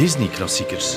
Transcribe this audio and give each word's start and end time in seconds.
Disney-klassiekers. 0.00 0.96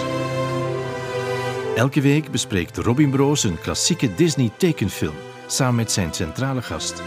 Elke 1.76 2.02
week 2.02 2.32
bespreekt 2.32 2.78
Robin 2.78 3.10
Broos 3.10 3.44
een 3.44 3.60
klassieke 3.60 4.16
Disney-tekenfilm 4.16 5.14
samen 5.48 5.76
met 5.76 5.92
zijn 5.92 6.14
centrale 6.14 6.62
gast. 6.62 7.04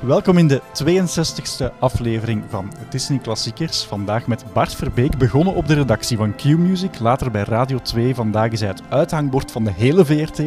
Welkom 0.00 0.38
in 0.38 0.48
de 0.48 0.62
62e 0.84 1.78
aflevering 1.78 2.44
van 2.48 2.72
Disney 2.90 3.18
Klassiekers. 3.18 3.84
Vandaag 3.84 4.26
met 4.26 4.44
Bart 4.52 4.74
Verbeek, 4.74 5.18
begonnen 5.18 5.54
op 5.54 5.66
de 5.66 5.74
redactie 5.74 6.16
van 6.16 6.34
Q-Music, 6.34 6.98
later 6.98 7.30
bij 7.30 7.42
Radio 7.42 7.78
2. 7.78 8.14
Vandaag 8.14 8.50
is 8.50 8.60
hij 8.60 8.68
het 8.68 8.82
uithangbord 8.88 9.50
van 9.50 9.64
de 9.64 9.72
hele 9.72 10.04
VRT. 10.04 10.42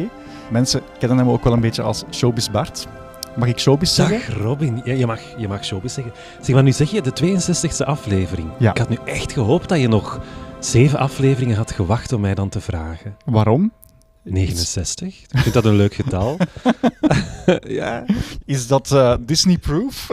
Mensen 0.50 0.82
kennen 0.98 1.18
hem 1.18 1.28
ook 1.28 1.44
wel 1.44 1.52
een 1.52 1.60
beetje 1.60 1.82
als 1.82 2.04
Showbiz 2.10 2.48
Bart. 2.48 2.86
Mag 3.36 3.48
ik 3.48 3.58
Showbiz 3.58 3.94
zeggen? 3.94 4.18
Dag 4.18 4.42
Robin, 4.42 4.80
ja, 4.84 4.92
je, 4.92 5.06
mag, 5.06 5.20
je 5.36 5.48
mag 5.48 5.64
showbiz 5.64 5.94
zeggen. 5.94 6.12
Zeg 6.40 6.54
maar, 6.54 6.64
nu 6.64 6.72
zeg 6.72 6.90
je 6.90 7.02
de 7.02 7.12
62e 7.12 7.86
aflevering. 7.86 8.48
Ja. 8.58 8.70
Ik 8.70 8.78
had 8.78 8.88
nu 8.88 8.98
echt 9.04 9.32
gehoopt 9.32 9.68
dat 9.68 9.80
je 9.80 9.88
nog 9.88 10.20
zeven 10.58 10.98
afleveringen 10.98 11.56
had 11.56 11.72
gewacht 11.72 12.12
om 12.12 12.20
mij 12.20 12.34
dan 12.34 12.48
te 12.48 12.60
vragen. 12.60 13.16
Waarom? 13.24 13.72
69? 14.22 15.22
Ik 15.22 15.38
vind 15.38 15.54
dat 15.54 15.64
een 15.64 15.76
leuk 15.76 15.94
getal. 15.94 16.36
ja. 17.80 18.04
Is 18.44 18.66
dat 18.66 18.92
eh, 18.92 19.14
Disney-proof? 19.20 20.10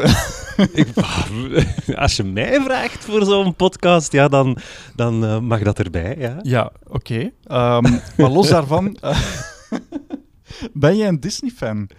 Als 1.96 2.16
je 2.16 2.24
mij 2.24 2.62
vraagt 2.62 3.06
voor 3.06 3.26
zo'n 3.26 3.56
podcast, 3.56 4.12
ja, 4.12 4.28
dan, 4.28 4.58
dan 4.96 5.26
eh, 5.26 5.40
mag 5.40 5.62
dat 5.62 5.80
erbij. 5.80 6.16
Ja. 6.18 6.40
ja, 6.42 6.72
oké. 6.88 7.32
Ehm, 7.44 7.84
maar 8.18 8.30
los 8.30 8.50
daarvan, 8.50 8.98
eh, 9.02 9.20
ben 10.74 10.98
jij 10.98 11.08
een 11.08 11.20
Disney-fan? 11.20 11.90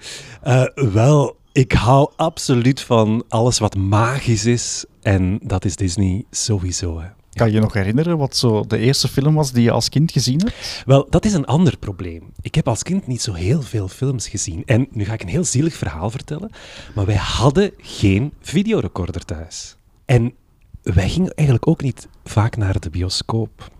Eh, 0.42 0.64
wel, 0.74 1.36
ik 1.52 1.72
hou 1.72 2.10
absoluut 2.16 2.80
van 2.80 3.24
alles 3.28 3.58
wat 3.58 3.76
magisch 3.76 4.44
is. 4.44 4.84
En 5.02 5.38
dat 5.42 5.64
is 5.64 5.76
Disney 5.76 6.24
sowieso. 6.30 7.00
Hè. 7.00 7.06
Kan 7.32 7.46
je 7.46 7.54
je 7.54 7.60
nog 7.60 7.72
herinneren 7.72 8.18
wat 8.18 8.36
zo 8.36 8.64
de 8.66 8.78
eerste 8.78 9.08
film 9.08 9.34
was 9.34 9.52
die 9.52 9.62
je 9.62 9.70
als 9.70 9.88
kind 9.88 10.12
gezien 10.12 10.40
hebt? 10.40 10.82
Wel, 10.86 11.06
dat 11.10 11.24
is 11.24 11.32
een 11.32 11.44
ander 11.44 11.78
probleem. 11.78 12.32
Ik 12.40 12.54
heb 12.54 12.68
als 12.68 12.82
kind 12.82 13.06
niet 13.06 13.22
zo 13.22 13.32
heel 13.32 13.62
veel 13.62 13.88
films 13.88 14.28
gezien. 14.28 14.62
En 14.66 14.86
nu 14.90 15.04
ga 15.04 15.12
ik 15.12 15.22
een 15.22 15.28
heel 15.28 15.44
zielig 15.44 15.74
verhaal 15.74 16.10
vertellen. 16.10 16.50
Maar 16.94 17.06
wij 17.06 17.16
hadden 17.16 17.70
geen 17.76 18.32
videorecorder 18.40 19.24
thuis. 19.24 19.76
En 20.04 20.34
wij 20.82 21.08
gingen 21.08 21.34
eigenlijk 21.34 21.68
ook 21.68 21.82
niet 21.82 22.08
vaak 22.24 22.56
naar 22.56 22.80
de 22.80 22.90
bioscoop. 22.90 23.70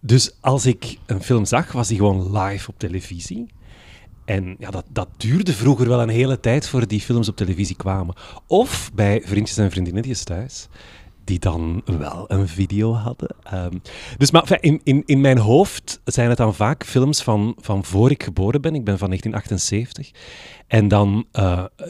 Dus 0.00 0.36
als 0.40 0.66
ik 0.66 0.98
een 1.06 1.22
film 1.22 1.44
zag, 1.44 1.72
was 1.72 1.88
die 1.88 1.96
gewoon 1.96 2.38
live 2.38 2.68
op 2.68 2.78
televisie. 2.78 3.46
En 4.30 4.56
ja, 4.58 4.70
dat, 4.70 4.84
dat 4.90 5.08
duurde 5.16 5.52
vroeger 5.52 5.88
wel 5.88 6.02
een 6.02 6.08
hele 6.08 6.40
tijd 6.40 6.68
voor 6.68 6.86
die 6.86 7.00
films 7.00 7.28
op 7.28 7.36
televisie 7.36 7.76
kwamen. 7.76 8.14
Of 8.46 8.90
bij 8.94 9.22
vriendjes 9.24 9.56
en 9.56 9.70
vriendinnetjes 9.70 10.24
thuis, 10.24 10.68
die 11.24 11.38
dan 11.38 11.82
wel 11.84 12.24
een 12.28 12.48
video 12.48 12.94
hadden. 12.94 13.36
Ehm, 13.42 13.76
dus 14.16 14.30
maar 14.30 14.58
in, 14.60 14.80
in, 14.84 15.02
in 15.06 15.20
mijn 15.20 15.38
hoofd 15.38 16.00
zijn 16.04 16.28
het 16.28 16.38
dan 16.38 16.54
vaak 16.54 16.84
films 16.84 17.22
van, 17.22 17.54
van 17.60 17.84
voor 17.84 18.10
ik 18.10 18.22
geboren 18.22 18.60
ben. 18.60 18.74
Ik 18.74 18.84
ben 18.84 18.98
van 18.98 19.08
1978. 19.08 20.10
En 20.66 20.88
dan 20.88 21.26
eh, 21.32 21.64
eh, 21.76 21.86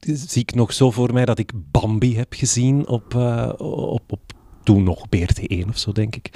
zie 0.00 0.42
ik 0.42 0.54
nog 0.54 0.72
zo 0.72 0.90
voor 0.90 1.12
mij 1.12 1.24
dat 1.24 1.38
ik 1.38 1.52
Bambi 1.70 2.16
heb 2.16 2.32
gezien 2.34 2.86
op, 2.88 3.14
eh, 3.14 3.52
op, 3.58 4.12
op 4.12 4.32
toen 4.62 4.82
nog 4.82 5.06
BRT1 5.16 5.68
of 5.68 5.78
zo, 5.78 5.92
denk 5.92 6.16
ik. 6.16 6.30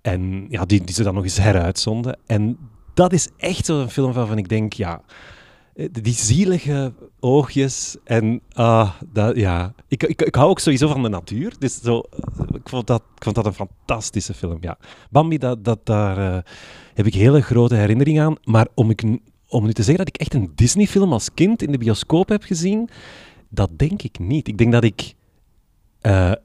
En 0.00 0.46
ja, 0.48 0.64
die, 0.64 0.84
die 0.84 0.94
ze 0.94 1.02
dan 1.02 1.14
nog 1.14 1.24
eens 1.24 1.38
heruitzonden. 1.38 2.18
En 2.26 2.58
dat 2.94 3.12
is 3.12 3.28
echt 3.36 3.66
zo'n 3.66 3.90
film 3.90 4.12
waarvan 4.12 4.38
ik 4.38 4.48
denk, 4.48 4.72
ja, 4.72 5.02
eh, 5.74 5.88
die 5.92 6.14
zielige 6.14 6.92
oogjes 7.20 7.96
en 8.04 8.40
ah, 8.52 8.90
dat, 9.12 9.36
ja. 9.36 9.74
Ik, 9.88 10.02
ik, 10.02 10.22
ik 10.22 10.34
hou 10.34 10.50
ook 10.50 10.58
sowieso 10.58 10.88
van 10.88 11.02
de 11.02 11.08
natuur, 11.08 11.54
dus 11.58 11.80
zo, 11.80 12.00
eh, 12.00 12.44
ik, 12.54 12.68
vond 12.68 12.86
dat, 12.86 13.02
ik 13.16 13.22
vond 13.22 13.36
dat 13.36 13.46
een 13.46 13.54
fantastische 13.54 14.34
film, 14.34 14.58
ja. 14.60 14.78
Bambi, 15.10 15.38
dat, 15.38 15.64
dat, 15.64 15.86
daar 15.86 16.18
eh, 16.18 16.42
heb 16.94 17.06
ik 17.06 17.14
hele 17.14 17.40
grote 17.40 17.74
herinneringen 17.74 18.24
aan, 18.24 18.36
maar 18.44 18.68
om, 18.74 18.90
ik, 18.90 19.02
om 19.48 19.64
nu 19.64 19.72
te 19.72 19.82
zeggen 19.82 20.04
dat 20.04 20.14
ik 20.14 20.20
echt 20.20 20.34
een 20.34 20.52
Disney-film 20.54 21.12
als 21.12 21.34
kind 21.34 21.62
in 21.62 21.72
de 21.72 21.78
bioscoop 21.78 22.28
heb 22.28 22.42
gezien, 22.42 22.88
dat 23.48 23.78
denk 23.78 24.02
ik 24.02 24.18
niet. 24.18 24.48
Ik 24.48 24.58
denk 24.58 24.72
dat 24.72 24.84
ik 24.84 25.14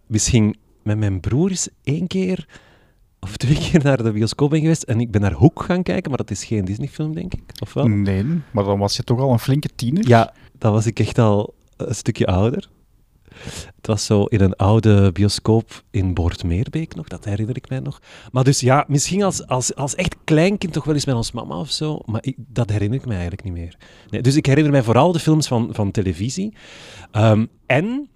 misschien 0.07 0.55
met 0.83 0.97
mijn 0.97 1.19
broer 1.19 1.49
eens 1.49 1.69
één 1.83 2.07
keer 2.07 2.47
of 3.27 3.37
twee 3.37 3.57
keer 3.57 3.83
naar 3.83 4.03
de 4.03 4.11
bioscoop 4.11 4.49
ben 4.49 4.59
geweest 4.59 4.83
en 4.83 4.99
ik 4.99 5.11
ben 5.11 5.21
naar 5.21 5.33
Hoek 5.33 5.63
gaan 5.63 5.83
kijken, 5.83 6.09
maar 6.09 6.17
dat 6.17 6.31
is 6.31 6.45
geen 6.45 6.65
Disney-film, 6.65 7.13
denk 7.13 7.33
ik. 7.33 7.43
Of 7.61 7.73
wel? 7.73 7.87
Nee, 7.87 8.25
maar 8.51 8.63
dan 8.63 8.79
was 8.79 8.95
je 8.95 9.03
toch 9.03 9.19
al 9.19 9.31
een 9.31 9.39
flinke 9.39 9.69
tiener? 9.75 10.07
Ja, 10.07 10.33
dan 10.57 10.71
was 10.71 10.85
ik 10.85 10.99
echt 10.99 11.17
al 11.17 11.53
een 11.77 11.95
stukje 11.95 12.25
ouder. 12.25 12.69
Het 13.75 13.87
was 13.87 14.05
zo 14.05 14.23
in 14.23 14.41
een 14.41 14.55
oude 14.55 15.11
bioscoop 15.11 15.83
in 15.91 16.13
Boortmeerbeek 16.13 16.95
nog, 16.95 17.07
dat 17.07 17.25
herinner 17.25 17.55
ik 17.55 17.69
mij 17.69 17.79
nog. 17.79 18.01
Maar 18.31 18.43
dus 18.43 18.59
ja, 18.59 18.85
misschien 18.87 19.23
als, 19.23 19.47
als, 19.47 19.75
als 19.75 19.95
echt 19.95 20.15
kleinkind 20.23 20.73
toch 20.73 20.83
wel 20.83 20.93
eens 20.93 21.05
met 21.05 21.15
ons 21.15 21.31
mama 21.31 21.55
of 21.59 21.71
zo, 21.71 21.99
maar 22.05 22.23
ik, 22.23 22.35
dat 22.37 22.69
herinner 22.69 22.99
ik 22.99 23.05
mij 23.05 23.15
eigenlijk 23.15 23.43
niet 23.43 23.53
meer. 23.53 23.77
Nee, 24.09 24.21
dus 24.21 24.35
ik 24.35 24.45
herinner 24.45 24.71
mij 24.71 24.83
vooral 24.83 25.11
de 25.11 25.19
films 25.19 25.47
van, 25.47 25.69
van 25.71 25.91
televisie. 25.91 26.53
Ehm, 27.11 27.45
en 27.65 28.09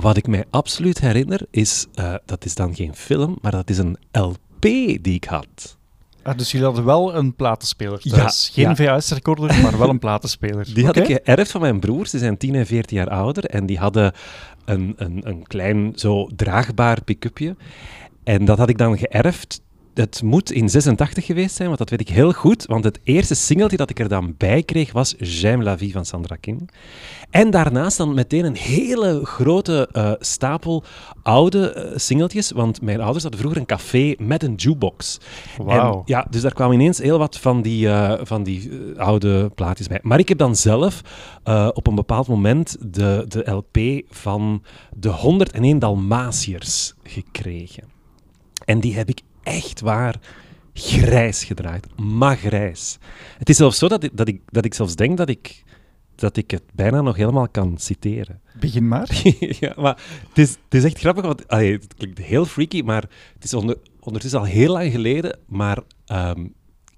wat 0.00 0.16
ik 0.16 0.26
mij 0.26 0.44
absoluut 0.50 1.00
herinner 1.00 1.46
is, 1.50 1.86
eh, 1.94 2.14
dat 2.24 2.44
is 2.44 2.54
dan 2.54 2.74
geen 2.74 2.94
film, 2.94 3.38
maar 3.40 3.52
dat 3.52 3.70
is 3.70 3.78
een 3.78 3.96
LP 4.12 4.60
die 4.60 5.14
ik 5.14 5.24
had. 5.24 5.76
Ah, 6.22 6.36
dus 6.36 6.50
jullie 6.50 6.66
hadden 6.66 6.84
wel 6.84 7.14
een 7.14 7.34
platenspeler 7.34 7.98
Ja. 8.02 8.28
Geen 8.28 8.74
ja. 8.74 8.98
VHS-recorder, 8.98 9.62
maar 9.62 9.78
wel 9.78 9.88
een 9.88 9.98
platenspeler. 9.98 10.68
Die 10.74 10.86
had 10.86 10.96
ik 10.96 11.06
geërfd 11.24 11.50
van 11.50 11.60
mijn 11.60 11.80
broers. 11.80 12.10
Ze 12.10 12.18
zijn 12.18 12.36
10 12.36 12.54
en 12.54 12.66
14 12.66 12.96
jaar 12.96 13.08
ouder. 13.08 13.44
En 13.44 13.66
die 13.66 13.78
hadden 13.78 14.12
een, 14.64 14.94
een, 14.96 15.20
een 15.28 15.46
klein, 15.46 15.92
zo 15.94 16.28
draagbaar 16.36 17.02
pick-upje. 17.02 17.56
En 18.24 18.44
dat 18.44 18.58
had 18.58 18.68
ik 18.68 18.78
dan 18.78 18.98
geërfd. 18.98 19.60
Het 19.98 20.22
moet 20.22 20.52
in 20.52 20.68
86 20.68 21.24
geweest 21.24 21.54
zijn, 21.54 21.66
want 21.66 21.78
dat 21.78 21.90
weet 21.90 22.00
ik 22.00 22.08
heel 22.08 22.32
goed. 22.32 22.66
Want 22.66 22.84
het 22.84 23.00
eerste 23.02 23.34
singeltje 23.34 23.76
dat 23.76 23.90
ik 23.90 23.98
er 23.98 24.08
dan 24.08 24.34
bij 24.36 24.62
kreeg 24.62 24.92
was 24.92 25.14
J'aime 25.18 25.62
la 25.62 25.78
vie 25.78 25.92
van 25.92 26.04
Sandra 26.04 26.36
Kim. 26.36 26.66
En 27.30 27.50
daarnaast 27.50 27.96
dan 27.96 28.14
meteen 28.14 28.44
een 28.44 28.56
hele 28.56 29.20
grote 29.24 29.88
eh, 29.92 30.12
stapel 30.18 30.84
oude 31.22 31.72
eh, 31.72 31.98
singeltjes. 31.98 32.50
Want 32.50 32.82
mijn 32.82 33.00
ouders 33.00 33.22
hadden 33.22 33.40
vroeger 33.40 33.60
een 33.60 33.66
café 33.66 34.14
met 34.18 34.42
een 34.42 34.54
jukebox. 34.54 35.20
Wauw. 35.56 36.02
Ja, 36.04 36.26
dus 36.30 36.42
daar 36.42 36.54
kwamen 36.54 36.74
ineens 36.74 36.98
heel 36.98 37.18
wat 37.18 37.38
van 37.38 37.62
die, 37.62 37.88
eh, 37.88 38.20
van 38.22 38.42
die 38.42 38.70
oude 38.96 39.50
plaatjes 39.54 39.86
bij. 39.86 40.00
Maar 40.02 40.18
ik 40.18 40.28
heb 40.28 40.38
dan 40.38 40.56
zelf 40.56 41.00
op 41.72 41.86
een 41.86 41.94
bepaald 41.94 42.28
moment 42.28 42.76
de, 42.80 43.24
de 43.28 43.50
LP 43.50 44.04
van 44.10 44.62
de 44.96 45.08
101 45.08 45.78
Dalmatiërs 45.78 46.94
gekregen. 47.02 47.84
En 48.64 48.80
die 48.80 48.94
heb 48.94 49.08
ik 49.08 49.20
echt 49.48 49.80
waar 49.80 50.20
grijs 50.72 51.44
gedraaid. 51.44 51.86
Maar 51.96 52.36
grijs. 52.36 52.98
Het 53.38 53.48
is 53.48 53.56
zelfs 53.56 53.78
zo 53.78 53.88
dat 53.88 54.04
ik, 54.04 54.16
dat 54.16 54.28
ik, 54.28 54.40
dat 54.46 54.64
ik 54.64 54.74
zelfs 54.74 54.96
denk 54.96 55.16
dat 55.16 55.28
ik, 55.28 55.64
dat 56.14 56.36
ik 56.36 56.50
het 56.50 56.62
bijna 56.74 57.00
nog 57.00 57.16
helemaal 57.16 57.48
kan 57.48 57.78
citeren. 57.78 58.40
Begin 58.60 58.88
maar. 58.88 59.08
ja, 59.60 59.72
maar 59.76 60.02
het 60.28 60.38
is, 60.38 60.50
het 60.50 60.74
is 60.74 60.84
echt 60.84 60.98
grappig, 60.98 61.24
want 61.24 61.48
allee, 61.48 61.72
het 61.72 61.94
klinkt 61.94 62.18
heel 62.18 62.44
freaky, 62.44 62.82
maar 62.82 63.02
het 63.34 63.44
is 63.44 63.54
onder, 63.54 63.76
ondertussen 64.00 64.40
al 64.40 64.46
heel 64.46 64.72
lang 64.72 64.92
geleden, 64.92 65.38
maar 65.46 65.78
ehm, 66.06 66.46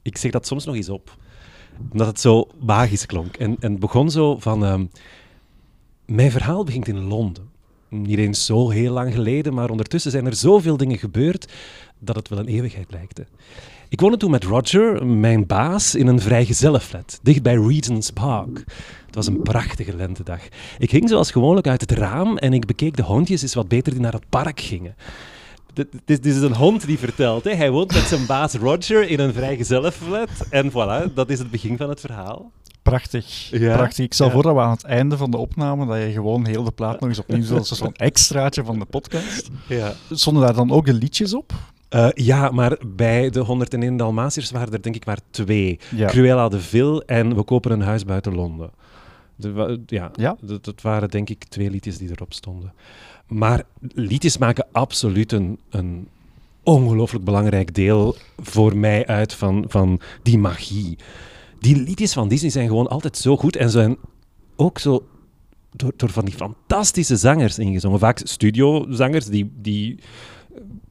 ik 0.02 0.16
zeg 0.16 0.30
dat 0.30 0.46
soms 0.46 0.64
nog 0.64 0.74
eens 0.74 0.88
op. 0.88 1.16
Omdat 1.90 2.06
het 2.06 2.20
zo 2.20 2.48
magisch 2.60 3.06
klonk. 3.06 3.36
En, 3.36 3.56
en 3.60 3.70
het 3.70 3.80
begon 3.80 4.10
zo 4.10 4.38
van... 4.38 4.64
ehm, 4.64 4.84
mijn 6.10 6.30
verhaal 6.30 6.64
begint 6.64 6.88
in 6.88 7.00
Londen. 7.00 7.48
Niet 7.88 8.18
eens 8.18 8.46
zo 8.46 8.70
heel 8.70 8.92
lang 8.92 9.14
geleden, 9.14 9.54
maar 9.54 9.70
ondertussen 9.70 10.10
zijn 10.10 10.26
er 10.26 10.34
zoveel 10.34 10.76
dingen 10.76 10.98
gebeurd 10.98 11.52
dat 12.00 12.16
het 12.16 12.28
wel 12.28 12.38
een 12.38 12.46
eeuwigheid 12.48 12.86
lijkte. 12.90 13.26
Ik 13.88 14.00
woonde 14.00 14.16
toen 14.16 14.30
met 14.30 14.44
Roger, 14.44 15.06
mijn 15.06 15.46
baas, 15.46 15.94
in 15.94 16.06
een 16.06 16.20
vrijgezellenflat, 16.20 17.18
dicht 17.22 17.42
bij 17.42 17.54
Regent's 17.54 18.10
Park. 18.10 18.64
Het 19.06 19.14
was 19.14 19.26
een 19.26 19.42
prachtige 19.42 19.96
lentedag. 19.96 20.40
Ik 20.78 20.90
ging 20.90 21.08
zoals 21.08 21.30
gewoonlijk 21.30 21.66
uit 21.66 21.80
het 21.80 21.92
raam 21.92 22.36
en 22.38 22.52
ik 22.52 22.66
bekeek 22.66 22.96
de 22.96 23.02
hondjes 23.02 23.42
eens 23.42 23.54
wat 23.54 23.68
beter 23.68 23.92
die 23.92 24.00
naar 24.02 24.12
het 24.12 24.28
park 24.28 24.60
gingen. 24.60 24.94
Dit 26.04 26.26
is 26.26 26.36
een 26.36 26.54
hond 26.54 26.86
die 26.86 26.98
vertelt. 26.98 27.44
Hè. 27.44 27.54
Hij 27.54 27.70
woont 27.70 27.92
met 27.94 28.02
zijn 28.02 28.26
baas 28.26 28.54
Roger 28.54 29.08
in 29.08 29.20
een 29.20 29.32
vrijgezellenflat. 29.32 30.28
En 30.50 30.70
voilà, 30.70 31.14
dat 31.14 31.30
is 31.30 31.38
het 31.38 31.50
begin 31.50 31.76
van 31.76 31.88
het 31.88 32.00
verhaal. 32.00 32.50
Prachtig. 32.82 33.50
Ja. 33.50 33.76
Prachtig. 33.76 34.04
Ik 34.04 34.12
stel 34.12 34.26
Ja. 34.26 34.32
voor 34.32 34.42
dat 34.42 34.54
we 34.54 34.60
aan 34.60 34.70
het 34.70 34.84
einde 34.84 35.16
van 35.16 35.30
de 35.30 35.36
opname, 35.36 35.86
dat 35.86 35.96
je 35.98 36.12
gewoon 36.12 36.46
heel 36.46 36.64
de 36.64 36.70
plaat 36.70 37.00
nog 37.00 37.08
eens 37.08 37.18
opnieuw 37.18 37.56
als 37.56 37.68
zo'n 37.68 37.94
extraatje 37.94 38.64
van 38.64 38.78
de 38.78 38.84
podcast. 38.84 39.48
Ja. 39.66 39.92
Stonden 40.10 40.42
daar 40.42 40.54
dan 40.54 40.70
ook 40.70 40.86
de 40.86 40.92
liedjes 40.94 41.34
op? 41.34 41.52
Eh, 41.90 42.08
ja, 42.14 42.50
maar 42.50 42.78
bij 42.86 43.30
de 43.30 43.40
101 43.40 43.96
Dalmatiërs 43.96 44.50
waren 44.50 44.72
er 44.72 44.82
denk 44.82 44.94
ik 44.94 45.06
maar 45.06 45.18
twee. 45.30 45.78
Ja. 45.94 46.06
Cruella 46.08 46.48
de 46.48 46.60
Vil 46.60 47.02
en 47.02 47.34
We 47.34 47.42
kopen 47.42 47.70
een 47.70 47.80
huis 47.80 48.04
buiten 48.04 48.34
Londen. 48.34 48.70
De 49.36 49.80
ja, 49.86 50.10
Ja? 50.14 50.36
Dat, 50.40 50.64
dat 50.64 50.82
waren 50.82 51.08
denk 51.08 51.30
ik 51.30 51.44
twee 51.44 51.70
liedjes 51.70 51.98
die 51.98 52.10
erop 52.10 52.32
stonden. 52.32 52.72
Maar 53.26 53.62
liedjes 53.80 54.38
maken 54.38 54.66
absoluut 54.72 55.32
een, 55.32 55.58
een 55.70 56.08
ongelooflijk 56.62 57.24
belangrijk 57.24 57.74
deel 57.74 58.16
voor 58.38 58.76
mij 58.76 59.06
uit 59.06 59.34
van, 59.34 59.64
van 59.68 60.00
die 60.22 60.38
magie. 60.38 60.98
Die 61.58 61.76
liedjes 61.76 62.12
van 62.12 62.28
Disney 62.28 62.50
zijn 62.50 62.68
gewoon 62.68 62.88
altijd 62.88 63.16
zo 63.16 63.36
goed 63.36 63.56
en 63.56 63.70
zijn 63.70 63.96
ook 64.56 64.78
zo 64.78 65.06
door, 65.72 65.92
door 65.96 66.10
van 66.10 66.24
die 66.24 66.34
fantastische 66.34 67.16
zangers 67.16 67.58
ingezongen. 67.58 67.98
Vaak 67.98 68.20
studiozangers 68.24 69.26
die, 69.26 69.52
die 69.56 69.98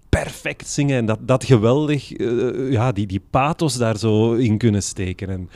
perfect 0.09 0.67
zingen 0.67 0.97
en 0.97 1.05
dat, 1.05 1.19
dat 1.21 1.43
geweldig, 1.43 2.13
eh, 2.13 2.71
ja, 2.71 2.91
die, 2.91 3.07
die 3.07 3.21
pathos 3.29 3.75
daar 3.75 3.97
zo 3.97 4.33
in 4.33 4.57
kunnen 4.57 4.83
steken. 4.83 5.29
En 5.29 5.49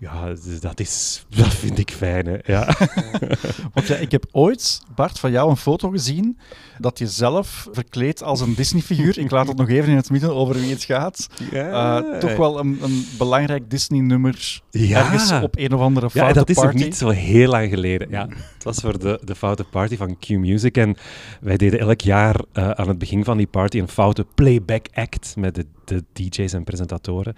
ja, 0.00 0.28
dus 0.28 0.60
dat, 0.60 0.80
is, 0.80 1.24
dat 1.28 1.54
vind 1.54 1.78
ik 1.78 1.90
fijn. 1.90 2.26
Hè. 2.26 2.36
Ja. 2.44 2.76
Want 3.74 3.86
ja, 3.86 3.96
ik 3.96 4.10
heb 4.10 4.26
ooit, 4.30 4.82
Bart, 4.94 5.18
van 5.18 5.30
jou 5.30 5.50
een 5.50 5.56
foto 5.56 5.88
gezien 5.88 6.38
dat 6.78 6.98
je 6.98 7.06
zelf 7.06 7.68
verkleed 7.72 8.22
als 8.22 8.40
een 8.40 8.54
Disney-figuur. 8.54 9.18
Ik 9.18 9.30
laat 9.30 9.48
het 9.48 9.56
nog 9.56 9.68
even 9.68 9.90
in 9.90 9.96
het 9.96 10.10
midden 10.10 10.34
over 10.34 10.54
wie 10.54 10.70
het 10.70 10.84
gaat. 10.84 11.28
Ja. 11.52 12.02
Uh, 12.02 12.18
toch 12.18 12.36
wel 12.36 12.58
een, 12.58 12.78
een 12.82 13.06
belangrijk 13.18 13.70
Disney-nummer 13.70 14.60
Ja. 14.70 14.98
ergens 14.98 15.32
op 15.42 15.58
een 15.58 15.72
of 15.74 15.80
andere 15.80 16.06
Ja, 16.12 16.20
foute 16.20 16.38
dat 16.38 16.48
is 16.48 16.56
nog 16.56 16.64
party. 16.64 16.82
niet 16.84 16.96
zo 16.96 17.08
heel 17.08 17.48
lang 17.48 17.68
geleden. 17.68 18.08
Ja, 18.10 18.28
het 18.54 18.64
was 18.64 18.78
voor 18.80 18.98
de, 18.98 19.20
de 19.24 19.34
foute 19.34 19.64
party 19.64 19.96
van 19.96 20.18
Q 20.18 20.28
Music. 20.28 20.76
En 20.76 20.96
wij 21.40 21.56
deden 21.56 21.78
elk 21.78 22.00
jaar 22.00 22.40
eh, 22.52 22.70
aan 22.70 22.88
het 22.88 22.98
begin 22.98 23.24
van 23.24 23.36
die 23.36 23.46
party 23.46 23.78
een 23.78 23.88
foute 23.88 24.26
playback 24.34 24.86
act 24.94 25.34
met 25.36 25.54
de, 25.54 25.66
de 25.84 26.04
DJ's 26.12 26.52
en 26.52 26.64
presentatoren. 26.64 27.34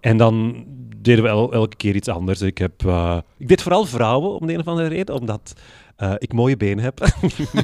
En 0.00 0.16
dan 0.16 0.64
deden 0.96 1.24
we 1.24 1.30
el- 1.30 1.52
elke 1.52 1.76
keer 1.76 1.94
iets 1.94 2.08
anders. 2.08 2.40
Ik, 2.40 2.58
heb, 2.58 2.86
eh, 2.86 3.18
ik 3.38 3.48
deed 3.48 3.62
vooral 3.62 3.84
vrouwen 3.86 4.40
om 4.40 4.46
de 4.46 4.52
een 4.52 4.60
of 4.60 4.66
andere 4.66 4.88
reden, 4.88 5.14
omdat 5.14 5.52
eh, 5.96 6.12
ik 6.18 6.32
mooie 6.32 6.56
benen 6.56 6.84
heb. 6.84 7.00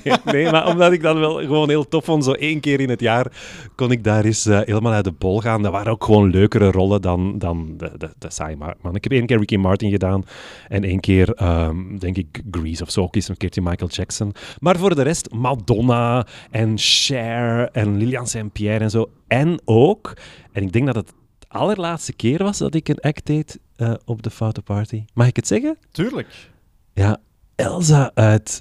nee, 0.04 0.14
nee, 0.24 0.50
maar 0.50 0.66
omdat 0.68 0.92
ik 0.92 1.02
dat 1.02 1.16
wel 1.16 1.34
gewoon 1.34 1.68
heel 1.68 1.88
tof 1.88 2.04
vond. 2.04 2.24
Zo 2.24 2.32
één 2.32 2.60
keer 2.60 2.80
in 2.80 2.90
het 2.90 3.00
jaar 3.00 3.32
kon 3.74 3.90
ik 3.90 4.04
daar 4.04 4.24
eens 4.24 4.46
eh, 4.46 4.60
helemaal 4.64 4.92
uit 4.92 5.04
de 5.04 5.12
bol 5.12 5.40
gaan. 5.40 5.62
Dat 5.62 5.72
waren 5.72 5.92
ook 5.92 6.04
gewoon 6.04 6.30
leukere 6.30 6.70
rollen 6.70 7.02
dan, 7.02 7.38
dan 7.38 7.74
de, 7.76 7.90
de, 7.98 8.10
de 8.18 8.30
saaie 8.30 8.56
ma- 8.56 8.74
man. 8.82 8.94
Ik 8.94 9.02
heb 9.04 9.12
één 9.12 9.26
keer 9.26 9.38
Ricky 9.38 9.56
Martin 9.56 9.90
gedaan 9.90 10.24
en 10.68 10.84
één 10.84 11.00
keer, 11.00 11.30
ehm, 11.34 11.98
denk 11.98 12.16
ik, 12.16 12.42
Grease 12.50 12.82
of 12.82 12.90
zo. 12.90 13.02
Ook 13.02 13.14
eens 13.14 13.28
een 13.28 13.36
keertje 13.36 13.62
Michael 13.62 13.90
Jackson. 13.90 14.32
Maar 14.58 14.76
voor 14.76 14.94
de 14.94 15.02
rest 15.02 15.30
Madonna 15.32 16.26
en 16.50 16.78
Cher 16.78 17.68
en 17.70 17.96
Lilian 17.96 18.26
Saint-Pierre 18.26 18.84
en 18.84 18.90
zo. 18.90 19.10
En 19.28 19.60
ook, 19.64 20.16
en 20.52 20.62
ik 20.62 20.72
denk 20.72 20.86
dat 20.86 20.94
het 20.94 21.08
de 21.38 21.46
allerlaatste 21.48 22.12
keer 22.12 22.42
was 22.42 22.58
dat 22.58 22.74
ik 22.74 22.88
een 22.88 23.00
act 23.00 23.26
deed 23.26 23.58
eh, 23.76 23.94
op 24.04 24.22
de 24.22 24.30
Foute 24.30 24.62
Party. 24.62 25.04
Mag 25.14 25.26
ik 25.26 25.36
het 25.36 25.46
zeggen? 25.46 25.76
Tuurlijk. 25.90 26.50
Ja, 26.94 27.18
Elsa 27.62 28.10
uit 28.14 28.60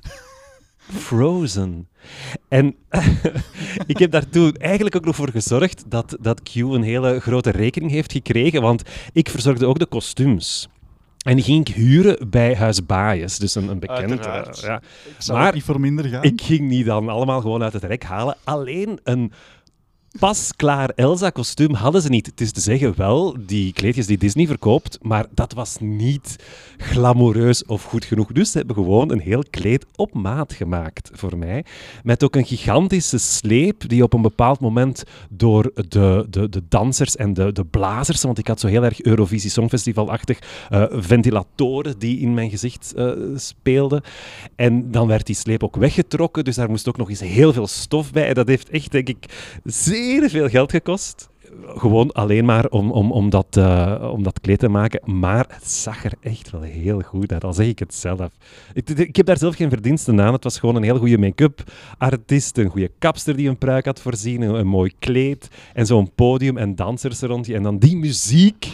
Frozen. 0.78 1.90
En 2.48 2.76
ik 3.86 3.98
heb 3.98 4.12
daar 4.12 4.30
toen 4.30 4.54
eigenlijk 4.54 4.96
ook 4.96 5.06
nog 5.06 5.16
voor 5.16 5.30
gezorgd 5.30 5.84
dat, 5.88 6.18
dat 6.20 6.42
Q 6.44 6.56
een 6.56 6.84
hele 6.84 7.20
grote 7.20 7.50
rekening 7.50 7.92
heeft 7.92 8.12
gekregen, 8.12 8.62
want 8.62 8.84
ik 9.14 9.30
verzorgde 9.30 9.66
ook 9.66 9.80
de 9.80 9.86
kostuums. 9.86 10.70
En 11.26 11.36
die 11.36 11.44
ging 11.44 11.68
ik 11.68 11.76
huren 11.76 12.30
bij 12.30 12.56
Huis 12.56 12.86
Baaiers, 12.86 13.38
dus 13.38 13.56
een, 13.56 13.68
een 13.68 13.80
bekend... 13.80 14.26
Eh, 14.26 14.42
ja. 14.62 14.82
Maar 15.28 15.48
ook 15.48 15.54
niet 15.54 15.64
voor 15.64 15.80
minder 15.80 16.06
gaan. 16.06 16.24
Ik 16.24 16.42
ging 16.42 16.70
die 16.70 16.84
dan 16.84 17.10
allemaal 17.10 17.42
gewoon 17.42 17.64
uit 17.64 17.74
het 17.74 17.84
rek 17.84 18.04
halen. 18.04 18.38
Alleen 18.44 19.00
een 19.04 19.32
pasklaar 20.20 20.90
Elsa-kostuum 20.96 21.74
hadden 21.74 22.02
ze 22.02 22.10
niet. 22.10 22.26
Het 22.26 22.42
is 22.42 22.52
te 22.52 22.60
zeggen 22.60 22.98
wel, 22.98 23.36
die 23.40 23.74
kleedjes 23.74 24.06
die 24.06 24.18
Disney 24.18 24.48
verkoopt, 24.48 24.98
maar 25.02 25.26
dat 25.34 25.54
was 25.54 25.78
niet 25.80 26.36
glamoureus 26.78 27.66
of 27.66 27.84
goed 27.84 28.06
genoeg. 28.06 28.32
Dus 28.32 28.52
ze 28.52 28.58
hebben 28.58 28.76
gewoon 28.76 29.12
een 29.12 29.20
heel 29.20 29.44
kleed 29.50 29.86
op 29.96 30.14
maat 30.14 30.54
gemaakt 30.54 31.10
voor 31.14 31.38
mij. 31.38 31.66
Met 32.04 32.24
ook 32.24 32.36
een 32.36 32.46
gigantische 32.46 33.18
sleep 33.18 33.90
die 33.90 34.04
op 34.04 34.14
een 34.14 34.22
bepaald 34.22 34.60
moment 34.60 35.04
door 35.30 35.72
de, 35.90 36.26
de, 36.30 36.50
de 36.50 36.62
dansers 36.70 37.16
en 37.16 37.34
de, 37.34 37.52
de 37.52 37.66
blazers, 37.66 38.22
want 38.22 38.38
ik 38.38 38.48
had 38.48 38.60
zo 38.60 38.68
heel 38.68 38.84
erg 38.84 39.02
Eurovisie 39.02 39.50
Songfestival-achtig, 39.50 40.40
eh, 40.70 40.84
ventilatoren 40.90 42.00
die 42.00 42.20
in 42.20 42.34
mijn 42.34 42.50
gezicht 42.50 42.94
eh, 42.94 43.12
speelden. 43.36 44.02
En 44.56 44.92
dan 44.92 45.08
werd 45.08 45.26
die 45.26 45.36
sleep 45.36 45.64
ook 45.64 45.76
weggetrokken, 45.76 46.44
dus 46.44 46.56
daar 46.56 46.70
moest 46.70 46.88
ook 46.88 46.98
nog 46.98 47.10
eens 47.10 47.20
heel 47.20 47.54
veel 47.54 47.68
stof 47.68 48.12
bij. 48.12 48.28
En 48.28 48.34
dat 48.34 48.48
heeft 48.48 48.70
echt, 48.70 48.92
denk 48.92 49.10
ik, 49.10 49.26
zeer 49.64 50.01
veel 50.30 50.50
geld 50.50 50.72
gekost. 50.72 51.30
Gewoon 51.66 52.12
alleen 52.12 52.46
maar 52.46 52.66
om, 52.66 52.92
om, 52.92 53.12
om, 53.12 53.30
dat, 53.30 53.58
eh, 53.58 54.10
om 54.14 54.24
dat 54.24 54.40
kleed 54.40 54.60
te 54.60 54.70
maken. 54.70 55.20
Maar 55.20 55.46
het 55.50 55.72
zag 55.72 56.04
er 56.04 56.14
echt 56.22 56.52
wel 56.52 56.62
heel 56.62 57.02
goed 57.02 57.32
uit, 57.32 57.44
al 57.44 57.54
zeg 57.54 57.68
ik 57.68 57.80
het 57.80 57.94
zelf. 57.94 58.30
Ik, 58.74 58.90
ik 58.90 59.16
heb 59.16 59.26
daar 59.26 59.38
zelf 59.38 59.56
geen 59.56 59.70
verdiensten 59.70 60.22
aan. 60.22 60.34
Het 60.34 60.44
was 60.44 60.60
gewoon 60.60 60.76
een 60.76 60.84
heel 60.84 60.98
goede 60.98 61.18
make-up 61.18 61.64
artiest, 61.98 62.58
een 62.58 62.70
goede 62.70 62.92
kapster 63.00 63.36
die 63.36 63.50
een 63.50 63.58
pruik 63.58 63.86
had 63.86 64.02
voorzien, 64.02 64.42
een, 64.42 64.54
een 64.54 64.68
mooi 64.68 64.92
kleed 65.00 65.48
en 65.74 65.86
zo'n 65.86 66.12
podium 66.16 66.58
en 66.58 66.76
dansers 66.76 67.22
er 67.22 67.30
rond. 67.30 67.46
je. 67.46 67.56
En 67.56 67.64
dan 67.64 67.78
die 67.78 67.98
muziek. 67.98 68.68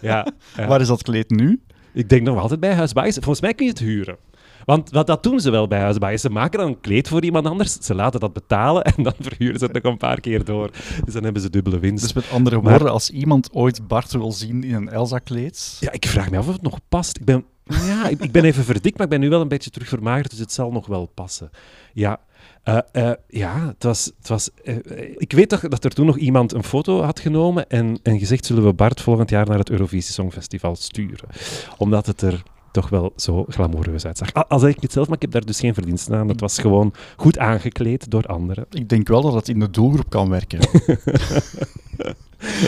Ja, 0.00 0.26
ja. 0.56 0.66
Waar 0.66 0.80
is 0.80 0.88
dat 0.88 1.02
kleed 1.02 1.30
nu? 1.30 1.60
Ik 1.92 2.08
denk 2.08 2.22
nog 2.22 2.38
altijd 2.38 2.60
bij 2.60 2.74
Huisbaaiers. 2.74 3.16
Volgens 3.16 3.40
mij 3.40 3.54
kun 3.54 3.64
je 3.64 3.70
het 3.70 3.80
huren. 3.80 4.16
Want 4.66 4.90
wat, 4.90 5.06
dat 5.06 5.22
doen 5.22 5.40
ze 5.40 5.50
wel 5.50 5.68
bij 5.68 5.80
Huisbaaiers. 5.80 6.22
Ze 6.22 6.30
maken 6.30 6.58
dan 6.58 6.68
een 6.68 6.80
kleed 6.80 7.08
voor 7.08 7.24
iemand 7.24 7.46
anders, 7.46 7.72
ze 7.72 7.94
laten 7.94 8.20
dat 8.20 8.32
betalen 8.32 8.84
en 8.84 9.02
dan 9.02 9.12
verhuren 9.20 9.58
ze 9.58 9.64
het 9.64 9.82
nog 9.82 9.92
een 9.92 9.98
paar 9.98 10.20
keer 10.20 10.44
door. 10.44 10.70
Dus 11.04 11.14
dan 11.14 11.24
hebben 11.24 11.42
ze 11.42 11.50
dubbele 11.50 11.78
winst. 11.78 12.02
Dus 12.02 12.12
met 12.12 12.30
andere 12.30 12.60
Maar- 12.60 12.70
woorden, 12.70 12.90
als 12.90 13.10
iemand 13.10 13.52
ooit 13.52 13.88
Bart 13.88 14.12
wil 14.12 14.32
zien 14.32 14.64
in 14.64 14.74
een 14.74 14.88
Elsa-kleed... 14.88 15.76
Ja, 15.80 15.92
ik 15.92 16.06
vraag 16.06 16.30
me 16.30 16.38
af 16.38 16.46
of 16.46 16.52
het 16.52 16.62
nog 16.62 16.78
past. 16.88 17.16
Ik 17.16 17.24
ben, 17.24 17.44
ja, 17.64 18.08
ik, 18.08 18.22
ik 18.22 18.32
ben 18.32 18.44
even 18.44 18.64
verdikt, 18.64 18.96
maar 18.96 19.06
ik 19.06 19.12
ben 19.12 19.20
nu 19.20 19.28
wel 19.28 19.40
een 19.40 19.48
beetje 19.48 19.70
terug 19.70 19.88
vermagerd, 19.88 20.30
dus 20.30 20.38
het 20.38 20.52
zal 20.52 20.72
nog 20.72 20.86
wel 20.86 21.10
passen. 21.14 21.50
Ja, 21.92 22.20
eh, 22.62 22.78
eh, 22.92 23.12
ja 23.28 23.66
het 23.66 23.82
was... 23.82 24.04
Het 24.18 24.28
was 24.28 24.50
eh, 24.64 24.76
ik 25.16 25.32
weet 25.32 25.48
toch 25.48 25.60
dat 25.60 25.84
er 25.84 25.90
toen 25.94 26.06
nog 26.06 26.16
iemand 26.16 26.52
een 26.52 26.64
foto 26.64 27.02
had 27.02 27.20
genomen 27.20 27.68
en, 27.68 27.98
en 28.02 28.18
gezegd, 28.18 28.46
zullen 28.46 28.64
we 28.64 28.72
Bart 28.72 29.00
volgend 29.00 29.30
jaar 29.30 29.46
naar 29.46 29.58
het 29.58 29.70
Eurovisie 29.70 30.12
Songfestival 30.12 30.76
sturen? 30.76 31.28
Omdat 31.76 32.06
het 32.06 32.22
er 32.22 32.42
toch 32.76 32.88
wel 32.88 33.12
zo 33.16 33.44
glamoureus 33.48 34.06
uitzag. 34.06 34.32
Al, 34.32 34.46
al 34.46 34.58
zeg 34.58 34.76
ik 34.76 34.82
het 34.82 34.92
zelf, 34.92 35.06
maar 35.06 35.16
ik 35.16 35.22
heb 35.22 35.30
daar 35.30 35.44
dus 35.44 35.60
geen 35.60 35.74
verdiensten 35.74 36.14
aan. 36.14 36.28
Het 36.28 36.40
was 36.40 36.58
gewoon 36.58 36.92
goed 37.16 37.38
aangekleed 37.38 38.10
door 38.10 38.26
anderen. 38.26 38.66
Ik 38.70 38.88
denk 38.88 39.08
wel 39.08 39.22
dat 39.22 39.34
het 39.34 39.48
in 39.48 39.60
de 39.60 39.70
doelgroep 39.70 40.10
kan 40.10 40.28
werken. 40.28 40.58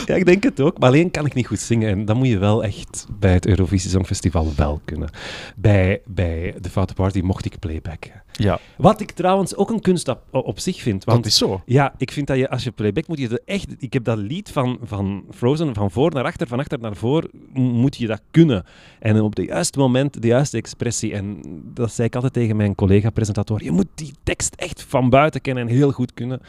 Ja, 0.05 0.15
ik 0.15 0.25
denk 0.25 0.43
het 0.43 0.59
ook. 0.61 0.79
Maar 0.79 0.89
alleen 0.89 1.11
kan 1.11 1.25
ik 1.25 1.33
niet 1.33 1.47
goed 1.47 1.59
zingen. 1.59 1.89
En 1.89 2.05
dat 2.05 2.15
moet 2.15 2.27
je 2.27 2.37
wel 2.37 2.63
echt 2.63 3.07
bij 3.19 3.33
het 3.33 3.45
Eurovisie 3.45 3.89
Songfestival 3.89 4.47
wel 4.55 4.81
kunnen. 4.85 5.09
Bij, 5.55 6.01
bij 6.05 6.55
de 6.61 6.69
Foute 6.69 6.93
Party 6.93 7.19
mocht 7.19 7.45
ik 7.45 7.59
playbacken. 7.59 8.23
ja, 8.31 8.59
Wat 8.77 9.01
ik 9.01 9.11
trouwens 9.11 9.55
ook 9.55 9.69
een 9.69 9.81
kunst 9.81 10.07
op, 10.07 10.21
op 10.31 10.59
zich 10.59 10.81
vind. 10.81 11.03
Want 11.03 11.17
dat 11.17 11.31
is 11.31 11.37
zo. 11.37 11.61
ja, 11.65 11.93
ik 11.97 12.11
vind 12.11 12.27
dat 12.27 12.37
je 12.37 12.49
als 12.49 12.63
je 12.63 12.71
playback 12.71 13.07
moet 13.07 13.19
je 13.19 13.27
er 13.29 13.41
echt. 13.45 13.75
Ik 13.77 13.93
heb 13.93 14.03
dat 14.03 14.17
lied 14.17 14.49
van, 14.51 14.77
van 14.81 15.23
Frozen 15.31 15.73
van 15.75 15.91
voor 15.91 16.11
naar 16.11 16.23
achter, 16.23 16.47
van 16.47 16.59
achter 16.59 16.79
naar 16.79 16.95
voor, 16.95 17.29
moet 17.53 17.95
je 17.97 18.07
dat 18.07 18.21
kunnen. 18.31 18.65
En 18.99 19.21
op 19.21 19.35
het 19.35 19.45
juiste 19.47 19.79
moment 19.79 20.21
de 20.21 20.27
juiste 20.27 20.57
expressie. 20.57 21.13
En 21.13 21.41
dat 21.73 21.91
zei 21.93 22.07
ik 22.07 22.15
altijd 22.15 22.33
tegen 22.33 22.55
mijn 22.55 22.75
collega-presentator. 22.75 23.63
Je 23.63 23.71
moet 23.71 23.87
die 23.95 24.13
tekst 24.23 24.55
echt 24.55 24.83
van 24.87 25.09
buiten 25.09 25.41
kennen 25.41 25.67
en 25.67 25.75
heel 25.75 25.91
goed 25.91 26.13
kunnen. 26.13 26.41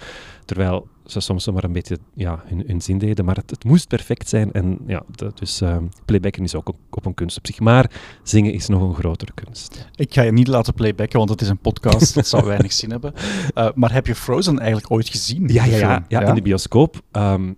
Terwijl 0.45 0.89
ze 1.11 1.21
soms 1.21 1.45
zomaar 1.45 1.65
een 1.65 1.73
beetje 1.73 1.99
ja, 2.15 2.43
hun, 2.47 2.65
hun 2.67 2.81
zin 2.81 2.99
deden, 2.99 3.25
maar 3.25 3.37
het, 3.37 3.51
het 3.51 3.65
moest 3.65 3.89
perfect 3.89 4.29
zijn. 4.29 4.53
En 4.53 4.79
ja, 4.87 5.03
dus 5.35 5.61
ehm, 5.61 5.85
playbacken 6.05 6.45
is 6.45 6.55
ook 6.55 6.69
op, 6.69 6.77
op 6.91 7.07
een 7.07 7.15
kunst 7.15 7.39
op 7.39 7.47
zich. 7.47 7.61
Maar 7.61 7.91
zingen 8.23 8.53
is 8.53 8.69
nog 8.69 8.83
een 8.83 8.95
grotere 8.95 9.33
kunst. 9.35 9.89
Ik 9.95 10.15
ga 10.15 10.23
je 10.23 10.33
niet 10.33 10.49
laten 10.49 10.75
playbacken, 10.75 11.19
want 11.19 11.31
het 11.31 11.41
is 11.41 11.49
een 11.49 11.59
podcast. 11.59 12.15
Dat 12.15 12.27
zou 12.27 12.45
weinig 12.45 12.73
zin 12.73 12.91
hebben. 12.91 13.13
Eh, 13.55 13.69
maar 13.75 13.93
heb 13.93 14.07
je 14.07 14.15
Frozen 14.15 14.59
eigenlijk 14.59 14.91
ooit 14.91 15.09
gezien? 15.09 15.49
Ja, 15.49 15.65
ja, 15.65 15.77
ja, 15.77 16.05
ja, 16.09 16.21
in 16.23 16.35
de 16.35 16.43
bioscoop. 16.43 17.03
ehm, 17.11 17.53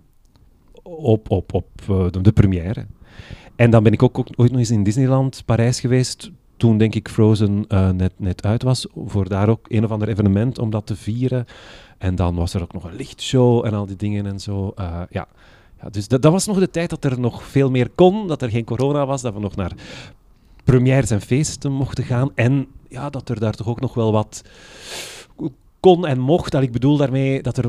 op 0.83 1.29
op, 1.29 1.53
op 1.53 1.67
eh, 1.89 2.05
de, 2.09 2.21
de 2.21 2.31
première. 2.31 2.85
En 3.55 3.69
dan 3.69 3.83
ben 3.83 3.91
ik 3.91 4.03
ook, 4.03 4.19
ook 4.19 4.27
ooit 4.35 4.51
nog 4.51 4.59
eens 4.59 4.71
in 4.71 4.83
Disneyland 4.83 5.43
Parijs 5.45 5.79
geweest. 5.79 6.31
Toen 6.57 6.77
denk 6.77 6.95
ik 6.95 7.09
Frozen 7.09 7.65
eh, 7.67 7.89
net, 7.89 8.13
net 8.17 8.45
uit 8.45 8.63
was. 8.63 8.87
Voor 9.05 9.29
daar 9.29 9.49
ook 9.49 9.65
een 9.69 9.83
of 9.83 9.91
ander 9.91 10.07
evenement 10.07 10.59
om 10.59 10.69
dat 10.69 10.85
te 10.85 10.95
vieren. 10.95 11.45
En 12.03 12.15
dan 12.15 12.35
was 12.35 12.53
er 12.53 12.61
ook 12.61 12.73
nog 12.73 12.83
een 12.83 12.95
lichtshow 12.95 13.65
en 13.65 13.73
al 13.73 13.85
die 13.85 13.95
dingen 13.95 14.25
en 14.25 14.39
zo. 14.39 14.71
Eh, 14.75 15.01
ja. 15.09 15.27
ja, 15.81 15.89
dus 15.89 16.07
dat, 16.07 16.21
dat 16.21 16.31
was 16.31 16.45
nog 16.45 16.59
de 16.59 16.69
tijd 16.69 16.89
dat 16.89 17.03
er 17.03 17.19
nog 17.19 17.43
veel 17.43 17.69
meer 17.69 17.89
kon. 17.95 18.27
Dat 18.27 18.41
er 18.41 18.49
geen 18.49 18.63
corona 18.63 19.05
was. 19.05 19.21
Dat 19.21 19.33
we 19.33 19.39
nog 19.39 19.55
naar 19.55 19.71
premières 20.63 21.09
en 21.09 21.21
feesten 21.21 21.71
mochten 21.71 22.03
gaan. 22.03 22.31
En 22.35 22.67
ja, 22.89 23.09
dat 23.09 23.29
er 23.29 23.39
daar 23.39 23.53
toch 23.53 23.67
ook 23.67 23.79
nog 23.79 23.93
wel 23.93 24.11
wat 24.11 24.41
kon 25.83 26.07
en 26.07 26.19
mocht. 26.19 26.51
Dat 26.51 26.61
ik 26.61 26.71
bedoel 26.71 26.97
daarmee 26.97 27.41
dat 27.41 27.57
er 27.57 27.65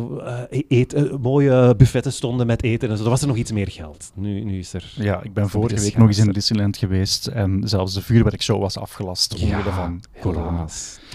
eet, 0.69 0.93
eh, 0.93 1.03
mooie 1.21 1.75
buffetten 1.77 2.13
stonden 2.13 2.47
met 2.47 2.63
eten 2.63 2.91
en 2.91 2.97
zo. 2.97 3.05
Er 3.05 3.11
was 3.11 3.21
er 3.21 3.27
nog 3.27 3.37
iets 3.37 3.53
meer 3.53 3.71
geld. 3.71 4.11
Nu, 4.15 4.45
nu 4.45 4.59
is 4.59 4.73
er... 4.73 4.93
Ja, 4.95 5.23
ik 5.23 5.33
ben 5.33 5.49
vorige 5.49 5.81
week 5.81 5.97
nog 5.97 6.09
eens 6.09 6.19
in. 6.19 6.33
Disneyland 6.33 6.77
geweest 6.77 7.27
en 7.27 7.61
zelfs 7.65 7.95
de 7.95 8.03
vuurwerkshow 8.03 8.61
was 8.61 8.79
afgelast 8.79 9.43
omwille 9.43 9.71
van 9.71 10.03
corona. 10.21 10.67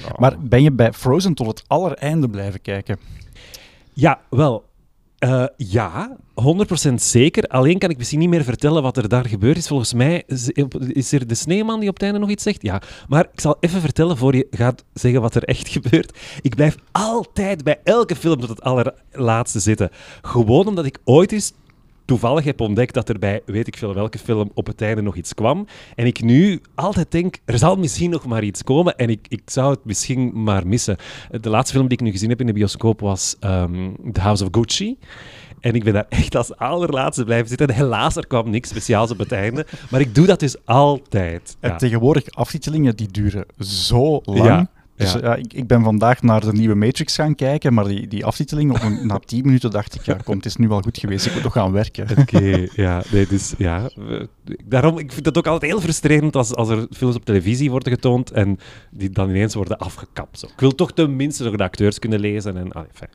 Ja. 0.04 0.16
Maar 0.18 0.40
ben 0.40 0.64
je 0.64 0.72
bij 0.72 0.94
Frozen 0.94 1.34
tot 1.34 1.48
het 1.48 1.64
allereinde 1.68 2.30
blijven 2.30 2.62
kijken? 2.62 3.00
Ja, 3.94 4.20
wel. 4.30 4.69
Eh, 5.20 5.46
ja, 5.58 6.18
100% 6.34 6.94
zeker. 7.02 7.44
Alleen 7.44 7.78
kan 7.78 7.90
ik 7.90 7.98
misschien 7.98 8.20
niet 8.20 8.30
meer 8.30 8.44
vertellen 8.44 8.82
wat 8.82 8.98
er 8.98 9.10
daar 9.10 9.26
gebeurd 9.26 9.58
is. 9.58 9.68
Volgens 9.68 9.94
mij 9.94 10.24
is 10.94 11.12
er 11.12 11.28
de 11.28 11.36
sneeuwman 11.36 11.80
die 11.80 11.90
op 11.90 11.94
het 11.94 12.04
einde 12.04 12.20
nog 12.20 12.30
iets 12.30 12.44
zegt. 12.44 12.62
Ja, 12.62 12.82
maar 13.08 13.28
ik 13.32 13.40
zal 13.40 13.58
even 13.60 13.82
vertellen 13.82 14.18
voor 14.18 14.36
je 14.36 14.48
gaat 14.52 14.84
zeggen 14.94 15.22
wat 15.22 15.36
er 15.36 15.44
echt 15.44 15.68
gebeurt. 15.78 16.18
Ik 16.42 16.56
blijf 16.56 16.76
altijd 16.92 17.64
bij 17.64 17.80
elke 17.84 18.16
film 18.16 18.40
tot 18.40 18.50
het 18.50 18.62
allerlaatste 18.62 19.60
zitten. 19.60 19.90
Gewoon 20.22 20.68
omdat 20.68 20.86
ik 20.86 21.00
ooit 21.04 21.32
eens 21.32 21.54
toevallig 22.10 22.44
heb 22.44 22.60
ontdekt 22.60 22.94
dat 22.94 23.10
er 23.10 23.20
bij 23.20 23.42
weet 23.46 23.68
ik 23.68 23.78
veel 23.78 23.94
welke 23.94 24.20
film 24.20 24.52
op 24.54 24.68
het 24.68 24.82
einde 24.82 25.02
nog 25.02 25.16
iets 25.16 25.34
kwam. 25.34 25.68
En 25.96 26.06
ik 26.06 26.22
nu 26.22 26.62
altijd 26.76 27.12
denk, 27.12 27.38
er 27.46 27.58
zal 27.58 27.76
misschien 27.76 28.10
nog 28.10 28.26
maar 28.26 28.44
iets 28.44 28.64
komen 28.64 28.98
en 28.98 29.10
ik, 29.10 29.26
ik 29.28 29.42
zou 29.46 29.72
het 29.72 29.86
misschien 29.86 30.44
maar 30.44 30.68
missen. 30.68 30.98
De 31.42 31.50
laatste 31.50 31.74
film 31.76 31.88
die 31.88 31.98
ik 31.98 32.04
nu 32.04 32.12
gezien 32.12 32.30
heb 32.30 32.40
in 32.40 32.46
de 32.46 32.54
bioscoop 32.54 33.00
was 33.00 33.36
ehm, 33.40 33.90
The 34.12 34.20
House 34.22 34.44
of 34.44 34.50
Gucci. 34.52 34.98
En 35.60 35.74
ik 35.74 35.84
ben 35.84 35.94
daar 35.94 36.06
echt 36.10 36.36
als 36.36 36.56
allerlaatste 36.56 37.24
blijven 37.24 37.48
zitten. 37.48 37.72
helaas, 37.72 38.16
er 38.16 38.28
kwam 38.28 38.50
niks 38.50 38.70
speciaals 38.70 39.12
op 39.12 39.18
het 39.18 39.32
einde. 39.32 39.66
Maar 39.90 40.00
ik 40.00 40.16
doe 40.16 40.26
dat 40.26 40.40
dus 40.40 40.56
altijd. 40.66 41.58
En 41.60 41.78
tegenwoordig, 41.78 42.30
aftitelingen 42.30 42.96
die 42.96 43.12
duren 43.12 43.46
zo 43.60 44.22
lang. 44.24 44.46
Ja, 44.46 44.70
Dus 45.00 45.14
ja. 45.14 45.36
ik, 45.36 45.54
ik 45.54 45.68
ben 45.68 45.84
vandaag 45.84 46.22
naar 46.22 46.42
de 46.42 46.52
nieuwe 46.52 46.76
Matrix 46.76 47.16
gaan 47.16 47.36
kijken, 47.36 47.74
maar 47.74 47.84
die, 47.88 48.08
die 48.08 48.26
aftiteling, 48.26 48.72
op 48.72 48.82
een- 48.82 49.08
na 49.08 49.20
tien 49.26 49.46
minuten 49.46 49.72
dacht 49.72 49.96
ik, 49.96 50.02
ja, 50.02 50.18
kom, 50.24 50.36
het 50.36 50.46
is 50.46 50.56
nu 50.56 50.68
wel 50.68 50.82
goed 50.82 50.98
geweest, 50.98 51.26
ik 51.26 51.34
moet 51.34 51.44
nog 51.44 51.54
gaan 51.54 51.72
werken. 51.72 52.08
Oké, 52.18 52.68
ja, 52.76 53.04
nee, 53.12 53.28
dus 53.28 53.54
ja. 53.58 53.90
Daarom, 54.66 54.98
ik 54.98 55.12
vind 55.12 55.26
het 55.26 55.38
ook 55.38 55.48
altijd 55.48 55.72
heel 55.72 55.82
frustrerend 55.82 56.36
als, 56.36 56.56
als 56.56 56.70
er 56.70 56.88
films 56.92 57.16
op 57.16 57.26
televisie 57.26 57.72
worden 57.72 57.94
getoond 57.94 58.32
en 58.32 58.58
die 58.92 59.10
dan 59.10 59.30
ineens 59.30 59.54
worden 59.56 59.78
afgekapt. 59.78 60.40
Zo. 60.40 60.46
Ik 60.46 60.60
wil 60.60 60.76
toch 60.76 60.92
tenminste 60.94 61.44
nog 61.44 61.56
de 61.56 61.64
acteurs 61.64 62.00
kunnen 62.00 62.20
lezen 62.20 62.58
en 62.58 62.72
ah, 62.72 62.84
fijn. 62.94 63.10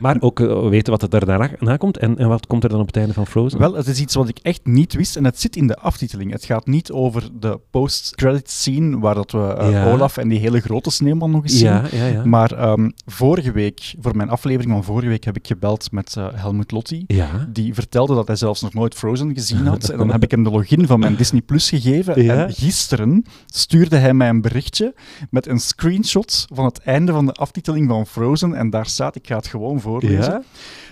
Maar 0.00 0.16
ook 0.20 0.40
eh, 0.40 0.68
weten 0.68 0.92
wat 0.92 1.02
er 1.02 1.08
daarna 1.26 1.50
na 1.58 1.76
komt 1.76 1.96
en, 1.96 2.18
en 2.18 2.28
wat 2.28 2.46
komt 2.46 2.64
er 2.64 2.70
dan 2.70 2.80
op 2.80 2.86
het 2.86 2.96
einde 2.96 3.12
van 3.12 3.26
Frozen? 3.26 3.58
Wel, 3.58 3.74
het 3.74 3.86
is 3.86 4.00
iets 4.00 4.14
wat 4.14 4.28
ik 4.28 4.38
echt 4.42 4.60
niet 4.66 4.92
wist 4.92 5.16
en 5.16 5.24
het 5.24 5.40
zit 5.40 5.56
in 5.56 5.66
de 5.66 5.76
aftiteling. 5.76 6.32
Het 6.32 6.44
gaat 6.44 6.66
niet 6.66 6.90
over 6.92 7.28
de 7.40 7.60
post-credit 7.70 8.50
scene 8.50 8.98
waar 8.98 9.14
dat 9.14 9.30
we 9.30 9.54
eh, 9.58 9.70
Ja. 9.70 9.92
Olaf 9.92 10.16
en 10.16 10.28
die 10.28 10.38
hele 10.38 10.60
grote 10.60 10.90
nog 11.28 11.42
eens 11.42 11.58
zien. 11.58 11.68
ja, 11.68 11.84
ja, 11.92 12.06
ja. 12.06 12.24
Maar 12.24 12.52
ehm, 12.52 12.90
vorige 13.06 13.52
week, 13.52 13.94
voor 14.00 14.16
mijn 14.16 14.30
aflevering 14.30 14.72
van 14.72 14.84
vorige 14.84 15.08
week, 15.08 15.24
heb 15.24 15.36
ik 15.36 15.46
gebeld 15.46 15.92
met 15.92 16.16
eh, 16.16 16.26
Helmut 16.34 16.70
Lotti. 16.70 17.04
Die 17.52 17.74
vertelde 17.74 18.14
dat 18.14 18.26
hij 18.26 18.36
zelfs 18.36 18.60
nog 18.60 18.74
nooit 18.74 18.94
Frozen 18.94 19.34
gezien 19.34 19.66
had. 19.66 19.88
En 19.88 19.98
dan 19.98 20.10
heb 20.10 20.22
ik 20.22 20.30
hem 20.30 20.44
de 20.44 20.50
login 20.50 20.86
van 20.86 21.00
mijn 21.00 21.16
Disney 21.16 21.40
Plus 21.40 21.68
gegeven. 21.68 22.14
En 22.16 22.52
gisteren 22.52 23.24
stuurde 23.46 23.96
hij 23.96 24.14
mij 24.14 24.28
een 24.28 24.40
berichtje 24.40 24.94
met 25.30 25.46
een 25.46 25.60
screenshot 25.60 26.46
van 26.52 26.64
het 26.64 26.78
einde 26.78 27.12
van 27.12 27.26
de 27.26 27.32
aftiteling 27.32 27.88
van 27.88 28.06
Frozen. 28.06 28.54
En 28.54 28.70
daar 28.70 28.86
staat, 28.86 29.16
ik 29.16 29.26
ga 29.26 29.36
het 29.36 29.46
gewoon 29.46 29.80
voorlezen. 29.80 30.44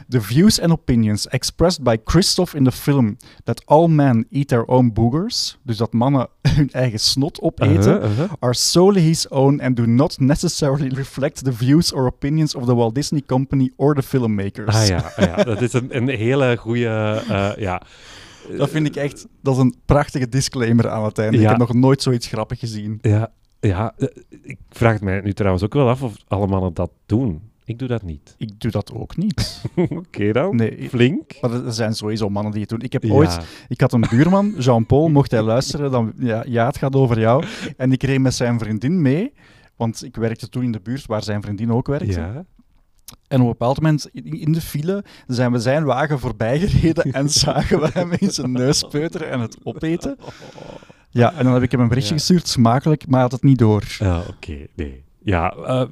The 0.08 0.20
views 0.20 0.60
and 0.60 0.72
opinions 0.72 1.26
expressed 1.28 1.82
by 1.82 1.96
Christoph 2.04 2.54
in 2.54 2.64
the 2.64 2.72
film 2.72 3.16
that 3.44 3.62
all 3.66 3.88
men 3.88 4.26
eat 4.30 4.48
their 4.48 4.64
own 4.64 4.90
boogers, 4.94 5.58
dus 5.62 5.76
dat 5.76 5.92
mannen 5.92 6.28
hun 6.56 6.70
eigen 6.70 6.98
snot 7.00 7.40
opeten, 7.40 7.76
Uh-huh, 7.78 8.10
uh-huh. 8.10 8.30
are 8.40 8.54
solely 8.54 9.00
his 9.00 9.28
own 9.28 9.60
and 9.60 9.76
do 9.76 9.86
not 9.86 10.17
necessarily 10.20 10.88
reflect 11.02 11.44
the 11.44 11.52
views 11.52 11.92
or 11.92 12.06
opinions 12.06 12.54
of 12.54 12.64
the 12.64 12.74
Walt 12.74 12.94
Disney 12.94 13.22
Company 13.26 13.70
or 13.76 13.94
the 13.94 14.02
filmmakers. 14.02 14.74
Ah 14.74 14.86
ja, 14.86 15.12
ah, 15.16 15.24
ja, 15.24 15.44
dat 15.54 15.62
is 15.62 15.72
een, 15.72 15.96
een 15.96 16.08
hele 16.08 16.56
goede. 16.56 17.22
ja. 17.58 17.82
Dat 18.56 18.70
vind 18.70 18.86
ik 18.86 18.96
echt, 18.96 19.26
dat 19.42 19.54
is 19.54 19.60
een 19.60 19.74
prachtige 19.84 20.28
disclaimer 20.28 20.88
aan 20.88 21.04
het 21.04 21.18
einde. 21.18 21.36
Ja. 21.36 21.42
Ik 21.42 21.48
heb 21.48 21.58
nog 21.58 21.74
nooit 21.74 22.02
zoiets 22.02 22.26
grappig 22.26 22.58
gezien. 22.58 22.98
Ja, 23.02 23.32
ja, 23.60 23.92
eh, 23.96 24.08
ik 24.42 24.58
vraag 24.70 24.92
het 24.92 25.02
mij 25.02 25.20
nu 25.20 25.32
trouwens 25.32 25.64
ook 25.64 25.74
wel 25.74 25.88
af 25.88 26.02
of 26.02 26.14
alle 26.28 26.46
mannen 26.46 26.74
dat 26.74 26.90
doen. 27.06 27.40
Ik 27.64 27.78
doe 27.78 27.88
dat 27.88 28.02
niet. 28.02 28.34
Ik 28.38 28.60
doe 28.60 28.70
dat 28.70 28.92
ook 28.92 29.16
niet. 29.16 29.62
Oké 29.90 30.32
dan. 30.32 30.56
Nee. 30.56 30.88
Flink. 30.88 31.32
Maar 31.40 31.52
er 31.52 31.72
zijn 31.72 31.94
sowieso 31.94 32.28
mannen 32.28 32.52
die 32.52 32.60
het 32.60 32.70
doen. 32.70 32.80
Ik 32.80 32.92
heb 32.92 33.02
Ja. 33.02 33.12
ooit, 33.12 33.38
ik 33.68 33.80
had 33.80 33.92
een 33.92 34.04
buurman, 34.10 34.54
Jean-Paul, 34.58 35.08
mocht 35.08 35.30
hij 35.30 35.42
luisteren, 35.42 35.90
dan, 35.90 36.12
ja, 36.18 36.44
ja, 36.46 36.66
het 36.66 36.76
gaat 36.78 36.94
over 36.94 37.18
jou. 37.20 37.44
En 37.76 37.92
ik 37.92 38.02
reed 38.02 38.20
met 38.20 38.34
zijn 38.34 38.58
vriendin 38.58 39.02
mee, 39.02 39.32
want 39.78 40.04
ik 40.04 40.16
werkte 40.16 40.48
toen 40.48 40.62
in 40.62 40.72
de 40.72 40.80
buurt 40.80 41.06
waar 41.06 41.22
zijn 41.22 41.42
vriendin 41.42 41.72
ook 41.72 41.86
werkte. 41.86 42.20
Ja. 42.20 42.44
En 43.28 43.40
op 43.40 43.44
een 43.46 43.52
bepaald 43.52 43.80
moment 43.80 44.08
in 44.12 44.52
de 44.52 44.60
file 44.60 45.04
zijn 45.26 45.52
we 45.52 45.58
zijn 45.58 45.84
wagen 45.84 46.18
voorbij 46.18 46.58
gereden 46.58 47.12
en 47.12 47.28
zagen 47.44 47.80
we 47.80 47.88
hem 47.92 48.12
in 48.18 48.30
zijn 48.30 48.52
neus 48.52 48.82
peuteren 48.90 49.30
en 49.30 49.40
het 49.40 49.56
opeten. 49.62 50.16
Ja, 51.10 51.34
en 51.34 51.44
dan 51.44 51.52
heb 51.54 51.62
ik 51.62 51.70
hem 51.70 51.80
een 51.80 51.88
berichtje 51.88 52.14
Ja. 52.14 52.18
gestuurd, 52.20 52.48
smakelijk, 52.48 53.06
maar 53.06 53.20
had 53.20 53.32
het 53.32 53.42
niet 53.42 53.58
door. 53.58 53.82
Ja, 53.98 54.22
oké. 54.28 54.66
Nee. 54.76 55.04
Ja, 55.22 55.50
eh, 55.52 55.84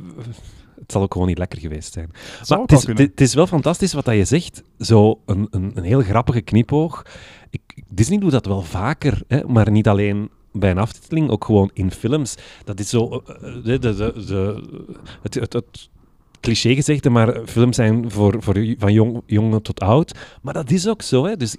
het 0.81 0.93
zal 0.93 1.03
ook 1.03 1.13
gewoon 1.13 1.29
niet 1.29 1.39
lekker 1.39 1.59
geweest 1.61 1.93
zijn. 1.93 2.11
Maar 2.49 2.59
het 2.59 2.73
is, 2.73 2.87
het 2.87 3.21
is 3.21 3.35
wel 3.35 3.47
fantastisch 3.47 3.93
wat 3.93 4.05
dat 4.05 4.15
je 4.15 4.25
zegt. 4.25 4.63
Zo 4.79 5.21
een, 5.27 5.47
een, 5.51 5.71
een 5.75 5.85
heel 5.85 6.01
grappige 6.03 6.41
knipoog. 6.41 7.03
Ik, 7.51 7.83
Disney 7.89 8.19
doet 8.19 8.31
dat 8.31 8.47
wel 8.47 8.63
vaker, 8.63 9.23
hè, 9.29 9.45
maar 9.45 9.71
niet 9.71 9.89
alleen 9.89 10.31
bij 10.59 10.71
een 10.71 10.79
aftiteling, 10.79 11.31
ook 11.31 11.45
gewoon 11.45 11.71
in 11.73 11.91
films. 11.91 12.35
Dat 12.65 12.81
is 12.81 12.89
zo... 12.89 13.23
eh, 13.27 13.49
eh, 13.57 13.65
de, 13.65 13.79
de, 13.79 13.95
de, 13.95 14.13
de- 14.27 14.63
het, 15.23 15.35
het, 15.35 15.53
het 15.53 15.89
cliché 16.41 16.75
gezegd, 16.75 17.09
maar 17.09 17.41
films 17.47 17.77
zijn 17.77 18.11
voor, 18.11 18.37
voor 18.39 18.55
van 18.79 18.93
jong, 18.93 19.23
jongen 19.27 19.63
tot 19.63 19.81
oud. 19.81 20.19
Maar 20.43 20.55
dat 20.55 20.71
is 20.71 20.89
ook 20.89 21.03
zo. 21.03 21.25
Hè. 21.25 21.37
Dus 21.37 21.57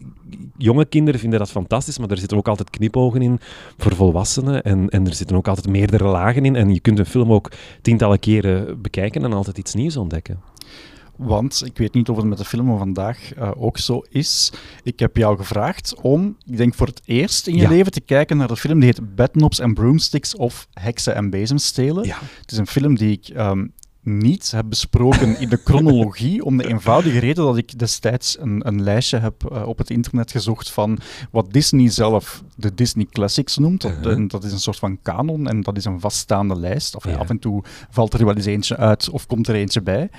jonge 0.57 0.85
kinderen 0.85 1.19
vinden 1.19 1.39
dat 1.39 1.51
fantastisch, 1.51 1.97
maar 1.97 2.09
er 2.09 2.17
zitten 2.17 2.37
ook 2.37 2.47
altijd 2.47 2.69
knipogen 2.69 3.21
in 3.21 3.39
voor 3.77 3.95
volwassenen. 3.95 4.63
En, 4.63 4.89
en 4.89 5.07
er 5.07 5.13
zitten 5.13 5.35
ook 5.35 5.47
altijd 5.47 5.67
meerdere 5.67 6.03
lagen 6.07 6.45
in. 6.45 6.55
En 6.55 6.73
je 6.73 6.79
kunt 6.79 6.99
een 6.99 7.05
film 7.05 7.31
ook 7.31 7.51
tientallen 7.81 8.19
keren 8.19 8.81
bekijken 8.81 9.23
en 9.23 9.33
altijd 9.33 9.57
iets 9.57 9.73
nieuws 9.73 9.97
ontdekken. 9.97 10.39
Want 11.17 11.61
ik 11.65 11.77
weet 11.77 11.93
niet 11.93 12.09
of 12.09 12.17
het 12.17 12.25
met 12.25 12.37
de 12.37 12.45
film 12.45 12.67
van 12.67 12.77
vandaag 12.77 13.33
eh, 13.33 13.51
ook 13.57 13.77
zo 13.77 14.01
is. 14.09 14.51
Ik 14.83 14.99
heb 14.99 15.17
jou 15.17 15.37
gevraagd 15.37 15.95
om, 16.01 16.37
ik 16.45 16.57
denk 16.57 16.73
voor 16.75 16.87
het 16.87 17.01
eerst 17.05 17.47
in 17.47 17.55
je 17.55 17.61
Ja. 17.61 17.69
leven, 17.69 17.91
te 17.91 18.01
kijken 18.01 18.37
naar 18.37 18.47
de 18.47 18.55
film 18.57 18.79
die 18.79 18.89
heet 18.89 19.15
Bedknobs 19.15 19.61
and 19.61 19.73
Broomsticks 19.73 20.35
of 20.35 20.67
Heksen 20.73 21.15
en 21.15 21.29
Bezemstelen. 21.29 22.05
Ja. 22.05 22.17
Het 22.41 22.51
is 22.51 22.57
een 22.57 22.67
film 22.67 22.95
die 22.95 23.11
ik 23.11 23.27
ehm, 23.27 23.65
niet 24.07 24.51
heb 24.51 24.65
besproken 24.69 25.39
in 25.39 25.49
de 25.49 25.59
chronologie, 25.63 26.43
om 26.45 26.57
de 26.57 26.67
eenvoudige 26.67 27.19
reden 27.19 27.45
dat 27.45 27.57
ik 27.57 27.79
destijds 27.79 28.37
een, 28.39 28.67
een 28.67 28.81
lijstje 28.83 29.17
heb 29.17 29.43
eh, 29.51 29.67
op 29.67 29.77
het 29.77 29.89
internet 29.89 30.31
gezocht 30.31 30.71
van 30.71 30.97
wat 31.31 31.53
Disney 31.53 31.89
zelf 31.89 32.43
de 32.55 32.73
Disney 32.73 33.05
Classics 33.11 33.57
noemt. 33.57 33.81
Dat, 33.81 33.91
Uh-huh. 33.97 34.11
en 34.13 34.27
dat 34.27 34.43
is 34.43 34.51
een 34.51 34.59
soort 34.59 34.79
van 34.79 35.01
kanon 35.01 35.47
en 35.47 35.61
dat 35.61 35.77
is 35.77 35.85
een 35.85 35.99
vaststaande 35.99 36.55
lijst. 36.59 36.95
Of 36.95 37.03
ja, 37.05 37.11
Ja. 37.11 37.17
af 37.17 37.29
en 37.29 37.39
toe 37.39 37.63
valt 37.89 38.13
er 38.13 38.25
wel 38.25 38.35
eens 38.35 38.45
eentje 38.45 38.77
uit 38.77 39.09
of 39.09 39.25
komt 39.25 39.47
er 39.47 39.55
eentje 39.55 39.81
bij. 39.81 40.09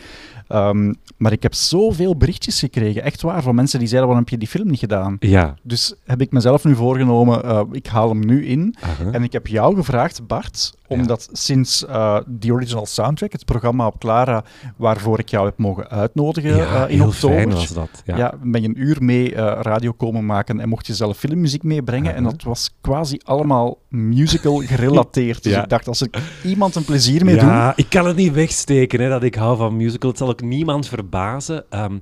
Ehm, 0.48 0.92
maar 1.16 1.32
ik 1.32 1.42
heb 1.42 1.54
zoveel 1.54 2.16
berichtjes 2.16 2.58
gekregen, 2.58 3.02
echt 3.02 3.22
waar, 3.22 3.42
van 3.42 3.54
mensen 3.54 3.78
die 3.78 3.88
zeiden, 3.88 4.08
waarom 4.08 4.24
heb 4.24 4.34
je 4.34 4.38
die 4.46 4.48
film 4.58 4.68
niet 4.70 4.78
gedaan? 4.78 5.16
Ja. 5.20 5.54
Dus 5.62 5.94
heb 6.04 6.20
ik 6.20 6.32
mezelf 6.32 6.64
nu 6.64 6.74
voorgenomen, 6.74 7.44
eh, 7.44 7.60
ik 7.72 7.86
haal 7.86 8.08
hem 8.08 8.26
nu 8.26 8.46
in. 8.46 8.74
Aha. 8.80 9.10
En 9.12 9.22
ik 9.22 9.32
heb 9.32 9.46
jou 9.46 9.74
gevraagd, 9.76 10.26
Bart, 10.26 10.72
omdat 10.88 11.28
sinds 11.32 11.86
eh 11.86 12.16
The 12.40 12.52
Original 12.52 12.86
Soundtrack, 12.86 13.32
het 13.32 13.44
programma 13.44 13.86
op 13.86 13.98
Clara, 13.98 14.44
waarvoor 14.76 15.18
ik 15.18 15.28
jou 15.28 15.46
heb 15.46 15.58
mogen 15.58 15.88
uitnodigen 15.88 16.56
ja, 16.56 16.84
eh, 16.84 16.92
in 16.92 16.98
heel 16.98 17.08
oktober, 17.08 17.36
fijn 17.36 17.50
was 17.50 17.68
dat. 17.68 18.02
Ja. 18.04 18.16
ja. 18.16 18.34
ben 18.42 18.62
je 18.62 18.68
een 18.68 18.82
uur 18.82 18.96
mee 19.00 19.34
eh, 19.34 19.58
radio 19.62 19.92
komen 19.92 20.26
maken 20.26 20.60
en 20.60 20.68
mocht 20.68 20.86
je 20.86 20.94
zelf 20.94 21.16
filmmuziek 21.18 21.62
meebrengen. 21.62 22.14
En 22.14 22.22
dat 22.22 22.42
was 22.42 22.74
quasi 22.80 23.20
allemaal 23.24 23.78
musical 23.88 24.56
gerelateerd. 24.56 25.42
Dus 25.48 25.56
ik 25.56 25.68
dacht, 25.68 25.88
als 25.88 26.02
ik 26.02 26.18
iemand 26.44 26.74
een 26.74 26.84
plezier 26.84 27.24
mee 27.24 27.34
Ja, 27.34 27.72
ik 27.76 27.88
kan 27.88 28.06
het 28.06 28.16
niet 28.16 28.32
wegsteken 28.32 29.00
hè, 29.00 29.08
dat 29.08 29.22
ik 29.22 29.34
hou 29.34 29.56
van 29.56 29.76
musical. 29.76 30.08
Het 30.08 30.18
zal 30.18 30.28
ook 30.28 30.42
niemand 30.42 30.88
verbazen. 30.88 31.64
Ehm, 31.70 31.98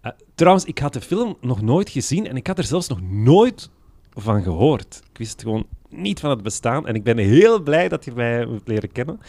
eh, 0.00 0.12
trouwens, 0.34 0.64
ik 0.64 0.78
had 0.78 0.92
de 0.92 1.00
film 1.00 1.36
nog 1.40 1.62
nooit 1.62 1.90
gezien 1.90 2.26
en 2.26 2.36
ik 2.36 2.46
had 2.46 2.58
er 2.58 2.64
zelfs 2.64 2.88
nog 2.88 3.00
nooit 3.10 3.70
van 4.14 4.42
gehoord. 4.42 5.02
Ik 5.12 5.18
wist 5.18 5.42
gewoon 5.42 5.66
niet 5.90 6.20
van 6.20 6.30
het 6.30 6.42
bestaan 6.42 6.86
en 6.86 6.94
ik 6.94 7.02
ben 7.04 7.18
heel 7.18 7.62
blij 7.62 7.88
dat 7.88 8.04
je 8.04 8.12
mij 8.14 8.32
hebt 8.32 8.68
leren 8.68 8.92
kennen. 8.92 9.20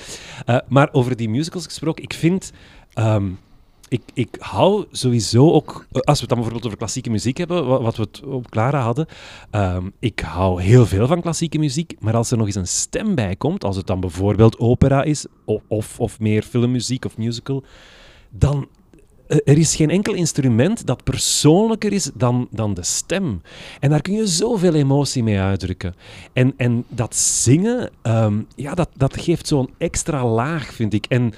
Eh, 0.46 0.58
maar 0.68 0.90
over 0.92 1.16
die 1.16 1.30
musicals 1.30 1.66
gesproken, 1.66 2.04
ik 2.04 2.14
vind... 2.14 2.52
ehm, 2.94 3.30
ik, 3.90 4.02
ik 4.14 4.36
hou 4.40 4.86
sowieso 4.92 5.52
ook, 5.52 5.86
eh, 5.92 6.02
als 6.02 6.16
we 6.16 6.20
het 6.20 6.30
dan 6.30 6.38
bijvoorbeeld 6.38 6.66
over 6.66 6.78
klassieke 6.78 7.10
muziek 7.10 7.38
hebben, 7.38 7.68
wa- 7.68 7.82
wat 7.82 7.96
we 7.96 8.02
het 8.04 8.24
op 8.24 8.50
Clara 8.50 8.82
hadden, 8.82 9.06
ehm, 9.50 9.90
ik 10.00 10.20
hou 10.20 10.62
heel 10.62 10.86
veel 10.86 11.08
van 11.08 11.22
klassieke 11.22 11.58
muziek, 11.58 11.94
maar 12.00 12.16
als 12.16 12.32
er 12.32 12.38
nog 12.38 12.46
eens 12.46 12.56
een 12.56 12.68
stem 12.68 13.16
bij 13.16 13.36
komt, 13.36 13.64
als 13.64 13.76
het 13.76 13.88
dan 13.88 14.00
bijvoorbeeld 14.00 14.60
opera 14.60 15.04
is, 15.04 15.26
of, 15.46 15.62
of, 15.68 16.00
of 16.00 16.20
meer 16.20 16.44
filmmuziek 16.44 17.06
of 17.06 17.18
musical, 17.18 17.64
dan 18.30 18.68
er 19.32 19.58
is 19.58 19.76
geen 19.76 19.90
enkel 19.90 20.14
instrument 20.14 20.86
dat 20.86 21.04
persoonlijker 21.04 21.94
is 21.94 22.12
dan, 22.14 22.48
dan 22.52 22.74
de 22.74 22.84
stem. 22.84 23.42
En 23.80 23.90
daar 23.90 24.02
kun 24.02 24.14
je 24.14 24.28
zoveel 24.28 24.74
emotie 24.74 25.24
mee 25.24 25.40
uitdrukken. 25.40 25.96
En, 26.34 26.54
en 26.58 26.86
dat 26.88 27.16
zingen, 27.16 27.90
ehm, 28.02 28.40
ja, 28.56 28.74
dat, 28.74 28.90
dat 28.96 29.22
geeft 29.22 29.48
zo'n 29.48 29.70
extra 29.78 30.26
laag, 30.26 30.74
vind 30.74 30.94
ik. 30.94 31.06
En 31.06 31.34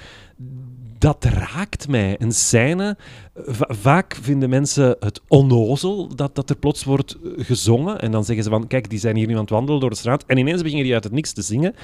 dat 0.98 1.24
raakt 1.24 1.88
mij. 1.88 2.16
Een 2.18 2.32
scène, 2.32 2.96
va- 3.34 3.74
vaak 3.74 4.18
vinden 4.22 4.48
mensen 4.48 4.96
het 5.00 5.20
onnozel 5.28 6.14
dat, 6.16 6.34
dat 6.34 6.50
er 6.50 6.56
plots 6.56 6.84
wordt 6.84 7.16
eh, 7.24 7.44
gezongen. 7.44 8.00
En 8.00 8.10
dan 8.10 8.24
zeggen 8.24 8.44
ze 8.44 8.50
van, 8.50 8.66
kijk, 8.66 8.90
die 8.90 8.98
zijn 8.98 9.16
hier 9.16 9.26
nu 9.26 9.34
aan 9.34 9.40
het 9.40 9.50
wandelen 9.50 9.80
door 9.80 9.90
de 9.90 9.96
straat. 9.96 10.24
En 10.26 10.38
ineens 10.38 10.60
beginnen 10.60 10.84
die 10.84 10.94
uit 10.94 11.04
het 11.04 11.12
niks 11.12 11.32
te 11.32 11.42
zingen. 11.42 11.74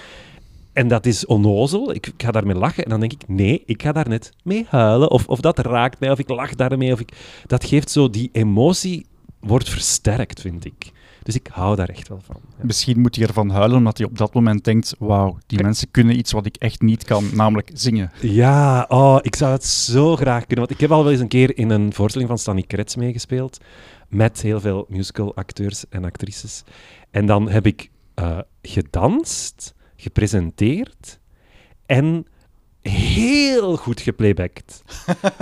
En 0.80 0.88
dat 0.88 1.06
is 1.06 1.26
onnozel. 1.26 1.94
Ik, 1.94 2.06
ik 2.06 2.22
ga 2.22 2.30
daarmee 2.30 2.54
lachen. 2.54 2.84
En 2.84 2.90
dan 2.90 3.00
denk 3.00 3.12
ik, 3.12 3.28
nee, 3.28 3.62
ik 3.66 3.82
ga 3.82 3.92
daar 3.92 4.08
net 4.08 4.32
mee 4.42 4.66
huilen. 4.68 5.10
Of, 5.10 5.26
of 5.26 5.40
dat 5.40 5.58
raakt 5.58 6.00
mij, 6.00 6.10
of 6.10 6.18
ik 6.18 6.28
lach 6.28 6.54
daarmee. 6.54 6.92
Of 6.92 7.00
ik, 7.00 7.12
dat 7.46 7.64
geeft 7.64 7.90
zo, 7.90 8.10
die 8.10 8.28
emotie 8.32 9.06
wordt 9.40 9.68
versterkt, 9.68 10.40
vind 10.40 10.64
ik. 10.64 10.92
Dus 11.22 11.34
ik 11.34 11.48
hou 11.52 11.76
daar 11.76 11.88
echt 11.88 12.08
wel 12.08 12.20
van. 12.24 12.36
Ja. 12.58 12.64
Misschien 12.64 13.00
moet 13.00 13.16
hij 13.16 13.26
ervan 13.26 13.50
huilen 13.50 13.76
omdat 13.76 13.98
hij 13.98 14.06
op 14.06 14.18
dat 14.18 14.34
moment 14.34 14.64
denkt: 14.64 14.94
wauw, 14.98 15.38
die 15.46 15.62
mensen 15.62 15.90
kunnen 15.90 16.18
iets 16.18 16.32
wat 16.32 16.46
ik 16.46 16.56
echt 16.56 16.80
niet 16.80 17.04
kan, 17.04 17.24
namelijk 17.34 17.70
zingen. 17.74 18.10
Ja, 18.20 18.84
oh, 18.88 19.18
ik 19.22 19.36
zou 19.36 19.52
het 19.52 19.64
zo 19.64 20.16
graag 20.16 20.46
kunnen. 20.46 20.66
Want 20.66 20.70
ik 20.70 20.80
heb 20.80 20.90
al 20.90 21.02
wel 21.02 21.12
eens 21.12 21.20
een 21.20 21.28
keer 21.28 21.58
in 21.58 21.70
een 21.70 21.92
voorstelling 21.92 22.30
van 22.30 22.38
Stanley 22.38 22.64
Kretz 22.66 22.94
meegespeeld. 22.94 23.58
Met 24.08 24.40
heel 24.40 24.60
veel 24.60 24.86
musical 24.88 25.34
acteurs 25.34 25.84
en 25.88 26.04
actrices. 26.04 26.62
En 27.10 27.26
dan 27.26 27.48
heb 27.48 27.66
ik 27.66 27.90
eh, 28.14 28.38
gedanst, 28.62 29.74
gepresenteerd 30.00 31.18
en 31.86 32.26
heel 32.80 33.76
goed 33.76 34.00
geplaybacked. 34.00 34.82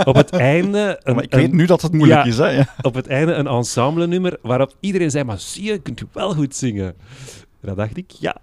Op 0.05 0.15
het 0.15 0.31
einde... 0.55 1.01
Een, 1.03 1.15
maar 1.15 1.25
ik 1.25 1.35
weet 1.35 1.51
een- 1.51 1.57
nu 1.57 1.67
dat 1.67 1.83
het 1.83 1.93
moeilijk 1.93 2.21
ja. 2.25 2.27
is, 2.27 2.39
hè? 2.39 2.49
Ja. 2.49 2.75
op 2.83 2.95
het 2.95 3.07
einde 3.07 3.33
een 3.33 3.47
ensemble 3.47 4.07
nummer 4.07 4.39
waarop 4.43 4.75
iedereen 4.81 5.11
zei, 5.11 5.25
maar 5.25 5.39
zie 5.39 5.63
je, 5.65 5.79
kunt 5.79 6.01
u 6.01 6.07
wel 6.13 6.35
goed 6.35 6.57
zingen. 6.57 6.87
En 7.61 7.67
dan 7.69 7.77
dacht 7.77 7.97
ik, 7.97 8.11
ja. 8.11 8.37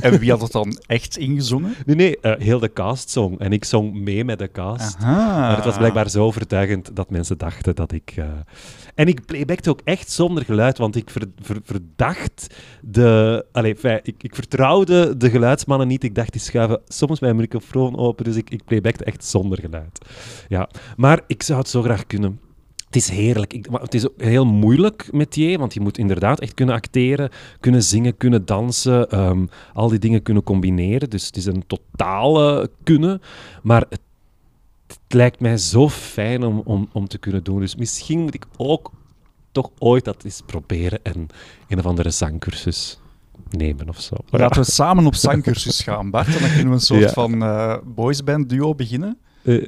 En 0.00 0.18
wie 0.18 0.30
had 0.30 0.40
het 0.40 0.52
dan 0.52 0.78
echt 0.86 1.16
ingezongen? 1.16 1.74
Nee, 1.86 1.96
nee, 1.96 2.20
eh, 2.20 2.40
heel 2.40 2.58
de 2.58 2.72
cast 2.72 3.10
zong. 3.10 3.38
En 3.38 3.52
ik 3.52 3.64
zong 3.64 3.94
mee 3.94 4.24
met 4.24 4.38
de 4.38 4.50
cast. 4.52 4.96
Aha. 5.00 5.38
Maar 5.40 5.56
het 5.56 5.64
was 5.64 5.76
blijkbaar 5.76 6.10
zo 6.10 6.24
overtuigend 6.24 6.96
dat 6.96 7.10
mensen 7.10 7.38
dachten 7.38 7.74
dat 7.74 7.92
ik... 7.92 8.12
eh, 8.16 8.24
En 9.00 9.06
ik 9.06 9.24
playbackte 9.26 9.70
ook 9.70 9.80
echt 9.84 10.10
zonder 10.10 10.44
geluid, 10.44 10.78
want 10.78 10.96
ik 10.96 11.10
ver- 11.10 11.30
ver- 11.42 11.60
verdacht 11.64 12.54
de... 12.82 13.44
Ik, 14.02 14.22
ik 14.22 14.34
vertrouwde 14.34 15.16
de 15.16 15.30
geluidsmannen 15.30 15.88
niet. 15.88 16.04
Ik 16.04 16.14
dacht, 16.14 16.32
die 16.32 16.40
schuiven 16.40 16.80
soms 16.88 17.20
mijn 17.20 17.36
microfoon 17.36 17.96
open, 17.96 18.24
dus 18.24 18.36
ik, 18.36 18.50
ik 18.50 18.64
playbackte 18.64 19.04
echt 19.04 19.24
zonder 19.24 19.58
geluid. 19.60 19.98
Ja, 20.48 20.68
maar 20.96 21.20
ik 21.26 21.42
zou 21.42 21.58
het 21.58 21.68
zo 21.68 21.82
graag 21.82 22.06
kunnen. 22.06 22.40
Het 22.86 22.96
is 22.96 23.08
heerlijk. 23.08 23.68
Het 23.72 23.94
is 23.94 24.08
ook 24.08 24.22
heel 24.22 24.46
moeilijk 24.46 25.08
met 25.12 25.34
je, 25.34 25.58
want 25.58 25.74
je 25.74 25.80
moet 25.80 25.98
inderdaad 25.98 26.40
echt 26.40 26.54
kunnen 26.54 26.74
acteren, 26.74 27.30
kunnen 27.60 27.82
zingen, 27.82 28.16
kunnen 28.16 28.44
dansen, 28.46 29.10
ehm, 29.10 29.46
al 29.72 29.88
die 29.88 29.98
dingen 29.98 30.22
kunnen 30.22 30.42
combineren. 30.42 31.10
Dus 31.10 31.26
het 31.26 31.36
is 31.36 31.46
een 31.46 31.64
totale 31.66 32.70
kunnen. 32.82 33.20
Maar 33.62 33.84
het, 33.88 34.00
het 34.92 35.14
lijkt 35.14 35.40
mij 35.40 35.56
zo 35.56 35.88
fijn 35.88 36.44
om, 36.44 36.62
om, 36.64 36.88
om 36.92 37.08
te 37.08 37.18
kunnen 37.18 37.44
doen. 37.44 37.60
Dus 37.60 37.76
misschien 37.76 38.20
moet 38.20 38.34
ik 38.34 38.44
ook 38.56 38.90
toch 39.52 39.70
ooit 39.78 40.04
dat 40.04 40.24
eens 40.24 40.42
proberen 40.46 40.98
en 41.02 41.26
een 41.68 41.78
of 41.78 41.86
andere 41.86 42.10
zangcursus 42.10 42.98
nemen 43.50 43.88
of 43.88 44.00
zo. 44.00 44.14
Laten 44.30 44.62
we 44.62 44.70
samen 44.70 45.06
op 45.06 45.14
zangcursus 45.14 45.80
gaan, 45.82 46.10
Bart. 46.10 46.26
En 46.26 46.32
dan 46.40 46.48
kunnen 46.50 46.66
we 46.68 46.72
een 46.72 46.80
soort 46.92 47.00
Ja. 47.00 47.12
van 47.12 47.42
eh 47.42 47.76
boysband 47.84 48.48
duo 48.48 48.74
beginnen. 48.74 49.18
Eh, 49.42 49.56
eh, 49.56 49.66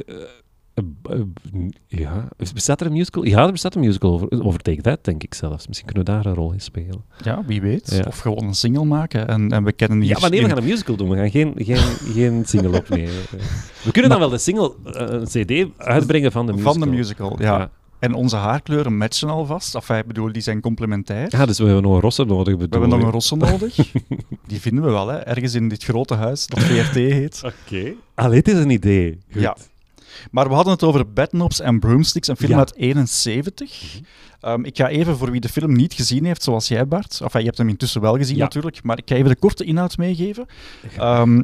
ja, 1.87 2.29
bestaat 2.53 2.81
er 2.81 2.87
een 2.87 2.93
musical? 2.93 3.25
Ja, 3.25 3.45
er 3.47 3.53
bestaat 3.53 3.75
een 3.75 3.81
musical 3.81 4.13
over, 4.13 4.45
over 4.45 4.61
Take 4.61 4.81
That, 4.81 5.05
denk 5.05 5.23
ik 5.23 5.35
zelfs. 5.35 5.67
Misschien 5.67 5.89
kunnen 5.89 6.05
we 6.05 6.13
daar 6.13 6.27
een 6.27 6.35
rol 6.35 6.53
in 6.53 6.61
spelen. 6.61 7.05
Ja, 7.25 7.43
wie 7.47 7.61
weet. 7.61 7.91
Ja. 7.91 8.05
Of 8.07 8.19
gewoon 8.19 8.45
een 8.45 8.55
single 8.55 8.85
maken. 8.85 9.29
En, 9.29 9.53
en 9.53 9.65
we 9.65 9.73
kennen 9.73 10.01
hier... 10.01 10.09
Ja, 10.09 10.21
maar 10.21 10.31
nee, 10.31 10.43
we 10.43 10.49
gaan 10.49 10.59
een 10.59 10.65
musical 10.65 10.97
doen. 10.97 11.09
We 11.09 11.17
gaan 11.17 11.31
geen, 11.31 11.53
geen, 11.57 12.13
geen 12.15 12.43
single 12.47 12.77
opnemen. 12.77 13.13
We 13.85 13.91
kunnen 13.93 14.11
dan 14.11 14.19
wel 14.19 14.29
de 14.29 14.39
single, 14.39 14.75
eh, 14.85 15.07
een 15.09 15.25
cd 15.25 15.67
uitbrengen 15.77 16.33
van 16.33 16.47
de 16.47 16.53
musical. 16.53 16.73
Van 16.73 16.83
de 16.83 16.89
musical, 16.97 17.37
ja. 17.39 17.59
Ja. 17.59 17.71
En 17.99 18.15
onze 18.15 18.37
haarkleuren 18.37 18.97
matchen 18.97 19.29
alvast. 19.29 19.75
Enfin, 19.75 19.97
ik 19.97 20.07
bedoel, 20.07 20.33
die 20.33 20.43
zijn 20.43 20.61
complementair. 20.61 21.27
Ja, 21.29 21.47
dus 21.47 21.59
we 21.59 21.65
hebben 21.65 21.83
nog 21.83 21.95
een 21.95 22.01
rosse 22.01 22.25
nodig, 22.25 22.55
we 22.55 22.59
bedoel 22.59 22.81
hebben 22.81 22.99
nog 22.99 23.07
een 23.07 23.13
rosse 23.13 23.37
nodig. 23.37 23.77
die 24.47 24.61
vinden 24.61 24.85
we 24.85 24.91
wel, 24.91 25.09
hè. 25.09 25.19
Ergens 25.19 25.55
in 25.55 25.69
dit 25.69 25.85
grote 25.85 26.15
huis 26.15 26.47
dat 26.47 26.61
VRT 26.61 26.95
heet. 26.95 27.43
Oké. 27.45 27.93
Allee, 28.15 28.39
het 28.39 28.49
is 28.49 28.59
een 28.59 28.71
idee. 28.71 29.19
Goed. 29.33 29.43
Ja. 29.43 29.57
Maar 30.31 30.49
we 30.49 30.55
hadden 30.55 30.73
het 30.73 30.83
over 30.83 31.13
Bedknobs 31.13 31.61
en 31.61 31.79
Broomsticks, 31.81 32.29
een 32.29 32.37
film 32.37 32.51
Ja. 32.51 32.59
uit 32.59 32.77
71. 32.77 34.01
Ehm, 34.41 34.65
ik 34.65 34.77
ga 34.77 34.89
even, 34.89 35.17
voor 35.17 35.31
wie 35.31 35.41
de 35.41 35.49
film 35.49 35.73
niet 35.73 35.93
gezien 35.95 36.25
heeft, 36.25 36.43
zoals 36.43 36.69
jij 36.69 36.89
Bart, 36.89 37.21
enfin, 37.23 37.41
je 37.41 37.47
hebt 37.47 37.59
hem 37.59 37.69
intussen 37.69 38.01
wel 38.01 38.17
gezien 38.17 38.37
Ja. 38.37 38.43
natuurlijk, 38.43 38.83
maar 38.83 38.99
ik 38.99 39.09
ga 39.09 39.15
even 39.15 39.31
de 39.31 39.37
korte 39.37 39.65
inhoud 39.65 39.97
meegeven. 39.97 40.47
Ehm, 40.97 41.43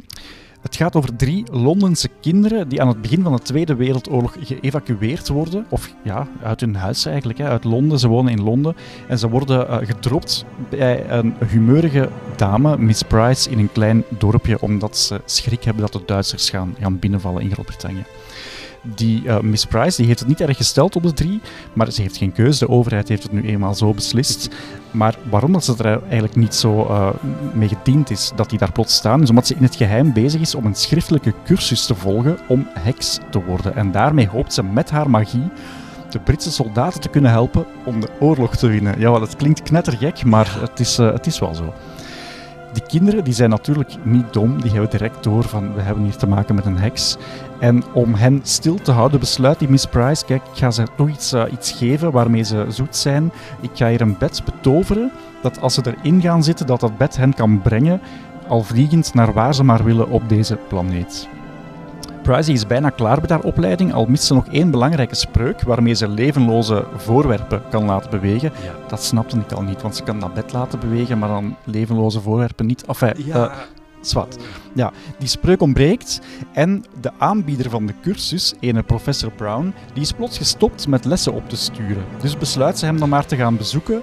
het 0.61 0.75
gaat 0.75 0.95
over 0.95 1.15
drie 1.15 1.43
Londense 1.51 2.09
kinderen 2.21 2.69
die 2.69 2.81
aan 2.81 2.87
het 2.87 3.01
begin 3.01 3.23
van 3.23 3.35
de 3.35 3.41
Tweede 3.41 3.75
Wereldoorlog 3.75 4.35
geëvacueerd 4.41 5.27
worden. 5.27 5.65
Of 5.69 5.93
ja, 6.03 6.27
uit 6.43 6.59
hun 6.59 6.75
huis 6.75 7.05
eigenlijk, 7.05 7.39
hè, 7.39 7.47
uit 7.47 7.63
Londen. 7.63 7.99
Ze 7.99 8.07
wonen 8.07 8.31
in 8.31 8.41
Londen. 8.43 8.75
En 9.07 9.19
ze 9.19 9.29
worden 9.29 9.67
eh, 9.67 9.87
gedropt 9.87 10.45
bij 10.69 11.09
een 11.09 11.33
humeurige 11.47 12.09
dame, 12.35 12.77
Miss 12.77 13.03
Price, 13.03 13.49
in 13.49 13.59
een 13.59 13.71
klein 13.71 14.03
dorpje, 14.17 14.61
omdat 14.61 14.97
ze 14.97 15.21
schrik 15.25 15.63
hebben 15.63 15.81
dat 15.83 15.93
de 15.93 16.01
Duitsers 16.05 16.49
gaan, 16.49 16.75
gaan 16.79 16.99
binnenvallen 16.99 17.41
in 17.41 17.51
Groot-Brittannië. 17.51 18.03
Die 18.83 19.27
eh, 19.27 19.39
Miss 19.39 19.65
Price 19.65 19.97
die 19.97 20.05
heeft 20.05 20.19
het 20.19 20.27
niet 20.27 20.41
erg 20.41 20.57
gesteld 20.57 20.95
op 20.95 21.03
de 21.03 21.13
drie, 21.13 21.41
maar 21.73 21.91
ze 21.91 22.01
heeft 22.01 22.17
geen 22.17 22.31
keuze. 22.31 22.65
De 22.65 22.71
overheid 22.71 23.07
heeft 23.07 23.23
het 23.23 23.31
nu 23.31 23.41
eenmaal 23.41 23.75
zo 23.75 23.93
beslist. 23.93 24.49
Maar 24.91 25.15
waarom 25.29 25.53
dat 25.53 25.65
ze 25.65 25.75
er 25.77 26.01
eigenlijk 26.01 26.35
niet 26.35 26.55
zo 26.55 26.85
eh, 26.85 27.09
mee 27.53 27.67
gediend 27.67 28.09
is 28.09 28.31
dat 28.35 28.49
die 28.49 28.59
daar 28.59 28.71
plots 28.71 28.95
staan, 28.95 29.21
is 29.21 29.29
omdat 29.29 29.47
ze 29.47 29.55
in 29.55 29.63
het 29.63 29.75
geheim 29.75 30.13
bezig 30.13 30.41
is 30.41 30.55
om 30.55 30.65
een 30.65 30.75
schriftelijke 30.75 31.33
cursus 31.45 31.85
te 31.85 31.95
volgen 31.95 32.37
om 32.47 32.67
heks 32.73 33.19
te 33.31 33.43
worden. 33.43 33.75
En 33.75 33.91
daarmee 33.91 34.27
hoopt 34.27 34.53
ze 34.53 34.63
met 34.63 34.89
haar 34.89 35.09
magie 35.09 35.49
de 36.11 36.19
Britse 36.19 36.51
soldaten 36.51 37.01
te 37.01 37.09
kunnen 37.09 37.31
helpen 37.31 37.65
om 37.85 37.99
de 37.99 38.09
oorlog 38.19 38.55
te 38.55 38.67
winnen. 38.67 38.99
Ja, 38.99 39.21
het 39.21 39.35
klinkt 39.35 39.61
knettergek, 39.61 40.23
maar 40.25 40.57
het 40.59 40.79
is, 40.79 40.97
eh, 40.97 41.11
het 41.11 41.25
is 41.25 41.39
wel 41.39 41.55
zo. 41.55 41.73
Kinderen 42.87 43.23
die 43.23 43.33
zijn 43.33 43.49
natuurlijk 43.49 43.95
niet 44.03 44.33
dom, 44.33 44.61
die 44.61 44.71
hebben 44.71 44.89
direct 44.89 45.23
door 45.23 45.43
van 45.43 45.73
we 45.73 45.81
hebben 45.81 46.03
hier 46.03 46.15
te 46.15 46.27
maken 46.27 46.55
met 46.55 46.65
een 46.65 46.77
heks. 46.77 47.17
En 47.59 47.83
om 47.93 48.13
hen 48.13 48.39
stil 48.43 48.75
te 48.75 48.91
houden 48.91 49.19
besluit 49.19 49.59
die 49.59 49.69
Miss 49.69 49.85
Price, 49.85 50.25
kijk, 50.25 50.41
ik 50.51 50.57
ga 50.57 50.71
ze 50.71 50.83
toch 50.97 51.09
iets, 51.09 51.33
eh, 51.33 51.43
iets 51.51 51.71
geven 51.71 52.11
waarmee 52.11 52.43
ze 52.43 52.65
zoet 52.69 52.95
zijn. 52.95 53.31
Ik 53.61 53.69
ga 53.73 53.89
hier 53.89 54.01
een 54.01 54.17
bed 54.17 54.41
betoveren, 54.45 55.11
dat 55.41 55.61
als 55.61 55.73
ze 55.73 55.81
erin 55.85 56.21
gaan 56.21 56.43
zitten, 56.43 56.67
dat 56.67 56.79
dat 56.79 56.97
bed 56.97 57.17
hen 57.17 57.33
kan 57.33 57.61
brengen, 57.61 58.01
al 58.47 58.63
vliegend 58.63 59.13
naar 59.13 59.33
waar 59.33 59.55
ze 59.55 59.63
maar 59.63 59.83
willen 59.83 60.09
op 60.09 60.29
deze 60.29 60.57
planeet. 60.67 61.29
Price 62.21 62.51
is 62.51 62.67
bijna 62.67 62.89
klaar 62.89 63.21
met 63.21 63.29
haar 63.29 63.43
opleiding, 63.43 63.93
al 63.93 64.05
mist 64.05 64.23
ze 64.23 64.33
nog 64.33 64.47
één 64.47 64.71
belangrijke 64.71 65.15
spreuk 65.15 65.61
waarmee 65.61 65.93
ze 65.93 66.07
levenloze 66.07 66.85
voorwerpen 66.95 67.61
kan 67.69 67.85
laten 67.85 68.09
bewegen. 68.09 68.51
Ja. 68.63 68.87
Dat 68.87 69.03
snapte 69.03 69.37
ik 69.37 69.51
al 69.51 69.61
niet, 69.61 69.81
want 69.81 69.95
ze 69.95 70.03
kan 70.03 70.19
dat 70.19 70.33
bed 70.33 70.53
laten 70.53 70.79
bewegen, 70.79 71.19
maar 71.19 71.29
dan 71.29 71.55
levenloze 71.63 72.21
voorwerpen 72.21 72.65
niet. 72.65 72.85
Enfin, 72.85 73.31
eh, 73.31 73.51
zwart. 74.01 74.37
Ja, 74.73 74.91
die 75.17 75.27
spreuk 75.27 75.61
ontbreekt 75.61 76.19
en 76.53 76.85
de 77.01 77.11
aanbieder 77.17 77.69
van 77.69 77.85
de 77.85 77.93
cursus, 78.01 78.53
ene 78.59 78.83
professor 78.83 79.31
Brown, 79.31 79.73
die 79.93 80.01
is 80.01 80.11
plots 80.11 80.37
gestopt 80.37 80.87
met 80.87 81.05
lessen 81.05 81.33
op 81.33 81.49
te 81.49 81.55
sturen. 81.55 82.03
Dus 82.21 82.37
besluit 82.37 82.79
ze 82.79 82.85
hem 82.85 82.99
dan 82.99 83.09
maar 83.09 83.25
te 83.25 83.35
gaan 83.35 83.57
bezoeken 83.57 84.01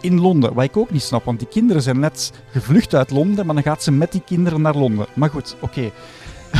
in 0.00 0.20
Londen. 0.20 0.54
Wat 0.54 0.64
ik 0.64 0.76
ook 0.76 0.90
niet 0.90 1.02
snap, 1.02 1.24
want 1.24 1.38
die 1.38 1.48
kinderen 1.48 1.82
zijn 1.82 2.00
net 2.00 2.32
gevlucht 2.50 2.94
uit 2.94 3.10
Londen, 3.10 3.46
maar 3.46 3.54
dan 3.54 3.64
gaat 3.64 3.82
ze 3.82 3.92
met 3.92 4.12
die 4.12 4.22
kinderen 4.26 4.60
naar 4.60 4.76
Londen. 4.76 5.06
Maar 5.14 5.30
goed, 5.30 5.56
oké. 5.60 5.90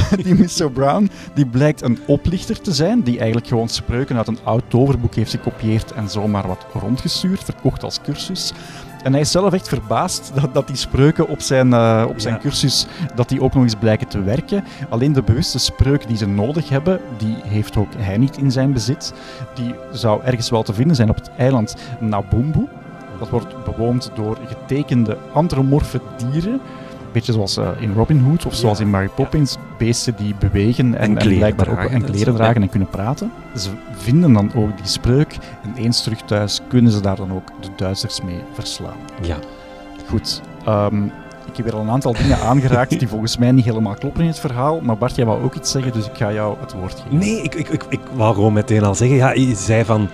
die 0.23 0.35
Mr. 0.35 0.71
Brown 0.71 1.11
die 1.35 1.47
blijkt 1.47 1.83
een 1.83 1.99
oplichter 2.07 2.61
te 2.61 2.73
zijn, 2.73 3.03
die 3.03 3.17
eigenlijk 3.17 3.47
gewoon 3.47 3.69
spreuken 3.69 4.17
uit 4.17 4.27
een 4.29 4.39
oud 4.45 4.63
toverboek 4.69 5.15
heeft 5.15 5.31
gekopieerd 5.31 5.93
en 5.93 6.09
zomaar 6.11 6.47
wat 6.47 6.67
rondgestuurd, 6.73 7.45
verkocht 7.45 7.83
als 7.83 8.01
cursus. 8.01 8.53
En 9.03 9.13
hij 9.13 9.21
is 9.21 9.31
zelf 9.31 9.53
echt 9.53 9.69
verbaasd 9.69 10.33
dat, 10.35 10.55
dat 10.55 10.67
die 10.67 10.77
spreuken 10.77 11.29
op 11.29 11.41
zijn, 11.41 11.73
eh, 11.73 12.05
op 12.09 12.21
zijn 12.21 12.35
Ja. 12.35 12.41
cursus 12.41 12.87
dat 13.15 13.29
die 13.29 13.43
ook 13.43 13.55
nog 13.55 13.63
eens 13.63 13.75
blijken 13.75 14.09
te 14.09 14.23
werken. 14.23 14.65
Alleen 14.89 15.13
de 15.13 15.23
bewuste 15.23 15.59
spreuk 15.59 16.09
die 16.09 16.17
ze 16.17 16.27
nodig 16.27 16.69
hebben, 16.69 17.01
die 17.17 17.37
heeft 17.43 17.77
ook 17.77 17.89
hij 17.97 18.17
niet 18.17 18.37
in 18.37 18.51
zijn 18.51 18.73
bezit. 18.73 19.13
Die 19.55 19.75
zou 19.93 20.23
ergens 20.25 20.51
wel 20.51 20.63
te 20.63 20.75
vinden 20.75 20.97
zijn 20.97 21.11
op 21.11 21.17
het 21.17 21.31
eiland 21.37 21.77
Nabumbu. 22.01 22.69
Dat 23.19 23.29
wordt 23.29 23.65
bewoond 23.65 24.11
door 24.15 24.39
getekende 24.47 25.19
antropomorfe 25.33 26.01
dieren. 26.17 26.61
Beetje 27.15 27.33
zoals 27.33 27.57
eh, 27.57 27.69
in 27.79 27.93
Robin 27.93 28.19
Hood 28.19 28.47
of 28.47 28.55
zoals 28.55 28.79
Ja. 28.79 28.85
in 28.85 28.91
Mary 28.91 29.09
Poppins. 29.09 29.57
Beesten 29.79 30.15
die 30.17 30.35
bewegen 30.35 30.95
en, 30.95 31.01
en, 31.01 31.15
kleren 31.15 31.39
blijkbaar 31.39 31.69
ook 31.69 31.75
dragen 31.75 31.95
en 31.95 32.05
en 32.05 32.11
kleren 32.13 32.35
dragen 32.35 32.63
en 32.63 32.69
kunnen 32.69 32.89
praten. 32.89 33.33
Ze 33.57 33.71
vinden 33.93 34.33
dan 34.33 34.55
ook 34.55 34.77
die 34.77 34.87
spreuk 34.87 35.37
en 35.63 35.75
eens 35.85 36.03
terug 36.03 36.23
thuis 36.23 36.61
kunnen 36.69 36.93
ze 36.93 37.01
daar 37.01 37.17
dan 37.17 37.33
ook 37.33 37.47
de 37.61 37.69
Duitsers 37.77 38.21
mee 38.23 38.41
verslaan. 38.53 38.97
Ja. 39.23 39.39
Goed, 40.09 40.41
ehm, 40.65 41.05
ik 41.47 41.57
heb 41.57 41.65
weer 41.65 41.75
al 41.75 41.81
een 41.81 41.91
aantal 41.91 42.13
dingen 42.13 42.39
aangeraakt 42.51 42.99
die 42.99 43.09
volgens 43.09 43.37
mij 43.37 43.53
niet 43.53 43.65
helemaal 43.65 43.95
kloppen 43.95 44.23
in 44.23 44.29
het 44.29 44.39
verhaal. 44.39 44.81
Maar 44.81 44.99
Bart, 44.99 45.17
jij 45.17 45.25
wou 45.25 45.43
ook 45.43 45.55
iets 45.55 45.71
zeggen, 45.71 45.93
dus 45.93 46.07
ik 46.07 46.17
ga 46.17 46.33
jou 46.33 46.57
het 46.61 46.73
woord 46.73 47.01
geven. 47.01 47.19
Nee, 47.19 47.43
ik, 47.43 47.55
ik, 47.55 47.69
ik, 47.69 47.85
ik 47.89 48.01
wou 48.15 48.35
gewoon 48.35 48.53
meteen 48.53 48.83
al 48.85 48.95
zeggen, 48.95 49.17
ja, 49.17 49.33
je 49.33 49.55
zei 49.55 49.85
van, 49.85 50.09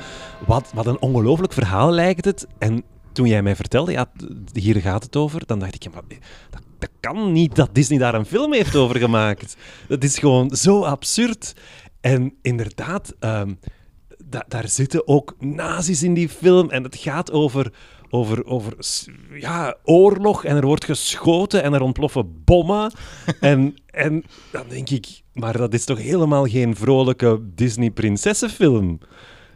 wat, 0.47 0.71
wat 0.75 0.87
een 0.87 1.01
ongelooflijk 1.01 1.53
verhaal 1.53 1.91
lijkt 1.91 2.25
het. 2.25 2.47
En 2.59 2.83
toen 3.13 3.27
jij 3.27 3.43
mij 3.43 3.57
vertelde, 3.57 3.93
ja, 3.93 4.07
hier 4.53 4.77
gaat 4.81 5.03
het 5.03 5.17
over, 5.17 5.43
dan 5.47 5.59
dacht 5.59 5.75
ik, 5.75 5.83
ja, 5.83 5.91
maar 5.93 6.03
dat, 6.51 6.63
dat 6.81 6.91
kan 7.01 7.33
niet 7.33 7.57
dat 7.57 7.69
Disney 7.73 7.99
daar 7.99 8.15
een 8.15 8.25
film 8.25 8.53
heeft 8.53 8.77
over 8.77 8.97
gemaakt. 8.97 9.57
Dat 9.89 10.05
is 10.05 10.19
gewoon 10.19 10.51
zo 10.57 10.83
absurd. 10.83 11.55
En 12.01 12.35
inderdaad, 12.43 13.15
ehm, 13.19 13.55
da- 14.25 14.45
daar 14.49 14.69
zitten 14.69 15.09
ook 15.09 15.35
nazi's 15.39 16.03
in 16.03 16.15
die 16.15 16.29
film 16.29 16.71
en 16.71 16.83
het 16.83 16.97
gaat 16.97 17.33
over... 17.33 17.73
Over, 18.13 18.47
over 18.47 18.77
ja, 19.33 19.77
oorlog 19.85 20.45
en 20.45 20.57
er 20.57 20.67
wordt 20.67 20.85
geschoten 20.85 21.63
en 21.63 21.73
er 21.73 21.81
ontploffen 21.81 22.45
bommen. 22.45 22.93
en, 23.41 23.75
en 23.87 24.25
dan 24.53 24.65
denk 24.69 24.91
ik, 24.91 25.23
maar 25.33 25.57
dat 25.57 25.75
is 25.75 25.85
toch 25.85 25.99
helemaal 25.99 26.47
geen 26.47 26.77
vrolijke 26.77 27.41
Disney-prinsessenfilm? 27.55 28.99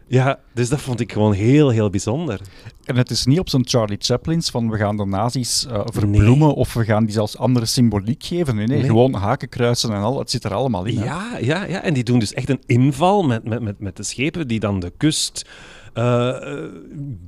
Ja, 0.07 0.39
dus 0.53 0.69
dat 0.69 0.81
vond 0.81 0.99
ik 0.99 1.11
gewoon 1.11 1.33
heel, 1.33 1.69
heel 1.69 1.89
bijzonder. 1.89 2.41
En 2.83 2.97
het 2.97 3.09
is 3.09 3.25
niet 3.25 3.39
op 3.39 3.49
zijn 3.49 3.67
Charlie 3.67 3.97
Chaplin's 3.99 4.49
van 4.49 4.69
we 4.69 4.77
gaan 4.77 4.97
de 4.97 5.05
nazi's 5.05 5.65
uh, 5.69 5.81
verbloemen 5.85 6.53
of 6.53 6.73
we 6.73 6.83
gaan 6.83 7.03
die 7.05 7.13
zelfs 7.13 7.37
andere 7.37 7.65
symboliek 7.65 8.23
geven. 8.23 8.55
Nee, 8.55 8.67
nee, 8.67 8.77
nee, 8.77 8.87
gewoon 8.87 9.13
hakenkruisen 9.13 9.93
en 9.93 10.01
al. 10.01 10.19
Het 10.19 10.29
zit 10.29 10.43
er 10.43 10.53
allemaal 10.53 10.85
in. 10.85 10.93
Ja, 10.93 11.37
ja, 11.41 11.65
ja, 11.65 11.81
en 11.81 11.93
die 11.93 12.03
doen 12.03 12.19
dus 12.19 12.33
echt 12.33 12.49
een 12.49 12.63
inval 12.65 13.23
met, 13.23 13.43
met, 13.43 13.61
met, 13.61 13.79
met 13.79 13.97
de 13.97 14.03
schepen 14.03 14.47
die 14.47 14.59
dan 14.59 14.79
de 14.79 14.93
kust 14.97 15.45
uh, 15.97 16.35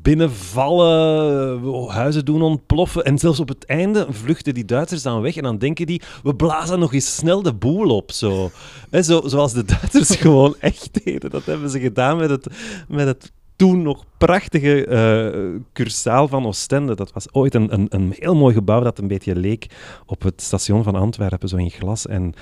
binnenvallen, 0.01 1.89
huizen 1.89 2.25
doen 2.25 2.41
ontploffen. 2.41 3.03
En 3.03 3.17
zelfs 3.17 3.39
op 3.39 3.47
het 3.47 3.65
einde 3.65 4.07
vluchten 4.09 4.53
die 4.53 4.65
Duitsers 4.65 5.01
dan 5.01 5.21
weg 5.21 5.35
en 5.35 5.43
dan 5.43 5.57
denken 5.57 5.85
die, 5.85 6.01
we 6.23 6.35
blazen 6.35 6.79
nog 6.79 6.93
eens 6.93 7.15
snel 7.15 7.41
de 7.41 7.53
boel 7.53 7.95
op. 7.95 8.11
Zo. 8.11 8.51
zo 8.91 9.21
zoals 9.25 9.53
de 9.53 9.65
Duitsers 9.65 10.15
gewoon 10.25 10.55
echt 10.59 11.03
deden. 11.03 11.29
Dat 11.29 11.45
hebben 11.45 11.69
ze 11.69 11.79
gedaan 11.79 12.17
met 12.17 12.29
het, 12.29 12.47
met 12.87 13.07
het 13.07 13.31
toen 13.57 13.81
nog 13.81 14.03
prachtige 14.17 14.87
uh, 14.87 15.61
cursaal 15.73 16.27
van 16.27 16.45
Oostende. 16.45 16.95
Dat 16.95 17.13
was 17.13 17.33
ooit 17.33 17.55
een, 17.55 17.73
een, 17.73 17.85
een 17.89 18.15
heel 18.19 18.35
mooi 18.35 18.53
gebouw 18.53 18.81
dat 18.81 18.99
een 18.99 19.07
beetje 19.07 19.35
leek 19.35 19.67
op 20.05 20.21
het 20.21 20.41
station 20.41 20.83
van 20.83 20.95
Antwerpen, 20.95 21.49
zo 21.49 21.55
in 21.55 21.69
glas. 21.69 22.07
En 22.07 22.33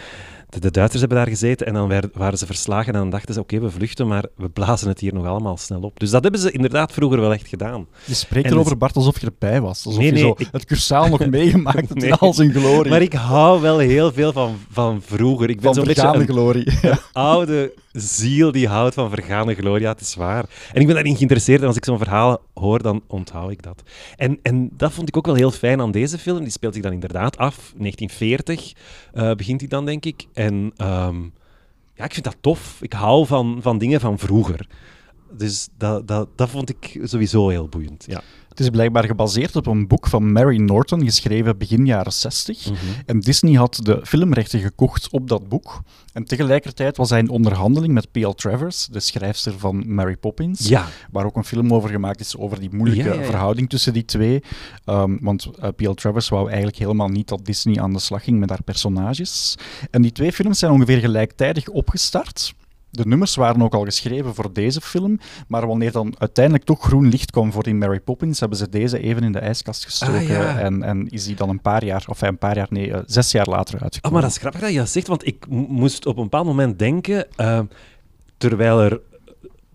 de, 0.49 0.71
Duitsers 0.71 0.99
hebben 0.99 1.17
daar 1.17 1.27
gezeten 1.27 1.67
en 1.67 1.73
dan 1.73 2.09
waren 2.13 2.37
ze 2.37 2.45
verslagen 2.45 2.93
en 2.93 2.99
dan 2.99 3.09
dachten 3.09 3.33
ze, 3.33 3.39
oké, 3.39 3.59
we 3.59 3.71
vluchten, 3.71 4.07
maar 4.07 4.25
we 4.35 4.49
blazen 4.49 4.87
het 4.87 4.99
hier 4.99 5.13
nog 5.13 5.25
allemaal 5.25 5.57
snel 5.57 5.81
op. 5.81 5.99
Dus 5.99 6.09
dat 6.09 6.23
hebben 6.23 6.41
ze 6.41 6.51
inderdaad 6.51 6.93
vroeger 6.93 7.19
wel 7.19 7.33
echt 7.33 7.47
gedaan. 7.47 7.87
Je 8.05 8.13
spreekt 8.13 8.51
erover, 8.51 8.77
Bart, 8.77 8.95
alsof 8.95 9.19
je 9.19 9.25
erbij 9.25 9.61
was. 9.61 9.85
Alsof 9.85 10.03
je 10.03 10.17
zo 10.17 10.35
het 10.51 10.65
cursaal 10.65 11.07
nog 11.07 11.25
meegemaakt 11.39 11.89
hebt 11.89 12.03
in 12.03 12.13
al 12.13 12.33
zijn 12.33 12.51
glorie. 12.51 12.91
Maar 12.91 13.01
ik 13.01 13.13
hou 13.13 13.61
wel 13.61 13.77
heel 13.77 14.11
veel 14.11 14.31
van, 14.31 14.57
van 14.71 15.01
vroeger. 15.05 15.49
Ik 15.49 15.61
ben 15.61 15.73
zo'n 15.73 15.85
beetje 15.85 16.13
een, 16.13 16.27
glorie. 16.27 16.71
Een 16.81 16.97
oude 17.13 17.73
ziel 17.95 18.51
die 18.51 18.67
houdt 18.67 18.93
van 18.93 19.09
vergane 19.09 19.55
glorie. 19.55 19.81
Ja, 19.81 19.91
het 19.91 20.01
is 20.01 20.15
waar. 20.15 20.45
En 20.73 20.79
ik 20.81 20.85
ben 20.85 20.95
daarin 20.95 21.15
geïnteresseerd 21.15 21.61
en 21.61 21.67
als 21.67 21.75
ik 21.75 21.85
zo'n 21.85 21.97
verhaal 21.97 22.41
hoor, 22.53 22.81
dan 22.81 23.03
onthoud 23.07 23.51
ik 23.51 23.61
dat. 23.61 23.83
En, 24.15 24.39
en 24.41 24.69
dat 24.73 24.91
vond 24.91 25.07
ik 25.07 25.17
ook 25.17 25.25
wel 25.25 25.35
heel 25.35 25.51
fijn 25.51 25.81
aan 25.81 25.91
deze 25.91 26.17
film. 26.17 26.39
Die 26.39 26.49
speelt 26.49 26.73
zich 26.73 26.83
dan 26.83 26.93
inderdaad 26.93 27.37
af, 27.37 27.55
1940 27.55 28.73
uh, 29.13 29.29
eh, 29.29 29.37
begint 29.37 29.59
hij 29.59 29.69
dan, 29.69 29.85
denk 29.85 30.05
ik. 30.05 30.25
En 30.33 30.73
um, 30.77 31.33
ja, 31.95 32.03
ik 32.03 32.13
vind 32.13 32.25
dat 32.25 32.37
tof. 32.41 32.77
Ik 32.81 32.93
hou 32.93 33.25
van, 33.25 33.57
van 33.61 33.77
dingen 33.77 33.99
van 33.99 34.19
vroeger. 34.19 34.67
Dus 35.31 35.67
dat, 35.77 36.07
dat, 36.07 36.27
dat 36.35 36.49
vond 36.49 36.69
ik 36.69 36.99
sowieso 37.03 37.49
heel 37.49 37.67
boeiend. 37.67 38.05
Ja. 38.07 38.21
Het 38.55 38.63
is 38.63 38.69
blijkbaar 38.69 39.05
gebaseerd 39.05 39.55
op 39.55 39.67
een 39.67 39.87
boek 39.87 40.07
van 40.07 40.31
Mary 40.31 40.57
Norton, 40.57 41.03
geschreven 41.03 41.57
begin 41.57 41.85
jaren 41.85 42.13
60. 42.13 42.65
Mhm. 42.65 42.75
En 43.05 43.19
Disney 43.19 43.53
had 43.53 43.79
de 43.83 43.99
filmrechten 44.03 44.59
gekocht 44.59 45.09
op 45.09 45.27
dat 45.27 45.49
boek. 45.49 45.81
En 46.13 46.23
tegelijkertijd 46.23 46.97
was 46.97 47.09
hij 47.09 47.19
in 47.19 47.29
onderhandeling 47.29 47.93
met 47.93 48.11
P.L. 48.11 48.31
Travers, 48.31 48.87
de 48.91 48.99
schrijfster 48.99 49.59
van 49.59 49.93
Mary 49.93 50.17
Poppins. 50.17 50.67
Ja. 50.67 50.87
Waar 51.11 51.25
ook 51.25 51.35
een 51.35 51.43
film 51.43 51.73
over 51.73 51.89
gemaakt 51.89 52.19
is, 52.19 52.37
over 52.37 52.59
die 52.59 52.75
moeilijke 52.75 53.23
verhouding 53.23 53.69
tussen 53.69 53.93
die 53.93 54.05
twee. 54.05 54.43
Um, 54.85 55.17
want 55.21 55.49
uh, 55.63 55.69
P.L. 55.75 55.93
Travers 55.93 56.29
wou 56.29 56.47
eigenlijk 56.47 56.77
helemaal 56.77 57.09
niet 57.09 57.27
dat 57.27 57.45
Disney 57.45 57.81
aan 57.81 57.93
de 57.93 57.99
slag 57.99 58.23
ging 58.23 58.39
met 58.39 58.49
haar 58.49 58.63
personages. 58.63 59.57
En 59.91 60.01
die 60.01 60.11
twee 60.11 60.31
films 60.31 60.59
zijn 60.59 60.71
ongeveer 60.71 60.99
gelijktijdig 60.99 61.67
opgestart 61.67 62.53
de 62.95 63.07
nummers 63.07 63.35
waren 63.35 63.61
ook 63.61 63.73
al 63.73 63.83
geschreven 63.83 64.35
voor 64.35 64.53
deze 64.53 64.81
film, 64.81 65.19
maar 65.47 65.67
wanneer 65.67 65.91
dan 65.91 66.15
uiteindelijk 66.17 66.65
toch 66.65 66.83
groen 66.83 67.07
licht 67.07 67.31
kwam 67.31 67.51
voor 67.51 67.63
die 67.63 67.75
Mary 67.75 67.99
Poppins, 67.99 68.39
hebben 68.39 68.57
ze 68.57 68.69
deze 68.69 68.99
even 68.99 69.23
in 69.23 69.31
de 69.31 69.39
ijskast 69.39 69.83
gestoken 69.83 70.37
ah, 70.37 70.59
en, 70.59 70.83
en 70.83 71.09
is 71.09 71.25
die 71.25 71.35
dan 71.35 71.49
een 71.49 71.61
paar 71.61 71.85
jaar, 71.85 72.03
of 72.07 72.21
een 72.21 72.37
paar 72.37 72.55
jaar, 72.55 72.67
nee, 72.69 72.87
uh, 72.87 72.97
zes 73.05 73.31
jaar 73.31 73.47
later 73.49 73.81
uitgekomen. 73.81 74.07
Oh, 74.07 74.11
maar 74.11 74.21
dat 74.21 74.31
is 74.31 74.37
grappig 74.37 74.61
dat 74.61 74.71
je 74.71 74.77
dat 74.77 74.89
zegt, 74.89 75.07
want 75.07 75.27
ik 75.27 75.47
moest 75.49 76.05
op 76.05 76.17
een 76.17 76.23
bepaald 76.23 76.45
moment 76.45 76.79
denken, 76.79 77.27
uh, 77.37 77.59
terwijl 78.37 78.81
er 78.81 79.01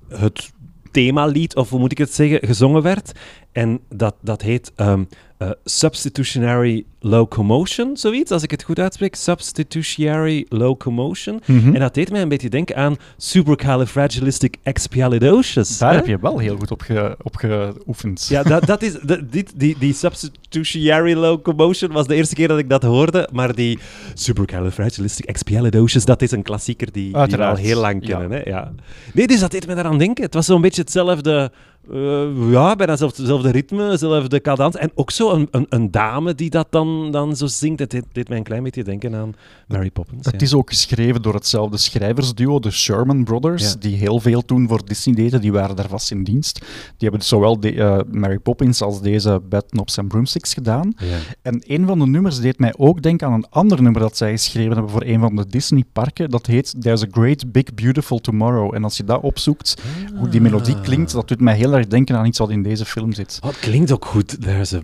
het 0.08 0.50
themalied, 0.90 1.56
of 1.56 1.70
hoe 1.70 1.78
moet 1.78 1.92
ik 1.92 1.98
het 1.98 2.14
zeggen, 2.14 2.38
gezongen 2.46 2.82
werd, 2.82 3.12
en 3.52 3.80
dat, 3.88 4.14
dat 4.20 4.42
heet 4.42 4.72
um, 4.76 5.08
uh, 5.42 5.50
Substitutionary 5.64 6.84
Locomotion, 7.00 7.96
zoiets, 7.96 8.30
als 8.30 8.42
ik 8.42 8.50
het 8.50 8.62
goed 8.62 8.78
uitspreek. 8.78 9.14
Substitutionary 9.14 10.46
Locomotion. 10.48 11.40
Mhm. 11.44 11.74
En 11.74 11.80
dat 11.80 11.94
deed 11.94 12.10
mij 12.10 12.22
een 12.22 12.28
beetje 12.28 12.48
denken 12.48 12.76
aan 12.76 12.96
Supercalifragilisticexpialidocious. 13.16 15.78
Daar 15.78 15.94
heb 15.94 16.06
je 16.06 16.18
wel 16.20 16.38
heel 16.38 16.56
goed 16.56 16.70
op, 16.70 16.80
ge, 16.80 17.16
op 17.22 17.36
geoefend. 17.36 18.26
Ja, 18.28 18.42
dat, 18.42 18.66
dat 18.66 18.82
is, 18.82 18.96
dit, 19.30 19.52
die, 19.56 19.76
die 19.78 19.94
Substitutionary 19.94 21.14
Locomotion 21.14 21.92
was 21.92 22.06
de 22.06 22.14
eerste 22.14 22.34
keer 22.34 22.48
dat 22.48 22.58
ik 22.58 22.68
dat 22.68 22.82
hoorde, 22.82 23.28
maar 23.32 23.54
die 23.54 23.78
Supercalifragilisticexpialidocious, 24.14 26.04
dat 26.04 26.22
is 26.22 26.30
een 26.30 26.42
klassieker 26.42 26.92
die, 26.92 27.26
die 27.26 27.36
we 27.36 27.44
al 27.44 27.56
heel 27.56 27.80
lang 27.80 28.06
kennen. 28.06 28.30
Hè? 28.30 28.40
Ja. 28.44 28.72
Nee, 29.14 29.26
dus 29.26 29.40
dat 29.40 29.50
deed 29.50 29.66
me 29.66 29.74
daaraan 29.74 29.98
denken. 29.98 30.24
Het 30.24 30.34
was 30.34 30.46
zo'n 30.46 30.60
beetje 30.60 30.80
hetzelfde 30.80 31.52
uh, 31.88 32.50
ja, 32.50 32.76
bijna 32.76 32.92
hetzelfde 32.92 33.50
ritme, 33.50 33.82
hetzelfde 33.82 34.40
cadans. 34.40 34.76
En 34.76 34.90
ook 34.94 35.10
zo 35.10 35.30
een, 35.30 35.48
een, 35.50 35.66
een, 35.68 35.90
dame 35.90 36.34
die 36.34 36.50
dat 36.50 36.66
dan, 36.70 37.10
dan 37.10 37.36
zo 37.36 37.46
zingt. 37.46 37.78
Het 37.78 37.90
deed, 37.90 38.04
deed 38.12 38.28
mij 38.28 38.38
een 38.38 38.44
klein 38.44 38.62
beetje 38.62 38.84
denken 38.84 39.14
aan 39.14 39.34
Mary 39.68 39.90
Poppins. 39.90 40.26
Het 40.26 40.42
is 40.42 40.54
ook 40.54 40.68
geschreven 40.68 41.22
door 41.22 41.34
hetzelfde 41.34 41.76
schrijversduo, 41.76 42.58
de 42.58 42.70
Sherman 42.70 43.24
Brothers, 43.24 43.76
die 43.78 43.96
heel 43.96 44.20
veel 44.20 44.44
toen 44.44 44.68
voor 44.68 44.84
Disney 44.84 45.14
deden. 45.14 45.40
Die 45.40 45.52
waren 45.52 45.76
daar 45.76 45.88
vast 45.88 46.10
in 46.10 46.24
dienst. 46.24 46.58
Die 46.58 46.68
hebben 46.98 47.20
dus 47.20 47.28
zowel 47.28 47.60
de, 47.60 47.72
uh, 47.72 47.98
Mary 48.10 48.38
Poppins 48.38 48.82
als 48.82 49.02
deze 49.02 49.40
Bedknops 49.48 49.96
en 49.96 50.08
Broomsticks 50.08 50.54
gedaan. 50.54 50.92
Ja. 50.96 51.18
En 51.42 51.62
een 51.66 51.86
van 51.86 51.98
de 51.98 52.06
nummers 52.06 52.40
deed 52.40 52.58
mij 52.58 52.74
ook 52.76 53.02
denken 53.02 53.26
aan 53.26 53.32
een 53.32 53.48
ander 53.50 53.82
nummer 53.82 54.00
dat 54.00 54.16
zij 54.16 54.30
geschreven 54.30 54.72
hebben 54.72 54.90
voor 54.90 55.04
een 55.04 55.20
van 55.20 55.36
de 55.36 55.46
Disney-parken. 55.46 56.30
Dat 56.30 56.46
heet 56.46 56.74
There's 56.80 57.02
a 57.02 57.06
Great 57.10 57.52
Big 57.52 57.74
Beautiful 57.74 58.18
Tomorrow. 58.18 58.74
En 58.74 58.84
als 58.84 58.96
je 58.96 59.04
dat 59.04 59.20
opzoekt, 59.20 59.82
hoe 60.14 60.28
die 60.28 60.40
melodie 60.40 60.80
klinkt, 60.80 61.12
dat 61.12 61.28
doet 61.28 61.40
mij 61.40 61.56
heel 61.56 61.69
erg 61.72 61.86
denken 61.86 62.16
aan 62.16 62.26
iets 62.26 62.38
wat 62.38 62.50
in 62.50 62.62
deze 62.62 62.84
film 62.84 63.12
zit. 63.12 63.38
Oh, 63.42 63.50
het 63.50 63.58
klinkt 63.58 63.92
ook 63.92 64.04
goed. 64.04 64.40
There's 64.40 64.72
a, 64.72 64.80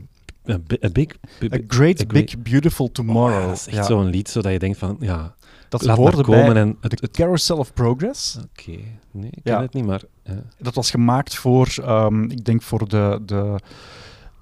a, 0.49 0.59
a 0.85 0.91
big, 0.93 1.09
A 1.53 1.59
great, 1.69 2.09
big, 2.09 2.43
beautiful 2.43 2.93
tomorrow. 2.93 3.43
Oh, 3.43 3.47
dat 3.47 3.57
is 3.57 3.67
echt 3.67 3.87
zo'n 3.87 4.07
lied, 4.07 4.29
zodat 4.29 4.53
je 4.53 4.59
denkt 4.59 4.79
van, 4.79 4.97
ja, 5.01 5.35
dat 5.69 5.83
laat 5.83 5.99
maar 5.99 6.23
komen. 6.23 6.57
en 6.57 6.77
het, 6.81 7.01
het, 7.01 7.11
Carousel 7.11 7.57
of 7.57 7.73
Progress. 7.73 8.37
Oké, 8.37 8.79
nee, 9.11 9.31
ik 9.31 9.45
ken 9.45 9.61
het 9.61 9.75
niet, 9.75 9.87
maar... 9.87 10.03
Ja. 10.25 10.43
Dat 10.59 10.75
was 10.75 10.91
gemaakt 10.91 11.35
voor, 11.35 11.75
um, 11.89 12.31
ik 12.31 12.45
denk 12.45 12.63
voor 12.63 12.89
de... 12.89 13.21
de 13.27 13.57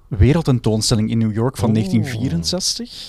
wereldtentoonstelling 0.07 1.09
in 1.09 1.17
New 1.17 1.33
York 1.33 1.57
van 1.57 1.73
1964. 1.73 3.07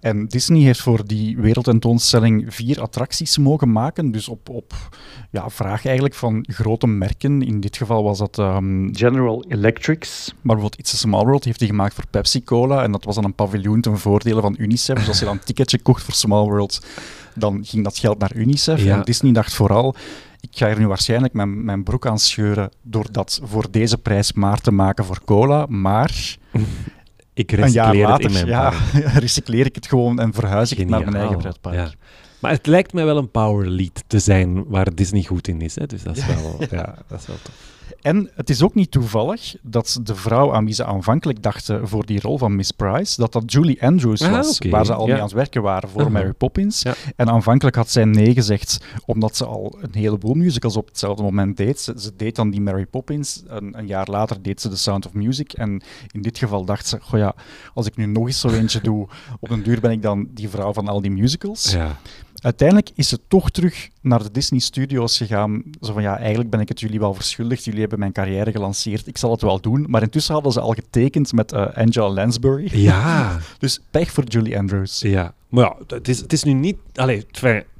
Ja. 0.00 0.08
En 0.08 0.26
Disney 0.26 0.60
heeft 0.60 0.80
voor 0.80 1.06
die 1.06 1.36
wereldtentoonstelling 1.36 2.54
vier 2.54 2.80
attracties 2.80 3.38
mogen 3.38 3.72
maken. 3.72 4.10
Dus 4.10 4.28
op, 4.28 4.48
op 4.48 4.72
ja, 5.30 5.50
vraag 5.50 5.84
eigenlijk 5.84 6.14
van 6.14 6.44
grote 6.50 6.86
merken. 6.86 7.42
In 7.42 7.60
dit 7.60 7.76
geval 7.76 8.02
was 8.02 8.18
dat 8.18 8.38
um, 8.38 8.90
General 8.96 9.44
Electrics. 9.48 10.26
Maar 10.26 10.56
bijvoorbeeld 10.56 10.78
It's 10.78 10.94
a 10.94 10.96
Small 10.96 11.24
World 11.24 11.44
heeft 11.44 11.60
hij 11.60 11.68
gemaakt 11.68 11.94
voor 11.94 12.06
Pepsi 12.10 12.44
Cola. 12.44 12.82
En 12.82 12.92
dat 12.92 13.04
was 13.04 13.14
dan 13.14 13.24
een 13.24 13.34
paviljoen 13.34 13.80
ten 13.80 13.98
voordele 13.98 14.40
van 14.40 14.56
UNICEF. 14.58 14.98
Dus 14.98 15.08
als 15.08 15.18
je 15.18 15.24
dan 15.24 15.34
een 15.34 15.44
ticketje 15.44 15.78
kocht 15.78 16.02
voor 16.02 16.14
Small 16.14 16.44
World, 16.44 16.86
dan 17.34 17.64
ging 17.64 17.84
dat 17.84 17.98
geld 17.98 18.18
naar 18.18 18.34
UNICEF. 18.34 18.84
En 18.84 19.02
Disney 19.02 19.32
dacht 19.32 19.54
vooral, 19.54 19.94
ik 20.40 20.50
ga 20.52 20.68
er 20.68 20.78
nu 20.78 20.86
waarschijnlijk 20.86 21.34
mijn, 21.34 21.64
mijn 21.64 21.82
broek 21.82 22.06
aan 22.06 22.18
scheuren 22.18 22.70
door 22.82 23.06
dat 23.12 23.40
voor 23.44 23.66
deze 23.70 23.98
prijs 23.98 24.32
maar 24.32 24.60
te 24.60 24.70
maken 24.72 25.04
voor 25.04 25.20
cola. 25.24 25.66
Maar 25.68 26.36
ik 27.38 27.52
recycleer 27.52 28.12
het 28.12 28.20
in 28.20 28.32
mijn 28.32 28.46
ja, 28.46 28.72
recycleer 29.26 29.66
ik 29.66 29.74
het 29.74 29.86
gewoon 29.86 30.18
en 30.18 30.32
verhuis 30.34 30.72
ik 30.72 30.78
het 30.78 30.88
naar 30.88 31.00
mijn 31.00 31.16
eigen 31.16 31.38
pretpark. 31.38 31.74
Ja. 31.74 31.90
Maar 32.38 32.50
het 32.50 32.66
lijkt 32.66 32.92
mij 32.92 33.04
wel 33.04 33.16
een 33.16 33.30
power 33.30 33.68
lead 33.68 34.04
te 34.06 34.18
zijn 34.18 34.64
waar 34.68 34.94
Disney 34.94 35.22
goed 35.22 35.48
in 35.48 35.60
is. 35.60 35.74
Hè? 35.74 35.86
Dus 35.86 36.02
dat 36.02 36.16
is 36.16 36.26
wel, 36.26 36.56
ja. 36.70 36.94
dat 37.06 37.20
is 37.20 37.26
wel 37.26 37.36
tof. 37.42 37.77
En 38.00 38.30
het 38.34 38.50
is 38.50 38.62
ook 38.62 38.74
niet 38.74 38.90
toevallig 38.90 39.56
dat 39.62 40.00
de 40.02 40.14
vrouw 40.14 40.54
aan 40.54 40.64
wie 40.64 40.74
ze 40.74 40.84
aanvankelijk 40.84 41.42
dachten 41.42 41.88
voor 41.88 42.06
die 42.06 42.20
rol 42.20 42.38
van 42.38 42.56
Miss 42.56 42.70
Price, 42.70 43.20
dat 43.20 43.32
dat 43.32 43.52
Julie 43.52 43.82
Andrews 43.82 44.22
ah, 44.22 44.30
was, 44.30 44.58
waar 44.70 44.86
ze 44.86 44.94
al 44.94 45.06
mee 45.06 45.14
aan 45.16 45.22
het 45.22 45.32
werken 45.32 45.62
waren 45.62 45.88
voor 45.88 46.12
Mary 46.12 46.32
Poppins. 46.32 46.82
En 47.16 47.30
aanvankelijk 47.30 47.76
had 47.76 47.90
zij 47.90 48.04
nee 48.04 48.34
gezegd, 48.34 48.84
omdat 49.06 49.36
ze 49.36 49.44
al 49.44 49.78
een 49.80 49.94
heleboel 49.94 50.34
musicals 50.34 50.76
op 50.76 50.86
hetzelfde 50.88 51.22
moment 51.22 51.56
deed. 51.56 51.80
Ze, 51.80 51.94
ze 51.96 52.12
deed 52.16 52.36
dan 52.36 52.50
die 52.50 52.60
Mary 52.60 52.86
Poppins, 52.86 53.42
een, 53.46 53.78
een, 53.78 53.86
jaar 53.86 54.06
later 54.10 54.42
deed 54.42 54.60
ze 54.60 54.68
The 54.68 54.76
Sound 54.76 55.06
of 55.06 55.12
Music. 55.12 55.52
En 55.52 55.82
in 56.10 56.22
dit 56.22 56.38
geval 56.38 56.64
dacht 56.64 56.86
ze, 56.86 56.98
goh 57.00 57.18
ja, 57.18 57.34
als 57.74 57.86
ik 57.86 57.96
nu 57.96 58.06
nog 58.06 58.26
eens 58.26 58.40
zo 58.40 58.48
eentje 58.48 58.80
doe, 58.80 59.08
op 59.40 59.50
een 59.50 59.62
duur 59.62 59.80
ben 59.80 59.90
ik 59.90 60.02
dan 60.02 60.28
die 60.30 60.48
vrouw 60.48 60.72
van 60.72 60.88
al 60.88 61.00
die 61.00 61.10
musicals. 61.10 61.72
Ja. 61.72 61.96
Uiteindelijk 62.40 62.90
is 62.94 63.08
ze 63.08 63.18
toch 63.28 63.50
terug 63.50 63.88
naar 64.00 64.22
de 64.22 64.30
Disney 64.30 64.60
Studios 64.60 65.16
gegaan. 65.16 65.62
Zo 65.80 65.92
van 65.92 66.02
ja, 66.02 66.18
eigenlijk 66.18 66.50
ben 66.50 66.60
ik 66.60 66.68
het 66.68 66.80
jullie 66.80 66.98
wel 66.98 67.14
verschuldigd. 67.14 67.64
Jullie 67.64 67.80
hebben 67.80 67.98
mijn 67.98 68.12
carrière 68.12 68.50
gelanceerd. 68.50 69.06
Ik 69.06 69.18
zal 69.18 69.30
het 69.30 69.40
wel 69.40 69.60
doen. 69.60 69.86
Maar 69.88 70.02
intussen 70.02 70.34
hadden 70.34 70.52
ze 70.52 70.60
al 70.60 70.72
getekend 70.72 71.32
met 71.32 71.52
uh, 71.52 71.66
Angela 71.74 72.08
Lansbury. 72.08 72.68
Ja. 72.72 73.38
dus 73.58 73.80
pech 73.90 74.10
voor 74.10 74.24
Julie 74.24 74.58
Andrews. 74.58 75.00
Ja. 75.00 75.34
Maar 75.48 75.64
ja, 75.64 75.76
het 75.86 76.08
is, 76.08 76.20
het 76.20 76.32
is 76.32 76.42
nu 76.42 76.52
niet. 76.52 76.76
Allee, 76.94 77.26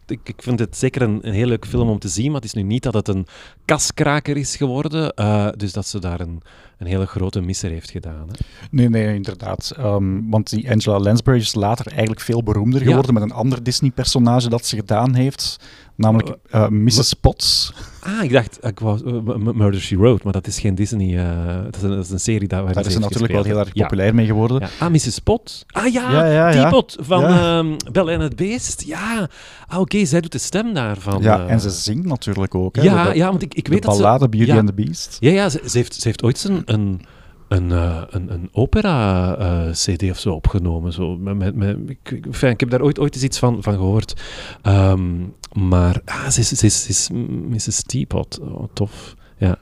ik, 0.06 0.20
ik 0.24 0.42
vind 0.42 0.58
het 0.58 0.76
zeker 0.76 1.02
een, 1.02 1.18
een 1.22 1.32
heel 1.32 1.46
leuk 1.46 1.66
film 1.66 1.88
om 1.88 1.98
te 1.98 2.08
zien, 2.08 2.26
maar 2.26 2.40
het 2.40 2.44
is 2.44 2.54
nu 2.54 2.62
niet 2.62 2.82
dat 2.82 2.94
het 2.94 3.08
een 3.08 3.26
kaskraker 3.64 4.36
is 4.36 4.56
geworden. 4.56 5.12
Uh, 5.16 5.48
dus 5.56 5.72
dat 5.72 5.86
ze 5.86 5.98
daar 5.98 6.20
een, 6.20 6.42
een 6.78 6.86
hele 6.86 7.06
grote 7.06 7.40
misser 7.40 7.70
heeft 7.70 7.90
gedaan. 7.90 8.28
Hè? 8.28 8.34
Nee, 8.70 8.88
nee, 8.88 9.14
inderdaad. 9.14 9.74
Um, 9.78 10.30
want 10.30 10.50
die 10.50 10.70
Angela 10.70 10.98
Lansbury 10.98 11.38
is 11.38 11.54
later 11.54 11.86
eigenlijk 11.86 12.20
veel 12.20 12.42
beroemder 12.42 12.80
geworden 12.80 13.14
met 13.14 13.22
een 13.22 13.32
ander 13.32 13.62
Disney-personage 13.62 14.48
dat 14.48 14.66
ze 14.66 14.76
gedaan 14.76 15.14
heeft. 15.14 15.58
Namelijk 15.98 16.36
uh, 16.54 16.68
Mrs. 16.68 17.12
Potts. 17.12 17.72
Ah, 18.00 18.24
ik 18.24 18.32
dacht, 18.32 18.58
ik 18.60 18.80
wou, 18.80 19.00
uh, 19.04 19.52
Murder, 19.54 19.80
She 19.80 19.96
Wrote, 19.96 20.20
maar 20.24 20.32
dat 20.32 20.46
is 20.46 20.60
geen 20.60 20.74
Disney. 20.74 21.08
Uh, 21.08 21.64
dat, 21.64 21.76
is 21.76 21.82
een, 21.82 21.90
dat, 21.90 22.04
is 22.04 22.10
een, 22.10 22.20
serie 22.20 22.48
daar 22.48 22.64
waar 22.64 22.74
Daar 22.74 22.86
is 22.86 22.92
ze 22.92 22.98
natuurlijk 22.98 23.32
wel 23.32 23.42
heel 23.42 23.58
erg 23.58 23.72
populair 23.72 24.14
mee 24.14 24.26
geworden. 24.26 24.60
Ja. 24.60 24.86
Ah, 24.86 24.92
Mrs. 24.92 25.18
Potts. 25.18 25.64
Ah 25.66 25.92
ja, 25.92 26.26
ja 26.26 26.50
die 26.50 26.68
pot 26.68 26.96
van 27.00 27.24
um, 27.24 27.76
Belle 27.92 28.12
en 28.12 28.20
het 28.20 28.36
Beest. 28.36 28.82
Ja, 28.86 29.28
ah, 29.66 29.80
oké, 29.80 30.04
zij 30.04 30.20
doet 30.20 30.32
de 30.32 30.38
stem 30.38 30.74
daarvan. 30.74 31.22
Ja, 31.22 31.46
en 31.46 31.60
ze 31.60 31.70
zingt 31.70 32.06
natuurlijk 32.06 32.54
ook. 32.54 32.76
Hè, 32.76 32.82
ja, 32.82 33.12
ja, 33.12 33.30
want 33.30 33.42
ik, 33.42 33.54
ik 33.54 33.68
weet 33.68 33.82
dat 33.82 33.96
ze... 33.96 34.02
ballade 34.02 34.28
Beauty 34.28 34.52
and 34.52 34.66
the 34.66 34.74
Beast. 34.74 35.16
Ja, 35.20 35.30
ja 35.30 35.48
ze, 35.48 35.60
ze, 35.66 35.78
heeft, 35.78 35.94
ze 35.94 36.08
heeft 36.08 36.22
ooit 36.22 36.44
een... 36.44 36.62
een 36.68 37.00
een, 37.48 37.70
uh, 37.70 38.02
een, 38.08 38.32
een 38.32 38.48
opera-cd 38.52 40.02
uh, 40.02 40.10
of 40.10 40.18
zo 40.18 40.32
opgenomen. 40.32 40.92
Zo, 40.92 41.16
met, 41.16 41.54
met, 41.54 41.76
ik, 41.86 42.26
enfin, 42.26 42.50
ik 42.50 42.60
heb 42.60 42.70
daar 42.70 42.82
ooit, 42.82 42.98
eens 42.98 43.22
iets 43.22 43.38
van, 43.38 43.62
van 43.62 43.72
gehoord. 43.72 44.22
Um, 44.62 45.34
maar 45.52 46.00
ah, 46.04 46.28
ze, 46.28 46.40
is, 46.40 46.48
ze, 46.48 46.66
is, 46.66 46.88
is 46.88 47.08
Mrs. 47.48 47.82
Teapot. 47.82 48.40
Oh, 48.40 48.64
tof. 48.72 49.14
Ja. 49.36 49.58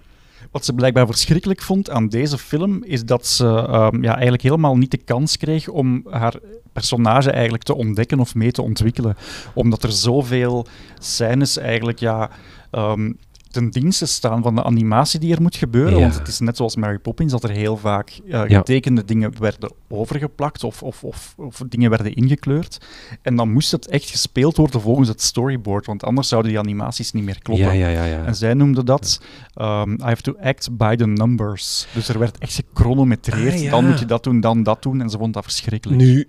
Wat 0.50 0.64
ze 0.64 0.72
blijkbaar 0.72 1.06
verschrikkelijk 1.06 1.62
vond 1.62 1.90
aan 1.90 2.08
deze 2.08 2.38
film, 2.38 2.84
is 2.84 3.04
dat 3.04 3.26
ze 3.26 3.46
um, 3.46 4.02
ja, 4.02 4.12
eigenlijk 4.12 4.42
helemaal 4.42 4.76
niet 4.76 4.90
de 4.90 4.96
kans 4.96 5.36
kreeg 5.36 5.68
om 5.68 6.06
haar 6.10 6.34
personage 6.72 7.30
eigenlijk 7.30 7.62
te 7.62 7.74
ontdekken 7.74 8.20
of 8.20 8.34
mee 8.34 8.50
te 8.50 8.62
ontwikkelen. 8.62 9.16
Omdat 9.54 9.82
er 9.82 9.92
zoveel 9.92 10.66
scènes 10.98 11.58
eigenlijk 11.58 11.98
ja, 11.98 12.30
um, 12.72 13.18
ten 13.50 13.70
dienste 13.70 14.06
staan 14.06 14.42
van 14.42 14.54
de 14.54 14.64
animatie 14.64 15.20
die 15.20 15.34
er 15.34 15.42
moet 15.42 15.56
gebeuren. 15.56 16.00
Want 16.00 16.18
het 16.18 16.28
is 16.28 16.38
net 16.38 16.56
zoals 16.56 16.76
Mary 16.76 16.98
Poppins, 16.98 17.32
dat 17.32 17.44
er 17.44 17.50
heel 17.50 17.76
vaak 17.76 18.20
uh, 18.24 18.40
getekende 18.40 19.00
ja. 19.00 19.06
dingen 19.06 19.32
werden 19.38 19.72
overgeplakt 19.88 20.64
of, 20.64 20.82
of, 20.82 21.04
of, 21.04 21.34
of, 21.36 21.62
dingen 21.68 21.90
werden 21.90 22.14
ingekleurd. 22.14 22.78
En 23.22 23.36
dan 23.36 23.52
moest 23.52 23.70
het 23.70 23.88
echt 23.88 24.10
gespeeld 24.10 24.56
worden 24.56 24.80
volgens 24.80 25.08
het 25.08 25.22
storyboard, 25.22 25.86
want 25.86 26.04
anders 26.04 26.28
zouden 26.28 26.50
die 26.50 26.60
animaties 26.60 27.12
niet 27.12 27.24
meer 27.24 27.42
kloppen. 27.42 27.76
Ja, 27.76 27.88
ja, 27.88 28.24
en 28.24 28.34
zij 28.34 28.54
noemde 28.54 28.84
dat 28.84 29.20
um, 29.60 29.92
I 29.92 30.04
have 30.04 30.22
to 30.22 30.34
act 30.40 30.76
by 30.76 30.96
the 30.96 31.06
numbers. 31.06 31.86
Dus 31.92 32.08
er 32.08 32.18
werd 32.18 32.38
echt 32.38 32.54
gechronometreerd. 32.54 33.64
Ah, 33.64 33.70
dan 33.70 33.86
moet 33.86 33.98
je 33.98 34.06
dat 34.06 34.24
doen, 34.24 34.40
dan 34.40 34.62
dat 34.62 34.82
doen. 34.82 35.00
En 35.00 35.10
ze 35.10 35.18
vond 35.18 35.34
dat 35.34 35.42
verschrikkelijk. 35.42 36.00
Nu, 36.00 36.28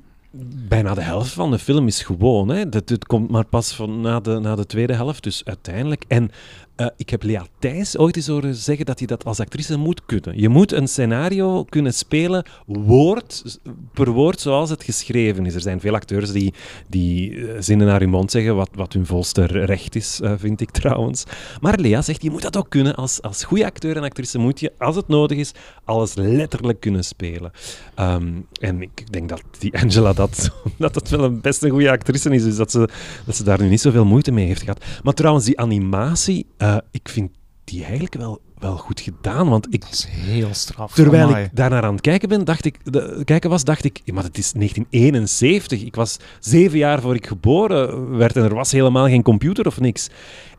bijna 0.67 0.93
de 0.93 1.01
helft 1.01 1.31
van 1.31 1.51
de 1.51 1.59
film 1.59 1.87
is 1.87 2.03
gewoon. 2.03 2.49
Hè. 2.49 2.69
Dat, 2.69 2.89
het 2.89 3.05
komt 3.05 3.29
maar 3.29 3.45
pas 3.45 3.75
van 3.75 4.01
na, 4.01 4.19
de, 4.19 4.39
na 4.39 4.55
de 4.55 4.65
tweede 4.65 4.93
helft, 4.93 5.23
dus 5.23 5.45
uiteindelijk. 5.45 6.03
En 6.07 6.31
uh, 6.77 6.87
ik 6.97 7.09
heb 7.09 7.23
Lea 7.23 7.45
Thijs 7.59 7.97
ooit 7.97 8.15
eens 8.15 8.27
horen 8.27 8.55
zeggen 8.55 8.85
dat 8.85 8.99
je 8.99 9.07
dat 9.07 9.25
als 9.25 9.39
actrice 9.39 9.77
moet 9.77 10.05
kunnen. 10.05 10.41
Je 10.41 10.49
moet 10.49 10.71
een 10.71 10.87
scenario 10.87 11.63
kunnen 11.63 11.93
spelen, 11.93 12.45
woord 12.65 13.59
per 13.93 14.09
woord, 14.09 14.39
zoals 14.39 14.69
het 14.69 14.83
geschreven 14.83 15.45
is. 15.45 15.55
Er 15.55 15.61
zijn 15.61 15.79
veel 15.79 15.93
acteurs 15.93 16.31
die, 16.31 16.53
die 16.87 17.47
eh, 17.47 17.55
zinnen 17.59 17.87
naar 17.87 17.99
hun 17.99 18.09
mond 18.09 18.31
zeggen, 18.31 18.55
wat, 18.55 18.69
wat 18.73 18.93
hun 18.93 19.05
volste 19.05 19.45
recht 19.45 19.95
is, 19.95 20.19
uh, 20.23 20.33
vind 20.37 20.61
ik 20.61 20.71
trouwens. 20.71 21.23
Maar 21.61 21.79
Lea 21.79 22.01
zegt, 22.01 22.23
je 22.23 22.31
moet 22.31 22.41
dat 22.41 22.57
ook 22.57 22.69
kunnen. 22.69 22.95
Als, 22.95 23.21
als 23.21 23.43
goede 23.43 23.65
acteur 23.65 23.97
en 23.97 24.03
actrice 24.03 24.37
moet 24.37 24.59
je, 24.59 24.71
als 24.77 24.95
het 24.95 25.07
nodig 25.07 25.37
is, 25.37 25.51
alles 25.83 26.13
letterlijk 26.15 26.79
kunnen 26.79 27.03
spelen. 27.03 27.51
Um, 27.99 28.45
en 28.59 28.81
ik 28.81 29.11
denk 29.11 29.29
dat 29.29 29.41
die 29.59 29.77
Angela 29.79 30.13
dat, 30.13 30.49
dat 30.77 30.95
het 30.95 31.09
wel 31.09 31.23
een 31.23 31.41
best 31.41 31.63
een 31.63 31.69
goede 31.69 31.91
actrice 31.91 32.29
is, 32.29 32.43
dus 32.43 32.55
dat 32.55 32.71
ze, 32.71 32.89
dat 33.25 33.35
ze 33.35 33.43
daar 33.43 33.61
nu 33.61 33.69
niet 33.69 33.81
zoveel 33.81 34.05
moeite 34.05 34.31
mee 34.31 34.45
heeft 34.45 34.61
gehad. 34.61 34.85
Maar 35.03 35.13
trouwens, 35.13 35.45
die 35.45 35.59
animatie... 35.59 36.45
ik 36.91 37.09
vind 37.09 37.31
die 37.63 37.83
eigenlijk 37.83 38.13
wel, 38.13 38.41
wel 38.57 38.77
goed 38.77 38.99
gedaan. 38.99 39.49
Want 39.49 39.73
ik, 39.73 39.81
dat 39.81 39.91
is 39.91 40.07
heel 40.09 40.53
straf. 40.53 40.93
Terwijl 40.93 41.37
ik 41.37 41.49
daarnaar 41.53 41.83
aan 41.83 41.93
het 41.93 42.01
kijken, 42.01 42.29
ben, 42.29 42.45
dacht 42.45 42.65
ik, 42.65 42.79
de, 42.83 43.21
kijken 43.25 43.49
was, 43.49 43.63
dacht 43.63 43.83
ik, 43.83 44.01
maar 44.13 44.23
het 44.23 44.37
is 44.37 44.51
1971. 44.51 45.83
Ik 45.83 45.95
was 45.95 46.17
zeven 46.39 46.77
jaar 46.77 47.01
voor 47.01 47.15
ik 47.15 47.27
geboren 47.27 48.17
werd 48.17 48.35
en 48.35 48.43
er 48.43 48.55
was 48.55 48.71
helemaal 48.71 49.07
geen 49.07 49.23
computer 49.23 49.67
of 49.67 49.79
niks. 49.79 50.09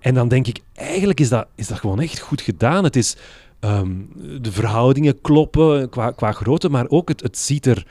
En 0.00 0.14
dan 0.14 0.28
denk 0.28 0.46
ik, 0.46 0.60
eigenlijk 0.74 1.20
is 1.20 1.28
dat, 1.28 1.46
is 1.54 1.66
dat 1.66 1.78
gewoon 1.78 2.00
echt 2.00 2.18
goed 2.18 2.40
gedaan. 2.40 2.84
Het 2.84 2.96
is, 2.96 3.16
um, 3.60 4.08
de 4.40 4.52
verhoudingen 4.52 5.20
kloppen 5.20 5.88
qua, 5.88 6.10
qua 6.10 6.32
grootte, 6.32 6.68
maar 6.68 6.88
ook 6.88 7.08
het, 7.08 7.22
het 7.22 7.38
ziet 7.38 7.66
er 7.66 7.86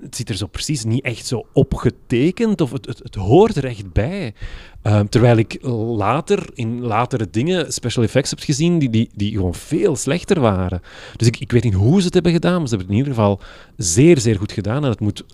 het 0.00 0.16
ziet 0.16 0.28
er 0.28 0.36
zo 0.36 0.46
precies 0.46 0.84
niet 0.84 1.04
echt 1.04 1.26
zo 1.26 1.46
opgetekend 1.52 2.60
of 2.60 2.72
het, 2.72 2.86
het, 2.86 2.98
het 2.98 3.14
hoort 3.14 3.56
er 3.56 3.64
echt 3.64 3.92
bij. 3.92 4.34
Uh, 4.82 5.00
terwijl 5.00 5.36
ik 5.36 5.58
later, 5.96 6.46
in 6.54 6.80
latere 6.80 7.28
dingen, 7.30 7.72
special 7.72 8.04
effects 8.04 8.30
heb 8.30 8.40
gezien 8.40 8.78
die, 8.78 8.90
die, 8.90 9.10
die 9.14 9.32
gewoon 9.32 9.54
veel 9.54 9.96
slechter 9.96 10.40
waren. 10.40 10.82
Dus 11.16 11.26
ik, 11.26 11.38
ik 11.38 11.52
weet 11.52 11.64
niet 11.64 11.74
hoe 11.74 11.98
ze 11.98 12.04
het 12.04 12.14
hebben 12.14 12.32
gedaan, 12.32 12.58
maar 12.58 12.68
ze 12.68 12.76
hebben 12.76 12.94
het 12.94 12.96
in 12.96 13.04
ieder 13.04 13.22
geval 13.22 13.40
zeer, 13.76 14.18
zeer 14.18 14.36
goed 14.36 14.52
gedaan. 14.52 14.84
En 14.84 14.90
het 14.90 15.00
moet 15.00 15.24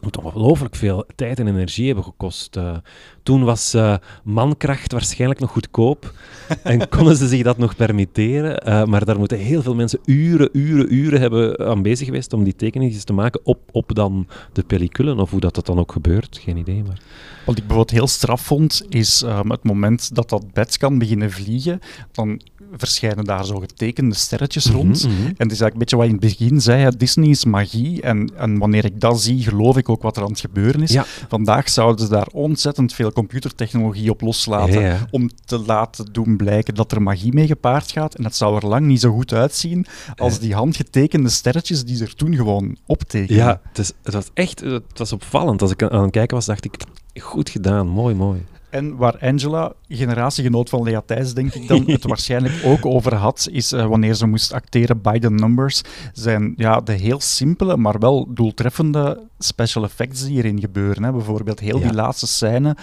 moet 0.00 0.18
ongelooflijk 0.18 0.74
veel 0.74 1.04
tijd 1.14 1.38
en 1.38 1.48
energie 1.48 1.86
hebben 1.86 2.04
gekost. 2.04 2.56
Uh, 2.56 2.76
toen 3.22 3.44
was 3.44 3.74
uh, 3.74 3.96
mankracht 4.24 4.92
waarschijnlijk 4.92 5.40
nog 5.40 5.50
goedkoop 5.50 6.12
en 6.62 6.88
konden 6.88 7.16
ze 7.16 7.28
zich 7.28 7.42
dat 7.42 7.58
nog 7.58 7.76
permitteren. 7.76 8.68
Uh, 8.68 8.84
maar 8.84 9.04
daar 9.04 9.18
moeten 9.18 9.38
heel 9.38 9.62
veel 9.62 9.74
mensen 9.74 10.00
uren, 10.04 10.48
uren, 10.52 10.94
uren 10.94 11.20
hebben 11.20 11.58
aan 11.58 11.82
bezig 11.82 12.06
geweest 12.06 12.32
om 12.32 12.44
die 12.44 12.56
tekeningen 12.56 13.04
te 13.04 13.12
maken 13.12 13.40
op, 13.44 13.58
op 13.70 13.94
dan 13.94 14.26
de 14.52 14.62
pelliculen. 14.62 15.18
Of 15.18 15.30
hoe 15.30 15.40
dat, 15.40 15.54
dat 15.54 15.66
dan 15.66 15.78
ook 15.78 15.92
gebeurt, 15.92 16.38
geen 16.42 16.56
idee. 16.56 16.82
Maar... 16.82 17.00
Wat 17.46 17.58
ik 17.58 17.66
bijvoorbeeld 17.66 17.98
heel 17.98 18.06
straf 18.06 18.40
vond, 18.40 18.82
is 18.88 19.22
um, 19.22 19.50
het 19.50 19.64
moment 19.64 20.14
dat 20.14 20.28
dat 20.28 20.52
bed 20.52 20.76
kan 20.76 20.98
beginnen 20.98 21.30
vliegen, 21.30 21.80
dan 22.12 22.40
verschijnen 22.76 23.24
daar 23.24 23.44
zo 23.44 23.58
getekende 23.58 24.14
sterretjes 24.14 24.66
mhm, 24.66 24.76
rond. 24.76 25.04
Mm 25.06 25.10
-hmm. 25.10 25.26
En 25.26 25.46
het 25.48 25.52
is 25.52 25.60
eigenlijk 25.60 25.72
een 25.72 25.78
beetje 25.78 25.96
wat 25.96 26.06
je 26.06 26.12
in 26.12 26.18
het 26.20 26.38
begin 26.38 26.60
zei, 26.60 26.96
Disney 26.96 27.28
is 27.28 27.44
magie. 27.44 28.02
En, 28.02 28.30
en 28.36 28.58
wanneer 28.58 28.84
ik 28.84 29.00
dat 29.00 29.20
zie, 29.20 29.42
geloof 29.42 29.76
ik 29.76 29.88
ook 29.88 30.02
wat 30.02 30.16
er 30.16 30.22
aan 30.22 30.30
het 30.30 30.40
gebeuren 30.40 30.82
is. 30.82 30.98
Vandaag 31.28 31.68
zouden 31.68 32.04
ze 32.04 32.10
daar 32.10 32.28
ontzettend 32.32 32.92
veel 32.92 33.12
computertechnologie 33.12 34.10
op 34.10 34.20
loslaten 34.20 35.08
om 35.10 35.30
te 35.44 35.58
laten 35.58 36.12
doen 36.12 36.36
blijken 36.36 36.74
dat 36.74 36.92
er 36.92 37.02
magie 37.02 37.32
mee 37.32 37.46
gepaard 37.46 37.90
gaat. 37.90 38.14
En 38.14 38.22
dat 38.22 38.36
zou 38.36 38.56
er 38.56 38.66
lang 38.66 38.86
niet 38.86 39.00
zo 39.00 39.12
goed 39.12 39.32
uitzien 39.32 39.86
als 40.16 40.38
die 40.38 40.54
handgetekende 40.54 41.28
sterretjes 41.28 41.84
die 41.84 41.96
ze 41.96 42.04
er 42.04 42.14
toen 42.14 42.34
gewoon 42.34 42.76
optekenen. 42.86 43.44
Ja, 43.44 43.60
het, 43.68 43.78
is, 43.78 43.92
het 44.02 44.14
was 44.14 44.30
echt 44.34 44.60
het 44.60 44.98
was 44.98 45.12
opvallend. 45.12 45.62
Als 45.62 45.70
ik 45.70 45.82
aan 45.82 46.02
het 46.02 46.10
kijken 46.10 46.36
was, 46.36 46.46
dacht 46.46 46.64
ik, 46.64 46.74
goed 47.20 47.50
gedaan, 47.50 47.86
mooi, 47.86 48.14
mooi. 48.14 48.42
En 48.70 48.96
waar 48.96 49.18
Angela, 49.20 49.72
generatiegenoot 49.88 50.68
van 50.68 50.82
Lea 50.82 51.02
Thijs, 51.06 51.34
denk 51.34 51.54
ik 51.54 51.68
dan, 51.68 51.90
het 51.90 52.04
waarschijnlijk 52.14 52.54
ook 52.64 52.86
over 52.86 53.14
had, 53.14 53.48
is 53.50 53.72
uh, 53.72 53.86
wanneer 53.86 54.14
ze 54.14 54.26
moest 54.26 54.52
acteren 54.52 55.00
by 55.02 55.18
the 55.18 55.30
numbers, 55.30 55.82
zijn 56.12 56.52
ja, 56.56 56.80
de 56.80 56.92
heel 56.92 57.20
simpele, 57.20 57.76
maar 57.76 57.98
wel 57.98 58.28
doeltreffende 58.34 59.28
special 59.38 59.84
effects 59.84 60.22
die 60.22 60.30
hierin 60.30 60.60
gebeuren. 60.60 61.02
Hè. 61.02 61.12
Bijvoorbeeld 61.12 61.60
heel 61.60 61.78
ja. 61.78 61.86
die 61.86 61.96
laatste 61.96 62.26
scène, 62.26 62.76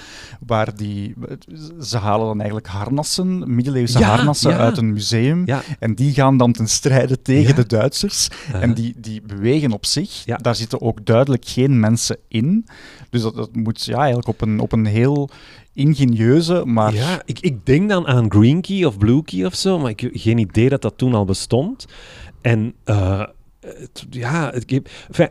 waar 0.46 0.76
die... 0.76 1.14
Ze 1.82 1.98
halen 1.98 2.26
dan 2.26 2.38
eigenlijk 2.38 2.68
harnassen, 2.68 3.56
middeleeuwse 3.56 4.00
ja, 4.00 4.08
harnassen 4.16 4.52
ja. 4.52 4.58
uit 4.58 4.78
een 4.78 4.94
museum, 4.94 5.46
en 5.80 5.96
die 5.96 6.14
gaan 6.14 6.38
dan 6.38 6.52
ten 6.52 6.68
strijde 6.68 7.22
tegen 7.22 7.56
de 7.56 7.66
Duitsers. 7.66 8.30
Uh-huh. 8.48 8.64
En 8.64 8.74
die, 8.74 8.94
die 8.98 9.22
bewegen 9.22 9.72
op 9.72 9.86
zich. 9.86 10.24
Daar 10.24 10.56
zitten 10.56 10.82
ook 10.82 11.06
duidelijk 11.06 11.46
geen 11.48 11.80
mensen 11.80 12.18
in. 12.28 12.66
Dus 13.10 13.22
dat, 13.22 13.36
dat 13.36 13.56
moet 13.56 13.86
ja, 13.86 13.98
eigenlijk 13.98 14.28
op 14.28 14.42
een, 14.42 14.60
op 14.60 14.72
een 14.72 14.86
heel 14.86 15.30
ingenieuze, 15.78 16.66
maar... 16.66 16.94
Ja, 16.94 17.22
ik, 17.26 17.40
ik 17.40 17.66
denk 17.66 17.90
dan 17.90 18.08
aan 18.08 18.32
Green 18.32 18.62
Key 18.62 18.86
of 18.86 18.98
Blue 18.98 19.24
Key 19.24 19.46
of 19.46 19.56
zo, 19.56 19.80
maar 19.80 19.90
ik 19.90 20.00
heb 20.00 20.12
geen 20.14 20.38
idee 20.38 20.70
dat 20.70 20.82
dat 20.82 20.98
toen 20.98 21.14
al 21.14 21.26
bestond. 21.26 21.86
En 22.42 22.74
het, 23.60 24.06
ja, 24.10 24.54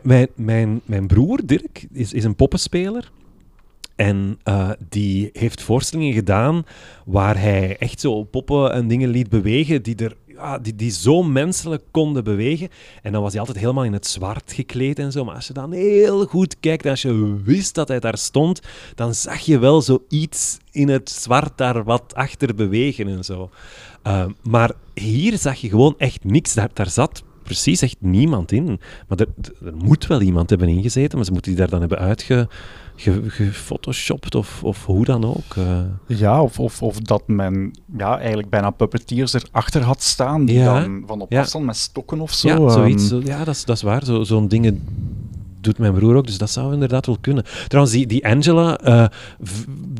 mijn, 0.03 0.27
mijn, 0.35 0.81
mijn 0.85 1.07
broer 1.07 1.45
Dirk 1.45 1.87
is, 1.91 2.13
is 2.13 2.23
een 2.23 2.35
poppenspeler. 2.35 3.11
En 3.95 4.39
uh, 4.43 4.69
die 4.89 5.29
heeft 5.33 5.61
voorstellingen 5.61 6.13
gedaan 6.13 6.63
waar 7.05 7.39
hij 7.39 7.77
echt 7.77 7.99
zo 7.99 8.23
poppen 8.23 8.73
en 8.73 8.87
dingen 8.87 9.09
liet 9.09 9.29
bewegen 9.29 9.83
die 9.83 9.95
er 9.95 10.15
ja, 10.37 10.59
die, 10.59 10.75
die 10.75 10.91
zo 10.91 11.23
menselijk 11.23 11.83
konden 11.91 12.23
bewegen. 12.23 12.69
En 13.01 13.11
dan 13.11 13.21
was 13.21 13.31
hij 13.31 13.39
altijd 13.39 13.59
helemaal 13.59 13.83
in 13.83 13.93
het 13.93 14.07
zwart 14.07 14.53
gekleed 14.53 14.99
en 14.99 15.11
zo. 15.11 15.25
Maar 15.25 15.35
als 15.35 15.47
je 15.47 15.53
dan 15.53 15.71
heel 15.71 16.25
goed 16.25 16.59
kijkt 16.59 16.85
als 16.85 17.01
je 17.01 17.41
wist 17.43 17.75
dat 17.75 17.87
hij 17.87 17.99
daar 17.99 18.17
stond, 18.17 18.61
dan 18.95 19.13
zag 19.13 19.39
je 19.39 19.59
wel 19.59 19.81
zoiets 19.81 20.57
in 20.71 20.89
het 20.89 21.09
zwart 21.09 21.57
daar 21.57 21.83
wat 21.83 22.13
achter 22.15 22.55
bewegen 22.55 23.07
en 23.07 23.23
zo. 23.23 23.49
Uh, 24.07 24.25
maar 24.43 24.71
hier 24.93 25.37
zag 25.37 25.55
je 25.55 25.69
gewoon 25.69 25.95
echt 25.97 26.23
niks. 26.23 26.53
Daar, 26.53 26.69
daar 26.73 26.89
zat 26.89 27.23
precies 27.43 27.81
echt 27.81 27.97
niemand 27.99 28.51
in. 28.51 28.79
Maar 29.07 29.17
er, 29.17 29.27
er 29.65 29.75
moet 29.75 30.07
wel 30.07 30.21
iemand 30.21 30.49
hebben 30.49 30.67
ingezeten, 30.67 31.17
maar 31.17 31.25
ze 31.25 31.31
moeten 31.31 31.51
die 31.51 31.59
daar 31.59 31.69
dan 31.69 31.79
hebben 31.79 31.99
uitge 31.99 32.47
gefotoshopt 33.27 34.35
of, 34.35 34.63
of 34.63 34.85
hoe 34.85 35.05
dan 35.05 35.25
ook. 35.25 35.55
Uh. 35.57 35.79
Ja, 36.07 36.41
of, 36.41 36.59
of, 36.59 36.81
of 36.81 36.99
dat 36.99 37.27
men 37.27 37.71
ja, 37.97 38.17
eigenlijk 38.17 38.49
bijna 38.49 38.69
puppeteers 38.69 39.33
erachter 39.33 39.83
had 39.83 40.01
staan, 40.01 40.45
die 40.45 40.57
ja. 40.57 40.79
dan 40.79 41.03
van 41.05 41.21
op 41.21 41.33
afstand 41.33 41.65
met 41.65 41.77
stokken 41.77 42.19
of 42.19 42.33
zo. 42.33 42.47
Ja, 42.47 42.69
zoiets. 42.69 43.11
Um. 43.11 43.25
Ja, 43.25 43.43
dat 43.43 43.55
is, 43.55 43.65
dat 43.65 43.75
is 43.75 43.81
waar. 43.81 44.05
Zo, 44.05 44.23
zo'n 44.23 44.47
dingen 44.47 44.83
doet 45.67 45.77
mijn 45.77 45.93
broer 45.93 46.15
ook, 46.15 46.25
dus 46.25 46.37
dat 46.37 46.49
zou 46.49 46.73
inderdaad 46.73 47.05
wel 47.05 47.17
kunnen. 47.21 47.43
Trouwens, 47.67 47.95
die, 47.95 48.07
die 48.07 48.27
Angela, 48.27 48.79
uh, 48.87 49.05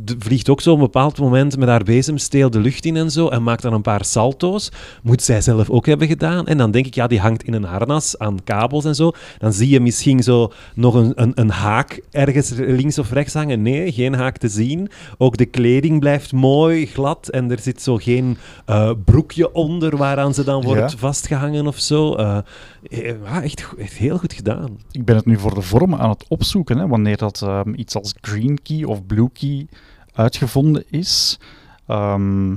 d- 0.06 0.16
vliegt 0.20 0.50
ook 0.50 0.62
zo 0.62 0.72
op 0.72 0.78
een 0.78 0.84
bepaald 0.84 1.20
moment 1.20 1.58
met 1.58 1.68
haar 1.70 1.84
bezemsteel 1.84 2.50
de 2.50 2.60
lucht 2.60 2.86
in 2.86 2.96
en 2.96 3.12
zo 3.12 3.28
en 3.28 3.44
maakt 3.44 3.62
dan 3.62 3.74
een 3.74 3.82
paar 3.82 4.06
salto's. 4.06 4.72
Moet 5.04 5.24
zij 5.24 5.42
zelf 5.42 5.70
ook 5.70 5.86
hebben 5.86 6.08
gedaan. 6.08 6.48
En 6.48 6.58
dan 6.58 6.72
denk 6.72 6.86
ik, 6.86 6.94
ja, 6.96 7.08
die 7.08 7.20
hangt 7.20 7.44
in 7.44 7.54
een 7.54 7.64
harnas 7.64 8.18
aan 8.18 8.44
kabels 8.44 8.86
en 8.86 8.96
zo. 8.96 9.12
Dan 9.38 9.54
zie 9.54 9.70
je 9.70 9.80
misschien 9.80 10.24
zo 10.24 10.52
nog 10.76 10.94
een, 10.94 11.12
een, 11.16 11.32
een 11.36 11.50
haak 11.50 12.02
ergens 12.12 12.52
links 12.56 13.00
of 13.00 13.12
rechts 13.12 13.34
hangen. 13.34 13.62
Nee, 13.62 13.92
geen 13.92 14.14
haak 14.14 14.38
te 14.38 14.48
zien. 14.48 14.90
Ook 15.18 15.38
de 15.38 15.46
kleding 15.46 16.00
blijft 16.00 16.32
mooi, 16.34 16.86
glad 16.86 17.28
en 17.28 17.52
er 17.52 17.60
zit 17.60 17.82
zo 17.82 17.96
geen 17.98 18.38
eh, 18.66 18.92
broekje 19.06 19.54
onder 19.54 19.98
waaraan 19.98 20.34
ze 20.34 20.44
dan 20.44 20.64
wordt 20.64 20.92
Ja. 20.92 20.98
vastgehangen 20.98 21.68
of 21.68 21.80
zo. 21.80 22.14
Eh, 22.16 22.38
eh, 22.38 22.44
ja, 22.90 23.44
echt, 23.44 23.66
heel 23.78 24.18
goed 24.18 24.34
gedaan. 24.34 24.78
Ik 24.92 25.06
ben 25.06 25.16
het 25.16 25.26
nu 25.26 25.38
voor 25.38 25.54
de 25.54 25.62
vorm 25.62 25.96
aan 25.96 26.10
het 26.10 26.26
opzoeken, 26.28 26.78
hè, 26.78 26.88
wanneer 26.88 27.18
dat 27.18 27.42
ehm, 27.42 27.74
iets 27.74 27.96
als 27.96 28.14
green 28.22 28.62
key 28.64 28.84
of 28.84 29.06
blue 29.06 29.30
key 29.34 29.68
uitgevonden 30.14 30.84
is. 30.90 31.40
Ehm, 31.88 32.50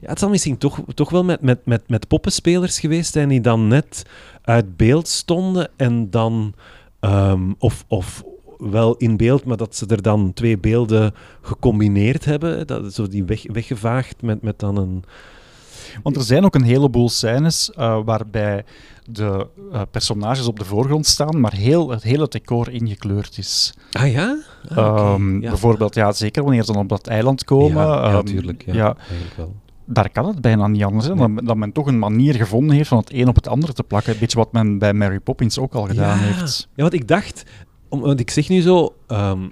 Ja, 0.00 0.08
het 0.08 0.18
zal 0.18 0.28
misschien 0.28 0.58
toch, 0.58 0.80
toch 0.94 1.10
wel 1.10 1.24
met, 1.24 1.40
met, 1.40 1.66
met, 1.66 1.88
met 1.88 2.08
poppenspelers 2.08 2.80
geweest 2.80 3.12
zijn 3.12 3.28
die 3.28 3.40
dan 3.40 3.68
net 3.68 4.06
uit 4.42 4.76
beeld 4.76 5.08
stonden 5.08 5.70
en 5.76 6.10
dan, 6.10 6.54
ehm, 7.00 7.52
of, 7.58 7.84
of 7.88 8.24
wel 8.58 8.96
in 8.96 9.16
beeld, 9.16 9.44
maar 9.44 9.56
dat 9.56 9.76
ze 9.76 9.86
er 9.86 10.02
dan 10.02 10.32
twee 10.32 10.58
beelden 10.58 11.14
gecombineerd 11.40 12.24
hebben. 12.24 12.66
Dat, 12.66 12.94
zo 12.94 13.08
die 13.08 13.24
weg, 13.24 13.52
weggevaagd 13.52 14.22
met, 14.22 14.42
met 14.42 14.58
dan 14.58 14.76
een... 14.76 15.04
want 16.02 16.16
er 16.16 16.22
zijn 16.22 16.44
ook 16.44 16.54
een 16.54 16.62
heleboel 16.62 17.08
scènes 17.08 17.72
eh, 17.72 18.00
waarbij 18.04 18.64
de 19.04 19.46
eh, 19.72 19.80
personages 19.90 20.46
op 20.46 20.58
de 20.58 20.64
voorgrond 20.64 21.06
staan, 21.06 21.40
maar 21.40 21.52
heel, 21.54 21.90
het 21.90 22.02
hele 22.02 22.28
decor 22.28 22.70
ingekleurd 22.70 23.38
is. 23.38 23.74
Ah 23.92 24.12
ja? 24.12 24.38
Ah, 24.68 24.76
Ehm, 24.76 25.40
ja. 25.40 25.48
Bijvoorbeeld, 25.48 25.94
ja, 25.94 26.12
zeker 26.12 26.42
wanneer 26.42 26.64
ze 26.64 26.72
dan 26.72 26.82
op 26.82 26.88
dat 26.88 27.06
eiland 27.06 27.44
komen. 27.44 27.86
Ja, 27.86 28.10
ja, 28.10 28.22
ehm. 28.24 28.46
Ja, 28.66 28.72
ja, 28.72 28.96
Eigenlijk 28.96 29.36
wel. 29.36 29.54
daar 29.84 30.10
kan 30.10 30.26
het 30.26 30.40
bijna 30.40 30.66
niet 30.66 30.84
anders. 30.84 31.06
Hè, 31.06 31.14
dat, 31.14 31.30
dat 31.44 31.56
men 31.56 31.72
toch 31.72 31.86
een 31.86 31.98
manier 31.98 32.34
gevonden 32.34 32.76
heeft 32.76 32.88
van 32.88 32.98
het 32.98 33.12
een 33.12 33.28
op 33.28 33.34
het 33.34 33.48
andere 33.48 33.72
te 33.72 33.82
plakken. 33.82 34.12
Een 34.12 34.18
beetje 34.18 34.38
wat 34.38 34.52
men 34.52 34.78
bij 34.78 34.92
Mary 34.92 35.20
Poppins 35.20 35.58
ook 35.58 35.74
al 35.74 35.86
gedaan 35.86 36.18
ja. 36.18 36.24
heeft. 36.24 36.68
Ja, 36.74 36.82
want 36.82 36.94
ik 36.94 37.08
dacht, 37.08 37.44
om, 37.88 38.00
want 38.00 38.20
ik 38.20 38.30
zeg 38.30 38.48
nu 38.48 38.60
zo, 38.60 38.94
ehm, 39.06 39.48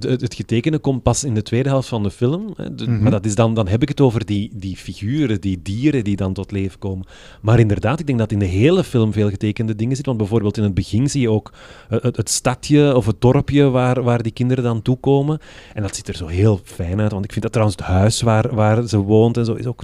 het 0.00 0.34
getekende 0.34 0.78
komt 0.78 1.02
pas 1.02 1.24
in 1.24 1.34
de 1.34 1.42
tweede 1.42 1.68
helft 1.68 1.88
van 1.88 2.02
de 2.02 2.10
film. 2.10 2.52
Hè, 2.56 2.74
de- 2.74 2.86
Mhm. 2.90 3.02
Maar 3.02 3.10
dat 3.10 3.26
is 3.26 3.34
dan, 3.34 3.54
dan 3.54 3.68
heb 3.68 3.82
ik 3.82 3.88
het 3.88 4.00
over 4.00 4.24
die, 4.24 4.50
die 4.54 4.76
figuren, 4.76 5.40
die 5.40 5.60
dieren 5.62 6.04
die 6.04 6.16
dan 6.16 6.32
tot 6.32 6.50
leven 6.52 6.78
komen. 6.78 7.06
Maar 7.40 7.58
inderdaad, 7.60 8.00
ik 8.00 8.06
denk 8.06 8.18
dat 8.18 8.32
in 8.32 8.38
de 8.38 8.44
hele 8.44 8.84
film 8.84 9.12
veel 9.12 9.30
getekende 9.30 9.74
dingen 9.74 9.96
zitten. 9.96 10.14
Want 10.14 10.18
bijvoorbeeld 10.18 10.56
in 10.56 10.62
het 10.62 10.74
begin 10.74 11.10
zie 11.10 11.20
je 11.20 11.30
ook 11.30 11.52
eh, 11.88 11.98
het, 12.02 12.16
het 12.16 12.30
stadje 12.30 12.96
of 12.96 13.06
het 13.06 13.20
dorpje 13.20 13.70
waar, 13.70 14.02
waar 14.02 14.22
die 14.22 14.32
kinderen 14.32 14.64
dan 14.64 14.82
toekomen. 14.82 15.38
En 15.74 15.82
dat 15.82 15.96
ziet 15.96 16.08
er 16.08 16.16
zo 16.16 16.26
heel 16.26 16.60
fijn 16.64 17.00
uit. 17.00 17.12
Want 17.12 17.24
ik 17.24 17.30
vind 17.30 17.42
dat 17.42 17.52
trouwens 17.52 17.78
het 17.78 17.86
huis 17.88 18.22
waar, 18.22 18.54
waar 18.54 18.86
ze 18.88 18.98
woont 18.98 19.36
en 19.36 19.44
zo 19.44 19.54
is 19.54 19.66
ook 19.66 19.82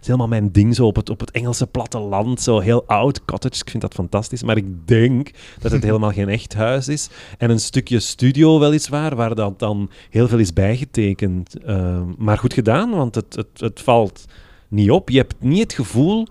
is 0.00 0.06
helemaal 0.06 0.28
mijn 0.28 0.52
ding 0.52 0.74
zo 0.74 0.86
op 0.86 0.96
het, 0.96 1.10
op 1.10 1.20
het 1.20 1.30
Engelse 1.30 1.66
platteland. 1.66 2.40
Zo 2.40 2.58
heel 2.58 2.84
oud 2.86 3.24
cottage. 3.24 3.62
Ik 3.64 3.70
vind 3.70 3.82
dat 3.82 3.94
fantastisch. 3.94 4.42
Maar 4.42 4.56
ik 4.56 4.86
denk 4.88 5.30
dat 5.60 5.72
het 5.72 5.82
helemaal 5.82 6.10
geen 6.12 6.28
echt 6.28 6.54
huis 6.54 6.88
is. 6.88 7.08
En 7.38 7.50
een 7.50 7.60
stukje 7.60 8.00
studio 8.00 8.58
weliswaar, 8.58 9.16
waar 9.16 9.34
dat 9.36 9.58
dan 9.58 9.90
heel 10.10 10.28
veel 10.28 10.38
is 10.38 10.52
bijgetekend. 10.52 11.58
Ehm, 11.64 12.04
maar 12.18 12.38
goed 12.38 12.52
gedaan, 12.54 12.90
want 12.90 13.14
het, 13.14 13.34
het, 13.34 13.60
het 13.60 13.80
valt 13.80 14.24
niet 14.68 14.90
op. 14.90 15.10
Je 15.10 15.16
hebt 15.18 15.34
niet 15.38 15.62
het 15.62 15.72
gevoel... 15.72 16.26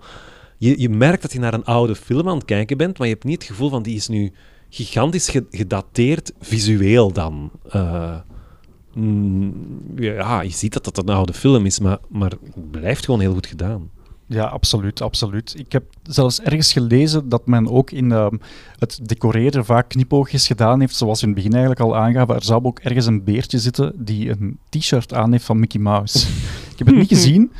Je, 0.58 0.80
je 0.80 0.88
merkt 0.88 1.22
dat 1.22 1.32
je 1.32 1.38
naar 1.38 1.54
een 1.54 1.64
oude 1.64 1.94
film 1.94 2.28
aan 2.28 2.36
het 2.36 2.44
kijken 2.44 2.76
bent, 2.76 2.98
maar 2.98 3.06
je 3.06 3.12
hebt 3.12 3.26
niet 3.26 3.38
het 3.38 3.50
gevoel 3.50 3.68
van 3.68 3.82
die 3.82 3.96
is 3.96 4.08
nu 4.08 4.32
gigantisch 4.68 5.28
ge- 5.28 5.46
gedateerd, 5.50 6.32
visueel 6.40 7.12
dan. 7.12 7.50
Eh, 7.68 8.16
mm, 8.94 9.52
ja, 9.96 10.40
je 10.40 10.50
ziet 10.50 10.72
dat 10.72 10.84
dat 10.84 10.98
een 10.98 11.08
oude 11.14 11.32
film 11.32 11.66
is, 11.66 11.78
maar, 11.80 11.98
maar 12.08 12.30
het 12.30 12.70
blijft 12.70 13.04
gewoon 13.04 13.20
heel 13.20 13.32
goed 13.32 13.46
gedaan. 13.46 13.90
Ja, 14.28 14.44
absoluut, 14.44 15.00
absoluut. 15.00 15.54
Ik 15.56 15.72
heb 15.72 15.84
zelfs 16.02 16.40
ergens 16.40 16.72
gelezen 16.72 17.28
dat 17.28 17.46
men 17.46 17.70
ook 17.70 17.90
in 17.90 18.12
ehm, 18.12 18.36
het 18.78 18.98
decoreren 19.02 19.64
vaak 19.64 19.88
knipoogjes 19.88 20.46
gedaan 20.46 20.80
heeft, 20.80 20.96
zoals 20.96 21.20
we 21.20 21.26
in 21.26 21.32
het 21.32 21.42
begin 21.42 21.58
eigenlijk 21.58 21.88
al 21.88 21.96
aangaven. 21.96 22.34
Er 22.34 22.44
zou 22.44 22.64
ook 22.64 22.78
ergens 22.78 23.06
een 23.06 23.24
beertje 23.24 23.58
zitten 23.58 23.92
die 24.04 24.30
een 24.30 24.58
t-shirt 24.68 25.14
aan 25.14 25.32
heeft 25.32 25.44
van 25.44 25.58
Mickey 25.58 25.80
Mouse. 25.80 26.18
ik 26.72 26.78
heb 26.78 26.86
het 26.86 26.96
niet 26.96 27.08
gezien, 27.08 27.52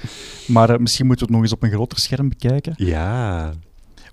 maar 0.47 0.71
eh, 0.71 0.79
misschien 0.79 1.07
moeten 1.07 1.27
we 1.27 1.33
het 1.33 1.43
nog 1.43 1.51
eens 1.51 1.61
op 1.61 1.63
een 1.63 1.77
groter 1.77 1.99
scherm 1.99 2.29
bekijken. 2.29 2.75
Ja. 2.77 3.53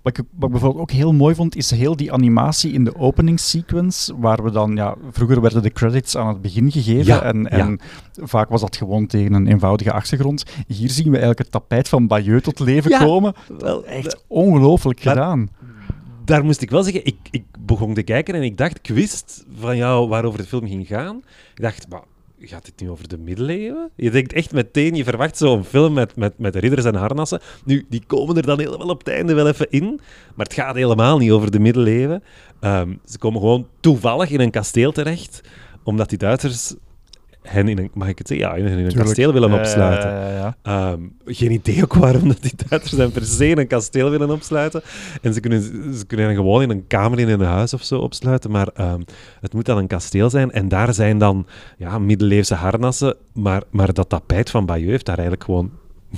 Wat 0.04 0.18
ik, 0.18 0.24
wat 0.32 0.44
ik 0.46 0.52
bijvoorbeeld 0.52 0.82
ook 0.82 0.92
heel 0.92 1.14
mooi 1.14 1.36
vond, 1.36 1.56
is 1.56 1.72
heel 1.72 1.96
die 1.96 2.14
animatie 2.14 2.72
in 2.74 2.84
de 2.84 2.96
opening 2.96 3.40
sequence, 3.40 4.14
waar 4.20 4.44
we 4.44 4.52
dan, 4.52 4.76
ja, 4.76 4.96
vroeger 5.12 5.42
werden 5.42 5.62
de 5.62 5.72
credits 5.72 6.18
aan 6.18 6.28
het 6.28 6.42
begin 6.42 6.72
gegeven 6.72 7.06
Ja, 7.14 7.22
en, 7.22 7.42
ja. 7.42 7.50
en 7.50 7.80
vaak 8.22 8.50
was 8.50 8.62
dat 8.62 8.76
gewoon 8.76 9.08
tegen 9.08 9.34
een 9.34 9.48
eenvoudige 9.48 9.92
achtergrond. 9.92 10.44
Hier 10.68 10.90
zien 10.90 11.06
we 11.06 11.10
eigenlijk 11.18 11.40
het 11.40 11.52
tapijt 11.52 11.90
van 11.90 12.08
Bayeux 12.08 12.44
tot 12.44 12.60
leven 12.60 12.92
Ja, 12.92 13.00
komen. 13.06 13.34
Wel, 13.58 13.86
Echt 13.86 14.24
ongelooflijk 14.28 15.00
gedaan. 15.00 15.50
daar 16.26 16.44
moest 16.46 16.62
ik 16.62 16.70
wel 16.70 16.84
zeggen, 16.84 17.06
ik, 17.06 17.18
ik 17.32 17.44
begon 17.60 17.94
te 17.94 18.04
kijken 18.04 18.36
en 18.36 18.44
ik 18.44 18.58
dacht, 18.58 18.80
ik 18.82 18.96
wist 18.96 19.46
van 19.60 19.78
jou 19.78 20.08
waarover 20.08 20.40
de 20.40 20.46
film 20.46 20.68
ging 20.68 20.88
gaan. 20.88 21.16
Ik 21.56 21.62
dacht, 21.62 21.90
maar 21.90 22.02
gaat 22.48 22.66
dit 22.66 22.82
nu 22.82 22.90
over 22.90 23.08
de 23.08 23.18
middeleeuwen? 23.18 23.90
Je 23.96 24.12
denkt 24.12 24.34
echt 24.34 24.52
meteen, 24.52 24.96
je 24.96 25.04
verwacht 25.04 25.38
zo'n 25.38 25.64
film 25.64 25.94
met, 25.94 26.16
met, 26.16 26.38
met 26.38 26.56
ridders 26.56 26.86
en 26.86 26.96
harnassen. 26.96 27.42
Nu, 27.66 27.86
die 27.90 28.04
komen 28.08 28.36
er 28.36 28.46
dan 28.46 28.60
helemaal 28.60 28.90
op 28.90 29.00
het 29.00 29.08
einde 29.08 29.34
wel 29.34 29.48
even 29.48 29.70
in, 29.70 30.00
maar 30.36 30.46
het 30.46 30.54
gaat 30.54 30.76
helemaal 30.76 31.18
niet 31.18 31.32
over 31.32 31.52
de 31.52 31.60
middeleeuwen. 31.60 32.24
Ehm, 32.60 32.94
ze 33.06 33.18
komen 33.18 33.40
gewoon 33.42 33.68
toevallig 33.80 34.30
in 34.30 34.40
een 34.40 34.52
kasteel 34.52 34.92
terecht, 34.92 35.42
omdat 35.84 36.10
die 36.10 36.18
Duitsers 36.18 36.76
hen 37.44 37.68
in 37.68 37.78
een, 37.78 37.90
mag 37.94 38.08
ik 38.08 38.18
het 38.18 38.28
zeggen? 38.28 38.48
Ja, 38.48 38.56
in 38.56 38.66
een 38.66 38.76
Tuurlijk. 38.76 38.96
kasteel 38.96 39.34
willen 39.34 39.54
opsluiten. 39.54 40.10
ja, 40.10 40.28
ja, 40.28 40.36
ja. 40.36 40.58
Ehm, 40.62 41.02
geen 41.26 41.52
idee 41.52 41.84
ook 41.84 41.94
waarom 41.94 42.28
dat 42.28 42.42
die 42.42 42.54
Duitsers 42.70 42.98
dan 42.98 43.12
per 43.12 43.26
se 43.26 43.48
in 43.48 43.58
een 43.58 43.68
kasteel 43.68 44.10
willen 44.10 44.30
opsluiten. 44.30 44.82
En 45.22 45.34
ze 45.34 45.40
kunnen, 45.40 45.62
ze 45.96 46.06
kunnen 46.06 46.26
hen 46.26 46.36
gewoon 46.36 46.62
in 46.62 46.70
een 46.70 46.88
kamer 46.88 47.20
in 47.20 47.30
een 47.30 47.42
huis 47.42 47.74
of 47.74 47.84
zo 47.84 48.00
opsluiten. 48.00 48.52
Maar 48.52 48.68
ehm, 48.68 49.02
het 49.42 49.54
moet 49.54 49.66
dan 49.66 49.78
een 49.78 49.88
kasteel 49.88 50.30
zijn. 50.30 50.52
En 50.52 50.68
daar 50.68 50.94
zijn 50.94 51.18
dan 51.18 51.46
ja, 51.78 52.00
middeleeuwse 52.00 52.56
harnassen. 52.56 53.16
Maar, 53.34 53.64
maar 53.72 53.94
dat 53.94 54.10
tapijt 54.10 54.50
van 54.50 54.66
Bayeux 54.66 54.90
heeft 54.90 55.06
daar 55.06 55.18
eigenlijk 55.18 55.46
gewoon 55.46 55.72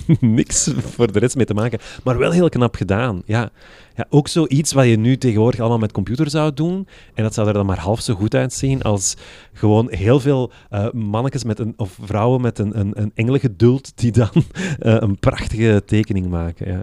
niks 0.20 0.70
voor 0.78 1.12
de 1.12 1.20
rest 1.20 1.36
mee 1.36 1.46
te 1.46 1.54
maken. 1.54 1.80
Maar 2.04 2.18
wel 2.18 2.32
heel 2.32 2.50
knap 2.50 2.76
gedaan. 2.76 3.22
Ja. 3.26 3.52
Ja, 3.96 4.06
ook 4.10 4.28
zoiets 4.28 4.74
wat 4.74 4.86
je 4.86 4.98
nu 4.98 5.18
tegenwoordig 5.18 5.60
allemaal 5.60 5.78
met 5.78 5.92
computer 5.92 6.30
zou 6.30 6.54
doen. 6.54 6.88
En 7.14 7.24
dat 7.24 7.34
zou 7.34 7.48
er 7.48 7.54
dan 7.54 7.66
maar 7.66 7.80
half 7.80 8.02
zo 8.02 8.14
goed 8.14 8.36
uitzien 8.36 8.82
als 8.82 9.16
gewoon 9.54 9.92
heel 9.92 10.20
veel 10.20 10.52
eh 10.70 10.92
mannetjes 10.92 11.44
met 11.44 11.60
een, 11.60 11.74
of 11.78 11.98
vrouwen 12.02 12.42
met 12.42 12.60
een, 12.60 12.80
een, 12.80 13.02
een 13.02 13.12
engelengeduld 13.16 13.92
die 13.96 14.12
dan 14.12 14.30
eh, 14.80 14.96
een 15.00 15.20
prachtige 15.20 15.84
tekening 15.86 16.28
maken. 16.28 16.72
Ja. 16.72 16.82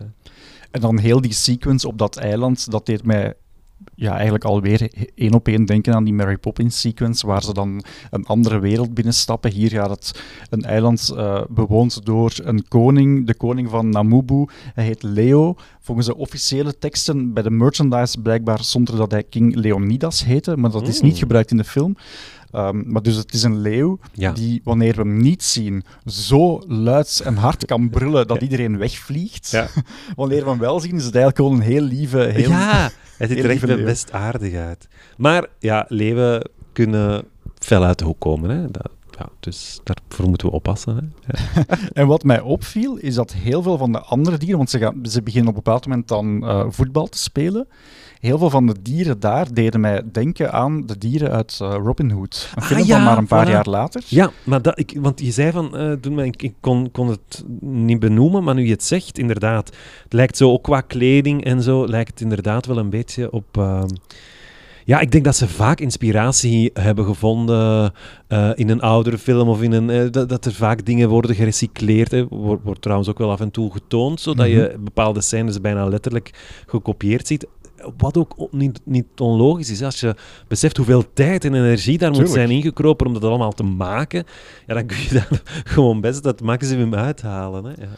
En 0.70 0.80
dan 0.80 0.98
heel 0.98 1.20
die 1.20 1.32
sequence 1.32 1.88
op 1.88 1.98
dat 1.98 2.16
eiland, 2.16 2.70
dat 2.70 2.86
deed 2.86 3.04
mij 3.04 3.34
ja, 4.02 4.12
eigenlijk 4.14 4.44
alweer 4.44 4.90
één 5.14 5.34
op 5.34 5.48
één 5.48 5.64
denken 5.64 5.94
aan 5.94 6.04
die 6.04 6.14
Mary 6.14 6.36
Poppins 6.36 6.80
sequence, 6.80 7.26
waar 7.26 7.42
ze 7.42 7.52
dan 7.54 7.84
een 8.10 8.26
andere 8.26 8.58
wereld 8.58 8.94
binnenstappen. 8.94 9.50
Hier 9.50 9.70
gaat 9.70 9.90
het 9.90 10.22
een 10.50 10.62
eiland 10.62 11.12
eh, 11.16 11.42
bewoond 11.48 12.04
door 12.04 12.32
een 12.42 12.68
koning, 12.68 13.26
de 13.26 13.34
koning 13.34 13.70
van 13.70 13.88
Namubu. 13.88 14.44
Hij 14.74 14.84
heet 14.84 15.02
Leo. 15.02 15.54
Volgens 15.80 16.06
de 16.06 16.16
officiële 16.16 16.78
teksten 16.78 17.32
bij 17.32 17.42
de 17.42 17.50
merchandise 17.50 18.20
blijkbaar 18.20 18.64
zonder 18.64 18.96
dat 18.96 19.10
hij 19.10 19.22
King 19.22 19.54
Leonidas 19.54 20.24
heette, 20.24 20.56
maar 20.56 20.70
dat 20.70 20.88
is 20.88 21.00
niet 21.00 21.12
Mm. 21.12 21.18
gebruikt 21.18 21.50
in 21.50 21.56
de 21.56 21.64
film. 21.64 21.96
Ehm, 22.52 22.82
maar 22.86 23.02
dus 23.02 23.16
het 23.16 23.32
is 23.32 23.42
een 23.42 23.60
leeuw 23.60 23.98
Ja. 24.12 24.32
die, 24.32 24.60
wanneer 24.64 24.94
we 24.94 25.00
hem 25.00 25.16
niet 25.16 25.42
zien, 25.42 25.84
zo 26.06 26.62
luid 26.66 27.20
en 27.24 27.36
hard 27.36 27.64
kan 27.64 27.90
brullen 27.90 28.26
dat 28.26 28.42
iedereen 28.42 28.78
wegvliegt. 28.78 29.50
Ja. 29.50 29.68
Wanneer 30.16 30.44
we 30.44 30.50
hem 30.50 30.58
wel 30.58 30.80
zien, 30.80 30.96
is 30.96 31.04
het 31.04 31.14
eigenlijk 31.14 31.36
gewoon 31.36 31.54
een 31.54 31.72
heel 31.72 31.82
lieve... 31.82 32.18
Heel... 32.18 32.48
ja, 32.48 32.90
het 33.16 33.30
ziet 33.30 33.44
er 33.44 33.50
echt 33.50 33.66
best 33.84 34.12
aardig 34.12 34.54
uit. 34.54 34.88
Maar 35.16 35.46
ja, 35.58 35.84
leeuwen 35.88 36.50
kunnen 36.72 37.24
fel 37.58 37.84
uit 37.84 37.98
de 37.98 38.04
hoek 38.04 38.20
komen. 38.20 38.50
Hè. 38.50 38.70
Dat, 38.70 38.90
ja, 39.22 39.28
dus 39.40 39.80
daarvoor 39.84 40.28
moeten 40.28 40.48
we 40.48 40.54
oppassen. 40.54 40.96
Hè. 40.96 41.32
En 42.02 42.06
wat 42.06 42.24
mij 42.24 42.40
opviel, 42.40 42.96
is 42.96 43.14
dat 43.14 43.32
heel 43.32 43.62
veel 43.62 43.78
van 43.78 43.92
de 43.92 44.00
andere 44.00 44.38
dieren, 44.38 44.56
want 44.56 44.70
ze, 44.70 44.78
gaan, 44.78 44.98
ze 45.02 45.22
beginnen 45.22 45.50
op 45.50 45.56
een 45.56 45.62
bepaald 45.62 45.86
moment 45.86 46.08
dan 46.08 46.46
eh, 46.46 46.64
voetbal 46.68 47.06
te 47.06 47.18
spelen, 47.18 47.68
heel 48.20 48.38
veel 48.38 48.50
van 48.50 48.66
de 48.66 48.74
dieren 48.82 49.20
daar 49.20 49.54
deden 49.54 49.80
mij 49.80 50.02
denken 50.12 50.52
aan 50.52 50.86
de 50.86 50.98
dieren 50.98 51.30
uit 51.30 51.58
eh, 51.62 51.74
Robin 51.84 52.10
Hood. 52.10 52.50
Een 52.54 52.62
Ah, 52.62 52.68
film 52.68 52.84
ja, 52.86 52.94
van 52.96 53.04
maar 53.04 53.18
een 53.18 53.26
paar 53.26 53.46
voilà. 53.46 53.50
jaar 53.50 53.68
later. 53.68 54.02
Ja, 54.06 54.30
maar 54.44 54.62
dat, 54.62 54.78
ik, 54.78 54.96
want 55.00 55.20
je 55.20 55.30
zei 55.30 55.52
van, 55.52 55.76
eh, 55.76 55.92
toen 55.92 56.20
ik, 56.20 56.42
ik 56.42 56.54
kon, 56.60 56.90
kon 56.90 57.08
het 57.08 57.44
niet 57.60 58.00
benoemen, 58.00 58.44
maar 58.44 58.54
nu 58.54 58.64
je 58.64 58.72
het 58.72 58.84
zegt, 58.84 59.18
inderdaad, 59.18 59.66
het 60.02 60.12
lijkt 60.12 60.36
zo 60.36 60.50
ook 60.50 60.62
qua 60.62 60.80
kleding 60.80 61.44
en 61.44 61.62
zo, 61.62 61.86
lijkt 61.86 62.10
het 62.10 62.20
inderdaad 62.20 62.66
wel 62.66 62.78
een 62.78 62.90
beetje 62.90 63.32
op... 63.32 63.56
ja, 64.84 65.00
ik 65.00 65.10
denk 65.10 65.24
dat 65.24 65.36
ze 65.36 65.48
vaak 65.48 65.80
inspiratie 65.80 66.70
hebben 66.74 67.04
gevonden 67.04 67.92
eh, 68.28 68.50
in 68.54 68.68
een 68.68 68.80
oudere 68.80 69.18
film 69.18 69.48
of 69.48 69.62
in 69.62 69.72
een, 69.72 69.90
eh, 69.90 70.10
dat, 70.10 70.28
dat 70.28 70.44
er 70.44 70.52
vaak 70.52 70.84
dingen 70.84 71.08
worden 71.08 71.36
gerecycleerd. 71.36 72.10
Hè. 72.10 72.26
Wordt, 72.28 72.64
wordt 72.64 72.82
trouwens 72.82 73.08
ook 73.08 73.18
wel 73.18 73.30
af 73.30 73.40
en 73.40 73.50
toe 73.50 73.72
getoond, 73.72 74.20
zodat 74.20 74.46
je 74.46 74.76
bepaalde 74.80 75.20
scènes 75.20 75.60
bijna 75.60 75.88
letterlijk 75.88 76.30
gekopieerd 76.66 77.26
ziet. 77.26 77.46
wat 77.96 78.16
ook 78.16 78.48
niet, 78.50 78.80
niet 78.84 79.06
onlogisch 79.16 79.70
is. 79.70 79.82
Als 79.82 80.00
je 80.00 80.14
beseft 80.48 80.76
hoeveel 80.76 81.12
tijd 81.12 81.44
en 81.44 81.54
energie 81.54 81.98
daar 81.98 82.12
moet 82.12 82.30
zijn 82.30 82.50
ingekropen 82.50 83.06
om 83.06 83.12
dat 83.12 83.24
allemaal 83.24 83.52
te 83.52 83.62
maken, 83.62 84.24
ja, 84.66 84.74
dan 84.74 84.86
kun 84.86 84.96
je 84.96 85.08
daar 85.28 85.42
gewoon 85.64 86.00
best 86.00 86.22
dat 86.22 86.40
maximum 86.40 86.94
uithalen. 86.94 87.64
Hè? 87.64 87.70
Ja. 87.70 87.88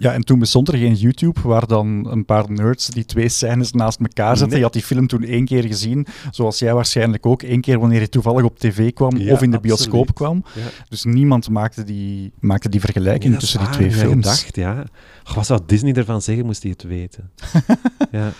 Ja, 0.00 0.12
en 0.12 0.24
toen 0.24 0.38
bestond 0.38 0.68
er 0.68 0.76
geen 0.78 0.94
YouTube, 0.94 1.40
waar 1.42 1.66
dan 1.66 2.06
een 2.10 2.24
paar 2.24 2.50
nerds 2.50 2.86
die 2.88 3.04
twee 3.04 3.28
scènes 3.28 3.72
naast 3.72 4.00
elkaar 4.00 4.28
zetten. 4.36 4.48
Nee. 4.48 4.58
Je 4.58 4.64
had 4.64 4.72
die 4.72 4.82
film 4.82 5.06
toen 5.06 5.22
één 5.24 5.44
keer 5.44 5.64
gezien, 5.64 6.06
zoals 6.30 6.58
jij 6.58 6.74
waarschijnlijk 6.74 7.26
ook. 7.26 7.42
één 7.42 7.60
keer 7.60 7.78
wanneer 7.78 8.00
je 8.00 8.08
toevallig 8.08 8.42
op 8.44 8.58
tv 8.58 8.92
kwam 8.92 9.16
Ja, 9.16 9.32
of 9.32 9.42
in 9.42 9.50
de 9.50 9.56
absoluut. 9.56 9.62
bioscoop 9.62 10.14
kwam. 10.14 10.44
Ja. 10.54 10.62
Dus 10.88 11.04
niemand 11.04 11.48
maakte 11.48 11.84
die, 11.84 12.32
maakte 12.38 12.68
die 12.68 12.80
vergelijking 12.80 13.32
Ja, 13.34 13.38
tussen 13.38 13.60
die 13.60 13.68
twee 13.68 13.88
ja, 13.90 13.94
films. 13.96 14.14
gedacht, 14.26 14.56
ja. 14.56 14.84
Goh, 15.24 15.34
wat 15.36 15.46
zou 15.46 15.60
Disney 15.66 15.92
ervan 15.92 16.22
zeggen, 16.22 16.44
moest 16.46 16.62
hij 16.62 16.70
het 16.72 16.82
weten? 16.82 17.30
ja. 18.12 18.32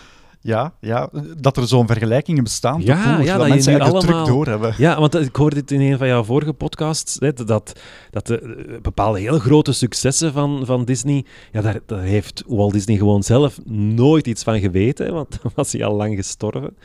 Ja, 0.42 0.74
ja, 0.80 1.10
dat 1.36 1.56
er 1.56 1.66
zo'n 1.68 1.86
vergelijkingen 1.86 2.44
bestaan. 2.44 2.80
Ja, 2.84 3.20
ja, 3.20 3.36
dat 3.38 3.48
mensen 3.48 3.72
eigenlijk 3.72 3.82
allemaal- 4.06 4.24
druk 4.24 4.34
doorhebben. 4.36 4.74
Ja, 4.78 5.00
want 5.00 5.14
ik 5.14 5.36
hoorde 5.36 5.54
dit 5.56 5.70
in 5.70 5.80
een 5.80 5.98
van 5.98 6.06
jouw 6.06 6.22
vorige 6.24 6.52
podcasts, 6.52 7.16
hè, 7.18 7.32
dat, 7.32 7.72
dat 8.10 8.26
de 8.26 8.40
eh, 8.40 8.80
bepaalde 8.80 9.20
hele 9.20 9.40
grote 9.40 9.72
successen 9.72 10.32
van, 10.32 10.62
van 10.64 10.84
Disney, 10.84 11.24
ja, 11.52 11.60
daar, 11.60 11.78
daar 11.86 12.00
heeft 12.02 12.44
Walt 12.46 12.72
Disney 12.72 12.96
gewoon 12.96 13.22
zelf 13.22 13.58
nooit 13.74 14.26
iets 14.26 14.42
van 14.42 14.60
geweten, 14.60 15.06
hè, 15.06 15.12
want 15.12 15.38
dan 15.42 15.52
was 15.54 15.72
hij 15.72 15.84
al 15.84 15.94
lang 15.94 16.16
gestorven. 16.16 16.76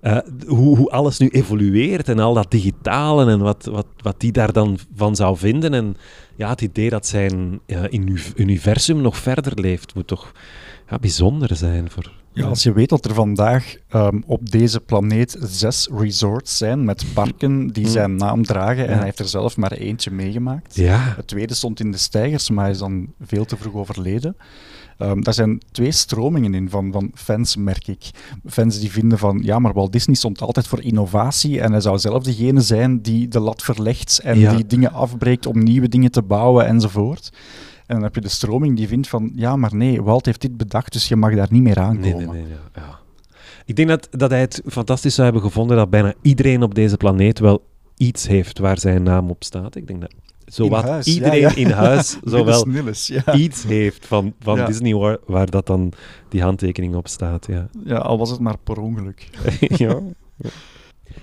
Eh, 0.00 0.18
hoe, 0.46 0.76
hoe 0.76 0.90
alles 0.90 1.18
nu 1.18 1.28
evolueert 1.28 2.08
en 2.08 2.18
al 2.18 2.34
dat 2.34 2.50
digitale 2.50 3.30
en 3.30 3.38
wat, 3.40 3.64
wat, 3.64 3.86
wat 4.02 4.20
die 4.20 4.32
daar 4.32 4.52
dan 4.52 4.78
van 4.96 5.16
zou 5.16 5.36
vinden. 5.36 5.74
En 5.74 5.96
ja, 6.36 6.48
het 6.48 6.60
idee 6.60 6.90
dat 6.90 7.06
zijn 7.06 7.60
inu- 7.90 8.32
universum 8.36 9.00
nog 9.00 9.16
verder 9.16 9.60
leeft, 9.60 9.94
moet 9.94 10.06
toch 10.06 10.32
ja, 10.90 10.98
bijzonder 10.98 11.56
zijn 11.56 11.90
voor... 11.90 12.18
Ja, 12.32 12.46
als 12.46 12.62
je 12.62 12.72
weet 12.72 12.88
dat 12.88 13.04
er 13.04 13.14
vandaag 13.14 13.74
ehm, 13.88 14.20
op 14.26 14.50
deze 14.50 14.80
planeet 14.80 15.36
zes 15.40 15.88
resorts 15.96 16.56
zijn 16.56 16.84
met 16.84 17.04
parken 17.14 17.66
die 17.68 17.84
Mm. 17.84 17.90
zijn 17.90 18.16
naam 18.16 18.42
dragen, 18.44 18.84
en 18.84 18.90
Ja. 18.90 18.96
hij 18.96 19.04
heeft 19.04 19.18
er 19.18 19.28
zelf 19.28 19.56
maar 19.56 19.72
eentje 19.72 20.10
meegemaakt. 20.10 20.76
Ja, 20.76 20.98
Het 21.16 21.26
tweede 21.26 21.54
stond 21.54 21.80
in 21.80 21.90
de 21.90 21.98
stijgers, 21.98 22.50
maar 22.50 22.64
hij 22.64 22.72
is 22.72 22.78
dan 22.78 23.06
veel 23.20 23.44
te 23.44 23.56
vroeg 23.56 23.74
overleden. 23.74 24.36
Ehm, 24.98 25.20
daar 25.20 25.34
zijn 25.34 25.60
twee 25.72 25.92
stromingen 25.92 26.54
in 26.54 26.70
van, 26.70 26.92
van 26.92 27.10
fans, 27.14 27.56
merk 27.56 27.86
ik. 27.88 28.10
Fans 28.46 28.80
die 28.80 28.90
vinden 28.90 29.18
van, 29.18 29.40
ja, 29.44 29.58
maar 29.58 29.72
Walt 29.72 29.92
Disney 29.92 30.16
stond 30.16 30.40
altijd 30.40 30.66
voor 30.66 30.82
innovatie 30.82 31.60
en 31.60 31.70
hij 31.72 31.80
zou 31.80 31.98
zelf 31.98 32.22
degene 32.22 32.60
zijn 32.60 33.00
die 33.02 33.28
de 33.28 33.40
lat 33.40 33.62
verlegt 33.62 34.20
en 34.22 34.38
Ja. 34.38 34.54
die 34.54 34.66
dingen 34.66 34.92
afbreekt 34.92 35.46
om 35.46 35.62
nieuwe 35.62 35.88
dingen 35.88 36.10
te 36.10 36.22
bouwen 36.22 36.66
enzovoort. 36.66 37.32
En 37.90 37.96
dan 37.96 38.04
heb 38.04 38.14
je 38.14 38.20
de 38.20 38.28
stroming 38.28 38.76
die 38.76 38.88
vindt 38.88 39.08
van, 39.08 39.32
ja, 39.34 39.56
maar 39.56 39.74
nee, 39.74 40.02
Walt 40.02 40.26
heeft 40.26 40.40
dit 40.40 40.56
bedacht, 40.56 40.92
dus 40.92 41.08
je 41.08 41.16
mag 41.16 41.34
daar 41.34 41.46
niet 41.50 41.62
meer 41.62 41.78
aankomen. 41.78 42.16
Nee, 42.16 42.26
nee, 42.26 42.42
nee. 42.42 42.52
Ja. 42.74 42.82
ja. 42.82 42.98
Ik 43.64 43.76
denk 43.76 43.88
dat, 43.88 44.08
dat 44.10 44.30
hij 44.30 44.40
het 44.40 44.62
fantastisch 44.66 45.14
zou 45.14 45.30
hebben 45.30 45.50
gevonden 45.50 45.76
dat 45.76 45.90
bijna 45.90 46.14
iedereen 46.22 46.62
op 46.62 46.74
deze 46.74 46.96
planeet 46.96 47.38
wel 47.38 47.64
iets 47.96 48.26
heeft 48.26 48.58
waar 48.58 48.78
zijn 48.78 49.02
naam 49.02 49.30
op 49.30 49.44
staat. 49.44 49.74
Ik 49.74 49.86
denk 49.86 50.00
dat 50.00 50.14
zowat 50.44 50.84
huis, 50.84 51.06
iedereen 51.06 51.40
ja. 51.40 51.54
in 51.54 51.70
huis 51.70 52.18
zowel 52.24 52.68
ja. 52.68 53.34
iets 53.34 53.62
heeft 53.62 54.06
van, 54.06 54.34
van. 54.40 54.64
Disney 54.64 54.94
waar, 54.94 55.18
waar 55.26 55.50
dat 55.50 55.66
dan 55.66 55.92
die 56.28 56.42
handtekening 56.42 56.94
op 56.94 57.08
staat. 57.08 57.46
Ja. 57.46 57.68
ja, 57.84 57.96
al 57.96 58.18
was 58.18 58.30
het 58.30 58.40
maar 58.40 58.58
per 58.58 58.80
ongeluk. 58.80 59.28
ja. 59.58 60.00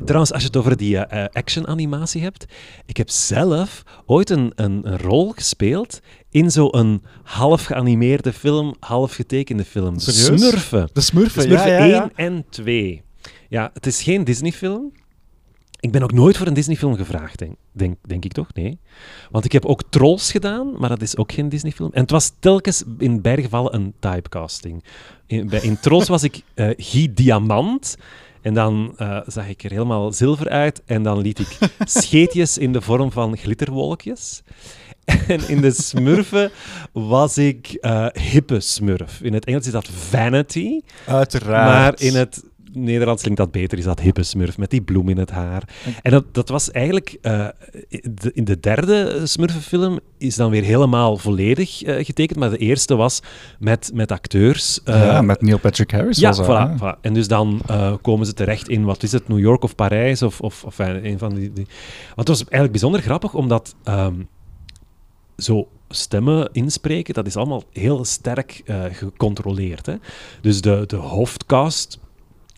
Trouwens, 0.06 0.32
als 0.32 0.42
je 0.42 0.48
het 0.48 0.58
over 0.58 0.78
die 0.78 0.98
eh, 0.98 1.26
action-animatie 1.32 2.22
hebt, 2.22 2.46
ik 2.86 2.98
heb 2.98 3.10
zelf 3.10 3.84
ooit 4.06 4.30
een, 4.30 4.52
een, 4.56 4.88
een 4.88 4.98
rol 4.98 5.32
gespeeld 5.36 6.00
in 6.30 6.52
zo'n 6.52 7.04
half 7.24 7.66
geanimeerde 7.66 8.34
film, 8.34 8.76
half 8.80 9.14
getekende 9.14 9.66
film. 9.66 9.94
De 9.94 10.00
Serieus? 10.00 10.42
Smurfen. 10.42 10.90
De 10.94 11.02
Smurfen, 11.02 11.42
De 11.42 11.48
Smurfen 11.48 11.72
ja, 11.72 11.78
ja, 11.78 11.86
ja. 11.86 12.10
1 12.16 12.34
en 12.36 12.46
2. 12.50 13.02
Ja, 13.50 13.70
het 13.74 13.86
is 13.86 14.02
geen 14.02 14.24
Disney-film. 14.24 14.92
Ik 15.80 15.92
ben 15.92 16.04
ook 16.04 16.12
nooit 16.12 16.38
voor 16.38 16.48
een 16.48 16.54
Disney-film 16.54 16.96
gevraagd, 16.96 17.40
denk, 17.40 17.56
denk, 17.72 17.96
denk 18.02 18.26
ik 18.26 18.32
toch? 18.32 18.54
Nee. 18.54 18.80
Want 19.32 19.46
ik 19.46 19.52
heb 19.52 19.66
ook 19.66 19.84
Trolls 19.90 20.32
gedaan, 20.32 20.80
maar 20.80 20.90
dat 20.90 21.02
is 21.02 21.18
ook 21.18 21.32
geen 21.32 21.50
Disney-film. 21.50 21.90
En 21.94 22.02
het 22.02 22.12
was 22.12 22.32
telkens 22.40 22.84
in 22.98 23.22
beide 23.22 23.42
gevallen 23.42 23.76
een 23.76 23.94
typecasting. 24.00 24.84
In, 25.28 25.50
bij, 25.50 25.60
in 25.62 25.80
Trolls 25.80 26.08
was 26.08 26.24
ik 26.24 26.42
eh 26.54 26.70
Guy 26.78 27.14
Diamant. 27.14 27.96
En 28.42 28.54
dan 28.54 28.94
eh, 28.98 29.20
zag 29.26 29.48
ik 29.48 29.64
er 29.64 29.72
helemaal 29.72 30.14
zilver 30.14 30.50
uit. 30.50 30.82
En 30.86 31.04
dan 31.04 31.22
liet 31.22 31.40
ik 31.40 31.58
scheetjes 31.80 32.58
in 32.58 32.74
de 32.74 32.82
vorm 32.82 33.12
van 33.12 33.38
glitterwolkjes. 33.38 34.42
En 35.28 35.50
in 35.50 35.62
de 35.62 35.72
smurfen 35.72 36.52
was 36.92 37.38
ik 37.38 37.68
eh, 37.68 38.08
hippe 38.14 38.60
smurf. 38.60 39.22
In 39.22 39.34
het 39.34 39.46
Engels 39.46 39.66
is 39.66 39.72
dat 39.72 39.88
vanity. 39.88 40.82
Uiteraard. 41.06 41.68
Maar 41.68 41.94
in 42.08 42.16
het 42.16 42.44
Nederlands 42.74 43.22
klinkt 43.22 43.40
dat 43.40 43.52
beter, 43.52 43.78
is 43.78 43.84
dat 43.84 44.00
hippe 44.00 44.24
smurf 44.24 44.58
met 44.58 44.70
die 44.70 44.82
bloem 44.82 45.10
in 45.10 45.18
het 45.18 45.30
haar. 45.32 45.64
En 46.02 46.12
dat, 46.12 46.24
dat 46.32 46.50
was 46.50 46.72
eigenlijk, 46.72 47.18
eh, 47.22 47.48
de- 47.90 48.32
in 48.34 48.44
de 48.44 48.60
derde 48.60 49.22
smurfenfilm 49.28 50.00
is 50.18 50.36
dan 50.36 50.50
weer 50.52 50.64
helemaal 50.64 51.18
volledig 51.18 51.84
eh, 51.84 52.06
getekend, 52.06 52.40
maar 52.40 52.50
de 52.50 52.58
eerste 52.58 52.96
was 52.96 53.22
met, 53.60 53.92
met 53.94 54.12
acteurs. 54.12 54.84
eh, 54.84 55.02
ja, 55.02 55.22
met 55.22 55.42
Neil 55.42 55.60
Patrick 55.60 55.92
Harris 55.92 56.20
ja, 56.20 56.34
voilà, 56.36 56.80
voilà. 56.82 57.00
En 57.02 57.14
dus 57.14 57.28
dan 57.28 57.62
komen 58.02 58.26
ze 58.26 58.34
terecht 58.34 58.70
in, 58.70 58.84
wat 58.84 59.04
is 59.04 59.12
het, 59.12 59.28
New 59.28 59.40
York 59.40 59.64
of 59.64 59.76
Parijs? 59.76 60.22
Of, 60.22 60.42
of, 60.42 60.64
of 60.64 60.80
een 60.80 61.18
van 61.20 61.36
die, 61.36 61.54
die... 61.54 61.66
Want 62.06 62.28
het 62.28 62.28
was 62.28 62.40
eigenlijk 62.40 62.72
bijzonder 62.72 63.02
grappig, 63.02 63.34
omdat 63.34 63.76
ehm, 63.84 64.16
zo 65.38 65.68
stemmen 65.90 66.50
inspreken, 66.52 67.14
dat 67.14 67.28
is 67.28 67.36
allemaal 67.36 67.64
heel 67.72 68.06
sterk 68.06 68.62
gecontroleerd. 68.92 69.86
Hè? 69.86 69.94
Dus 70.42 70.62
de, 70.62 70.84
de 70.88 70.96
hoofdcast 70.96 72.00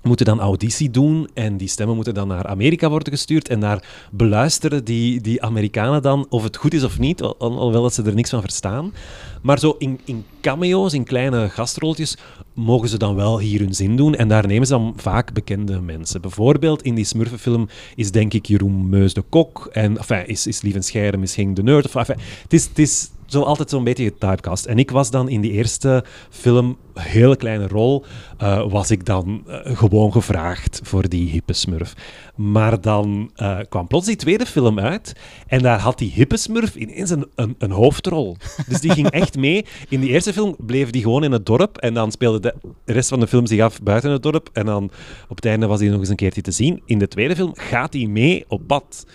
moeten 0.03 0.25
dan 0.25 0.39
auditie 0.39 0.91
doen 0.91 1.29
en 1.33 1.57
die 1.57 1.67
stemmen 1.67 1.95
moeten 1.95 2.13
dan 2.13 2.27
naar 2.27 2.47
Amerika 2.47 2.89
worden 2.89 3.13
gestuurd 3.13 3.49
en 3.49 3.59
daar 3.59 4.07
beluisteren 4.11 4.83
die, 4.83 5.21
die 5.21 5.41
Amerikanen 5.41 6.01
dan 6.01 6.25
of 6.29 6.43
het 6.43 6.57
goed 6.57 6.73
is 6.73 6.83
of 6.83 6.99
niet, 6.99 7.21
al, 7.21 7.35
alhoewel 7.37 7.81
dat 7.81 7.93
ze 7.93 8.03
er 8.03 8.15
niks 8.15 8.29
van 8.29 8.41
verstaan. 8.41 8.93
Maar 9.41 9.59
zo 9.59 9.75
in, 9.77 9.99
in 10.05 10.25
cameo's, 10.41 10.93
in 10.93 11.03
kleine 11.03 11.49
gastrolletjes, 11.49 12.17
mogen 12.53 12.89
ze 12.89 12.97
dan 12.97 13.15
wel 13.15 13.39
hier 13.39 13.59
hun 13.59 13.73
zin 13.73 13.95
doen 13.95 14.15
en 14.15 14.27
daar 14.27 14.47
nemen 14.47 14.67
ze 14.67 14.73
dan 14.73 14.93
vaak 14.95 15.33
bekende 15.33 15.81
mensen. 15.81 16.21
Bijvoorbeeld 16.21 16.81
in 16.81 16.95
die 16.95 17.05
Smurfenfilm 17.05 17.67
is 17.95 18.11
denk 18.11 18.33
ik 18.33 18.45
Jeroen 18.45 18.89
Meus 18.89 19.13
de 19.13 19.23
Kok 19.29 19.69
en 19.71 19.97
enfin, 19.97 20.27
is, 20.27 20.47
is 20.47 20.61
Lieven 20.61 20.83
Scheire 20.83 21.17
misschien 21.17 21.53
de 21.53 21.63
nerd. 21.63 21.85
Of, 21.85 21.95
enfin, 21.95 22.17
het 22.41 22.53
is... 22.53 22.67
Het 22.67 22.79
is 22.79 23.09
zo 23.29 23.41
altijd 23.41 23.69
zo'n 23.69 23.83
beetje 23.83 24.03
getypecast. 24.03 24.65
En 24.65 24.79
ik 24.79 24.91
was 24.91 25.11
dan 25.11 25.29
in 25.29 25.41
die 25.41 25.51
eerste 25.51 26.03
film, 26.29 26.77
hele 26.93 27.35
kleine 27.35 27.67
rol, 27.67 28.05
eh, 28.37 28.71
was 28.71 28.91
ik 28.91 29.05
dan 29.05 29.43
eh, 29.47 29.77
gewoon 29.77 30.11
gevraagd 30.11 30.79
voor 30.83 31.09
die 31.09 31.29
hippe 31.29 31.53
smurf. 31.53 31.93
Maar 32.35 32.81
dan 32.81 33.31
eh, 33.35 33.57
kwam 33.69 33.87
plots 33.87 34.05
die 34.05 34.15
tweede 34.15 34.45
film 34.45 34.79
uit 34.79 35.13
en 35.47 35.61
daar 35.61 35.79
had 35.79 35.97
die 35.97 36.11
hippe 36.11 36.37
smurf 36.37 36.75
ineens 36.75 37.09
een, 37.09 37.25
een, 37.35 37.55
een 37.57 37.71
hoofdrol. 37.71 38.37
Dus 38.67 38.81
die 38.81 38.91
ging 38.91 39.09
echt 39.09 39.37
mee. 39.37 39.65
In 39.89 39.99
die 39.99 40.09
eerste 40.09 40.33
film 40.33 40.55
bleef 40.57 40.89
die 40.89 41.01
gewoon 41.01 41.23
in 41.23 41.31
het 41.31 41.45
dorp 41.45 41.77
en 41.77 41.93
dan 41.93 42.11
speelde 42.11 42.39
de 42.85 42.93
rest 42.93 43.09
van 43.09 43.19
de 43.19 43.27
film 43.27 43.45
zich 43.45 43.61
af 43.61 43.81
buiten 43.81 44.11
het 44.11 44.23
dorp 44.23 44.49
en 44.53 44.65
dan 44.65 44.91
op 45.27 45.35
het 45.35 45.45
einde 45.45 45.67
was 45.67 45.79
hij 45.79 45.89
nog 45.89 45.99
eens 45.99 46.09
een 46.09 46.15
keertje 46.15 46.41
te 46.41 46.51
zien. 46.51 46.81
In 46.85 46.99
de 46.99 47.07
tweede 47.07 47.35
film 47.35 47.51
gaat 47.53 47.93
hij 47.93 48.05
mee 48.05 48.45
op 48.47 48.67
pad. 48.67 49.05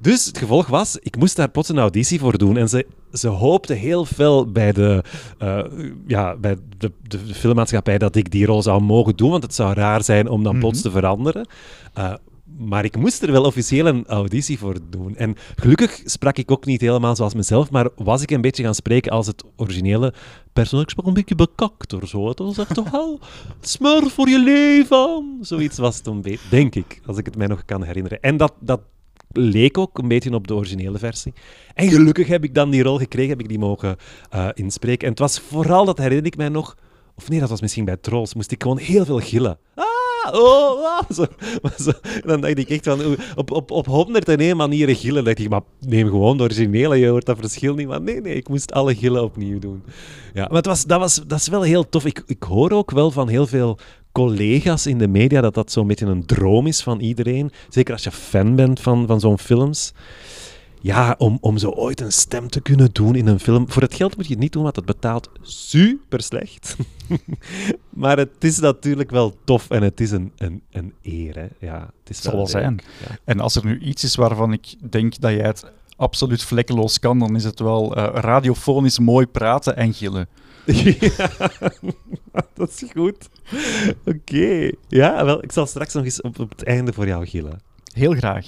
Dus 0.00 0.24
het 0.24 0.38
gevolg 0.38 0.66
was, 0.66 0.98
ik 1.02 1.16
moest 1.16 1.36
daar 1.36 1.50
plots 1.50 1.68
een 1.68 1.78
auditie 1.78 2.18
voor 2.18 2.38
doen. 2.38 2.56
En 2.56 2.68
ze, 2.68 2.86
ze 3.12 3.28
hoopte 3.28 3.74
heel 3.74 4.04
veel 4.04 4.52
bij, 4.52 4.72
de, 4.72 5.04
eh, 5.38 5.64
ja, 6.06 6.36
bij 6.36 6.56
de, 6.78 6.92
de, 7.02 7.26
de 7.26 7.34
filmmaatschappij 7.34 7.98
dat 7.98 8.16
ik 8.16 8.30
die 8.30 8.46
rol 8.46 8.62
zou 8.62 8.82
mogen 8.82 9.16
doen, 9.16 9.30
want 9.30 9.42
het 9.42 9.54
zou 9.54 9.74
raar 9.74 10.04
zijn 10.04 10.28
om 10.28 10.42
dan 10.42 10.58
plots 10.58 10.80
te 10.80 10.90
veranderen. 10.90 11.46
Eh, 11.94 12.14
maar 12.58 12.84
ik 12.84 12.96
moest 12.96 13.22
er 13.22 13.32
wel 13.32 13.44
officieel 13.44 13.86
een 13.86 14.06
auditie 14.06 14.58
voor 14.58 14.76
doen. 14.90 15.16
En 15.16 15.36
gelukkig 15.56 16.00
sprak 16.04 16.36
ik 16.36 16.50
ook 16.50 16.64
niet 16.64 16.80
helemaal 16.80 17.16
zoals 17.16 17.34
mezelf, 17.34 17.70
maar 17.70 17.88
was 17.96 18.22
ik 18.22 18.30
een 18.30 18.40
beetje 18.40 18.62
gaan 18.62 18.74
spreken 18.74 19.12
als 19.12 19.26
het 19.26 19.44
originele 19.56 20.14
personage. 20.52 20.86
Ik 20.86 20.90
sprak 20.90 21.06
een 21.06 21.14
beetje 21.14 21.34
bekakt 21.34 21.92
of 21.92 22.08
zo. 22.08 22.28
Het 22.28 22.38
was 22.38 22.58
echt 22.58 22.74
toch 22.74 22.90
wel 22.90 23.18
smurf 23.60 24.12
voor 24.12 24.28
je 24.28 24.38
leven. 24.38 25.38
Zoiets 25.40 25.78
was 25.78 25.96
het 25.96 26.06
een 26.06 26.22
beetje, 26.22 26.48
denk 26.50 26.74
ik, 26.74 27.00
als 27.06 27.16
ik 27.16 27.24
het 27.24 27.36
mij 27.36 27.46
nog 27.46 27.64
kan 27.64 27.82
herinneren. 27.82 28.20
En 28.20 28.36
dat, 28.36 28.52
dat 28.60 28.80
leek 29.36 29.78
ook 29.78 29.98
een 29.98 30.08
beetje 30.08 30.34
op 30.34 30.46
de 30.46 30.54
originele 30.54 30.98
versie. 30.98 31.32
En 31.74 31.88
gelukkig 31.88 32.26
heb 32.26 32.44
ik 32.44 32.54
dan 32.54 32.70
die 32.70 32.82
rol 32.82 32.98
gekregen, 32.98 33.30
heb 33.30 33.40
ik 33.40 33.48
die 33.48 33.58
mogen 33.58 33.96
eh, 34.30 34.48
inspreken. 34.54 35.04
En 35.04 35.10
het 35.10 35.18
was 35.18 35.40
vooral, 35.40 35.84
dat 35.84 35.98
herinner 35.98 36.26
ik 36.26 36.36
mij 36.36 36.48
nog, 36.48 36.76
of 37.14 37.28
nee, 37.28 37.40
dat 37.40 37.48
was 37.48 37.60
misschien 37.60 37.84
bij 37.84 37.96
Trolls, 37.96 38.34
moest 38.34 38.50
ik 38.50 38.62
gewoon 38.62 38.78
heel 38.78 39.04
veel 39.04 39.18
gillen. 39.18 39.58
Ah, 39.74 40.34
oh, 40.34 41.10
zo, 41.78 41.92
dan 42.24 42.40
dacht 42.40 42.58
ik 42.58 42.68
echt 42.68 42.84
van, 42.84 43.16
op, 43.34 43.50
op, 43.50 43.70
op 43.70 43.86
101 43.86 44.56
manieren 44.56 44.94
gillen. 44.94 45.24
dacht 45.24 45.38
ik, 45.38 45.48
maar 45.48 45.60
neem 45.80 46.08
gewoon 46.08 46.36
de 46.36 46.42
originele, 46.42 46.96
je 46.96 47.08
hoort 47.08 47.26
dat 47.26 47.38
verschil 47.38 47.74
niet. 47.74 47.88
Maar 47.88 48.02
nee, 48.02 48.20
nee, 48.20 48.34
ik 48.34 48.48
moest 48.48 48.72
alle 48.72 48.94
gillen 48.94 49.22
opnieuw 49.22 49.58
doen. 49.58 49.82
Ja, 50.34 50.46
maar 50.46 50.56
het 50.56 50.66
was, 50.66 50.84
dat, 50.84 50.98
was, 50.98 51.22
dat 51.26 51.38
is 51.38 51.48
wel 51.48 51.62
heel 51.62 51.88
tof. 51.88 52.04
Ik, 52.04 52.22
ik 52.26 52.42
hoor 52.42 52.70
ook 52.70 52.90
wel 52.90 53.10
van 53.10 53.28
heel 53.28 53.46
veel 53.46 53.78
collega's 54.12 54.86
in 54.86 54.98
de 54.98 55.08
media 55.08 55.40
dat 55.40 55.54
dat 55.54 55.72
zo'n 55.72 55.86
beetje 55.86 56.06
een 56.06 56.26
droom 56.26 56.66
is 56.66 56.82
van 56.82 57.00
iedereen. 57.00 57.52
Zeker 57.68 57.92
als 57.92 58.04
je 58.04 58.10
fan 58.10 58.56
bent 58.56 58.80
van, 58.80 59.06
van 59.06 59.20
zo'n 59.20 59.38
films. 59.38 59.92
ja, 60.80 61.14
om, 61.18 61.38
om 61.40 61.58
zo 61.58 61.70
ooit 61.70 62.00
een 62.00 62.12
stem 62.12 62.48
te 62.48 62.60
kunnen 62.60 62.88
doen 62.92 63.14
in 63.14 63.26
een 63.26 63.40
film. 63.40 63.70
Voor 63.70 63.82
het 63.82 63.94
geld 63.94 64.16
moet 64.16 64.26
je 64.26 64.32
het 64.32 64.42
niet 64.42 64.52
doen, 64.52 64.62
want 64.62 64.76
het 64.76 64.84
betaalt 64.84 65.30
super 65.42 66.22
slecht. 66.22 66.76
maar 68.02 68.16
het 68.16 68.44
is 68.44 68.58
natuurlijk 68.58 69.10
wel 69.10 69.36
tof 69.44 69.70
en 69.70 69.82
het 69.82 70.00
is 70.00 70.10
een, 70.10 70.32
een, 70.36 70.62
een 70.70 70.92
eer. 71.02 71.36
Hè. 71.36 71.46
Ja, 71.58 71.90
het 72.00 72.10
is 72.10 72.22
zal 72.22 72.36
wel 72.36 72.46
zijn. 72.46 72.80
Ja. 73.08 73.16
En 73.24 73.40
als 73.40 73.54
er 73.54 73.64
nu 73.64 73.78
iets 73.78 74.04
is 74.04 74.14
waarvan 74.14 74.52
ik 74.52 74.74
denk 74.90 75.20
dat 75.20 75.30
jij 75.30 75.46
het 75.46 75.64
absoluut 75.96 76.42
vlekkeloos 76.42 76.98
kan, 76.98 77.18
dan 77.18 77.36
is 77.36 77.44
het 77.44 77.60
wel 77.60 77.96
eh, 77.96 78.08
radiofonisch 78.20 78.98
mooi 78.98 79.26
praten 79.26 79.76
en 79.76 79.94
gillen. 79.94 80.28
Ja, 81.00 81.30
dat 82.54 82.68
is 82.68 82.90
goed. 82.92 83.28
Oké. 84.04 84.70
Ja, 84.88 85.24
wel, 85.24 85.42
ik 85.42 85.52
zal 85.52 85.66
straks 85.66 85.94
nog 85.94 86.04
eens 86.04 86.20
op, 86.20 86.38
op 86.38 86.50
het 86.50 86.64
einde 86.64 86.92
voor 86.92 87.06
jou 87.06 87.26
gillen. 87.26 87.60
Heel 87.92 88.12
graag. 88.14 88.46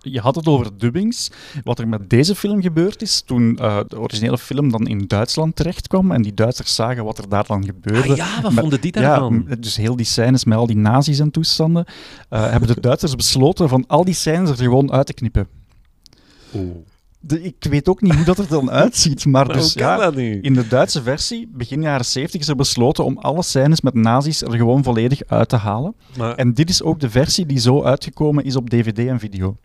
Je 0.00 0.20
had 0.20 0.34
het 0.34 0.46
over 0.46 0.78
dubbings. 0.78 1.30
Wat 1.64 1.78
er 1.78 1.88
met 1.88 2.10
deze 2.10 2.34
film 2.34 2.62
gebeurd 2.62 3.02
is, 3.02 3.20
toen 3.20 3.58
eh, 3.58 3.80
de 3.88 3.98
originele 3.98 4.38
film 4.38 4.70
dan 4.70 4.86
in 4.86 5.04
Duitsland 5.06 5.56
terechtkwam 5.56 6.10
en 6.12 6.22
die 6.22 6.34
Duitsers 6.34 6.74
zagen 6.74 7.04
wat 7.04 7.18
er 7.18 7.28
daar 7.28 7.46
dan 7.46 7.64
gebeurde. 7.64 8.10
Ah 8.10 8.16
ja, 8.16 8.40
wat 8.42 8.52
Met- 8.52 8.60
vonden 8.60 8.80
die 8.80 8.92
Ja, 8.94 9.00
daarvan? 9.00 9.34
m- 9.48 9.60
dus 9.60 9.76
heel 9.76 9.96
die 9.96 10.06
scènes 10.06 10.44
met 10.44 10.58
al 10.58 10.66
die 10.66 10.76
nazi's 10.76 11.18
en 11.18 11.30
toestanden, 11.30 11.84
eh, 12.28 12.50
hebben 12.50 12.68
de 12.74 12.80
Duitsers 12.80 13.14
besloten 13.24 13.68
van 13.68 13.84
al 13.86 14.04
die 14.04 14.14
scènes 14.14 14.50
er 14.50 14.56
gewoon 14.56 14.92
uit 14.92 15.06
te 15.06 15.14
knippen. 15.14 15.46
De- 17.26 17.42
ik 17.42 17.54
weet 17.70 17.88
ook 17.88 18.00
niet 18.00 18.14
hoe 18.14 18.24
dat 18.24 18.38
er 18.38 18.48
dan 18.48 18.70
uitziet, 18.82 19.26
maar 19.26 19.46
Maar 19.46 19.54
dus 19.56 19.72
hoe 19.72 19.82
kan 19.82 19.90
ja, 19.90 19.96
dat 19.96 20.14
nu? 20.14 20.40
in 20.40 20.54
de 20.54 20.66
Duitse 20.68 21.02
versie, 21.02 21.48
begin 21.52 21.82
jaren 21.82 22.04
70, 22.04 22.40
is 22.40 22.48
er 22.48 22.56
besloten 22.56 23.04
om 23.04 23.18
alle 23.18 23.42
scènes 23.42 23.80
met 23.80 23.94
nazi's 23.94 24.42
er 24.42 24.56
gewoon 24.56 24.82
volledig 24.82 25.20
uit 25.26 25.48
te 25.48 25.56
halen. 25.56 25.94
Maar, 26.16 26.34
En 26.34 26.54
dit 26.54 26.68
is 26.70 26.82
ook 26.82 27.00
de 27.00 27.10
versie 27.10 27.46
die 27.46 27.58
zo 27.58 27.82
uitgekomen 27.82 28.44
is 28.44 28.56
op 28.56 28.70
DVD 28.70 28.98
en 28.98 29.18
video. 29.18 29.56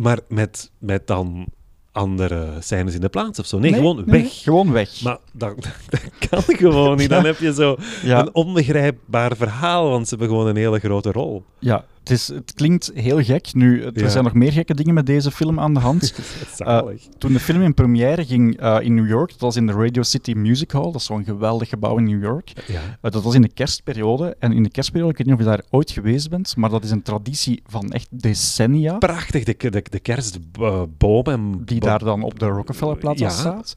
maar 0.00 0.18
met, 0.28 0.70
met 0.78 1.06
dan 1.06 1.46
andere 1.92 2.56
scènes 2.60 2.94
in 2.94 3.00
de 3.00 3.08
plaats 3.08 3.38
of 3.38 3.46
zo? 3.46 3.58
Nee, 3.58 3.72
gewoon 3.72 3.96
nee, 4.06 4.22
weg. 4.22 4.42
Gewoon 4.42 4.72
weg. 4.72 5.02
Maar 5.02 5.18
dat, 5.32 5.54
dat 5.90 6.00
kan 6.28 6.42
gewoon 6.56 6.96
niet. 6.96 7.08
Dan 7.08 7.24
heb 7.24 7.38
je 7.38 7.52
zo 7.54 7.76
Ja. 8.02 8.20
een 8.20 8.34
onbegrijpbaar 8.34 9.36
verhaal, 9.36 9.88
want 9.90 10.08
ze 10.08 10.14
hebben 10.16 10.28
gewoon 10.36 10.46
een 10.50 10.56
hele 10.56 10.78
grote 10.78 11.12
rol. 11.12 11.44
Ja, 11.58 11.84
het, 12.08 12.18
is, 12.18 12.28
het 12.28 12.52
klinkt 12.54 12.90
heel 12.94 13.22
gek. 13.22 13.54
Nu, 13.54 13.82
Ja. 13.82 13.90
er 13.94 14.10
zijn 14.10 14.24
nog 14.24 14.32
meer 14.34 14.52
gekke 14.52 14.74
dingen 14.74 14.94
met 14.94 15.06
deze 15.06 15.30
film 15.30 15.60
aan 15.60 15.74
de 15.74 15.80
hand. 15.80 16.14
Zalig. 16.56 17.02
Toen 17.18 17.32
de 17.32 17.40
film 17.40 17.62
in 17.62 17.74
première 17.74 18.24
ging 18.24 18.60
eh, 18.60 18.76
in 18.80 18.94
New 18.94 19.08
York, 19.08 19.30
dat 19.30 19.40
was 19.40 19.56
in 19.56 19.66
de 19.66 19.72
Radio 19.72 20.02
City 20.02 20.32
Music 20.32 20.70
Hall, 20.70 20.82
dat 20.84 20.94
is 20.94 21.04
zo'n 21.04 21.24
geweldig 21.24 21.68
gebouw 21.68 21.96
in 21.98 22.04
New 22.04 22.22
York. 22.22 22.52
ja. 22.66 22.80
Eh, 23.00 23.10
dat 23.10 23.22
was 23.22 23.34
in 23.34 23.42
de 23.42 23.52
kerstperiode. 23.54 24.36
En 24.38 24.52
in 24.52 24.62
de 24.62 24.70
kerstperiode, 24.70 25.12
ik 25.12 25.18
weet 25.18 25.26
niet 25.26 25.36
of 25.36 25.42
je 25.42 25.48
daar 25.48 25.62
ooit 25.70 25.90
geweest 25.90 26.30
bent, 26.30 26.56
maar 26.56 26.70
dat 26.70 26.84
is 26.84 26.90
een 26.90 27.02
traditie 27.02 27.62
van 27.66 27.90
echt 27.90 28.08
decennia. 28.10 28.98
Prachtig, 28.98 29.44
de, 29.44 29.54
de, 29.70 29.82
de 29.90 30.00
kerstboom 30.00 31.24
en... 31.24 31.62
Die 31.64 31.80
daar 31.80 31.98
dan 31.98 32.22
op 32.22 32.38
de 32.38 32.46
Rockefellerplaats 32.46 33.20
Ja. 33.20 33.28
staat. 33.30 33.74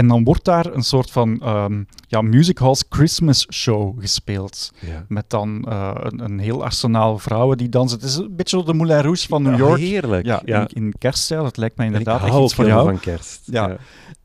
En 0.00 0.06
dan 0.06 0.24
wordt 0.24 0.44
daar 0.44 0.66
een 0.66 0.82
soort 0.82 1.10
van 1.10 1.40
ehm, 1.40 1.82
ja, 2.06 2.22
Music 2.22 2.58
Halls 2.58 2.84
Christmas 2.88 3.46
show 3.52 4.00
gespeeld. 4.00 4.72
Ja. 4.78 5.04
Met 5.08 5.30
dan 5.30 5.64
eh, 5.68 5.90
een, 5.94 6.24
een 6.24 6.38
heel 6.38 6.64
arsenaal 6.64 7.18
vrouwen 7.18 7.58
die 7.58 7.68
dansen. 7.68 7.98
Het 7.98 8.08
is 8.08 8.16
een 8.16 8.36
beetje 8.36 8.64
de 8.64 8.74
Moulin 8.74 9.00
Rouge 9.00 9.28
van 9.28 9.42
New 9.42 9.58
York. 9.58 9.78
heerlijk. 9.78 10.26
Ja, 10.26 10.42
ja. 10.44 10.60
In, 10.60 10.68
in 10.84 10.94
kerststijl. 10.98 11.44
Het 11.44 11.56
lijkt 11.56 11.76
mij 11.76 11.86
inderdaad 11.86 12.24
echt 12.24 12.38
iets 12.38 12.54
voor 12.54 12.66
jou. 12.66 12.84
van 12.84 13.00
kerst. 13.00 13.40
Ja. 13.44 13.76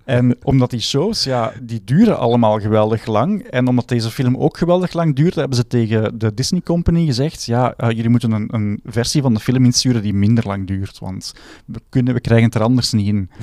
En 0.06 0.36
omdat 0.44 0.70
die 0.70 0.80
shows, 0.80 1.24
ja, 1.24 1.54
die 1.62 1.82
duren 1.86 2.18
allemaal 2.18 2.60
geweldig 2.60 3.06
lang. 3.06 3.44
En 3.44 3.68
omdat 3.68 3.88
deze 3.88 4.12
film 4.12 4.38
ook 4.38 4.58
geweldig 4.58 4.94
lang 4.94 5.16
duurt, 5.16 5.36
hebben 5.36 5.58
ze 5.58 5.68
tegen 5.68 6.20
de 6.20 6.34
Disney 6.34 6.62
Company 6.62 7.06
gezegd, 7.06 7.44
ja, 7.44 7.74
eh, 7.78 7.90
jullie 7.90 8.10
moeten 8.10 8.32
een, 8.32 8.48
een 8.52 8.80
versie 8.86 9.22
van 9.22 9.34
de 9.34 9.40
film 9.40 9.66
insturen 9.66 10.02
die 10.02 10.14
minder 10.14 10.48
lang 10.48 10.68
duurt, 10.68 11.00
want 11.00 11.34
we, 11.66 11.82
kunnen, 11.90 12.14
we 12.14 12.20
krijgen 12.20 12.46
het 12.46 12.56
er 12.56 12.62
anders 12.64 12.92
niet 12.92 13.08
in. 13.08 13.30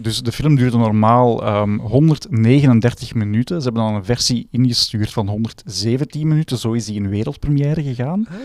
Dus 0.00 0.20
de 0.22 0.32
film 0.32 0.56
duurde 0.56 0.76
normaal 0.76 1.44
ehm, 1.44 1.78
139 1.78 3.14
minuten. 3.14 3.58
Ze 3.58 3.64
hebben 3.64 3.82
dan 3.82 3.94
een 3.94 4.04
versie 4.04 4.48
ingestuurd 4.50 5.12
van 5.12 5.28
117 5.28 6.28
minuten. 6.28 6.58
Zo 6.58 6.72
is 6.72 6.84
die 6.84 6.94
in 6.94 7.08
wereldpremière 7.08 7.82
gegaan. 7.82 8.26
Ah. 8.28 8.36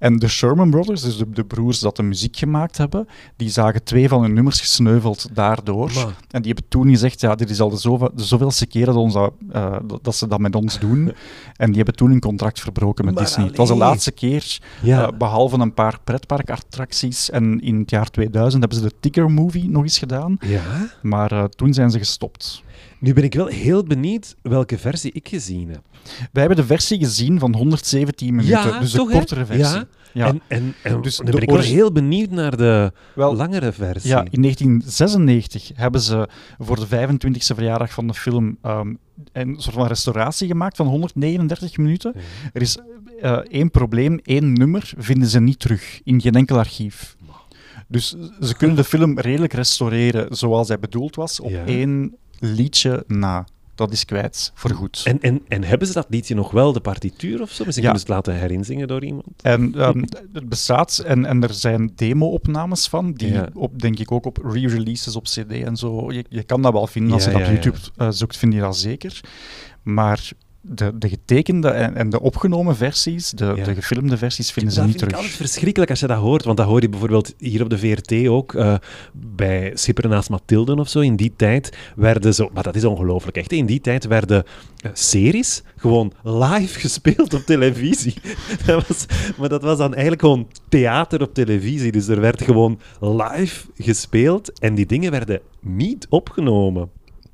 En 0.00 0.16
de 0.18 0.28
Sherman 0.28 0.70
Brothers, 0.70 1.02
dus 1.02 1.16
de, 1.16 1.30
de 1.30 1.44
broers 1.44 1.78
dat 1.78 1.96
de 1.96 2.02
muziek 2.02 2.36
gemaakt 2.36 2.76
hebben, 2.78 3.08
die 3.36 3.48
zagen 3.48 3.84
twee 3.84 4.08
van 4.08 4.22
hun 4.22 4.32
nummers 4.32 4.60
gesneuveld 4.60 5.28
daardoor. 5.32 5.90
Maar- 5.94 6.16
En 6.30 6.42
die 6.42 6.52
hebben 6.52 6.68
toen 6.70 6.88
gezegd, 6.88 7.20
ja, 7.20 7.34
dit 7.34 7.50
is 7.50 7.60
al 7.60 7.70
de, 7.70 7.76
zove- 7.76 8.10
de 8.14 8.24
zoveelste 8.24 8.66
keer 8.66 8.86
dat, 8.86 8.94
ons 8.96 9.12
dat, 9.14 9.32
eh, 9.52 9.76
dat- 10.02 10.16
ze 10.16 10.26
dat 10.26 10.38
met 10.38 10.54
ons 10.54 10.78
doen. 10.78 11.12
En 11.56 11.66
die 11.66 11.76
hebben 11.76 11.94
toen 11.96 12.10
hun 12.10 12.20
contract 12.20 12.60
verbroken 12.60 13.04
met 13.04 13.14
Maar 13.14 13.24
Disney. 13.24 13.46
Het 13.46 13.56
was 13.56 13.68
de 13.68 13.74
laatste 13.76 14.12
keer, 14.12 14.58
Ja. 14.82 15.06
eh, 15.06 15.18
behalve 15.18 15.58
een 15.58 15.74
paar 15.74 15.98
pretparkattracties. 16.04 17.30
En 17.30 17.60
in 17.60 17.78
het 17.78 17.90
jaar 17.90 18.10
2000 18.10 18.62
hebben 18.62 18.80
ze 18.82 18.88
de 18.88 18.94
Tigger 19.00 19.30
Movie 19.30 19.70
nog 19.70 19.82
eens 19.82 19.98
gedaan. 19.98 20.36
ja. 20.40 20.62
Maar 21.02 21.32
eh, 21.32 21.44
toen 21.44 21.74
zijn 21.74 21.90
ze 21.90 21.98
gestopt. 21.98 22.62
Nu 23.00 23.12
ben 23.12 23.24
ik 23.24 23.34
wel 23.34 23.46
heel 23.46 23.82
benieuwd 23.84 24.36
welke 24.42 24.78
versie 24.78 25.12
ik 25.12 25.28
gezien 25.28 25.68
heb. 25.68 25.82
Wij 26.32 26.42
hebben 26.42 26.56
de 26.56 26.64
versie 26.64 26.98
gezien 26.98 27.38
van 27.38 27.54
117 27.54 28.34
minuten, 28.34 28.58
Ja, 28.58 28.78
dus 28.80 28.90
toch, 28.90 29.06
de 29.06 29.12
hè? 29.12 29.18
kortere 29.18 29.46
versie. 29.46 29.64
Ja. 29.78 29.86
Ja. 30.12 30.26
En, 30.26 30.40
en, 30.48 30.74
en 30.82 31.02
Dus 31.02 31.16
dan 31.16 31.30
ben 31.30 31.42
ik 31.42 31.50
wel 31.50 31.58
heel 31.60 31.92
benieuwd 31.92 32.30
naar 32.30 32.56
de 32.56 32.92
Wel, 33.14 33.34
langere 33.36 33.72
versie. 33.72 34.10
Ja, 34.10 34.24
in 34.30 34.42
1996 34.42 35.70
hebben 35.74 36.00
ze 36.00 36.28
voor 36.58 36.76
de 36.76 36.86
25e 36.86 37.54
verjaardag 37.54 37.92
van 37.92 38.06
de 38.06 38.14
film 38.14 38.56
ehm, 38.62 38.94
een 39.32 39.54
soort 39.58 39.74
van 39.74 39.86
restauratie 39.86 40.48
gemaakt 40.48 40.76
van 40.76 40.86
139 40.86 41.76
minuten. 41.76 42.12
Ja. 42.14 42.20
Er 42.52 42.62
is 42.62 42.78
eh, 43.20 43.32
één 43.32 43.70
probleem, 43.70 44.20
één 44.22 44.52
nummer 44.52 44.92
vinden 44.98 45.28
ze 45.28 45.40
niet 45.40 45.58
terug 45.58 46.00
in 46.04 46.20
geen 46.20 46.34
enkel 46.34 46.58
archief. 46.58 47.16
Dus 47.88 48.16
ze 48.40 48.56
kunnen 48.56 48.76
de 48.76 48.84
film 48.84 49.18
redelijk 49.18 49.52
restaureren 49.52 50.36
zoals 50.36 50.68
hij 50.68 50.78
bedoeld 50.78 51.16
was, 51.16 51.40
op 51.40 51.50
Ja. 51.50 51.64
één 51.64 52.16
liedje 52.40 53.04
na. 53.06 53.44
Dat 53.74 53.92
is 53.92 54.04
kwijt, 54.04 54.52
voorgoed. 54.54 55.02
En, 55.04 55.20
en, 55.20 55.40
en 55.48 55.64
hebben 55.64 55.86
ze 55.86 55.92
dat 55.94 56.06
liedje 56.08 56.34
nog 56.34 56.50
wel, 56.50 56.72
de 56.72 56.80
partituur 56.80 57.40
of 57.42 57.50
zo? 57.50 57.64
Misschien 57.64 57.84
Ja. 57.86 57.90
kunnen 57.92 58.06
ze 58.08 58.12
het 58.14 58.26
laten 58.26 58.34
herinzingen 58.40 58.88
door 58.88 59.04
iemand? 59.04 59.26
En 59.42 59.74
ehm, 59.76 60.02
het 60.32 60.48
bestaat, 60.48 60.98
en, 61.06 61.24
en 61.24 61.42
er 61.42 61.54
zijn 61.54 61.92
demo-opnames 61.96 62.88
van, 62.88 63.12
die 63.12 63.32
Ja. 63.32 63.48
op, 63.54 63.80
denk 63.80 63.98
ik 63.98 64.12
ook 64.12 64.26
op 64.26 64.36
re-releases 64.44 65.16
op 65.16 65.24
CD 65.24 65.50
en 65.52 65.76
zo. 65.76 66.12
Je, 66.12 66.24
je 66.28 66.42
kan 66.42 66.62
dat 66.62 66.72
wel 66.72 66.86
vinden 66.86 67.12
als 67.12 67.24
je 67.24 67.30
dat 67.30 67.40
op 67.40 67.46
YouTube 67.46 67.78
eh, 67.96 68.08
zoekt, 68.10 68.36
vind 68.36 68.52
je 68.52 68.60
dat 68.60 68.76
zeker. 68.76 69.20
Maar 69.82 70.30
de, 70.72 70.98
de 70.98 71.08
getekende 71.08 71.68
en, 71.68 71.96
en 71.96 72.10
de 72.10 72.20
opgenomen 72.20 72.76
versies, 72.76 73.30
de, 73.30 73.52
Ja. 73.56 73.64
de 73.64 73.74
gefilmde 73.74 74.16
versies, 74.16 74.50
vinden 74.52 74.72
ze 74.72 74.78
dat 74.78 74.88
niet 74.88 74.98
terug. 74.98 75.14
altijd 75.14 75.32
verschrikkelijk 75.32 75.90
als 75.90 76.00
je 76.00 76.06
dat 76.06 76.18
hoort, 76.18 76.44
want 76.44 76.56
dat 76.56 76.66
hoor 76.66 76.80
je 76.80 76.88
bijvoorbeeld 76.88 77.34
hier 77.38 77.62
op 77.62 77.70
de 77.70 77.78
VRT 77.78 78.26
ook, 78.28 78.54
eh, 78.54 78.74
bij 79.12 79.70
Schipper 79.74 80.08
naast 80.08 80.30
Mathilden 80.30 80.78
of 80.78 80.88
zo. 80.88 81.00
In 81.00 81.16
die 81.16 81.32
tijd 81.36 81.76
werden 81.96 82.34
zo, 82.34 82.50
maar 82.52 82.62
dat 82.62 82.74
is 82.76 82.84
ongelooflijk 82.84 83.36
echt, 83.36 83.52
in 83.52 83.66
die 83.66 83.80
tijd 83.80 84.06
werden 84.06 84.44
eh, 84.80 84.90
series 84.94 85.62
gewoon 85.76 86.12
live 86.22 86.80
gespeeld 86.86 87.34
op 87.34 87.40
televisie. 87.40 88.14
dat 88.66 88.88
was, 88.88 89.06
maar 89.38 89.48
dat 89.48 89.62
was 89.62 89.78
dan 89.78 89.92
eigenlijk 89.92 90.22
gewoon 90.22 90.48
theater 90.68 91.22
op 91.22 91.34
televisie, 91.34 91.92
dus 91.92 92.08
er 92.08 92.20
werd 92.20 92.42
gewoon 92.42 92.80
live 93.00 93.66
gespeeld 93.78 94.58
en 94.58 94.74
die 94.74 94.86
dingen 94.86 95.10
werden 95.10 95.40
niet 95.60 96.06
opgenomen. 96.08 96.90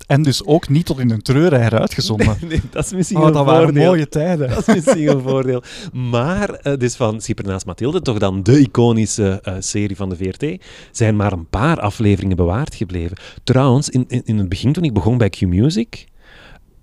En 0.07 0.23
dus 0.23 0.45
ook 0.45 0.69
niet 0.69 0.87
tot 0.87 0.99
in 0.99 1.11
een 1.11 1.23
treuren 1.23 1.63
heruitgezonden. 1.63 2.37
Nee, 2.49 2.61
dat 2.71 2.85
is 2.85 2.93
misschien 2.93 3.17
Oh, 3.19 3.27
een 3.27 3.33
dat 3.33 3.45
waren 3.45 3.63
voordeel. 3.63 3.85
mooie 3.87 4.09
tijden. 4.09 4.49
Dat 4.49 4.69
is 4.69 4.75
misschien 4.75 5.09
een 5.09 5.21
voordeel. 5.23 5.63
Maar, 5.93 6.51
eh, 6.51 6.77
dus 6.79 6.95
van 6.97 7.21
Schipper 7.21 7.45
naast 7.47 7.67
Mathilde, 7.67 8.01
toch 8.03 8.19
dan 8.19 8.43
de 8.43 8.59
iconische 8.61 9.39
eh, 9.43 9.55
serie 9.59 9.97
van 9.97 10.09
de 10.09 10.17
VRT, 10.17 10.63
zijn 10.91 11.17
maar 11.17 11.33
een 11.33 11.49
paar 11.49 11.81
afleveringen 11.81 12.37
bewaard 12.37 12.75
gebleven. 12.75 13.17
Trouwens, 13.45 13.89
in, 13.89 14.05
in, 14.09 14.23
in 14.25 14.39
het 14.39 14.49
begin, 14.49 14.73
toen 14.73 14.85
ik 14.85 14.93
begon 14.95 15.19
bij 15.19 15.31
Q-Music, 15.31 16.07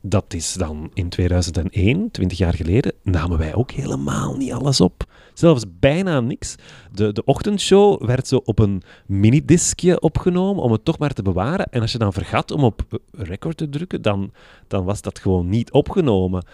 dat 0.05 0.33
is 0.33 0.53
dan 0.53 0.91
in 0.93 1.09
2001, 1.09 2.11
20 2.11 2.37
jaar 2.37 2.53
geleden, 2.53 2.93
namen 3.03 3.37
wij 3.37 3.55
ook 3.55 3.71
helemaal 3.71 4.35
niet 4.37 4.51
alles 4.51 4.81
op. 4.81 5.03
Zelfs 5.33 5.63
bijna 5.79 6.19
niks. 6.19 6.55
De, 6.91 7.11
de 7.11 7.25
ochtendshow 7.25 8.05
werd 8.05 8.27
zo 8.27 8.41
op 8.43 8.59
een 8.59 8.81
minidiscje 9.05 9.99
opgenomen 9.99 10.63
om 10.63 10.71
het 10.71 10.85
toch 10.85 10.97
maar 10.97 11.13
te 11.13 11.21
bewaren. 11.21 11.65
En 11.65 11.81
als 11.81 11.91
je 11.91 11.97
dan 11.97 12.13
vergat 12.13 12.51
om 12.51 12.63
op 12.63 13.01
record 13.11 13.57
te 13.57 13.69
drukken, 13.69 14.01
dan, 14.01 14.31
dan 14.67 14.83
was 14.83 15.01
dat 15.01 15.19
gewoon 15.19 15.49
niet 15.49 15.71
opgenomen. 15.71 16.45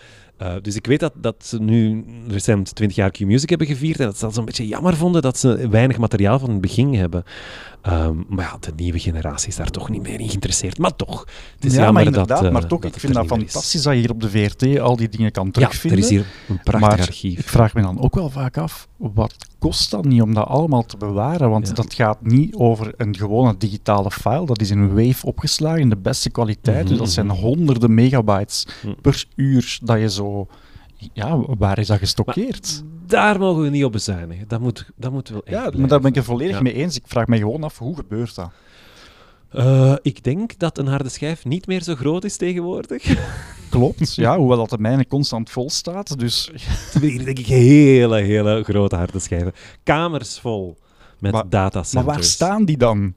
Uh, 0.42 0.54
dus 0.62 0.76
ik 0.76 0.86
weet 0.88 1.00
dat, 1.00 1.14
dat 1.16 1.36
ze 1.46 1.60
nu 1.62 2.06
recent 2.28 2.76
20 2.76 2.98
jaar 2.98 3.12
Q-Music 3.12 3.50
hebben 3.50 3.68
gevierd 3.68 4.00
en 4.00 4.06
dat 4.06 4.18
ze 4.18 4.26
dat 4.26 4.34
zo'n 4.34 4.46
beetje 4.46 4.68
jammer 4.68 4.96
vonden 4.96 5.22
dat 5.22 5.38
ze 5.38 5.68
weinig 5.70 5.98
materiaal 5.98 6.40
van 6.40 6.50
het 6.50 6.62
begin 6.62 6.94
hebben. 6.94 7.24
Um, 7.88 8.26
maar 8.30 8.46
ja, 8.46 8.58
de 8.60 8.72
nieuwe 8.76 9.00
generatie 9.00 9.48
is 9.48 9.56
daar 9.56 9.70
toch 9.70 9.90
niet 9.90 10.02
meer 10.02 10.20
in 10.20 10.28
geïnteresseerd. 10.28 10.78
Maar 10.78 10.96
toch, 10.96 11.26
het 11.56 11.66
is 11.66 11.72
ja, 11.72 11.78
jammer 11.78 11.94
maar 11.94 12.04
inderdaad, 12.06 12.38
dat, 12.38 12.46
uh, 12.46 12.52
maar 12.52 12.68
toch, 12.68 12.82
dat 12.82 12.94
ik 12.96 13.00
vind 13.00 13.14
dat 13.14 13.26
fantastisch 13.26 13.82
dat 13.82 13.94
je 13.94 14.00
hier 14.00 14.12
op 14.12 14.22
de 14.22 14.30
VRT 14.30 14.80
al 14.80 14.96
die 14.96 15.10
dingen 15.10 15.32
kan 15.32 15.52
terugvinden. 15.52 16.00
Ja, 16.00 16.06
er 16.06 16.12
is 16.12 16.18
hier 16.18 16.26
een 16.50 16.64
prachtig 16.64 16.90
maar 16.90 17.00
archief. 17.08 17.40
ik 17.40 17.48
vraag 17.48 17.74
me 17.74 17.82
dan 17.82 18.02
ook 18.02 18.16
wel 18.16 18.30
vaak 18.30 18.58
af, 18.58 18.88
wat 18.98 19.36
kost 19.60 19.92
dat 19.92 20.06
niet 20.06 20.22
om 20.22 20.34
dat 20.34 20.48
allemaal 20.48 20.86
te 20.86 20.98
bewaren? 20.98 21.50
Want 21.50 21.68
Ja. 21.68 21.74
dat 21.74 21.94
gaat 21.94 22.22
niet 22.22 22.56
over 22.56 22.94
een 22.98 23.18
gewone 23.18 23.58
digitale 23.58 24.12
file, 24.12 24.46
dat 24.46 24.62
is 24.62 24.70
in 24.72 24.80
een 24.80 24.96
wave 24.96 25.26
opgeslagen 25.26 25.80
in 25.82 25.90
de 25.90 25.98
beste 25.98 26.30
kwaliteit. 26.30 26.80
Mhm, 26.80 26.88
dus 26.88 26.98
dat 26.98 27.10
zijn 27.10 27.30
honderden 27.30 27.94
megabytes 27.94 28.68
Mhm. 28.84 28.94
per 29.02 29.26
uur 29.36 29.78
dat 29.84 30.00
je 30.00 30.10
zo 30.10 30.29
Ja, 31.14 31.40
waar 31.58 31.80
is 31.80 31.88
dat 31.88 31.98
gestockeerd? 32.00 32.84
Daar 33.08 33.40
mogen 33.40 33.62
we 33.64 33.70
niet 33.70 33.84
op 33.84 33.92
bezuinigen. 33.92 34.48
Dat 34.48 34.60
moet, 34.60 34.90
dat 34.96 35.12
moet 35.12 35.30
wel 35.30 35.42
echt 35.44 35.74
ja, 35.74 35.80
maar 35.80 35.88
daar 35.88 36.00
ben 36.00 36.10
ik 36.10 36.16
het 36.16 36.26
volledig 36.26 36.56
Ja. 36.56 36.62
mee 36.62 36.74
eens. 36.74 36.96
Ik 36.98 37.04
vraag 37.08 37.28
me 37.28 37.38
gewoon 37.38 37.64
af, 37.64 37.78
hoe 37.78 37.96
gebeurt 37.96 38.36
dat? 38.36 38.52
Eh, 39.50 39.94
ik 40.02 40.24
denk 40.24 40.58
dat 40.60 40.78
een 40.78 40.88
harde 40.88 41.10
schijf 41.10 41.46
niet 41.46 41.68
meer 41.68 41.84
zo 41.84 41.96
groot 41.96 42.24
is 42.24 42.38
tegenwoordig. 42.38 43.04
Klopt, 43.70 44.16
ja, 44.16 44.38
hoewel 44.38 44.58
dat 44.58 44.70
de 44.70 44.78
mijne 44.78 45.08
constant 45.08 45.50
vol 45.50 45.70
staat. 45.70 46.20
Dus 46.20 46.52
Hier 47.02 47.26
denk 47.26 47.40
ik 47.40 47.46
hele, 47.48 48.22
hele 48.22 48.64
grote 48.64 48.96
harde 48.96 49.20
schijven. 49.20 49.54
Kamers 49.84 50.40
vol 50.40 50.78
met 51.20 51.32
Maar- 51.32 51.50
datacenters. 51.50 51.94
maar 51.94 52.16
waar 52.16 52.24
staan 52.24 52.66
die 52.66 52.78
dan? 52.78 53.14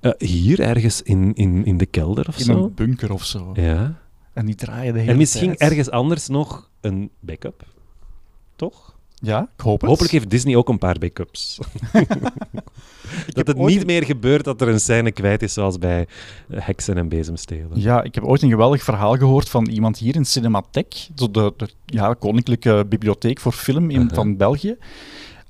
Eh, 0.00 0.10
hier 0.18 0.60
ergens 0.60 1.02
in, 1.02 1.34
in, 1.34 1.64
in 1.64 1.76
de 1.76 1.86
kelder 1.86 2.28
of 2.28 2.38
In 2.38 2.44
zo. 2.44 2.64
een 2.64 2.74
bunker 2.74 3.12
of 3.12 3.24
zo. 3.24 3.50
Ja. 3.54 4.00
En 4.32 4.46
die 4.46 4.54
draaien 4.54 4.92
de 4.92 4.98
hele 4.98 5.12
En 5.12 5.18
misschien 5.18 5.56
tijd. 5.56 5.70
ergens 5.70 5.90
anders 5.90 6.28
nog 6.28 6.70
een 6.80 7.10
backup. 7.20 7.64
Toch? 8.56 8.94
Ja, 9.14 9.48
ik 9.56 9.60
hoop 9.60 9.80
het. 9.80 9.90
Hopelijk 9.90 10.12
heeft 10.12 10.30
Disney 10.30 10.56
ook 10.56 10.68
een 10.68 10.78
paar 10.78 10.98
backups. 10.98 11.58
dat 13.26 13.36
heb 13.36 13.46
het 13.46 13.56
ooit 13.56 13.74
niet 13.74 13.86
meer 13.86 14.04
gebeurt 14.04 14.44
dat 14.44 14.60
er 14.60 14.68
een 14.68 14.80
scène 14.80 15.12
kwijt 15.12 15.42
is 15.42 15.52
zoals 15.52 15.78
bij 15.78 16.06
eh, 16.48 16.58
heksen 16.66 16.96
en 16.96 17.08
bezemstelen. 17.08 17.70
Ja, 17.74 18.02
ik 18.02 18.14
heb 18.14 18.24
ooit 18.24 18.42
een 18.42 18.50
geweldig 18.50 18.82
verhaal 18.82 19.16
gehoord 19.16 19.48
van 19.48 19.66
iemand 19.66 19.98
hier 19.98 20.14
in 20.14 20.24
Cinematheek, 20.24 21.08
zo 21.14 21.30
de, 21.30 21.52
de 21.56 21.68
ja, 21.86 22.14
koninklijke 22.14 22.86
bibliotheek 22.88 23.40
voor 23.40 23.52
film 23.52 23.90
in, 23.90 24.10
van 24.14 24.36
België. 24.36 24.76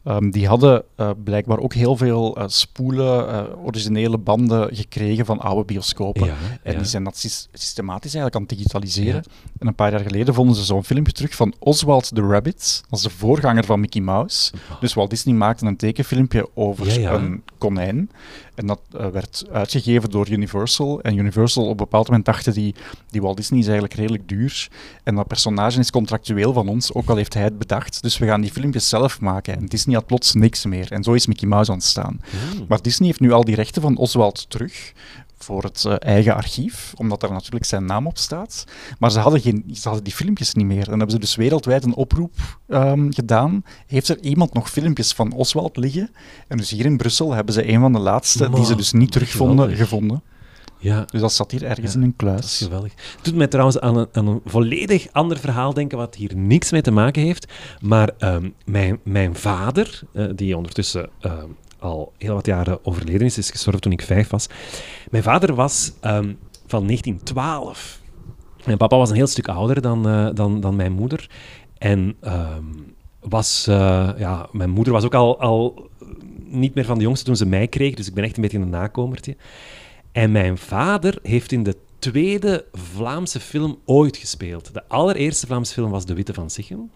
Ehm, 0.04 0.30
die 0.30 0.46
hadden 0.48 0.82
eh, 0.96 1.10
blijkbaar 1.24 1.58
ook 1.58 1.74
heel 1.74 1.96
veel 1.96 2.36
eh, 2.36 2.44
spoelen, 2.46 3.28
eh, 3.28 3.64
originele 3.64 4.18
banden 4.18 4.76
gekregen 4.76 5.26
van 5.26 5.40
oude 5.40 5.64
bioscopen. 5.64 6.26
Ja, 6.26 6.34
En 6.62 6.72
ja. 6.72 6.78
die 6.78 6.86
zijn 6.86 7.04
dat 7.04 7.16
sys- 7.16 7.48
systematisch 7.52 8.14
eigenlijk 8.14 8.34
aan 8.34 8.40
het 8.42 8.50
digitaliseren. 8.50 9.22
En 9.62 9.68
een 9.68 9.74
paar 9.74 9.90
jaar 9.90 10.00
geleden 10.00 10.34
vonden 10.34 10.56
ze 10.56 10.64
zo'n 10.64 10.84
filmpje 10.84 11.12
terug 11.12 11.34
van 11.34 11.54
Oswald 11.58 12.14
the 12.14 12.20
Rabbit. 12.20 12.82
Dat 12.88 12.98
is 12.98 13.04
de 13.04 13.10
voorganger 13.10 13.64
van 13.64 13.80
Mickey 13.80 14.00
Mouse. 14.00 14.52
Dus 14.80 14.94
Walt 14.94 15.10
Disney 15.10 15.34
maakte 15.34 15.66
een 15.66 15.76
tekenfilmpje 15.76 16.48
over 16.54 16.86
Ja, 16.86 16.98
ja. 16.98 17.12
een 17.12 17.42
konijn. 17.58 18.10
En 18.54 18.66
dat 18.66 18.80
eh, 18.96 19.06
werd 19.06 19.44
uitgegeven 19.52 20.10
door 20.10 20.28
Universal. 20.28 21.00
En 21.00 21.16
Universal 21.16 21.64
op 21.64 21.70
een 21.70 21.76
bepaald 21.76 22.06
moment 22.06 22.24
dachten 22.24 22.52
die, 22.52 22.74
die 23.10 23.22
Walt 23.22 23.36
Disney 23.36 23.58
is 23.58 23.64
eigenlijk 23.64 23.94
redelijk 23.94 24.28
duur. 24.28 24.68
En 25.02 25.14
dat 25.14 25.26
personage 25.26 25.78
is 25.78 25.90
contractueel 25.90 26.52
van 26.52 26.68
ons, 26.68 26.92
ook 26.94 27.08
al 27.08 27.16
heeft 27.16 27.34
hij 27.34 27.42
het 27.42 27.58
bedacht. 27.58 28.02
Dus 28.02 28.18
we 28.18 28.26
gaan 28.26 28.40
die 28.40 28.52
filmpjes 28.52 28.88
zelf 28.88 29.20
maken. 29.20 29.56
En 29.56 29.66
Disney 29.66 29.94
had 29.94 30.06
plots 30.06 30.34
niks 30.34 30.64
meer. 30.66 30.92
En 30.92 31.02
zo 31.02 31.12
is 31.12 31.26
Mickey 31.26 31.48
Mouse 31.48 31.72
ontstaan. 31.72 32.20
Hmm. 32.30 32.64
Maar 32.68 32.82
Disney 32.82 33.08
heeft 33.08 33.20
nu 33.20 33.32
al 33.32 33.44
die 33.44 33.54
rechten 33.54 33.82
van 33.82 33.96
Oswald 33.96 34.50
terug 34.50 34.92
voor 35.44 35.62
het 35.62 35.84
eh, 35.84 35.94
eigen 35.98 36.34
archief, 36.34 36.92
omdat 36.96 37.20
daar 37.20 37.32
natuurlijk 37.32 37.64
zijn 37.64 37.84
naam 37.84 38.06
op 38.06 38.18
staat. 38.18 38.64
Maar 38.98 39.10
ze 39.10 39.18
hadden, 39.18 39.40
geen, 39.40 39.64
ze 39.72 39.82
hadden 39.84 40.04
die 40.04 40.12
filmpjes 40.12 40.54
niet 40.54 40.66
meer. 40.66 40.78
En 40.78 40.84
dan 40.84 40.98
hebben 40.98 41.10
ze 41.10 41.18
dus 41.18 41.34
wereldwijd 41.34 41.84
een 41.84 41.94
oproep 41.94 42.34
ehm, 42.68 43.10
gedaan. 43.12 43.64
Heeft 43.86 44.08
er 44.08 44.20
iemand 44.20 44.54
nog 44.54 44.70
filmpjes 44.70 45.12
van 45.12 45.32
Oswald 45.32 45.76
liggen? 45.76 46.10
En 46.48 46.56
dus 46.56 46.70
hier 46.70 46.84
in 46.84 46.96
Brussel 46.96 47.32
hebben 47.32 47.54
ze 47.54 47.68
een 47.68 47.80
van 47.80 47.92
de 47.92 47.98
laatste, 47.98 48.50
die 48.50 48.64
ze 48.64 48.74
dus 48.76 48.92
niet 48.92 49.12
terugvonden, 49.12 49.76
gevonden. 49.76 50.22
Ja, 50.78 51.04
Dus 51.10 51.20
dat 51.20 51.32
zat 51.32 51.50
hier 51.50 51.64
ergens 51.64 51.92
Ja, 51.92 51.98
in 51.98 52.04
een 52.04 52.14
dat 52.16 52.28
is 52.28 52.34
kluis. 52.38 52.58
geweldig. 52.58 52.92
Het 53.16 53.24
doet 53.24 53.34
mij 53.34 53.46
trouwens 53.46 53.80
aan 53.80 53.96
een, 53.96 54.06
aan 54.12 54.26
een 54.26 54.40
volledig 54.44 55.06
ander 55.12 55.38
verhaal 55.38 55.74
denken, 55.74 55.98
wat 55.98 56.14
hier 56.14 56.36
niks 56.36 56.70
mee 56.70 56.80
te 56.82 56.90
maken 56.90 57.22
heeft. 57.22 57.52
Maar 57.80 58.10
ehm, 58.18 58.48
mijn, 58.64 58.98
mijn 59.04 59.34
vader, 59.36 60.00
eh, 60.12 60.26
die 60.34 60.56
ondertussen 60.56 61.10
ehm, 61.20 61.46
al 61.82 62.12
heel 62.18 62.34
wat 62.34 62.46
jaren 62.46 62.84
overleden 62.84 63.26
is, 63.26 63.38
is 63.38 63.50
gestorven 63.50 63.80
toen 63.80 63.92
ik 63.92 64.02
vijf 64.02 64.28
was. 64.28 64.46
Mijn 65.10 65.22
vader 65.22 65.54
was 65.54 65.92
ehm, 66.00 66.32
van 66.66 66.86
1912. 66.86 68.00
Mijn 68.64 68.78
papa 68.78 68.96
was 68.96 69.10
een 69.10 69.16
heel 69.16 69.26
stuk 69.26 69.48
ouder 69.48 69.80
dan, 69.80 70.08
eh, 70.08 70.28
dan, 70.34 70.60
dan 70.60 70.76
mijn 70.76 70.92
moeder. 70.92 71.30
En 71.78 72.16
ehm, 72.20 72.64
was, 73.20 73.66
eh, 73.66 74.10
ja, 74.16 74.48
mijn 74.52 74.70
moeder 74.70 74.92
was 74.92 75.04
ook 75.04 75.14
al, 75.14 75.40
al 75.40 75.90
niet 76.44 76.74
meer 76.74 76.84
van 76.84 76.98
de 76.98 77.04
jongste 77.04 77.24
toen 77.24 77.36
ze 77.36 77.46
mij 77.46 77.68
kreeg, 77.68 77.94
dus 77.94 78.08
ik 78.08 78.14
ben 78.14 78.24
echt 78.24 78.36
een 78.36 78.42
beetje 78.42 78.58
een 78.58 78.70
nakomertje. 78.70 79.36
En 80.12 80.32
mijn 80.32 80.58
vader 80.58 81.18
heeft 81.22 81.52
in 81.52 81.62
de 81.62 81.76
tweede 81.98 82.64
Vlaamse 82.72 83.40
film 83.40 83.78
ooit 83.84 84.16
gespeeld. 84.16 84.74
De 84.74 84.88
allereerste 84.88 85.46
Vlaamse 85.46 85.72
film 85.72 85.90
was 85.90 86.06
De 86.06 86.14
Witte 86.14 86.34
van 86.34 86.50
Sichem. 86.50 86.90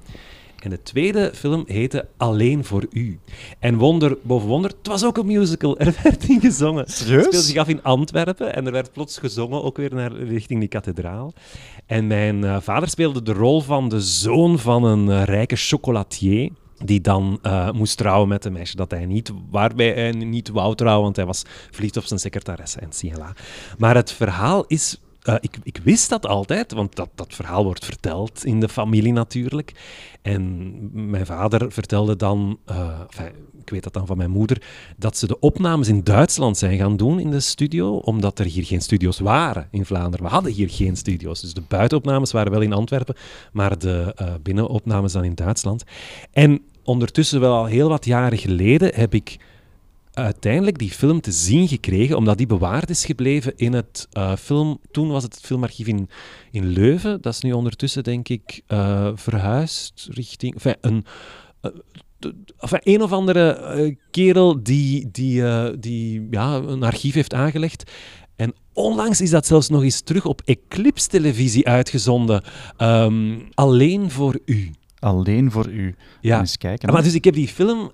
En 0.67 0.73
de 0.73 0.83
tweede 0.83 1.31
film 1.35 1.65
heette 1.67 2.09
Alleen 2.17 2.65
voor 2.65 2.87
U. 2.91 3.19
En 3.59 3.77
wonder 3.77 4.19
boven 4.23 4.49
wonder, 4.49 4.71
het 4.71 4.87
was 4.87 5.05
ook 5.05 5.17
een 5.17 5.27
musical. 5.27 5.79
Er 5.79 5.95
werd 6.03 6.29
in 6.29 6.41
gezongen. 6.41 6.83
Het 6.83 6.93
Serieus? 6.93 7.25
speelde 7.25 7.47
zich 7.47 7.57
af 7.57 7.69
in 7.69 7.83
Antwerpen 7.83 8.55
en 8.55 8.67
er 8.67 8.73
werd 8.73 8.93
plots 8.93 9.19
gezongen, 9.19 9.63
ook 9.63 9.77
weer 9.77 9.95
naar, 9.95 10.13
richting 10.13 10.61
die 10.61 10.69
kathedraal. 10.69 11.33
En 11.87 12.07
mijn 12.07 12.45
eh, 12.45 12.57
vader 12.61 12.89
speelde 12.89 13.23
de 13.23 13.33
rol 13.33 13.61
van 13.61 13.89
de 13.89 14.01
zoon 14.01 14.59
van 14.59 14.85
een 14.85 15.11
eh, 15.11 15.23
rijke 15.23 15.57
chocolatier. 15.57 16.51
Die 16.85 17.01
dan 17.01 17.39
eh, 17.43 17.71
moest 17.71 17.97
trouwen 17.97 18.29
met 18.29 18.45
een 18.45 18.53
meisje 18.53 18.77
dat 18.77 18.91
hij 18.91 19.07
niet, 19.07 19.33
waarbij 19.51 19.93
hij 19.93 20.11
niet 20.11 20.49
wou 20.49 20.75
trouwen, 20.75 21.03
want 21.03 21.17
hij 21.17 21.27
was 21.27 21.43
verliefd 21.71 21.97
op 21.97 22.05
zijn 22.05 22.21
secretaresse 22.21 22.81
en 22.81 22.93
Ciela. 22.93 23.33
Maar 23.79 23.95
het 23.95 24.13
verhaal 24.13 24.65
is. 24.67 25.01
Eh, 25.27 25.35
ik, 25.41 25.57
ik 25.63 25.81
wist 25.83 26.09
dat 26.09 26.27
altijd, 26.27 26.73
want 26.73 26.97
dat, 26.97 27.09
dat 27.15 27.35
verhaal 27.35 27.65
wordt 27.65 27.85
verteld 27.85 28.45
in 28.45 28.61
de 28.61 28.69
familie 28.69 29.13
natuurlijk. 29.13 29.73
En 30.23 31.11
mijn 31.11 31.27
vader 31.27 31.73
vertelde 31.73 32.17
dan, 32.17 32.59
eh, 32.65 33.01
ik 33.61 33.71
weet 33.71 33.83
dat 33.83 33.93
dan 33.93 34.07
van 34.07 34.17
mijn 34.17 34.31
moeder, 34.31 34.63
dat 34.97 35.17
ze 35.17 35.27
de 35.27 35.39
opnames 35.39 35.89
in 35.89 36.05
Duitsland 36.05 36.59
zijn 36.59 36.79
gaan 36.79 36.97
doen 36.97 37.21
in 37.21 37.31
de 37.31 37.41
studio, 37.41 37.97
omdat 37.97 38.39
er 38.39 38.45
hier 38.45 38.65
geen 38.65 38.81
studio's 38.81 39.19
waren 39.19 39.69
in 39.71 39.87
Vlaanderen. 39.87 40.27
We 40.27 40.33
hadden 40.33 40.53
hier 40.53 40.71
geen 40.71 40.97
studio's, 40.97 41.41
dus 41.41 41.55
de 41.55 41.63
buitenopnames 41.69 42.33
waren 42.33 42.53
wel 42.53 42.61
in 42.61 42.73
Antwerpen, 42.73 43.17
maar 43.53 43.79
de 43.79 44.13
eh, 44.17 44.35
binnenopnames 44.43 45.13
dan 45.13 45.25
in 45.25 45.35
Duitsland. 45.35 45.85
En 46.33 46.63
ondertussen, 46.85 47.41
wel 47.41 47.55
al 47.55 47.67
heel 47.67 47.89
wat 47.89 48.05
jaren 48.05 48.39
geleden, 48.39 48.95
heb 48.95 49.15
ik 49.15 49.39
uiteindelijk 50.17 50.79
die 50.79 50.91
film 50.91 51.21
te 51.21 51.33
zien 51.33 51.69
gekregen, 51.69 52.17
omdat 52.17 52.39
die 52.39 52.47
bewaard 52.47 52.91
is 52.91 53.05
gebleven 53.05 53.53
in 53.57 53.73
het 53.73 54.09
eh, 54.13 54.37
film... 54.37 54.79
Toen 54.91 55.09
was 55.09 55.23
het 55.23 55.35
het 55.35 55.45
filmarchief 55.45 55.87
in, 55.87 56.09
in 56.51 56.67
Leuven. 56.67 57.21
Dat 57.21 57.33
is 57.33 57.41
nu 57.41 57.53
ondertussen, 57.53 58.05
denk 58.05 58.29
ik, 58.29 58.63
eh, 58.67 59.11
verhuisd 59.15 60.09
richting... 60.11 60.55
Enfin, 60.55 60.75
een, 60.81 61.05
eh, 61.61 61.71
enfin, 62.59 62.81
een 62.83 63.03
of 63.03 63.13
andere 63.13 63.97
kerel 64.11 64.63
die, 64.63 65.09
die, 65.11 65.43
die 65.79 66.27
ja, 66.31 66.55
een 66.57 66.83
archief 66.83 67.15
heeft 67.15 67.35
aangelegd. 67.35 67.91
En 68.37 68.55
onlangs 68.73 69.21
is 69.21 69.31
dat 69.31 69.47
zelfs 69.47 69.69
nog 69.69 69.83
eens 69.83 70.01
terug 70.01 70.27
op 70.27 70.43
Eclipse 70.45 71.09
televisie 71.09 71.69
uitgezonden. 71.69 72.43
Ehm, 72.77 73.41
alleen 73.55 74.11
voor 74.11 74.39
u. 74.45 74.71
Alleen 74.99 75.51
voor 75.51 75.69
u. 75.69 75.95
Ja. 76.21 76.39
Eens 76.39 76.59
kijken. 76.59 76.89
Ja, 76.89 76.95
maar 76.95 77.03
dus 77.03 77.15
ik 77.15 77.25
heb 77.25 77.35
die 77.35 77.49
film 77.49 77.91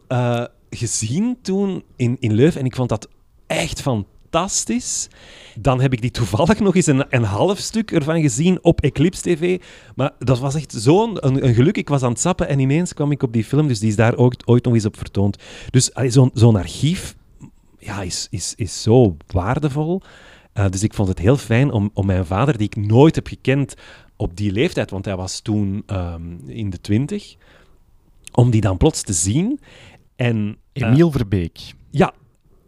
gezien 0.76 1.38
toen 1.42 1.84
in, 1.96 2.16
in 2.20 2.32
Leuven 2.32 2.60
en 2.60 2.66
ik 2.66 2.74
vond 2.74 2.88
dat 2.88 3.08
echt 3.46 3.80
fantastisch. 3.80 5.08
Dan 5.58 5.80
heb 5.80 5.92
ik 5.92 6.00
die 6.00 6.10
toevallig 6.10 6.60
nog 6.60 6.76
eens 6.76 6.86
een, 6.86 7.04
een 7.08 7.24
half 7.24 7.58
stuk 7.58 7.90
ervan 7.90 8.20
gezien 8.20 8.58
op 8.64 8.80
Eclipse 8.80 9.22
TV. 9.22 9.60
Maar 9.94 10.10
dat 10.18 10.38
was 10.38 10.54
echt 10.54 10.72
zo'n 10.76 11.26
een, 11.26 11.54
geluk. 11.54 11.76
Ik 11.76 11.88
was 11.88 12.02
aan 12.02 12.12
het 12.12 12.20
zappen 12.20 12.48
en 12.48 12.58
ineens 12.58 12.94
kwam 12.94 13.12
ik 13.12 13.22
op 13.22 13.32
die 13.32 13.44
film, 13.44 13.68
dus 13.68 13.78
die 13.78 13.88
is 13.88 13.96
daar 13.96 14.16
ooit, 14.16 14.46
ooit 14.46 14.64
nog 14.64 14.74
eens 14.74 14.84
op 14.84 14.96
vertoond. 14.96 15.36
Dus 15.70 15.90
zo'n 16.06 16.30
zo'n 16.34 16.56
archief 16.56 17.16
ja, 17.78 18.02
is, 18.02 18.26
is, 18.30 18.52
is 18.56 18.82
zo 18.82 19.16
waardevol. 19.26 20.02
Eh, 20.52 20.68
dus 20.68 20.82
ik 20.82 20.94
vond 20.94 21.08
het 21.08 21.18
heel 21.18 21.36
fijn 21.36 21.70
om, 21.70 21.90
om 21.94 22.06
mijn 22.06 22.26
vader, 22.26 22.56
die 22.56 22.66
ik 22.66 22.76
nooit 22.76 23.14
heb 23.14 23.26
gekend 23.26 23.74
op 24.16 24.36
die 24.36 24.52
leeftijd, 24.52 24.90
want 24.90 25.04
hij 25.04 25.16
was 25.16 25.40
toen 25.40 25.82
ehm, 25.86 26.48
in 26.48 26.70
de 26.70 26.80
twintig, 26.80 27.36
om 28.32 28.50
die 28.50 28.60
dan 28.60 28.76
plots 28.76 29.02
te 29.02 29.12
zien. 29.12 29.60
En 30.16 30.56
Emiel 30.72 31.10
Verbeek. 31.10 31.58
ja, 31.90 32.12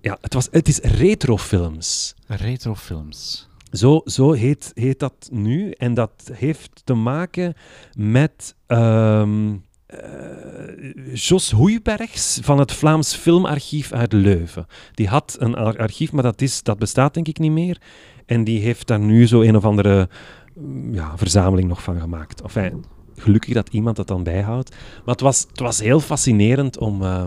ja 0.00 0.18
het, 0.20 0.34
was, 0.34 0.48
het 0.50 0.68
is 0.68 0.78
retrofilms. 0.78 2.14
Retrofilms. 2.26 3.48
Zo, 3.70 4.00
zo 4.04 4.32
heet, 4.32 4.70
heet 4.74 4.98
dat 4.98 5.28
nu. 5.32 5.70
En 5.70 5.94
dat 5.94 6.30
heeft 6.32 6.80
te 6.84 6.94
maken 6.94 7.54
met 7.92 8.54
ehm 8.66 9.54
eh, 9.86 11.14
Jos 11.14 11.50
Hoeibergs 11.50 12.38
van 12.42 12.58
het 12.58 12.72
Vlaams 12.72 13.14
Filmarchief 13.14 13.92
uit 13.92 14.12
Leuven. 14.12 14.66
Die 14.94 15.08
had 15.08 15.36
een 15.38 15.54
ar- 15.54 15.78
archief, 15.78 16.12
maar 16.12 16.22
dat, 16.22 16.40
is, 16.40 16.62
dat 16.62 16.78
bestaat 16.78 17.14
denk 17.14 17.28
ik 17.28 17.38
niet 17.38 17.52
meer. 17.52 17.80
En 18.26 18.44
die 18.44 18.60
heeft 18.60 18.86
daar 18.86 18.98
nu 19.00 19.26
zo 19.26 19.40
een 19.40 19.56
of 19.56 19.64
andere 19.64 20.08
mm, 20.54 20.94
ja, 20.94 21.16
verzameling 21.18 21.68
nog 21.68 21.82
van 21.82 22.00
gemaakt. 22.00 22.42
Enfin, 22.42 22.84
gelukkig 23.16 23.54
dat 23.54 23.68
iemand 23.68 23.96
dat 23.96 24.06
dan 24.08 24.22
bijhoudt. 24.22 24.70
Maar 24.70 25.14
het 25.14 25.20
was, 25.20 25.46
het 25.48 25.60
was 25.60 25.80
heel 25.80 26.00
fascinerend 26.00 26.78
om, 26.78 27.02
eh, 27.02 27.24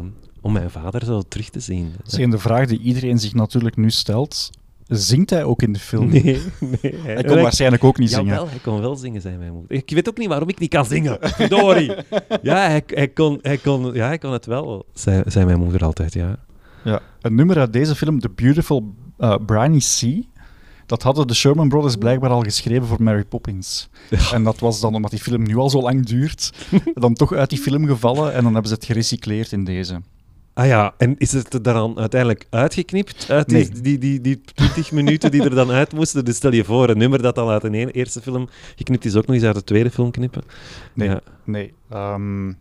om 0.48 0.54
mijn 0.54 0.70
vader 0.70 1.06
zo 1.06 1.22
terug 1.22 1.50
te 1.50 1.60
zien. 1.60 1.94
De 2.30 2.38
vraag 2.38 2.68
die 2.68 2.80
iedereen 2.80 3.20
zich 3.20 3.34
natuurlijk 3.34 3.76
nu 3.76 3.92
stelt. 3.92 4.50
Zingt 4.88 5.30
hij 5.30 5.44
ook 5.44 5.62
in 5.62 5.74
de 5.74 5.80
film? 5.80 6.10
Nee, 6.10 6.42
nee. 6.82 6.96
Hij 7.04 7.24
kon 7.24 7.42
waarschijnlijk 7.42 7.84
ook 7.84 7.98
niet 7.98 8.10
zingen. 8.10 8.26
Jawel, 8.26 8.50
hij 8.50 8.60
kon 8.60 8.82
wel 8.82 8.96
zingen, 8.96 9.22
zei 9.22 9.38
mijn 9.38 9.54
moeder. 9.54 9.78
Ik 9.78 9.90
weet 9.90 10.10
ook 10.10 10.18
niet 10.18 10.28
waarom 10.28 10.50
ik 10.50 10.60
niet 10.60 10.70
kan 10.70 10.86
zingen. 10.86 11.18
Verdorie. 11.22 11.92
ja, 12.42 12.56
hij, 12.68 12.84
hij, 12.88 13.08
kon, 13.08 13.40
hij, 13.42 13.58
kon, 13.58 13.94
ja, 13.94 14.08
hij 14.08 14.18
kon 14.18 14.32
het 14.32 14.46
wel, 14.46 14.86
zei, 14.94 15.24
zei 15.26 15.46
mijn 15.46 15.60
moeder 15.60 15.84
altijd, 15.84 16.14
ja. 16.14 16.40
Ja. 16.84 17.02
Een 17.22 17.36
nummer 17.36 17.58
uit 17.60 17.74
deze 17.74 17.96
film, 17.96 18.20
The 18.20 18.30
Beautiful 18.30 18.94
uh, 19.20 19.36
Briny 19.46 19.80
Sea, 19.80 20.22
Dat 20.86 21.04
hadden 21.04 21.28
de 21.28 21.34
Sherman 21.34 21.70
Brothers 21.70 21.96
blijkbaar 21.96 22.30
al 22.30 22.42
geschreven 22.42 22.88
voor 22.88 23.04
Mary 23.04 23.26
Poppins. 23.26 23.90
En 24.34 24.44
dat 24.44 24.60
was 24.60 24.80
dan, 24.80 24.96
omdat 24.96 25.12
die 25.12 25.20
film 25.20 25.44
nu 25.44 25.56
al 25.56 25.70
zo 25.70 25.82
lang 25.82 26.06
duurt, 26.06 26.54
dan 26.94 27.14
toch 27.14 27.34
uit 27.34 27.50
die 27.50 27.60
film 27.60 27.86
gevallen 27.86 28.34
en 28.34 28.44
dan 28.44 28.54
hebben 28.54 28.70
ze 28.70 28.76
het 28.76 28.86
gerecycleerd 28.86 29.52
in 29.52 29.64
deze. 29.64 30.02
Ah 30.58 30.66
ja, 30.68 30.94
en 30.98 31.16
is 31.18 31.32
het 31.32 31.60
dan 31.64 32.00
uiteindelijk 32.00 32.46
uitgeknipt 32.50 33.30
uit 33.30 33.50
die, 33.50 33.58
Nee. 33.58 33.82
die, 33.82 33.98
die, 33.98 34.22
die 34.22 34.42
20 34.54 34.92
minuten 34.92 35.32
die 35.32 35.44
er 35.44 35.56
dan 35.56 35.72
uit 35.72 35.94
moesten? 35.94 36.26
Dus 36.26 36.36
stel 36.36 36.54
je 36.54 36.64
voor, 36.64 36.90
een 36.90 36.98
nummer 36.98 37.22
dat 37.22 37.38
al 37.38 37.50
uit 37.52 37.64
een 37.64 37.74
e- 37.74 37.86
eerste 37.86 38.22
film 38.22 38.48
geknipt 38.76 39.06
is, 39.06 39.16
ook 39.16 39.26
nog 39.26 39.36
eens 39.36 39.46
uit 39.46 39.56
de 39.56 39.64
tweede 39.64 39.92
film 39.92 40.12
knippen. 40.12 40.44
Nee, 40.94 41.10
Ja. 41.10 41.22
nee, 41.44 41.74
ehm, 41.90 42.46
nee, 42.48 42.54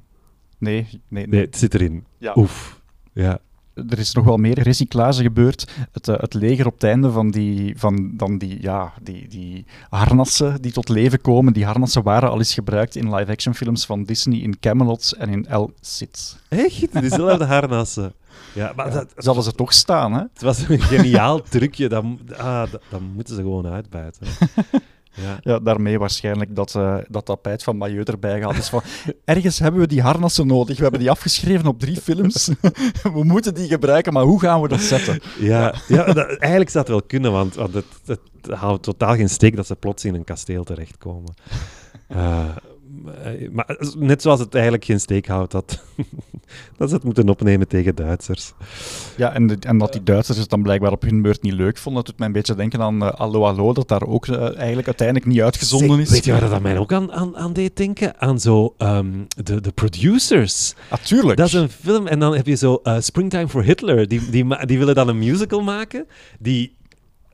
nee, 0.58 0.88
nee. 1.08 1.26
Nee, 1.26 1.40
het 1.40 1.56
zit 1.56 1.74
erin. 1.74 2.04
Ja. 2.18 2.32
Oef. 2.36 2.80
Ja. 3.12 3.38
Er 3.76 3.98
is 3.98 4.12
nog 4.12 4.24
wel 4.24 4.36
meer 4.36 4.58
recyclage 4.58 5.22
gebeurd. 5.22 5.70
Het, 5.92 6.08
eh, 6.08 6.18
het 6.18 6.34
leger 6.34 6.66
op 6.66 6.72
het 6.72 6.82
einde 6.82 7.10
van 7.10 7.30
die, 7.30 7.78
van, 7.78 8.10
dan 8.16 8.38
die, 8.38 8.62
ja, 8.62 8.92
die, 9.02 9.28
die 9.28 9.64
harnassen 9.88 10.62
die 10.62 10.72
tot 10.72 10.88
leven 10.88 11.20
komen, 11.20 11.52
die 11.52 11.64
harnassen 11.64 12.02
waren 12.02 12.30
al 12.30 12.38
eens 12.38 12.54
gebruikt 12.54 12.96
in 12.96 13.14
live-action 13.14 13.54
films 13.54 13.86
van 13.86 14.04
Disney 14.04 14.38
in 14.38 14.58
Camelot 14.60 15.12
en 15.18 15.28
in 15.28 15.46
El 15.46 15.72
Cid. 15.80 16.36
Echt? 16.48 17.00
Dezelfde 17.00 17.44
harnassen. 17.44 18.12
Ja, 18.52 18.72
maar 18.76 18.90
dat, 18.90 19.12
Ze 19.16 19.26
hadden 19.26 19.44
ze 19.44 19.52
toch 19.52 19.72
staan, 19.72 20.12
hè? 20.12 20.20
het 20.20 20.42
was 20.42 20.68
een 20.68 20.80
geniaal 20.80 21.42
trucje. 21.42 21.88
Dat, 21.88 22.04
ah, 22.36 22.70
dat, 22.70 22.82
dat 22.90 23.00
moeten 23.14 23.34
ze 23.34 23.40
gewoon 23.40 23.66
uitbuiten. 23.66 24.26
Ja. 25.16 25.38
Ja, 25.40 25.58
daarmee 25.58 25.98
waarschijnlijk 25.98 26.56
dat 26.56 26.74
eh, 26.74 26.96
dat 27.08 27.24
tapijt 27.24 27.62
van 27.62 27.76
Mailleu 27.76 28.02
erbij 28.02 28.40
gaat. 28.40 28.54
Dus 28.54 28.68
van, 28.68 28.82
ergens 29.24 29.58
hebben 29.58 29.80
we 29.80 29.86
die 29.86 30.02
harnassen 30.02 30.46
nodig. 30.46 30.76
We 30.76 30.82
hebben 30.82 31.00
die 31.00 31.10
afgeschreven 31.10 31.66
op 31.66 31.80
drie 31.80 32.00
films. 32.00 32.50
we 33.14 33.24
moeten 33.24 33.54
die 33.54 33.68
gebruiken, 33.68 34.12
maar 34.12 34.24
hoe 34.24 34.40
gaan 34.40 34.60
we 34.60 34.68
dat 34.68 34.80
zetten? 34.80 35.20
Ja, 35.38 35.74
ja 35.88 36.04
dat, 36.04 36.26
eigenlijk 36.26 36.70
zou 36.70 36.84
het 36.84 36.92
wel 36.92 37.02
kunnen, 37.02 37.32
want, 37.32 37.54
want 37.54 37.74
het, 37.74 37.86
het 38.06 38.20
houdt 38.50 38.82
totaal 38.82 39.14
geen 39.14 39.28
steek 39.28 39.56
dat 39.56 39.66
ze 39.66 39.76
plots 39.76 40.04
in 40.04 40.14
een 40.14 40.24
kasteel 40.24 40.64
terechtkomen. 40.64 41.34
Eh, 42.08 42.48
maar 43.52 43.76
net 43.98 44.22
zoals 44.22 44.40
het 44.40 44.54
eigenlijk 44.54 44.84
geen 44.84 45.00
steek 45.00 45.26
houdt 45.26 45.52
dat, 45.52 45.82
dat 46.78 46.88
ze 46.88 46.94
het 46.94 47.04
moeten 47.04 47.28
opnemen 47.28 47.68
tegen 47.68 47.94
Duitsers. 47.94 48.52
Ja, 49.16 49.32
en, 49.32 49.46
de- 49.46 49.56
en 49.60 49.78
dat 49.78 49.92
die 49.92 50.02
Duitsers 50.02 50.38
het 50.38 50.48
dan 50.48 50.62
blijkbaar 50.62 50.92
op 50.92 51.02
hun 51.02 51.22
beurt 51.22 51.42
niet 51.42 51.52
leuk 51.52 51.78
vonden. 51.78 52.02
Dat 52.02 52.10
doet 52.10 52.18
mij 52.18 52.26
een 52.26 52.32
beetje 52.32 52.54
denken 52.54 52.80
aan 52.80 53.02
eh, 53.02 53.10
Allo 53.12 53.44
Allo, 53.44 53.72
dat 53.72 53.88
daar 53.88 54.06
ook 54.06 54.26
eh, 54.26 54.56
eigenlijk 54.56 54.86
uiteindelijk 54.86 55.26
niet 55.26 55.40
uitgezonden 55.40 56.00
is. 56.00 56.10
Weet 56.10 56.24
je 56.24 56.32
waar 56.32 56.48
dat 56.50 56.62
mij 56.62 56.78
ook 56.78 56.92
aan, 56.92 57.12
aan, 57.12 57.36
aan 57.36 57.52
deed 57.52 57.76
denken? 57.76 58.20
Aan 58.20 58.40
zo 58.40 58.74
ehm, 58.78 59.12
de, 59.42 59.60
de 59.60 59.72
producers. 59.72 60.74
Natuurlijk. 60.90 61.38
Dat 61.38 61.46
is 61.46 61.52
een 61.52 61.68
film 61.68 62.06
en 62.06 62.18
dan 62.18 62.36
heb 62.36 62.46
je 62.46 62.54
zo 62.54 62.80
eh, 62.82 62.96
Springtime 63.00 63.48
for 63.48 63.62
Hitler. 63.64 64.08
Die, 64.08 64.30
die, 64.30 64.66
die 64.66 64.78
willen 64.78 64.94
dan 64.94 65.08
een 65.08 65.18
musical 65.18 65.62
maken 65.62 66.06
die 66.38 66.74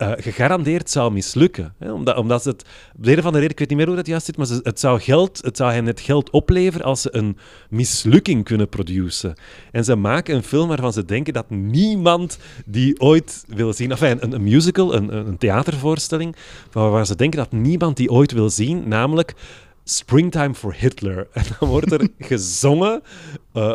eh, 0.02 0.22
gegarandeerd 0.22 0.90
zou 0.90 1.12
mislukken. 1.12 1.74
Hè? 1.78 1.92
Omdat, 1.92 2.16
omdat 2.16 2.42
ze 2.42 2.48
het, 2.48 2.64
op 2.96 3.04
de 3.04 3.12
een 3.12 3.18
of 3.18 3.24
reden, 3.24 3.50
ik 3.50 3.58
weet 3.58 3.68
niet 3.68 3.78
meer 3.78 3.86
hoe 3.86 3.96
dat 3.96 4.06
juist 4.06 4.24
zit, 4.24 4.36
maar 4.36 4.46
ze, 4.46 4.60
het, 4.62 4.80
zou 4.80 5.00
geld, 5.00 5.40
het 5.42 5.56
zou 5.56 5.72
hen 5.72 5.86
het 5.86 6.00
geld 6.00 6.30
opleveren 6.30 6.86
als 6.86 7.00
ze 7.00 7.16
een 7.16 7.36
mislukking 7.70 8.44
kunnen 8.44 8.68
produceren. 8.68 9.36
En 9.70 9.84
ze 9.84 9.96
maken 9.96 10.34
een 10.34 10.42
film 10.42 10.68
waarvan 10.68 10.92
ze 10.92 11.04
denken 11.04 11.32
dat 11.32 11.50
niemand 11.50 12.38
die 12.66 13.00
ooit 13.00 13.44
wil 13.48 13.72
zien, 13.72 13.90
enfin, 13.90 14.18
een, 14.20 14.32
een 14.32 14.42
musical, 14.42 14.94
een, 14.94 15.16
een 15.16 15.38
theatervoorstelling, 15.38 16.36
waar 16.72 17.06
ze 17.06 17.16
denken 17.16 17.38
dat 17.38 17.52
niemand 17.52 17.96
die 17.96 18.10
ooit 18.10 18.32
wil 18.32 18.50
zien, 18.50 18.88
namelijk 18.88 19.34
Springtime 19.84 20.54
for 20.54 20.74
Hitler. 20.74 21.26
En 21.32 21.44
dan 21.58 21.68
wordt 21.68 21.92
er 21.92 22.08
gezongen. 22.18 23.02
eh, 23.52 23.74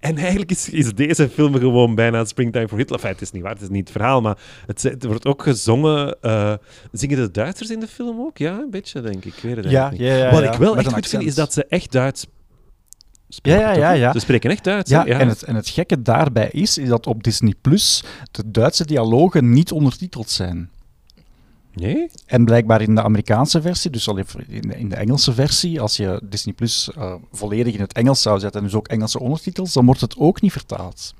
en 0.00 0.16
eigenlijk 0.16 0.50
is, 0.50 0.68
is 0.68 0.92
deze 0.94 1.28
film 1.28 1.54
gewoon 1.54 1.94
bijna 1.94 2.24
Springtime 2.24 2.68
for 2.68 2.78
Hitler. 2.78 2.98
Enfin, 2.98 3.12
het 3.12 3.20
is 3.22 3.30
niet 3.30 3.42
waar, 3.42 3.52
het 3.52 3.62
is 3.62 3.68
niet 3.68 3.80
het 3.88 3.90
verhaal, 3.90 4.20
maar 4.20 4.38
het, 4.66 4.82
het 4.82 5.04
wordt 5.04 5.26
ook 5.26 5.42
gezongen. 5.42 6.16
eh, 6.20 6.54
zingen 6.92 7.16
de 7.16 7.30
Duitsers 7.30 7.70
in 7.70 7.80
de 7.80 7.86
film 7.88 8.20
ook? 8.20 8.38
Ja, 8.38 8.58
een 8.58 8.70
beetje, 8.70 9.00
denk 9.00 9.24
ik. 9.24 9.34
Ik 9.36 9.42
weet 9.42 9.56
het 9.56 9.70
Ja, 9.70 9.92
ja, 9.96 10.14
ja, 10.14 10.30
Wat 10.30 10.42
ja, 10.42 10.52
ik 10.52 10.58
wel 10.58 10.74
met 10.74 10.84
echt 10.84 10.94
goed 10.94 11.06
vind, 11.06 11.22
is 11.22 11.34
dat 11.34 11.52
ze 11.52 11.64
echt 11.64 11.92
Duits 11.92 12.26
Ja, 12.26 12.28
spreken. 13.28 13.60
ja, 13.60 13.68
toch? 13.72 13.82
ja, 13.82 13.90
ja. 13.92 14.12
Ze 14.12 14.18
spreken 14.18 14.50
echt 14.50 14.64
Duits, 14.64 14.90
Ja? 14.90 15.04
Ja. 15.06 15.18
En, 15.18 15.28
het, 15.28 15.42
en 15.42 15.54
het 15.54 15.68
gekke 15.68 16.02
daarbij 16.02 16.48
is, 16.52 16.78
is 16.78 16.88
dat 16.88 17.06
op 17.06 17.22
Disney 17.22 17.54
Plus 17.60 18.04
de 18.30 18.50
Duitse 18.50 18.84
dialogen 18.84 19.50
niet 19.50 19.72
ondertiteld 19.72 20.30
zijn. 20.30 20.70
Nee? 21.78 22.10
En 22.26 22.44
blijkbaar 22.44 22.80
in 22.80 22.94
de 22.94 23.02
Amerikaanse 23.02 23.62
versie, 23.62 23.90
dus 23.90 24.08
al 24.08 24.18
even 24.18 24.44
in 24.48 24.60
de, 24.60 24.78
in 24.78 24.88
de 24.88 24.96
Engelse 24.96 25.32
versie, 25.32 25.80
als 25.80 25.96
je 25.96 26.20
Disney 26.24 26.54
Plus 26.54 26.90
eh, 26.96 27.14
volledig 27.32 27.74
in 27.74 27.80
het 27.80 27.92
Engels 27.92 28.22
zou 28.22 28.38
zetten 28.38 28.60
en 28.60 28.66
dus 28.66 28.76
ook 28.76 28.88
Engelse 28.88 29.20
ondertitels, 29.20 29.72
dan 29.72 29.86
wordt 29.86 30.00
het 30.00 30.16
ook 30.16 30.40
niet 30.40 30.52
vertaald. 30.52 31.14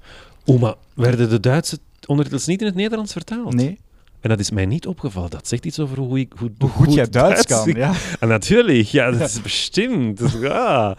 Oeh, 0.47 0.61
maar 0.61 0.75
werden 0.95 1.29
de 1.29 1.41
Duitse 1.41 1.79
ondertitels 2.07 2.47
niet 2.47 2.61
in 2.61 2.67
het 2.67 2.75
Nederlands 2.75 3.13
vertaald? 3.13 3.55
Nee. 3.55 3.79
En 4.21 4.29
dat 4.29 4.39
is 4.39 4.51
mij 4.51 4.67
niet 4.67 4.87
opgevallen. 4.87 5.31
Dat 5.31 5.49
zegt 5.49 5.65
iets 5.65 5.79
over 5.79 5.99
hoe, 5.99 6.19
ik, 6.19 6.33
hoe, 6.39 6.51
Hoe 6.59 6.69
goed 6.69 6.95
jij 6.95 7.09
Duits 7.09 7.47
kan, 7.47 7.73
ja. 7.73 7.93
Ah, 8.21 8.29
natuurlijk, 8.29 8.87
ja, 8.87 9.11
dat 9.11 9.29
is 9.29 9.41
bestimmt. 9.41 10.21
Ja. 10.41 10.97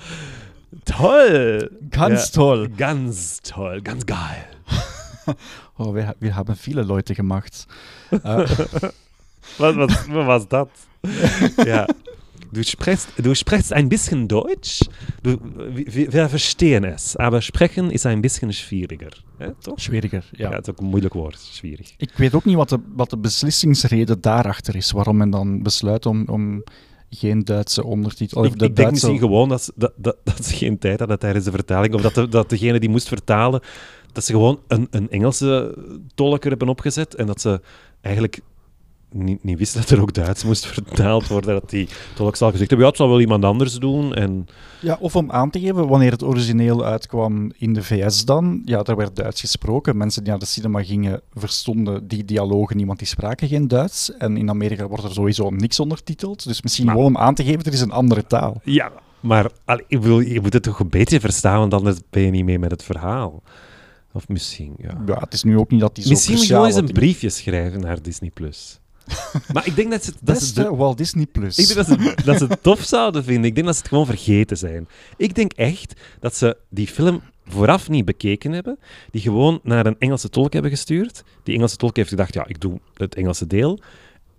Toll. 0.84 1.70
Ganz 1.90 2.24
ja. 2.24 2.30
toll. 2.32 2.70
Ganz 2.76 3.40
toll, 3.42 3.80
ganz 3.82 4.04
geil. 4.06 4.46
Oh, 5.82 5.94
wir, 5.94 6.16
wir 6.20 6.36
haben 6.36 6.56
viele 6.56 6.84
Leute 6.84 7.16
gemacht. 7.16 7.66
Eh, 8.24 8.48
Was, 9.58 9.76
was, 9.76 10.06
was 10.08 10.26
was 10.26 10.48
dat? 10.48 10.70
ja. 11.66 11.88
Du 12.52 12.64
sprichst, 12.64 13.10
du 13.18 13.36
sprichst 13.36 13.72
ein 13.74 13.90
bisschen 13.90 14.28
Deutsch. 14.28 14.82
Du, 15.22 15.38
wir, 15.74 16.12
wir 16.12 16.30
verstehen 16.30 16.84
es, 16.84 17.16
aber 17.16 17.42
sprechen 17.42 17.92
ist 17.92 18.06
ein 18.06 18.22
bisschen 18.22 18.52
schwieriger. 18.54 19.12
Hè, 19.38 19.54
toch? 19.62 19.80
schwieriger, 19.80 20.24
Ja. 20.32 20.50
ja. 20.50 20.56
het 20.56 20.68
is 20.68 20.74
ook 20.74 20.80
een 20.80 20.86
moeilijk 20.86 21.14
woord. 21.14 21.40
Schwierig. 21.40 21.94
Ik 21.98 22.12
weet 22.16 22.34
ook 22.34 22.46
niet 22.46 22.56
wat 22.56 22.70
de, 22.70 22.80
wat 22.96 23.10
de 23.10 23.18
beslissingsreden 23.18 24.22
daarachter 24.22 24.76
is, 24.76 24.92
waarom 24.92 25.18
men 25.18 25.30
dan 25.30 25.64
besluit 25.64 26.06
om, 26.06 26.26
om 26.28 26.64
geen 27.10 27.44
Duitse 27.44 27.84
ondertitel... 27.84 28.42
Of 28.42 28.48
Ik, 28.48 28.60
de 28.60 28.66
ik 28.66 28.76
denk 28.76 28.92
misschien 28.92 29.20
gewoon 29.20 29.50
dat 29.50 29.64
ze, 29.64 29.72
dat, 29.76 29.94
dat, 29.96 30.18
dat 30.24 30.46
ze 30.46 30.56
geen 30.56 30.78
tijd 30.80 31.00
hadden 31.00 31.20
tijdens 31.20 31.46
de 31.46 31.52
vertaling. 31.52 31.94
Of 31.94 32.02
dat, 32.02 32.16
de, 32.16 32.28
dat 32.28 32.50
degene 32.50 32.80
die 32.80 32.90
moest 32.90 33.08
vertalen, 33.08 33.62
dat 34.12 34.24
ze 34.26 34.32
gewoon 34.32 34.60
een, 34.68 34.88
een 34.92 35.10
Engelse 35.10 35.78
tolker 36.16 36.50
hebben 36.50 36.70
opgezet. 36.70 37.16
En 37.16 37.26
dat 37.26 37.42
ze 37.42 37.62
eigenlijk 38.02 38.42
niet, 39.12 39.44
niet 39.44 39.58
wisten 39.58 39.82
dat 39.82 39.90
er 39.90 40.02
ook 40.02 40.14
Duits 40.14 40.44
moest 40.44 40.66
vertaald 40.74 41.28
worden. 41.28 41.54
Dat 41.54 41.70
die 41.70 41.88
tolk 42.16 42.36
zal 42.36 42.52
gezegd 42.52 42.70
hebben, 42.70 42.86
ja, 42.88 42.92
het 42.92 43.02
zal 43.02 43.10
wel 43.10 43.20
iemand 43.22 43.44
anders 43.44 43.74
doen. 43.76 44.14
En 44.14 44.48
Ja, 44.80 44.98
of 45.00 45.16
om 45.16 45.32
aan 45.32 45.50
te 45.50 45.60
geven, 45.60 45.88
wanneer 45.88 46.12
het 46.12 46.24
origineel 46.24 46.86
uitkwam 46.86 47.52
in 47.58 47.74
de 47.74 47.84
VS 47.84 48.26
dan, 48.26 48.62
ja, 48.66 48.84
daar 48.84 48.96
werd 48.96 49.16
Duits 49.16 49.42
gesproken. 49.42 49.98
Mensen 49.98 50.22
die 50.22 50.30
naar 50.32 50.40
de 50.40 50.46
cinema 50.46 50.84
gingen, 50.84 51.22
verstonden 51.34 52.08
die 52.08 52.26
dialogen 52.26 52.78
niet, 52.78 52.86
want 52.88 53.00
die 53.00 53.08
spraken 53.08 53.48
geen 53.48 53.68
Duits. 53.68 54.12
En 54.18 54.38
in 54.38 54.50
Amerika 54.50 54.88
wordt 54.88 55.04
er 55.04 55.12
sowieso 55.14 55.50
niks 55.50 55.80
ondertiteld. 55.80 56.44
Dus 56.48 56.62
misschien 56.62 56.86
Maar- 56.86 56.96
gewoon 56.96 57.16
om 57.16 57.22
aan 57.22 57.36
te 57.36 57.44
geven, 57.44 57.64
er 57.64 57.74
is 57.74 57.82
een 57.82 57.92
andere 57.92 58.28
taal. 58.28 58.62
ja, 58.64 58.92
maar 59.20 59.52
allee, 59.66 59.84
ik 59.88 60.02
bedoel, 60.02 60.20
je 60.20 60.42
moet 60.42 60.54
het 60.54 60.64
toch 60.64 60.80
een 60.80 60.90
beetje 60.90 61.20
verstaan, 61.20 61.60
want 61.60 61.74
anders 61.74 61.98
ben 62.10 62.22
je 62.24 62.30
niet 62.32 62.46
mee 62.46 62.60
met 62.60 62.72
het 62.72 62.84
verhaal. 62.84 63.44
Of 64.14 64.28
misschien, 64.28 64.74
ja. 64.78 65.02
Ja, 65.06 65.18
het 65.20 65.34
is 65.34 65.44
nu 65.44 65.58
ook 65.58 65.72
niet 65.72 65.80
dat 65.80 65.96
die 65.96 66.04
zo 66.04 66.10
Misschien 66.10 66.34
moet 66.36 66.48
je 66.48 66.54
gewoon 66.54 66.66
eens 66.66 66.76
een 66.76 66.86
briefje 66.92 67.30
schrijven 67.30 67.80
naar 67.80 68.02
Disney+. 68.02 68.30
Plus. 68.34 68.80
maar 69.54 69.68
ik 69.68 69.76
denk 69.76 69.92
dat 69.92 70.04
ze... 70.04 70.12
Dat 70.12 70.38
ze 70.38 70.44
Beste 70.54 70.62
de- 70.64 70.76
Walt 70.76 70.98
Disney 70.98 71.26
Plus. 71.26 71.58
Ik 71.58 71.66
denk 71.76 71.88
dat 71.88 72.00
ze, 72.00 72.24
dat 72.24 72.38
ze 72.38 72.46
het 72.46 72.64
tof 72.70 72.82
zouden 72.82 73.24
vinden. 73.24 73.44
Ik 73.44 73.54
denk 73.56 73.66
dat 73.66 73.76
ze 73.76 73.82
het 73.82 73.90
gewoon 73.90 74.06
vergeten 74.06 74.58
zijn. 74.58 74.88
Ik 75.18 75.36
denk 75.36 75.54
echt 75.54 75.94
dat 76.20 76.36
ze 76.36 76.58
die 76.70 76.88
film 76.88 77.22
vooraf 77.46 77.90
niet 77.90 78.06
bekeken 78.06 78.52
hebben. 78.52 78.80
Die 79.12 79.22
gewoon 79.22 79.60
naar 79.64 79.86
een 79.86 79.96
Engelse 80.00 80.30
tolk 80.30 80.54
hebben 80.54 80.72
gestuurd. 80.72 81.24
Die 81.44 81.56
Engelse 81.56 81.76
tolk 81.76 81.96
heeft 81.96 82.10
gedacht, 82.10 82.34
ja, 82.34 82.48
ik 82.48 82.62
doe 82.62 82.80
het 82.94 83.16
Engelse 83.16 83.48
deel. 83.48 83.80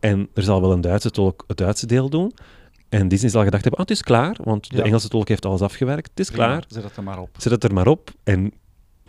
En 0.00 0.28
er 0.34 0.42
zal 0.42 0.60
wel 0.60 0.72
een 0.72 0.80
Duitse 0.80 1.10
tolk 1.10 1.44
het 1.46 1.56
Duitse 1.56 1.86
deel 1.86 2.08
doen. 2.10 2.32
En 2.88 3.08
Disney 3.08 3.30
zal 3.30 3.44
gedacht 3.44 3.62
hebben, 3.62 3.80
ah, 3.80 3.86
het 3.88 3.96
is 3.96 4.02
klaar. 4.02 4.36
Want 4.44 4.70
de 4.70 4.76
Ja. 4.76 4.82
Engelse 4.82 5.08
tolk 5.08 5.28
heeft 5.28 5.44
alles 5.46 5.60
afgewerkt. 5.60 6.08
Het 6.10 6.20
is 6.20 6.28
Prima, 6.30 6.46
klaar. 6.46 6.64
Zet 6.68 6.82
het 6.82 6.96
er 6.96 7.02
maar 7.02 7.18
op. 7.18 7.28
Zet 7.38 7.52
het 7.52 7.64
er 7.64 7.72
maar 7.72 7.86
op. 7.86 8.10
En 8.24 8.52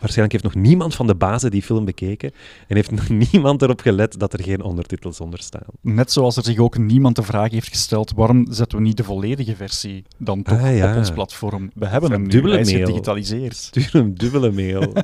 waarschijnlijk 0.02 0.32
heeft 0.42 0.54
nog 0.54 0.64
niemand 0.64 0.94
van 0.94 1.06
de 1.06 1.14
bazen 1.14 1.50
die 1.50 1.62
film 1.62 1.84
bekeken. 1.84 2.32
En 2.68 2.76
heeft 2.76 2.90
nog 2.90 3.08
niemand 3.32 3.62
erop 3.62 3.80
gelet 3.80 4.18
dat 4.18 4.32
er 4.32 4.42
geen 4.42 4.62
ondertitels 4.62 5.20
onder 5.20 5.40
staan. 5.42 5.66
Net 5.80 6.12
zoals 6.12 6.36
er 6.36 6.44
zich 6.44 6.58
ook 6.58 6.78
niemand 6.78 7.16
de 7.16 7.22
vraag 7.22 7.50
heeft 7.50 7.68
gesteld, 7.68 8.12
waarom 8.16 8.46
zetten 8.50 8.78
we 8.78 8.84
niet 8.84 8.96
de 8.96 9.04
volledige 9.04 9.56
versie 9.56 10.04
dan 10.18 10.42
toch 10.42 10.60
Ah, 10.60 10.76
ja. 10.76 10.90
op 10.90 10.96
ons 10.96 11.10
platform? 11.10 11.70
We 11.74 11.86
hebben 11.86 12.10
hem 12.10 12.22
nu, 12.22 12.28
Dubbele 12.28 12.52
hij 12.54 12.62
is 12.62 12.72
mail. 12.72 12.80
gedigitaliseerd. 12.84 13.56
Stuur 13.72 13.94
een 13.94 14.14
dubbele 14.14 14.50
mail. 14.52 14.92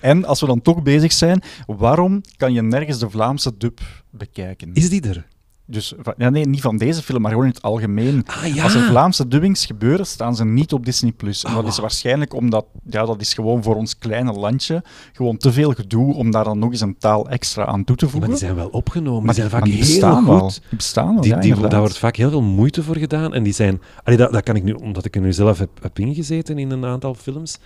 En 0.00 0.24
als 0.24 0.40
we 0.40 0.46
dan 0.46 0.62
toch 0.62 0.82
bezig 0.82 1.12
zijn, 1.12 1.42
waarom 1.66 2.20
kan 2.36 2.52
je 2.52 2.62
nergens 2.62 2.98
de 2.98 3.10
Vlaamse 3.10 3.56
dub 3.56 3.80
bekijken? 4.10 4.70
Is 4.74 4.88
die 4.90 5.08
er? 5.08 5.26
Dus, 5.70 5.94
ja, 6.16 6.30
nee, 6.30 6.46
niet 6.46 6.60
van 6.60 6.76
deze 6.76 7.02
film, 7.02 7.20
maar 7.20 7.30
gewoon 7.30 7.46
in 7.46 7.52
het 7.52 7.62
algemeen. 7.62 8.22
Ah 8.26 8.54
ja. 8.54 8.62
Als 8.62 8.74
er 8.74 8.82
Vlaamse 8.82 9.28
dubbings 9.28 9.66
gebeuren, 9.66 10.06
staan 10.06 10.36
ze 10.36 10.44
niet 10.44 10.72
op 10.72 10.84
Disney+. 10.84 11.12
Plus. 11.12 11.44
En 11.44 11.54
dat 11.54 11.66
is 11.66 11.78
waarschijnlijk 11.78 12.34
omdat, 12.34 12.64
ja, 12.88 13.04
dat 13.06 13.20
is 13.20 13.34
gewoon 13.34 13.62
voor 13.62 13.74
ons 13.76 13.98
kleine 13.98 14.32
landje, 14.32 14.82
gewoon 15.12 15.36
te 15.36 15.52
veel 15.52 15.72
gedoe 15.72 16.14
om 16.14 16.30
daar 16.30 16.44
dan 16.44 16.58
nog 16.58 16.70
eens 16.70 16.80
een 16.80 16.96
taal 16.98 17.28
extra 17.28 17.64
aan 17.66 17.84
toe 17.84 17.96
te 17.96 18.04
Maar 18.04 18.12
voegen. 18.12 18.30
die 18.30 18.38
zijn 18.40 18.54
wel 18.54 18.68
opgenomen. 18.68 19.24
Maar 19.24 19.34
die 19.34 19.42
zijn 19.42 19.50
maar 19.50 19.60
vaak 19.60 19.68
die 19.68 19.78
heel 19.78 19.86
bestaan 19.92 20.16
goed. 20.24 20.26
wel. 20.26 20.48
Die 20.48 20.76
bestaan 20.76 21.12
wel, 21.12 21.20
Die, 21.22 21.30
ja, 21.30 21.36
die, 21.36 21.44
inderdaad. 21.48 21.70
daar 21.70 21.80
wordt 21.80 21.98
vaak 21.98 22.16
heel 22.16 22.30
veel 22.30 22.42
moeite 22.42 22.82
voor 22.82 22.96
gedaan. 22.96 23.34
En 23.34 23.42
die 23.42 23.52
zijn... 23.52 23.80
Allee, 24.04 24.18
dat, 24.18 24.32
dat 24.32 24.42
kan 24.42 24.56
ik 24.56 24.62
nu, 24.62 24.72
omdat 24.72 25.04
ik 25.04 25.14
er 25.14 25.20
nu 25.20 25.32
zelf 25.32 25.58
heb, 25.58 25.70
heb 25.82 25.98
ingezeten 25.98 26.58
in 26.58 26.70
een 26.70 26.84
aantal 26.84 27.14
films. 27.14 27.58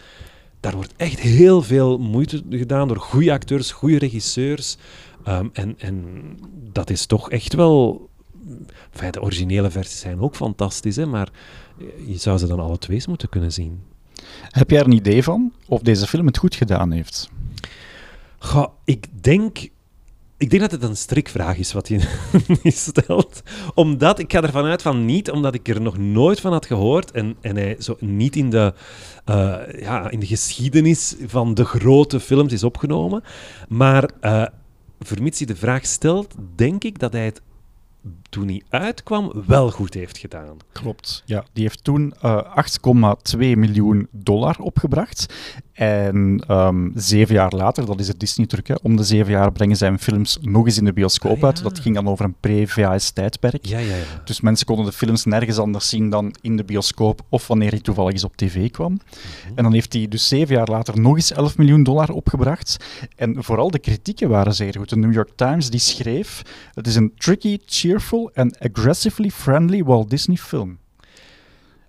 Daar 0.61 0.75
wordt 0.75 0.93
echt 0.97 1.21
heel 1.21 1.63
veel 1.63 1.99
moeite 1.99 2.43
gedaan 2.51 2.89
door 2.89 2.97
goede 3.01 3.33
acteurs, 3.33 3.73
goede 3.73 3.99
regisseurs. 3.99 4.77
Ehm, 5.25 5.49
en, 5.53 5.75
en 5.79 6.05
dat 6.73 6.91
is 6.91 7.07
toch 7.07 7.31
echt 7.31 7.55
wel... 7.55 8.09
Enfin, 8.93 9.11
de 9.11 9.23
originele 9.23 9.71
versies 9.71 10.01
zijn 10.01 10.21
ook 10.21 10.37
fantastisch, 10.37 10.97
hè, 10.97 11.07
maar 11.07 11.29
je 12.07 12.17
zou 12.17 12.39
ze 12.39 12.47
dan 12.47 12.61
alle 12.61 12.79
twee 12.79 12.97
eens 12.97 13.07
moeten 13.07 13.29
kunnen 13.29 13.53
zien. 13.53 13.83
Heb 14.51 14.71
jij 14.71 14.79
er 14.79 14.87
een 14.87 14.93
idee 14.93 15.23
van 15.23 15.53
of 15.69 15.81
deze 15.81 16.07
film 16.07 16.27
het 16.27 16.39
goed 16.39 16.55
gedaan 16.55 16.91
heeft? 16.91 17.31
Goh, 18.39 18.69
ik 18.85 19.07
denk... 19.21 19.73
Ik 20.37 20.51
denk 20.51 20.63
dat 20.63 20.71
het 20.71 20.83
een 20.83 20.97
strikvraag 20.97 21.57
is 21.57 21.73
wat 21.73 21.89
je 21.89 22.01
stelt. 22.89 23.43
Omdat, 23.75 24.19
ik 24.19 24.33
ga 24.33 24.43
ervan 24.43 24.65
uit 24.65 24.83
van 24.83 25.05
niet, 25.05 25.31
omdat 25.31 25.55
ik 25.55 25.69
er 25.69 25.81
nog 25.81 25.99
nooit 25.99 26.41
van 26.41 26.53
had 26.53 26.67
gehoord 26.67 27.11
en, 27.11 27.37
en 27.41 27.57
hij 27.57 27.77
zo 27.79 27.97
niet 28.01 28.37
in 28.37 28.51
de, 28.51 28.75
eh, 29.25 29.57
ja, 29.81 30.11
in 30.11 30.21
de 30.21 30.27
geschiedenis 30.27 31.15
van 31.27 31.55
de 31.55 31.65
grote 31.65 32.21
films 32.21 32.53
is 32.53 32.65
opgenomen. 32.65 33.23
Maar 33.69 34.11
uh, 34.23 34.45
vermits 35.07 35.39
hij 35.39 35.47
de 35.47 35.57
vraag 35.57 35.87
stelt, 35.87 36.35
denk 36.55 36.85
ik 36.85 36.99
dat 36.99 37.13
hij 37.13 37.25
het 37.25 37.43
toen 38.35 38.49
hij 38.49 38.63
uitkwam 38.69 39.33
wel 39.47 39.71
goed 39.71 39.95
heeft 39.95 40.19
gedaan. 40.19 40.57
Klopt, 40.73 41.23
ja. 41.27 41.45
Die 41.53 41.63
heeft 41.63 41.85
toen 41.85 42.15
uh, 42.25 42.57
8,2 43.35 43.39
miljoen 43.39 44.09
dollar 44.11 44.57
opgebracht. 44.59 45.35
En 45.73 46.45
um, 46.49 46.93
zeven 46.95 47.35
jaar 47.35 47.53
later, 47.53 47.87
dat 47.87 48.01
is 48.01 48.09
het 48.09 48.21
Disney-truc, 48.21 48.79
om 48.83 48.97
de 48.97 49.05
zeven 49.05 49.33
jaar 49.33 49.53
brengen 49.53 49.77
zijn 49.77 49.99
films 49.99 50.39
nog 50.41 50.67
eens 50.67 50.79
in 50.79 50.85
de 50.85 50.93
bioscoop 50.93 51.33
Ah, 51.33 51.39
ja. 51.41 51.47
uit. 51.47 51.63
Dat 51.63 51.79
ging 51.79 51.95
dan 51.95 52.09
over 52.09 52.25
een 52.25 52.35
pre-VHS-tijdperk. 52.41 53.67
Ja, 53.67 53.79
ja, 53.79 53.95
ja. 53.97 54.03
Dus 54.25 54.41
mensen 54.41 54.67
konden 54.67 54.85
de 54.87 54.93
films 54.93 55.25
nergens 55.25 55.59
anders 55.59 55.89
zien 55.89 56.11
dan 56.11 56.35
in 56.41 56.57
de 56.57 56.65
bioscoop 56.65 57.21
of 57.29 57.47
wanneer 57.47 57.71
hij 57.71 57.81
toevallig 57.81 58.13
eens 58.13 58.25
op 58.25 58.37
tv 58.37 58.71
kwam. 58.71 58.93
Mhm. 58.93 59.53
En 59.55 59.63
dan 59.63 59.73
heeft 59.73 59.93
hij 59.93 60.09
dus 60.09 60.29
zeven 60.29 60.55
jaar 60.55 60.69
later 60.69 61.01
nog 61.01 61.17
eens 61.17 61.33
11 61.33 61.59
miljoen 61.59 61.83
dollar 61.83 62.11
opgebracht. 62.11 62.85
En 63.17 63.45
vooral 63.45 63.71
de 63.71 63.79
kritieken 63.79 64.29
waren 64.29 64.55
zeer 64.55 64.75
goed. 64.79 64.89
De 64.89 64.97
New 64.97 65.13
York 65.13 65.31
Times 65.37 65.71
die 65.71 65.81
schreef: 65.81 66.43
Het 66.75 66.87
is 66.87 66.95
een 66.95 67.13
tricky, 67.17 67.59
cheerful 67.67 68.24
and 68.35 68.59
aggressively 68.61 69.31
friendly 69.31 69.83
Walt 69.85 70.11
Disney 70.11 70.37
film. 70.37 70.79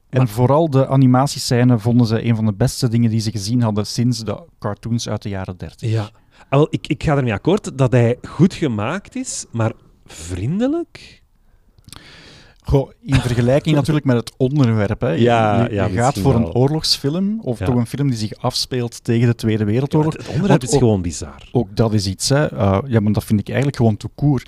En 0.09 0.17
Maar- 0.17 0.27
vooral 0.27 0.69
de 0.69 0.87
animatiescène 0.87 1.79
vonden 1.79 2.07
ze 2.07 2.25
een 2.25 2.35
van 2.35 2.45
de 2.45 2.53
beste 2.53 2.87
dingen 2.89 3.09
die 3.09 3.19
ze 3.19 3.31
gezien 3.31 3.61
hadden 3.61 3.85
sinds 3.87 4.19
de 4.23 4.43
cartoons 4.59 5.09
uit 5.09 5.21
de 5.21 5.29
jaren 5.29 5.57
30. 5.57 5.89
Ja. 5.89 6.01
Ah, 6.01 6.09
wel, 6.49 6.67
ik, 6.69 6.87
ik 6.87 7.03
ga 7.03 7.17
ermee 7.17 7.33
akkoord 7.33 7.77
dat 7.77 7.91
hij 7.91 8.17
goed 8.29 8.53
gemaakt 8.53 9.15
is, 9.15 9.45
maar 9.51 9.71
vriendelijk? 10.05 11.23
Goh, 12.65 12.91
in 13.01 13.15
vergelijking 13.15 13.75
natuurlijk 13.75 14.05
met 14.05 14.15
het 14.15 14.31
onderwerp. 14.37 15.01
Hè. 15.01 15.09
Je- 15.09 15.21
Ja, 15.21 15.63
je, 15.63 15.69
je 15.69 15.75
ja, 15.75 15.87
gaat 15.87 16.19
voor 16.19 16.35
een 16.35 16.45
oorlogsfilm, 16.53 17.39
of 17.41 17.59
Ja. 17.59 17.65
toch 17.65 17.75
een 17.75 17.85
film 17.87 18.07
die 18.09 18.17
zich 18.17 18.33
afspeelt 18.37 19.03
tegen 19.03 19.27
de 19.27 19.35
Tweede 19.35 19.63
Wereldoorlog. 19.63 20.13
het 20.13 20.27
onderwerp 20.27 20.63
is 20.63 20.71
ook- 20.71 20.79
gewoon 20.79 21.01
bizar. 21.01 21.49
Ook 21.51 21.75
dat 21.75 21.93
is 21.93 22.07
iets, 22.07 22.29
hè. 22.29 22.45
Eh, 22.45 22.77
ja, 22.87 22.99
maar 22.99 23.11
dat 23.13 23.23
vind 23.23 23.39
ik 23.39 23.47
eigenlijk 23.47 23.77
gewoon 23.77 23.97
te 23.97 24.07
koer. 24.15 24.43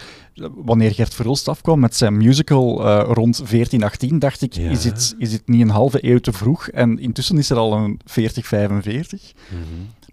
Wanneer 0.56 0.92
Gert 0.94 1.14
Verhulst 1.14 1.48
afkwam 1.48 1.80
met 1.80 1.96
zijn 1.96 2.18
musical 2.18 2.86
eh, 2.86 3.10
rond 3.14 3.36
1418, 3.38 4.20
dacht 4.20 4.42
ik, 4.42 4.56
is, 4.56 4.84
het, 4.84 5.16
is 5.18 5.32
het 5.34 5.48
niet 5.48 5.62
een 5.62 5.70
halve 5.70 6.00
eeuw 6.10 6.20
te 6.20 6.34
vroeg? 6.34 6.68
En 6.70 7.00
intussen 7.00 7.38
is 7.38 7.50
er 7.50 7.58
al 7.58 7.74
een 7.74 8.00
40, 8.06 8.48
45. 8.48 9.32
Mhm. 9.50 9.62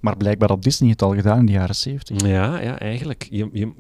Maar 0.01 0.17
blijkbaar 0.17 0.49
had 0.49 0.63
Disney 0.63 0.91
het 0.91 1.03
al 1.03 1.15
gedaan 1.15 1.39
in 1.39 1.47
de 1.47 1.53
jaren 1.53 1.75
70. 1.75 2.21
Ja, 2.27 2.61
ja, 2.61 2.79
eigenlijk. 2.79 3.27
Je, 3.31 3.49
je, 3.53 3.73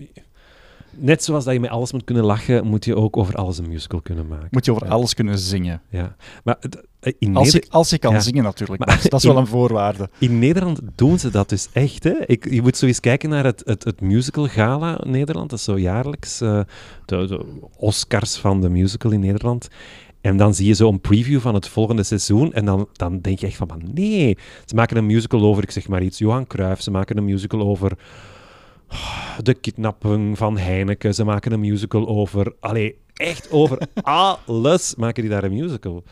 net 0.98 1.24
zoals 1.24 1.44
dat 1.44 1.52
je 1.54 1.60
met 1.60 1.70
alles 1.70 1.92
moet 1.92 2.04
kunnen 2.04 2.24
lachen, 2.24 2.66
moet 2.66 2.84
je 2.84 2.96
ook 2.96 3.16
over 3.16 3.34
alles 3.34 3.58
een 3.58 3.68
musical 3.68 4.00
kunnen 4.00 4.26
maken. 4.26 4.48
Moet 4.50 4.64
je 4.64 4.70
over 4.72 4.86
Ja. 4.86 4.92
alles 4.92 5.14
kunnen 5.14 5.38
zingen. 5.38 5.82
Ja. 5.88 6.16
Maar 6.44 6.56
eh, 7.00 7.12
in, 7.18 7.36
Als 7.36 7.46
je, 7.50 7.52
Neder- 7.54 7.70
als 7.70 7.90
je 7.90 7.98
kan 7.98 8.12
Ja. 8.12 8.20
zingen 8.20 8.42
natuurlijk, 8.42 8.84
Maar 8.86 9.00
dat 9.08 9.12
is 9.12 9.24
in- 9.24 9.30
wel 9.32 9.40
een 9.40 9.46
voorwaarde. 9.46 10.10
in 10.18 10.38
Nederland 10.38 10.80
doen 10.94 11.18
ze 11.18 11.30
dat 11.30 11.48
dus 11.48 11.68
echt. 11.72 12.04
Hè? 12.04 12.14
Ik, 12.26 12.50
je 12.50 12.62
moet 12.62 12.76
zo 12.76 12.86
eens 12.86 13.00
kijken 13.00 13.28
naar 13.28 13.44
het, 13.44 13.62
het, 13.64 13.84
het 13.84 14.00
musical 14.00 14.46
gala 14.46 15.00
in 15.04 15.10
Nederland. 15.10 15.50
Dat 15.50 15.58
is 15.58 15.64
zo 15.64 15.78
jaarlijks 15.78 16.40
eh, 16.40 16.60
de, 17.04 17.26
de 17.26 17.44
Oscars 17.76 18.36
van 18.36 18.60
de 18.60 18.68
musical 18.68 19.10
in 19.10 19.20
Nederland. 19.20 19.68
En 20.20 20.36
dan 20.36 20.54
zie 20.54 20.66
je 20.66 20.72
zo 20.74 20.88
een 20.88 21.00
preview 21.00 21.40
van 21.40 21.54
het 21.54 21.68
volgende 21.68 22.02
seizoen. 22.02 22.52
En 22.52 22.64
dan, 22.64 22.88
dan 22.92 23.20
denk 23.20 23.38
je 23.38 23.46
echt 23.46 23.56
van, 23.56 23.66
maar 23.66 23.78
nee. 23.94 24.38
Ze 24.64 24.74
maken 24.74 24.96
een 24.96 25.06
musical 25.06 25.42
over, 25.42 25.62
ik 25.62 25.70
zeg 25.70 25.88
maar 25.88 26.02
iets, 26.02 26.18
Johan 26.18 26.46
Cruijff. 26.46 26.82
Ze 26.82 26.90
maken 26.90 27.16
een 27.16 27.24
musical 27.24 27.60
over 27.60 27.92
de 29.42 29.54
kidnapping 29.54 30.38
van 30.38 30.58
Heineken. 30.58 31.14
Ze 31.14 31.24
maken 31.24 31.52
een 31.52 31.60
musical 31.60 32.08
over... 32.08 32.54
Allee, 32.60 32.98
echt 33.14 33.50
over 33.50 33.78
alles 34.02 34.94
maken 34.94 35.22
die 35.22 35.30
daar 35.30 35.44
een 35.44 35.52
musical. 35.52 36.02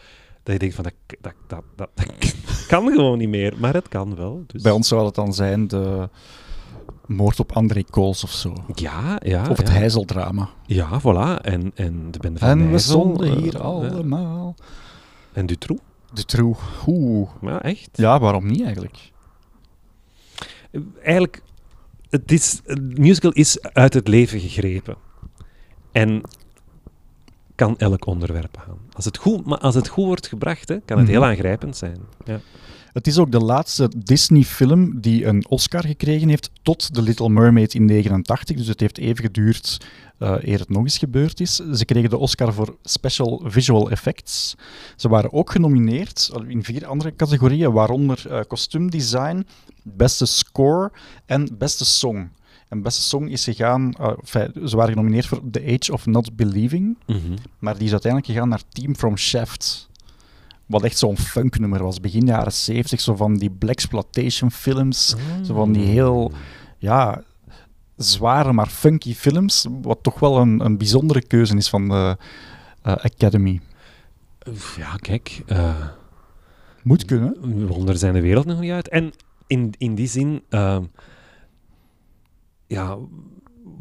Dat 0.43 0.53
je 0.53 0.59
denkt 0.59 0.75
van, 0.75 0.85
dat, 0.85 0.95
dat, 1.21 1.35
dat, 1.47 1.89
dat, 1.95 2.07
kan 2.69 2.93
gewoon 2.93 3.19
niet 3.19 3.29
meer. 3.29 3.55
Maar 3.59 3.75
het 3.75 3.89
kan 3.89 4.17
wel. 4.17 4.45
Dus. 4.47 4.63
Bij 4.63 4.73
ons 4.73 4.89
zou 4.89 5.03
dat 5.03 5.15
dan 5.15 5.35
zijn 5.35 5.69
de 5.69 6.09
moord 7.07 7.41
op 7.41 7.53
André 7.53 7.85
Kools 7.91 8.25
of 8.25 8.31
zo. 8.31 8.55
Ja, 8.75 9.19
ja. 9.25 9.49
Of 9.49 9.57
het 9.57 9.69
ja. 9.69 9.75
Heizeldrama. 9.75 10.49
Ja, 10.67 11.01
voilà. 11.01 11.41
En, 11.43 11.73
en 11.75 12.11
de 12.11 12.19
bende 12.19 12.39
van 12.39 12.49
En 12.49 12.71
we 12.71 12.79
stonden 12.79 13.29
eh, 13.29 13.37
hier 13.37 13.53
ja. 13.53 13.59
allemaal. 13.59 14.55
En 15.33 15.47
Dutroux. 15.47 15.83
De 16.13 16.25
True. 16.25 16.55
Oeh. 16.87 17.31
Ja, 17.41 17.63
echt. 17.63 17.89
Ja, 17.93 18.19
waarom 18.19 18.47
niet 18.47 18.63
eigenlijk? 18.63 19.11
Eigenlijk, 21.03 21.43
het 22.13 22.33
is, 22.33 22.61
het 22.65 22.99
musical 22.99 23.31
is 23.31 23.63
uit 23.63 23.95
het 23.95 24.09
leven 24.09 24.41
gegrepen. 24.41 24.97
En 25.93 26.23
kan 27.55 27.79
elk 27.79 28.07
onderwerp 28.07 28.63
aan. 28.69 28.77
Als 28.93 29.05
het 29.05 29.17
goed, 29.17 29.45
maar 29.47 29.59
als 29.59 29.75
het 29.75 29.89
goed 29.89 30.05
wordt 30.05 30.27
gebracht, 30.27 30.69
hè, 30.69 30.79
kan 30.85 30.97
het 30.99 31.07
Mhm. 31.07 31.17
heel 31.17 31.25
aangrijpend 31.25 31.77
zijn. 31.77 31.99
Ja. 32.25 32.41
Het 32.93 33.07
is 33.07 33.19
ook 33.19 33.33
de 33.33 33.39
laatste 33.41 33.91
Disney-film 33.97 35.01
die 35.01 35.25
een 35.27 35.47
Oscar 35.49 35.87
gekregen 35.87 36.29
heeft 36.29 36.51
tot 36.63 36.95
The 36.95 37.03
Little 37.03 37.29
Mermaid 37.29 37.75
in 37.75 37.85
89. 37.85 38.57
Dus 38.57 38.67
het 38.67 38.81
heeft 38.81 38.99
even 38.99 39.25
geduurd 39.25 39.87
eh 40.19 40.35
eer 40.41 40.59
het 40.59 40.69
nog 40.69 40.83
eens 40.83 40.99
gebeurd 40.99 41.41
is. 41.41 41.55
Ze 41.55 41.85
kregen 41.85 42.11
de 42.11 42.19
Oscar 42.19 42.53
voor 42.53 42.77
Special 42.83 43.43
Visual 43.45 43.91
Effects. 43.91 44.55
Ze 44.97 45.09
waren 45.09 45.33
ook 45.33 45.51
genomineerd 45.51 46.31
in 46.49 46.65
vier 46.65 46.87
andere 46.87 47.17
categorieën, 47.17 47.73
waaronder 47.73 48.25
eh 48.31 48.41
kostuumdesign, 48.49 49.47
beste 49.83 50.27
score 50.27 50.93
en 51.27 51.49
beste 51.59 51.85
song. 51.85 52.29
En 52.73 52.83
beste 52.83 53.03
song 53.03 53.27
is 53.29 53.45
gegaan, 53.45 53.93
enfin, 54.21 54.69
ze 54.69 54.77
waren 54.77 54.93
genomineerd 54.93 55.27
voor 55.27 55.41
The 55.51 55.77
Age 55.81 55.93
of 55.93 56.07
Not 56.07 56.37
Believing, 56.37 56.97
Mhm. 57.07 57.19
maar 57.59 57.75
die 57.77 57.85
is 57.85 57.91
uiteindelijk 57.93 58.33
gegaan 58.33 58.49
naar 58.49 58.63
Team 58.69 58.97
from 58.97 59.17
Shaft. 59.17 59.89
Wat 60.67 60.83
echt 60.83 60.99
zo'n 60.99 61.17
funknummer 61.17 61.83
was, 61.83 62.01
begin 62.01 62.27
jaren 62.27 62.53
70, 62.53 63.01
zo 63.01 63.15
van 63.17 63.35
die 63.37 63.51
blaxploitation 63.51 64.51
films. 64.51 65.15
Zo 65.43 65.55
van 65.55 65.73
die 65.73 65.85
heel, 65.87 66.33
ja, 66.79 67.23
zware 67.97 68.53
maar 68.53 68.67
funky 68.69 69.15
films. 69.15 69.67
Wat 69.83 69.99
toch 70.03 70.19
wel 70.19 70.39
een, 70.39 70.65
een 70.65 70.79
bijzondere 70.79 71.23
keuze 71.23 71.57
is 71.57 71.69
van 71.69 71.89
de 71.89 72.17
eh, 72.83 72.93
Academy. 72.93 73.61
Ja, 74.77 74.97
kijk. 74.97 75.43
eh, 75.47 75.87
Moet 76.83 77.05
kunnen. 77.05 77.67
wonder 77.67 77.97
zijn 77.97 78.13
de 78.15 78.21
wereld 78.21 78.47
nog 78.47 78.61
niet 78.61 78.71
uit. 78.73 78.89
En 78.89 79.13
in, 79.47 79.75
in 79.79 79.95
die 79.95 80.07
zin, 80.09 80.43
ja, 82.73 82.99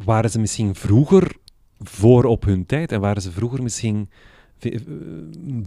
waren 0.06 0.30
ze 0.30 0.40
misschien 0.40 0.76
vroeger 0.76 1.36
voor 1.80 2.24
op 2.24 2.44
hun 2.44 2.66
tijd 2.66 2.92
en 2.92 3.00
waren 3.00 3.22
ze 3.22 3.32
vroeger 3.32 3.64
misschien 3.64 4.10
eh, 4.60 4.80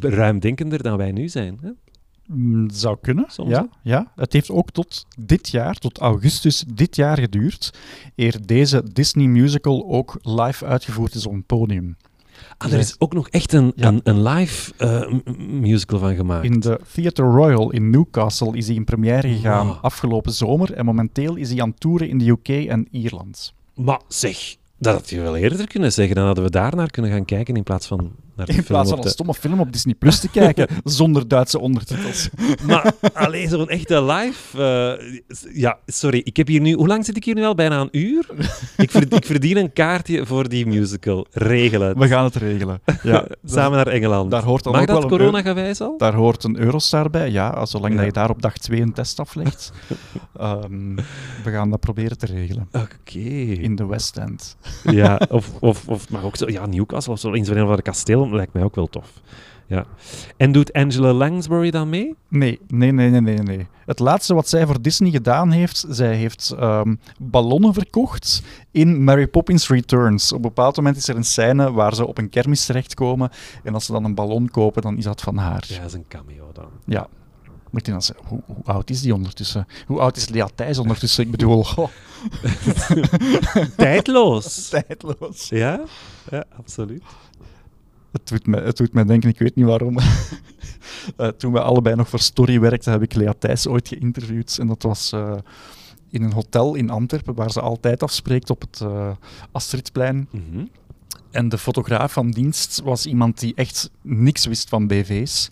ruimdenkender 0.00 0.82
dan 0.82 0.96
wij 0.96 1.12
nu 1.12 1.28
zijn. 1.28 1.58
Hè? 1.60 1.70
Mm, 2.26 2.70
zou 2.70 2.96
kunnen, 3.00 3.24
Soms, 3.28 3.50
ja, 3.50 3.68
ja. 3.82 4.12
Het 4.14 4.32
heeft 4.32 4.50
ook 4.50 4.70
tot 4.70 5.06
dit 5.18 5.48
jaar, 5.48 5.74
tot 5.74 5.98
augustus 5.98 6.64
dit 6.74 6.96
jaar 6.96 7.18
geduurd, 7.18 7.78
eer 8.14 8.46
deze 8.46 8.82
Disney 8.92 9.26
musical 9.26 9.84
ook 9.88 10.18
live 10.22 10.64
uitgevoerd 10.64 11.14
is 11.14 11.26
op 11.26 11.32
een 11.32 11.44
podium. 11.44 11.96
Ah, 12.58 12.72
er 12.72 12.78
is 12.78 12.94
ook 12.98 13.12
nog 13.12 13.28
echt 13.28 13.52
een, 13.52 13.72
Ja. 13.76 13.88
een, 13.88 14.00
een 14.04 14.22
live 14.22 14.72
eh, 14.78 15.12
musical 15.48 15.98
van 15.98 16.14
gemaakt. 16.14 16.44
In 16.44 16.60
de 16.60 16.80
Theatre 16.92 17.26
Royal 17.26 17.70
in 17.70 17.90
Newcastle 17.90 18.56
is 18.56 18.66
hij 18.66 18.76
in 18.76 18.84
première 18.84 19.28
gegaan 19.28 19.66
Wow. 19.66 19.76
afgelopen 19.82 20.32
zomer 20.32 20.72
en 20.72 20.84
momenteel 20.84 21.36
is 21.36 21.50
hij 21.50 21.60
aan 21.62 21.74
toeren 21.74 22.08
in 22.08 22.18
de 22.18 22.28
UK 22.28 22.48
en 22.68 22.86
Ierland. 22.90 23.52
Maar 23.74 24.00
zeg, 24.08 24.56
dat 24.78 24.94
had 24.94 25.10
je 25.10 25.20
wel 25.20 25.36
eerder 25.36 25.66
kunnen 25.68 25.92
zeggen. 25.92 26.14
Dan 26.14 26.26
hadden 26.26 26.44
we 26.44 26.50
daar 26.50 26.76
naar 26.76 26.90
kunnen 26.90 27.10
gaan 27.10 27.24
kijken 27.24 27.56
in 27.56 27.62
plaats 27.62 27.86
van 27.86 28.10
naar 28.36 28.46
de 28.46 28.52
In 28.52 28.64
plaats 28.64 28.88
van 28.90 28.98
de- 29.00 29.04
een 29.06 29.10
stomme 29.12 29.34
film 29.34 29.60
op 29.60 29.72
Disney 29.72 29.94
Plus 29.94 30.20
te 30.20 30.28
kijken 30.28 30.68
zonder 30.84 31.28
Duitse 31.28 31.58
ondertitels. 31.60 32.28
Maar 32.66 32.93
alleen 33.12 33.48
zo'n 33.48 33.68
echte 33.68 34.02
live. 34.04 34.62
eh, 34.62 35.54
ja, 35.54 35.78
sorry. 35.86 36.20
Ik 36.24 36.36
heb 36.36 36.46
hier 36.46 36.60
nu. 36.60 36.72
Hoe 36.72 36.86
lang 36.86 37.04
zit 37.04 37.16
ik 37.16 37.24
hier 37.24 37.34
nu 37.34 37.44
al? 37.44 37.54
Bijna 37.54 37.80
een 37.80 37.88
uur. 37.92 38.26
Ik, 38.76 38.90
verd- 38.90 39.14
ik 39.14 39.24
verdien 39.26 39.56
een 39.56 39.72
kaartje 39.72 40.26
voor 40.26 40.48
die 40.48 40.66
musical. 40.66 41.26
Regel 41.30 41.80
het. 41.80 41.98
We 41.98 42.08
gaan 42.08 42.24
het 42.24 42.34
regelen. 42.36 42.80
Ja, 43.02 43.26
Samen 43.44 43.76
naar 43.76 43.86
Engeland. 43.86 44.30
daar 44.30 44.42
hoort 44.42 44.64
dan 44.64 44.72
Mag 44.72 44.80
ook 44.82 44.86
dat 44.86 45.06
corona-gewijs 45.06 45.80
al? 45.80 45.98
Daar 45.98 46.14
hoort 46.14 46.44
een 46.44 46.58
Eurostar 46.58 47.10
bij, 47.10 47.30
ja, 47.30 47.66
zolang 47.66 47.90
Ja. 47.92 47.96
dat 47.96 48.06
je 48.06 48.12
daar 48.12 48.30
op 48.30 48.42
dag 48.42 48.58
2 48.58 48.80
een 48.80 48.92
test 48.92 49.20
aflegt. 49.20 49.72
Ehm, 50.38 50.94
we 51.44 51.50
gaan 51.50 51.70
dat 51.70 51.80
proberen 51.80 52.18
te 52.18 52.26
regelen. 52.26 52.68
Oké. 52.72 53.18
In 53.18 53.76
de 53.76 53.86
West 53.86 54.16
End. 54.16 54.56
Ja, 54.90 55.20
of, 55.28 55.50
of, 55.60 55.88
of 55.88 56.10
maar 56.10 56.24
ook 56.24 56.36
zo. 56.36 56.50
Ja, 56.50 56.66
Newcastle 56.66 57.12
of 57.12 57.18
zo. 57.20 57.32
In 57.32 57.44
zo'n 57.44 57.52
een 57.54 57.60
of 57.60 57.64
andere 57.68 57.82
kasteel 57.82 58.30
lijkt 58.30 58.52
mij 58.52 58.62
ook 58.62 58.74
wel 58.74 58.86
tof. 58.86 59.08
Ja. 59.66 59.86
En 60.36 60.52
doet 60.52 60.72
Angela 60.72 61.12
Lansbury 61.12 61.70
dan 61.70 61.88
mee? 61.88 62.14
Nee, 62.28 62.60
nee, 62.68 62.92
nee, 62.92 63.10
nee, 63.10 63.20
nee, 63.20 63.38
nee. 63.38 63.66
Het 63.86 63.98
laatste 63.98 64.34
wat 64.34 64.48
zij 64.48 64.66
voor 64.66 64.82
Disney 64.82 65.10
gedaan 65.10 65.50
heeft, 65.50 65.84
zij 65.88 66.16
heeft 66.16 66.54
ehm, 66.58 66.94
ballonnen 67.18 67.74
verkocht 67.74 68.42
in 68.70 69.04
Mary 69.04 69.26
Poppins 69.26 69.68
Returns. 69.68 70.32
Op 70.32 70.36
een 70.36 70.42
bepaald 70.42 70.76
moment 70.76 70.96
is 70.96 71.08
er 71.08 71.16
een 71.16 71.24
scène 71.24 71.72
waar 71.72 71.94
ze 71.94 72.06
op 72.06 72.18
een 72.18 72.28
kermis 72.28 72.66
terechtkomen 72.66 73.30
en 73.62 73.74
als 73.74 73.84
ze 73.84 73.92
dan 73.92 74.04
een 74.04 74.14
ballon 74.14 74.48
kopen, 74.48 74.82
dan 74.82 74.96
is 74.96 75.04
dat 75.04 75.20
van 75.20 75.36
haar. 75.36 75.64
Ja, 75.66 75.76
dat 75.76 75.86
is 75.86 75.92
een 75.92 76.08
cameo 76.08 76.50
dan. 76.52 76.68
Ja. 76.84 77.08
Moet 77.70 77.86
je 77.86 77.92
dan 77.92 78.02
zeggen, 78.02 78.26
hoe, 78.28 78.40
hoe 78.46 78.64
oud 78.64 78.90
is 78.90 79.00
die 79.00 79.14
ondertussen? 79.14 79.66
Hoe 79.86 80.00
oud 80.00 80.16
is 80.16 80.28
Lea 80.28 80.48
Thijs 80.54 80.78
ondertussen? 80.78 81.24
Ik 81.24 81.30
bedoel, 81.30 81.58
oh, 81.76 81.88
Tijdloos. 83.76 84.68
tijdloos. 84.86 85.48
Ja? 85.48 85.80
Ja, 86.30 86.44
absoluut. 86.58 87.02
Het 88.14 88.28
doet, 88.28 88.46
me, 88.46 88.60
het 88.60 88.76
doet 88.76 88.92
mij 88.92 89.04
denken, 89.04 89.28
ik 89.28 89.38
weet 89.38 89.54
niet 89.54 89.66
waarom. 89.66 89.96
Eh, 91.16 91.28
toen 91.28 91.52
we 91.52 91.60
allebei 91.60 91.96
nog 91.96 92.08
voor 92.08 92.18
Story 92.18 92.60
werkten, 92.60 92.92
heb 92.92 93.02
ik 93.02 93.14
Lea 93.14 93.34
Thijs 93.38 93.66
ooit 93.66 93.88
geïnterviewd. 93.88 94.58
En 94.58 94.66
dat 94.66 94.82
was 94.82 95.12
eh, 95.12 95.34
in 96.10 96.22
een 96.22 96.32
hotel 96.32 96.74
in 96.74 96.90
Antwerpen, 96.90 97.34
waar 97.34 97.50
ze 97.50 97.60
altijd 97.60 98.02
afspreekt 98.02 98.50
op 98.50 98.60
het 98.60 98.80
eh 98.80 99.10
Astridplein. 99.52 100.28
Mhm. 100.30 100.64
En 101.30 101.48
de 101.48 101.58
fotograaf 101.58 102.12
van 102.12 102.30
dienst 102.30 102.80
was 102.84 103.06
iemand 103.06 103.40
die 103.40 103.54
echt 103.54 103.90
niks 104.02 104.46
wist 104.46 104.68
van 104.68 104.86
BV's. 104.86 105.48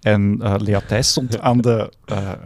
En 0.00 0.38
eh 0.42 0.54
Lea 0.58 0.80
Thijs 0.80 1.08
stond 1.08 1.40
aan 1.48 1.60
de, 1.60 1.92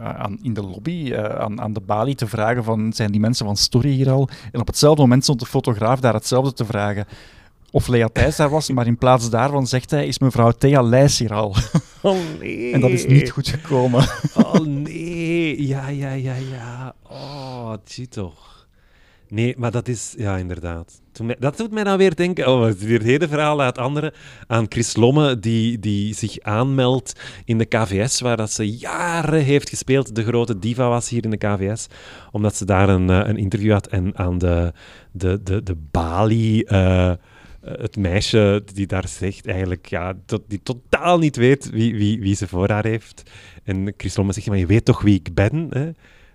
aan, 0.01 0.39
in 0.41 0.53
de 0.53 0.63
lobby 0.63 1.15
aan, 1.15 1.61
aan 1.61 1.73
de 1.73 1.81
balie 1.81 2.15
te 2.15 2.27
vragen 2.27 2.63
van, 2.63 2.93
zijn 2.93 3.11
die 3.11 3.21
mensen 3.21 3.45
van 3.45 3.57
Story 3.57 3.91
hier 3.91 4.09
al? 4.09 4.29
En 4.51 4.59
op 4.59 4.67
hetzelfde 4.67 5.01
moment 5.01 5.23
stond 5.23 5.39
de 5.39 5.45
fotograaf 5.45 5.99
daar 5.99 6.13
hetzelfde 6.13 6.53
te 6.53 6.65
vragen. 6.65 7.05
Of 7.71 7.87
Lea 7.87 8.07
Thijs 8.13 8.35
daar 8.35 8.49
was, 8.49 8.69
maar 8.69 8.87
in 8.87 8.97
plaats 8.97 9.29
daarvan 9.29 9.67
zegt 9.67 9.91
hij, 9.91 10.07
is 10.07 10.19
mevrouw 10.19 10.51
Thea 10.51 10.81
Lijs 10.81 11.19
hier 11.19 11.33
al? 11.33 11.55
Oh 12.01 12.17
nee. 12.39 12.73
En 12.73 12.79
dat 12.81 12.89
is 12.89 13.05
niet 13.05 13.29
goed 13.29 13.47
gekomen. 13.47 14.07
Oh 14.33 14.59
nee. 14.85 15.67
Ja, 15.67 15.87
ja, 15.87 16.11
ja, 16.11 16.35
ja. 16.51 16.93
Oh, 17.09 17.73
zie 17.83 18.07
toch. 18.07 18.67
Nee, 19.29 19.55
maar 19.57 19.71
dat 19.71 19.87
is, 19.87 20.13
ja, 20.17 20.37
inderdaad. 20.37 21.01
Toen 21.11 21.35
dat 21.39 21.57
doet 21.57 21.71
mij 21.71 21.83
dan 21.83 21.97
weer 21.97 22.15
denken, 22.15 22.47
oh, 22.47 22.63
het 22.63 22.77
is 22.77 22.83
weer 22.83 22.97
het 22.97 23.07
hele 23.07 23.27
verhaal 23.27 23.55
na 23.55 23.65
het 23.65 23.77
andere, 23.77 24.13
aan 24.47 24.65
Chris 24.69 24.95
Lomme, 24.95 25.39
die, 25.39 25.79
die 25.79 26.13
zich 26.13 26.39
aanmeldt 26.39 27.19
in 27.45 27.57
de 27.57 27.65
KVS, 27.65 28.19
waar 28.19 28.37
dat 28.37 28.51
ze 28.51 28.77
jaren 28.77 29.43
heeft 29.43 29.69
gespeeld. 29.69 30.15
De 30.15 30.23
grote 30.23 30.59
diva 30.59 30.87
was 30.89 31.09
hier 31.09 31.23
in 31.23 31.31
de 31.31 31.37
KVS, 31.37 31.87
omdat 32.31 32.55
ze 32.55 32.65
daar 32.65 32.89
een, 32.89 33.09
eh, 33.09 33.27
een 33.27 33.37
interview 33.37 33.71
had 33.71 33.87
en 33.87 34.17
aan 34.17 34.37
de, 34.37 34.73
de, 35.11 35.43
de, 35.43 35.63
de 35.63 35.75
balie... 35.91 36.65
eh, 36.65 37.11
het 37.61 37.97
meisje 37.97 38.63
die 38.73 38.87
daar 38.87 39.07
zegt, 39.07 39.47
eigenlijk, 39.47 39.85
ja, 39.85 40.13
tot, 40.25 40.41
die 40.47 40.59
totaal 40.63 41.17
niet 41.19 41.35
weet 41.35 41.69
wie, 41.69 41.95
wie, 41.95 42.19
wie 42.19 42.35
ze 42.35 42.47
voor 42.47 42.69
haar 42.69 42.85
heeft. 42.85 43.23
En 43.63 43.93
Chris 43.97 44.15
Lomme 44.15 44.33
zegt, 44.33 44.47
maar 44.47 44.57
je 44.57 44.65
weet 44.65 44.85
toch 44.85 45.01
wie 45.01 45.15
ik 45.15 45.33
ben? 45.33 45.67
Hè? 45.69 45.89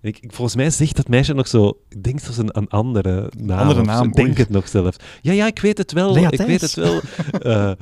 Ik, 0.09 0.19
ik- 0.21 0.33
volgens 0.33 0.57
mij 0.57 0.71
zegt 0.71 0.97
dat 0.97 1.09
meisje 1.09 1.35
nog 1.35 1.49
zo, 1.49 1.81
ik 1.89 2.03
denk 2.03 2.21
zelfs 2.21 2.39
een, 2.39 2.57
een 2.59 2.69
andere 2.69 3.31
naam. 3.39 3.59
Andere 3.59 3.83
naam, 3.83 4.07
Ik 4.07 4.15
denk 4.15 4.37
het 4.37 4.49
nog 4.49 4.69
zelf. 4.69 4.97
Ja, 5.23 5.33
ja, 5.33 5.47
ik 5.47 5.59
weet 5.59 5.79
het 5.79 5.93
wel. 5.93 6.13
Lea 6.13 6.31
ik 6.31 6.41
weet 6.41 6.61
het 6.61 6.75
wel. 6.75 7.01
Eh, 7.41 7.73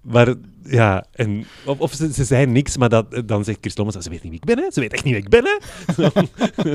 maar 0.00 0.34
ja, 0.62 1.04
en, 1.12 1.44
of, 1.66 1.78
of 1.78 1.92
ze, 1.92 2.12
ze 2.12 2.24
zei 2.24 2.46
niks, 2.46 2.76
maar 2.76 2.88
dat, 2.88 3.22
dan 3.26 3.44
zegt 3.44 3.58
Chris 3.60 3.74
ze 3.74 4.10
weet 4.10 4.10
niet 4.10 4.22
wie 4.22 4.32
ik 4.32 4.44
ben, 4.44 4.58
hè? 4.58 4.64
Ze 4.70 4.80
weet 4.80 4.92
echt 4.92 5.04
niet 5.04 5.14
wie 5.14 5.22
ik 5.22 5.28
ben, 5.28 5.44
hè? 5.44 5.56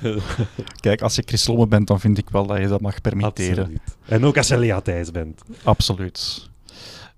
Kijk, 0.80 1.02
als 1.02 1.14
je 1.16 1.22
Chris 1.26 1.46
Lomme 1.46 1.66
bent, 1.66 1.86
dan 1.86 2.00
vind 2.00 2.18
ik 2.18 2.30
wel 2.30 2.46
dat 2.46 2.58
je 2.58 2.66
dat 2.68 2.80
mag 2.80 3.00
permitteren. 3.00 3.58
Absoluut. 3.58 3.80
En 4.06 4.24
ook 4.24 4.36
als 4.36 4.48
je 4.48 4.58
Lea 4.58 4.80
Thijs 4.80 5.10
bent. 5.10 5.42
Absoluut. 5.62 6.48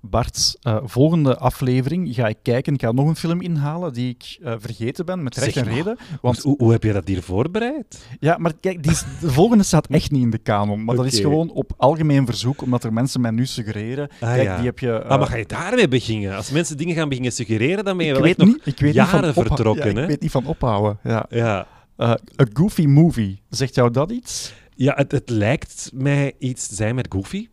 Bart, 0.00 0.56
eh, 0.62 0.76
volgende 0.84 1.36
aflevering 1.38 2.14
ga 2.14 2.26
ik 2.28 2.36
kijken. 2.42 2.74
Ik 2.74 2.80
ga 2.80 2.92
nog 2.92 3.06
een 3.08 3.16
film 3.16 3.40
inhalen 3.42 3.92
die 3.92 4.08
ik 4.08 4.38
eh, 4.42 4.54
vergeten 4.58 5.04
ben, 5.06 5.22
met 5.22 5.36
recht 5.36 5.56
en 5.56 5.64
maar. 5.64 5.74
reden. 5.74 5.98
Want, 6.20 6.38
hoe, 6.38 6.54
hoe 6.58 6.72
heb 6.72 6.82
je 6.82 6.92
dat 6.92 7.08
hier 7.08 7.22
voorbereid? 7.22 8.06
ja, 8.20 8.36
maar 8.38 8.52
kijk, 8.60 8.82
die 8.82 8.92
is- 8.92 9.04
de 9.20 9.30
volgende 9.32 9.64
staat 9.64 9.86
echt 9.86 10.10
niet 10.10 10.22
in 10.22 10.30
de 10.30 10.38
kanon. 10.38 10.84
Maar 10.84 10.96
dat 10.96 11.06
is 11.06 11.20
gewoon 11.20 11.50
op 11.50 11.72
algemeen 11.76 12.26
verzoek, 12.26 12.62
omdat 12.62 12.84
er 12.84 12.92
mensen 12.92 13.20
mij 13.20 13.30
nu 13.30 13.46
suggereren. 13.46 14.08
Ah, 14.20 14.32
kijk, 14.32 14.42
ja. 14.42 14.56
die 14.56 14.66
heb 14.66 14.78
je... 14.78 14.92
eh, 14.92 15.10
Ah, 15.10 15.18
maar 15.18 15.28
ga 15.28 15.36
je 15.36 15.46
daarmee 15.46 15.88
beginnen? 15.88 16.36
Als 16.36 16.50
mensen 16.50 16.76
dingen 16.76 16.94
gaan 16.94 17.08
beginnen 17.08 17.32
suggereren, 17.32 17.84
dan 17.84 17.96
ben 17.96 18.06
je 18.06 18.12
ik 18.14 18.36
wel 18.36 18.46
nog... 18.46 18.56
ik 18.64 18.78
weet 18.78 18.94
jaren 18.94 19.24
niet 19.24 19.34
van 19.34 19.44
vertrokken, 19.46 19.94
ja? 19.94 20.00
Ik 20.02 20.08
weet 20.08 20.20
niet 20.20 20.30
van 20.30 20.46
ophouden. 20.46 20.98
Ja. 21.04 21.26
Ja, 21.30 21.66
Eh, 21.98 22.10
A 22.10 22.46
Goofy 22.52 22.84
Movie. 22.86 23.40
Zegt 23.50 23.74
jou 23.74 23.90
dat 23.90 24.10
iets? 24.10 24.54
ja 24.74 24.92
het, 24.96 25.12
het 25.12 25.30
lijkt 25.30 25.90
mij 25.94 26.32
iets 26.38 26.66
te 26.68 26.74
zijn 26.74 26.94
met 26.94 27.06
Goofy. 27.10 27.48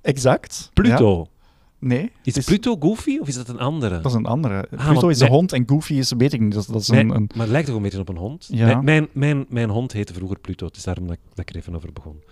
Exact. 0.00 0.70
Pluto. 0.72 1.18
Ja. 1.18 1.30
Nee. 1.78 2.12
Is 2.22 2.34
het 2.34 2.44
Pluto 2.44 2.76
Goofy 2.80 3.18
of 3.18 3.28
is 3.28 3.34
dat 3.34 3.48
een 3.48 3.58
andere? 3.58 3.96
Dat 4.00 4.06
is 4.10 4.16
een 4.16 4.26
andere. 4.26 4.68
Ah, 4.76 4.86
Pluto 4.86 5.08
is 5.08 5.14
een 5.16 5.20
mijn- 5.22 5.32
hond 5.38 5.52
en 5.52 5.62
Goofy 5.68 5.94
is, 5.94 6.12
weet 6.16 6.32
ik 6.32 6.40
niet, 6.40 6.52
dat, 6.54 6.66
dat 6.66 6.80
is 6.80 6.90
Mijn- 6.90 7.08
een... 7.10 7.14
een 7.16 7.28
Maar 7.34 7.40
het 7.42 7.50
lijkt 7.50 7.66
toch 7.66 7.76
een 7.76 7.82
beetje 7.82 7.98
op 8.00 8.08
een 8.08 8.16
hond? 8.16 8.48
Ja. 8.50 8.66
Mijn, 8.66 8.84
mijn, 8.84 9.08
mijn, 9.12 9.46
mijn 9.48 9.68
hond 9.70 9.92
heette 9.92 10.12
vroeger 10.14 10.38
Pluto. 10.38 10.66
Het 10.66 10.76
is 10.76 10.82
daarom 10.84 11.06
dat 11.06 11.14
ik, 11.16 11.20
dat 11.28 11.38
ik 11.38 11.50
er 11.50 11.56
even 11.56 11.74
over 11.74 11.92
begon. 11.92 12.22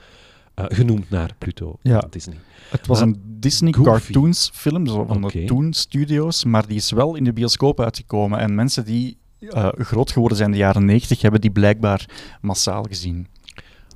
Eh, 0.54 0.64
genoemd 0.68 1.10
naar 1.10 1.34
Pluto 1.38 1.78
Ja. 1.82 2.06
Disney. 2.10 2.36
Het 2.70 2.86
was 2.86 2.98
Maar- 2.98 3.08
een 3.08 3.20
Disney 3.26 3.72
Goofy. 3.72 3.90
Cartoons 4.12 4.50
film 4.54 4.86
zo 4.86 5.04
van 5.04 5.22
de 5.22 5.44
Toon 5.44 5.72
Studios, 5.72 6.44
maar 6.44 6.66
die 6.66 6.76
is 6.76 6.90
wel 6.90 7.14
in 7.14 7.24
de 7.24 7.32
bioscoop 7.32 7.80
uitgekomen. 7.80 8.38
En 8.38 8.54
mensen 8.54 8.84
die 8.84 9.18
eh, 9.40 9.68
groot 9.72 10.10
geworden 10.10 10.36
zijn 10.36 10.50
in 10.50 10.54
de 10.56 10.62
jaren 10.62 10.84
90 10.84 11.22
hebben 11.22 11.40
die 11.40 11.50
blijkbaar 11.50 12.08
massaal 12.40 12.82
gezien. 12.82 13.26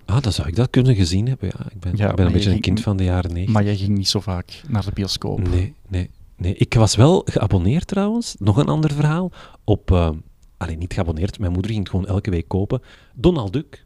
Ah, 0.04 0.20
dan 0.20 0.32
zou 0.32 0.48
ik 0.48 0.56
dat 0.56 0.70
kunnen 0.70 0.94
gezien 0.94 1.28
hebben. 1.28 1.48
Ja, 1.58 1.66
ik 1.70 1.80
ben, 1.80 1.96
Ja, 1.96 2.10
ik 2.10 2.16
ben 2.16 2.26
een 2.26 2.32
beetje 2.32 2.48
je 2.48 2.54
een 2.54 2.60
kind 2.60 2.80
van 2.80 2.96
de 2.96 3.04
jaren 3.04 3.30
90. 3.32 3.54
Maar 3.54 3.64
jij 3.64 3.76
ging 3.76 3.96
niet 3.96 4.08
zo 4.08 4.20
vaak 4.20 4.62
naar 4.68 4.84
de 4.84 4.92
bioscoop. 4.94 5.48
Nee, 5.48 5.74
nee, 5.88 6.10
nee. 6.36 6.54
Ik 6.54 6.74
was 6.74 6.96
wel 6.96 7.22
geabonneerd 7.24 7.86
trouwens. 7.86 8.34
Nog 8.38 8.56
een 8.56 8.68
ander 8.68 8.92
verhaal. 8.92 9.32
Op, 9.64 9.90
eh 9.90 10.10
alleen 10.56 10.78
niet 10.78 10.92
geabonneerd. 10.92 11.38
Mijn 11.38 11.52
moeder 11.52 11.70
ging 11.70 11.82
het 11.82 11.92
gewoon 11.92 12.06
elke 12.06 12.30
week 12.30 12.48
kopen. 12.48 12.82
Donald 13.14 13.52
Duck. 13.52 13.84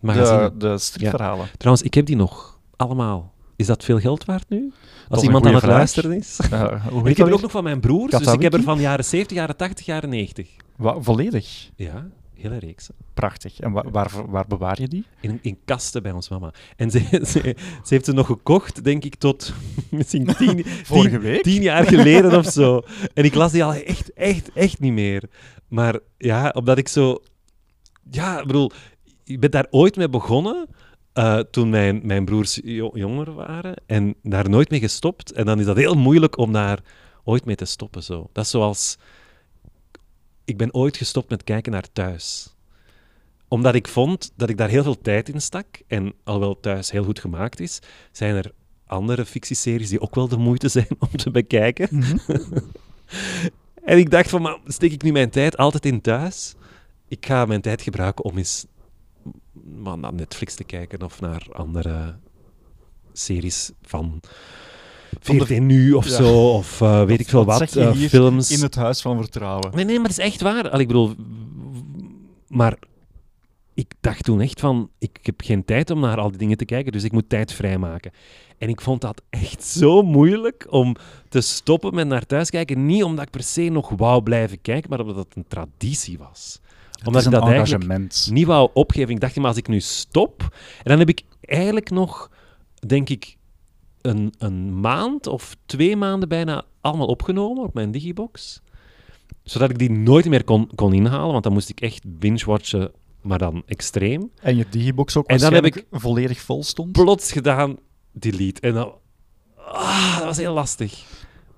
Maar 0.00 0.14
de, 0.14 0.52
de 0.58 0.78
stripverhalen. 0.78 1.48
Trouwens, 1.56 1.86
ik 1.86 1.94
heb 1.94 2.06
die 2.06 2.16
nog 2.16 2.60
allemaal. 2.76 3.32
Is 3.56 3.66
dat 3.66 3.84
veel 3.84 3.98
geld 3.98 4.24
waard 4.24 4.48
nu? 4.48 4.72
Als 5.08 5.22
iemand 5.22 5.46
aan 5.46 5.54
het 5.54 5.64
luisteren 5.64 6.12
is. 6.12 6.38
Hoe 6.90 7.08
ik 7.10 7.16
heb 7.16 7.26
er 7.26 7.32
ook 7.32 7.40
nog 7.40 7.50
van 7.50 7.62
mijn 7.64 7.80
broers. 7.80 8.12
Dus 8.18 8.32
ik 8.32 8.42
heb 8.42 8.54
er 8.54 8.62
van 8.62 8.80
jaren 8.80 9.04
70, 9.04 9.36
jaren 9.36 9.56
80, 9.56 9.86
jaren 9.86 10.08
90. 10.08 10.48
Wa- 10.76 11.00
volledig. 11.00 11.70
Ja, 11.76 12.06
hele 12.34 12.58
reeks. 12.58 12.88
Prachtig. 13.14 13.60
En 13.60 13.72
wa- 13.72 13.84
waar, 13.90 14.10
waar 14.28 14.44
bewaar 14.48 14.80
je 14.80 14.88
die? 14.88 15.04
In, 15.20 15.38
in 15.42 15.58
kasten 15.64 16.02
bij 16.02 16.12
ons 16.12 16.28
mama. 16.28 16.52
En 16.76 16.90
ze, 16.90 16.98
ze, 17.10 17.22
ze 17.24 17.54
heeft 17.88 18.04
ze 18.04 18.12
nog 18.12 18.26
gekocht, 18.26 18.84
denk 18.84 19.04
ik, 19.04 19.14
tot 19.14 19.52
misschien 19.90 20.26
tien, 20.38 20.64
Vorige 20.84 21.08
tien, 21.10 21.20
week? 21.20 21.42
tien 21.42 21.62
jaar 21.62 21.84
geleden 21.84 22.38
of 22.38 22.46
zo. 22.46 22.80
En 23.14 23.24
ik 23.24 23.34
las 23.34 23.52
die 23.52 23.64
al 23.64 23.74
echt, 23.74 24.12
echt, 24.12 24.52
echt 24.52 24.80
niet 24.80 24.92
meer. 24.92 25.22
Maar 25.68 25.98
ja, 26.18 26.48
omdat 26.56 26.78
ik 26.78 26.88
zo... 26.88 27.18
Ja, 28.10 28.40
ik 28.40 28.46
bedoel, 28.46 28.70
ik 29.24 29.40
ben 29.40 29.50
daar 29.50 29.66
ooit 29.70 29.96
mee 29.96 30.08
begonnen 30.08 30.66
eh, 31.18 31.38
toen 31.38 31.70
mijn, 31.70 32.00
mijn 32.04 32.24
broers 32.24 32.60
jo- 32.64 32.90
jonger 32.94 33.34
waren. 33.34 33.74
En 33.86 34.14
daar 34.22 34.50
nooit 34.50 34.70
mee 34.70 34.80
gestopt. 34.80 35.32
En 35.32 35.46
dan 35.46 35.58
is 35.58 35.64
dat 35.64 35.76
heel 35.76 35.94
moeilijk 35.94 36.38
om 36.38 36.52
daar 36.52 36.78
ooit 37.24 37.44
mee 37.44 37.56
te 37.56 37.64
stoppen. 37.64 38.02
Zo. 38.02 38.28
Dat 38.32 38.44
is 38.44 38.50
zoals... 38.50 38.98
Ik 40.44 40.56
ben 40.56 40.74
ooit 40.74 40.96
gestopt 40.96 41.30
met 41.30 41.44
kijken 41.44 41.72
naar 41.72 41.92
thuis 41.92 42.56
omdat 43.48 43.74
ik 43.74 43.88
vond 43.88 44.32
dat 44.36 44.48
ik 44.48 44.56
daar 44.56 44.68
heel 44.68 44.82
veel 44.82 45.00
tijd 45.00 45.28
in 45.28 45.40
stak. 45.40 45.66
En 45.86 46.14
alhoewel 46.24 46.60
thuis 46.60 46.90
heel 46.90 47.04
goed 47.04 47.20
gemaakt 47.20 47.60
is, 47.60 47.78
zijn 48.12 48.34
er 48.34 48.52
andere 48.86 49.24
fictieseries 49.24 49.88
die 49.88 50.00
ook 50.00 50.14
wel 50.14 50.28
de 50.28 50.36
moeite 50.36 50.68
zijn 50.68 50.88
om 51.10 51.16
te 51.16 51.30
bekijken. 51.30 51.88
en 53.84 53.98
ik 53.98 54.10
dacht 54.10 54.30
van, 54.30 54.42
maar 54.42 54.58
steek 54.66 54.92
ik 54.92 55.02
nu 55.02 55.12
mijn 55.12 55.30
tijd 55.30 55.56
altijd 55.56 55.86
in 55.86 56.00
thuis? 56.00 56.54
Ik 57.08 57.26
ga 57.26 57.44
mijn 57.44 57.60
tijd 57.60 57.82
gebruiken 57.82 58.24
om 58.24 58.36
eens 58.38 58.66
maar 59.76 59.98
naar 59.98 60.14
Netflix 60.14 60.54
te 60.54 60.64
kijken 60.64 61.02
of 61.02 61.20
naar 61.20 61.46
andere 61.52 62.16
series 63.12 63.70
van 63.82 64.20
Van 65.20 65.38
de- 65.38 65.44
14 65.46 65.66
nu 65.66 65.92
of 65.92 66.08
Ja. 66.08 66.16
zo, 66.16 66.48
of 66.52 66.80
eh, 66.80 67.04
weet 67.04 67.20
ik 67.20 67.28
veel 67.28 67.44
wat 67.44 67.76
eh, 67.76 67.92
films. 67.92 68.50
In 68.50 68.62
het 68.62 68.74
Huis 68.74 69.00
van 69.00 69.16
Vertrouwen. 69.16 69.70
Nee, 69.74 69.84
nee, 69.84 69.98
maar 69.98 70.08
dat 70.08 70.18
is 70.18 70.24
echt 70.24 70.40
waar. 70.40 70.70
Al, 70.70 70.78
ik 70.78 70.86
bedoel, 70.86 71.14
maar 72.48 72.78
ik 73.74 73.92
dacht 74.00 74.24
toen 74.24 74.40
echt 74.40 74.60
van, 74.60 74.90
ik 74.98 75.18
heb 75.22 75.40
geen 75.44 75.64
tijd 75.64 75.90
om 75.90 76.00
naar 76.00 76.18
al 76.18 76.28
die 76.28 76.38
dingen 76.38 76.56
te 76.56 76.64
kijken, 76.64 76.92
dus 76.92 77.04
ik 77.04 77.12
moet 77.12 77.28
tijd 77.28 77.52
vrijmaken. 77.52 78.12
En 78.58 78.68
ik 78.68 78.80
vond 78.80 79.00
dat 79.00 79.22
echt 79.30 79.64
zo 79.64 80.02
moeilijk 80.02 80.66
om 80.70 80.96
te 81.28 81.40
stoppen 81.40 81.94
met 81.94 82.06
naar 82.06 82.26
thuis 82.26 82.50
kijken. 82.50 82.86
Niet 82.86 83.02
omdat 83.04 83.24
ik 83.24 83.30
per 83.30 83.42
se 83.42 83.62
nog 83.68 83.88
wou 83.88 84.22
blijven 84.22 84.60
kijken, 84.60 84.90
maar 84.90 85.00
omdat 85.00 85.16
het 85.16 85.36
een 85.36 85.48
traditie 85.48 86.18
was. 86.18 86.60
Omdat 87.04 87.24
ik 87.24 87.30
dat 87.30 87.46
eigenlijk 87.46 88.26
niet 88.30 88.46
wou 88.46 88.70
opgeven. 88.74 89.14
Ik 89.14 89.20
dacht, 89.20 89.36
maar 89.36 89.46
als 89.46 89.56
ik 89.56 89.68
nu 89.68 89.80
stop... 89.80 90.42
En 90.78 90.84
dan 90.90 90.98
heb 90.98 91.08
ik 91.08 91.22
eigenlijk 91.40 91.90
nog, 91.90 92.30
denk 92.86 93.08
ik, 93.08 93.36
een, 94.00 94.34
een 94.38 94.80
maand 94.80 95.26
of 95.26 95.56
twee 95.66 95.96
maanden 95.96 96.28
bijna 96.28 96.64
allemaal 96.80 97.06
opgenomen 97.06 97.62
op 97.62 97.74
mijn 97.74 97.90
digibox. 97.90 98.62
Zodat 99.42 99.70
ik 99.70 99.78
die 99.78 99.90
nooit 99.90 100.28
meer 100.28 100.44
kon, 100.44 100.70
kon 100.74 100.92
inhalen, 100.92 101.32
want 101.32 101.44
dan 101.44 101.52
moest 101.52 101.68
ik 101.68 101.80
echt 101.80 102.18
binge-watchen, 102.18 102.90
maar 103.20 103.38
dan 103.38 103.62
extreem. 103.66 104.30
En 104.42 104.56
je 104.56 104.66
digibox 104.70 105.16
ook 105.16 105.26
En 105.26 105.38
dan 105.38 105.52
heb 105.52 105.62
waarschijnlijk 105.62 106.02
volledig 106.02 106.40
vol 106.40 106.62
stond. 106.62 106.92
Plots 106.92 107.32
gedaan, 107.32 107.76
delete. 108.12 108.60
En 108.60 108.74
dan... 108.74 108.92
Ah, 109.56 110.16
dat 110.16 110.24
was 110.24 110.36
heel 110.36 110.54
lastig. 110.54 111.04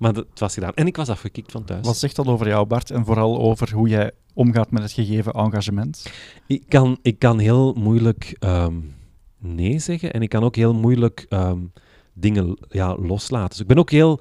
Maar 0.01 0.13
dat, 0.13 0.27
het 0.31 0.39
was 0.39 0.55
gedaan. 0.55 0.75
En 0.75 0.87
ik 0.87 0.97
was 0.97 1.09
afgekikt 1.09 1.53
van 1.53 1.65
thuis. 1.65 1.87
Wat 1.87 1.97
zegt 1.97 2.17
dat 2.17 2.27
over 2.27 2.49
jou, 2.49 2.67
Bart? 2.67 2.91
En 2.91 3.05
vooral 3.05 3.39
over 3.39 3.73
hoe 3.73 3.89
jij 3.89 4.11
omgaat 4.35 4.71
met 4.71 4.83
het 4.83 4.93
gegeven 4.93 5.33
engagement? 5.33 6.13
Ik, 6.47 6.63
kan, 6.69 6.99
ik 7.03 7.19
kan 7.19 7.39
heel 7.39 7.73
moeilijk 7.73 8.37
ehm, 8.39 8.75
nee 9.39 9.79
zeggen. 9.79 10.13
En 10.13 10.23
ik 10.23 10.29
kan 10.29 10.43
ook 10.43 10.57
heel 10.57 10.75
moeilijk 10.75 11.27
ehm, 11.29 11.59
dingen 12.13 12.59
ja, 12.69 12.97
loslaten. 12.97 13.49
Dus 13.49 13.61
ik 13.61 13.67
ben 13.67 13.79
ook 13.79 13.91
heel... 13.91 14.21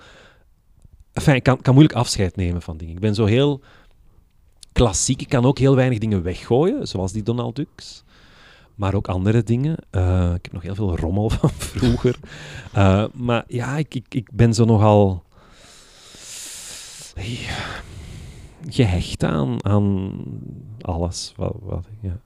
Enfin, 1.14 1.36
ik 1.36 1.44
kan, 1.44 1.62
kan 1.62 1.74
moeilijk 1.74 1.98
afscheid 1.98 2.36
nemen 2.36 2.62
van 2.62 2.78
dingen. 2.78 2.94
Ik 2.94 3.00
ben 3.00 3.16
zo 3.16 3.26
heel 3.26 3.62
klassiek. 4.72 5.22
Ik 5.22 5.30
kan 5.30 5.46
ook 5.46 5.58
heel 5.58 5.76
weinig 5.76 6.00
dingen 6.00 6.24
weggooien, 6.24 6.88
zoals 6.88 7.12
die 7.12 7.24
Donald 7.24 7.56
Ducks. 7.56 8.04
Maar 8.76 8.94
ook 8.94 9.08
andere 9.08 9.44
dingen. 9.44 9.76
Eh, 9.90 10.34
ik 10.34 10.44
heb 10.44 10.54
nog 10.54 10.64
heel 10.64 10.76
veel 10.76 10.98
rommel 10.98 11.30
van 11.40 11.50
vroeger. 11.50 12.16
Eh, 12.74 13.06
maar 13.14 13.44
ja, 13.48 13.78
ik, 13.78 13.96
ik, 13.96 14.14
ik 14.14 14.30
ben 14.34 14.54
zo 14.54 14.66
nogal 14.66 15.28
ja, 17.16 17.82
gehecht 18.70 19.24
aan, 19.24 19.66
aan 19.66 20.12
alles. 20.82 21.34
Wat, 21.36 21.56
wat, 21.62 21.86
ja. 22.02 22.20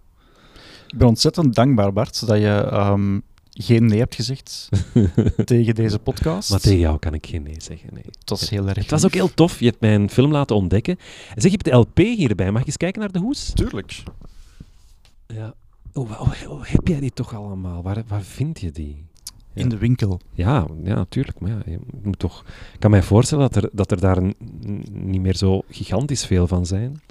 Ik 0.88 0.98
ben 0.98 1.08
ontzettend 1.08 1.56
dankbaar, 1.56 1.94
Bart, 1.94 2.28
dat 2.28 2.38
je 2.38 2.68
ehm, 2.72 3.20
geen 3.52 3.86
nee 3.86 4.00
hebt 4.00 4.16
gezegd 4.16 4.70
tegen 5.46 5.76
deze 5.76 6.00
podcast. 6.00 6.50
Maar 6.50 6.60
tegen 6.60 6.80
jou 6.80 7.00
kan 7.00 7.14
ik 7.14 7.28
geen 7.28 7.44
nee 7.44 7.56
zeggen. 7.62 7.90
Nee. 7.94 8.04
Het 8.20 8.30
was 8.30 8.50
heel 8.50 8.68
erg 8.68 8.78
Het 8.78 8.90
was 8.90 9.06
ook 9.06 9.14
heel 9.14 9.34
tof. 9.34 9.60
Je 9.60 9.66
hebt 9.66 9.80
mij 9.82 9.96
een 9.96 10.10
film 10.10 10.32
laten 10.32 10.56
ontdekken. 10.56 10.98
En 11.36 11.42
zeg, 11.42 11.52
je 11.52 11.58
hebt 11.62 11.66
de 11.66 11.72
LP 11.72 11.98
hierbij. 11.98 12.52
Mag 12.52 12.62
je 12.62 12.68
eens 12.68 12.78
kijken 12.78 13.02
naar 13.02 13.12
de 13.12 13.20
hoes? 13.20 13.52
Tuurlijk. 13.54 14.04
Ja. 15.28 15.54
Oh, 15.94 16.10
wa- 16.10 16.20
oh, 16.20 16.32
oh, 16.48 16.66
heb 16.66 16.88
jij 16.88 17.00
die 17.00 17.12
toch 17.14 17.36
allemaal? 17.36 17.82
Waar, 17.84 18.04
waar 18.08 18.22
vind 18.22 18.60
je 18.60 18.72
die? 18.72 19.06
In 19.54 19.70
de 19.70 19.78
winkel. 19.78 20.20
Ja, 20.34 20.68
ja, 20.84 20.96
natuurlijk. 20.96 21.40
Maar 21.40 21.50
ja, 21.52 21.62
je 21.66 21.80
moet 22.04 22.20
toch... 22.20 22.44
Ik 22.74 22.80
kan 22.80 22.92
mij 22.92 23.04
voorstellen 23.04 23.50
dat 23.52 23.64
er, 23.64 23.70
dat 23.74 23.92
er 23.92 24.00
daar 24.00 24.22
niet 24.92 25.22
meer 25.22 25.36
zo 25.36 25.62
gigantisch 25.70 26.26
veel 26.26 26.48
van 26.48 26.66
zijn. 26.66 27.02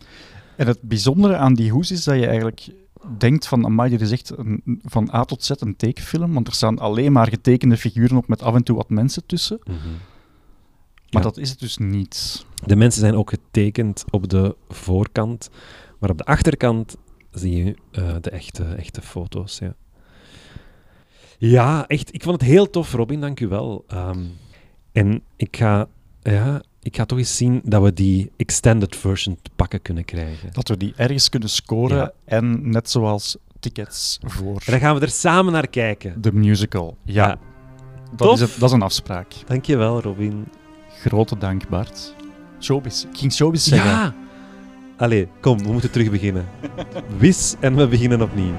En 0.57 0.67
het 0.67 0.81
bijzondere 0.83 1.37
aan 1.37 1.55
die 1.55 1.71
hoes 1.71 1.91
is 1.91 2.05
dat 2.05 2.15
je 2.19 2.27
eigenlijk 2.27 2.69
denkt 3.19 3.47
van, 3.47 3.65
amai, 3.65 3.91
dit 3.91 4.01
is 4.01 4.11
echt 4.11 4.39
een, 4.39 4.63
van 4.83 5.11
A 5.15 5.25
tot 5.25 5.45
Z 5.45 5.51
een 5.59 5.77
tekenfilm, 5.77 6.33
want 6.35 6.47
er 6.47 6.53
staan 6.55 6.79
alleen 6.79 7.13
maar 7.13 7.29
getekende 7.29 7.77
figuren 7.77 8.17
op 8.17 8.29
met 8.29 8.43
af 8.43 8.55
en 8.55 8.63
toe 8.63 8.77
wat 8.77 8.91
mensen 8.91 9.27
tussen. 9.27 9.59
Maar 9.65 9.77
Ja. 11.09 11.21
dat 11.21 11.37
is 11.39 11.51
het 11.51 11.59
dus 11.61 11.79
niet. 11.79 12.45
De 12.67 12.77
mensen 12.77 13.01
zijn 13.01 13.15
ook 13.15 13.31
getekend 13.31 14.05
op 14.11 14.29
de 14.29 14.57
voorkant, 14.69 15.51
maar 15.99 16.11
op 16.11 16.19
de 16.19 16.25
achterkant 16.25 16.97
zie 17.31 17.65
je 17.65 17.75
eh, 17.91 18.15
de 18.21 18.31
echte, 18.31 18.65
echte 18.65 19.03
foto's. 19.03 19.59
Ja. 19.59 19.75
Ja, 21.51 21.87
echt. 21.89 22.15
Ik 22.15 22.23
vond 22.23 22.41
het 22.41 22.51
heel 22.51 22.71
tof, 22.71 22.93
Robin. 22.93 23.21
Dank 23.21 23.41
u 23.41 23.49
wel. 23.49 23.85
Ehm, 23.89 24.21
en 24.93 25.23
ik 25.37 25.57
ga, 25.57 25.87
ja, 26.23 26.63
ik 26.83 26.97
ga 26.97 27.05
toch 27.05 27.19
eens 27.19 27.37
zien 27.37 27.61
dat 27.65 27.83
we 27.83 27.93
die 27.93 28.31
extended 28.37 28.97
version 28.97 29.37
te 29.43 29.51
pakken 29.57 29.83
kunnen 29.83 30.05
krijgen. 30.05 30.49
Dat 30.53 30.69
we 30.69 30.77
die 30.77 30.93
ergens 30.97 31.29
kunnen 31.29 31.49
scoren 31.49 31.97
Ja. 31.97 32.13
en 32.25 32.71
net 32.71 32.91
zoals 32.91 33.37
tickets 33.61 34.19
voor 34.23 34.55
En 34.65 34.71
dan 34.73 34.81
gaan 34.81 34.95
we 34.95 35.01
er 35.01 35.11
samen 35.11 35.53
naar 35.53 35.67
kijken. 35.69 36.21
de 36.23 36.33
musical. 36.33 36.97
Ja, 37.05 37.27
Ja. 37.29 37.39
Dat, 38.17 38.29
Tof. 38.29 38.35
is 38.35 38.41
het, 38.41 38.61
dat 38.61 38.69
is 38.69 38.75
een 38.75 38.83
afspraak. 38.83 39.33
Dank 39.47 39.65
je 39.65 39.77
wel, 39.77 40.01
Robin. 40.01 40.45
Grote 41.01 41.39
dank, 41.39 41.69
Bart. 41.69 42.15
Showbiz. 42.61 43.03
Ik 43.05 43.19
ging 43.19 43.33
showbiz 43.33 43.67
zeggen. 43.67 43.91
Ja! 43.91 44.15
Allee, 44.97 45.29
kom, 45.41 45.59
we 45.59 45.73
moeten 45.73 45.91
terug 45.91 46.11
beginnen. 46.11 46.47
Wis 47.19 47.55
en 47.61 47.77
we 47.77 47.89
beginnen 47.89 48.23
opnieuw. 48.23 48.55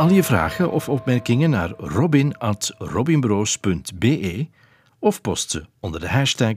Al 0.00 0.10
je 0.10 0.22
vragen 0.22 0.70
of 0.70 0.88
opmerkingen 0.88 1.50
naar 1.50 1.72
robin.robinbroos.be 1.76 4.46
of 4.98 5.20
post 5.20 5.50
ze 5.50 5.64
onder 5.80 6.00
de 6.00 6.08
hashtag 6.08 6.54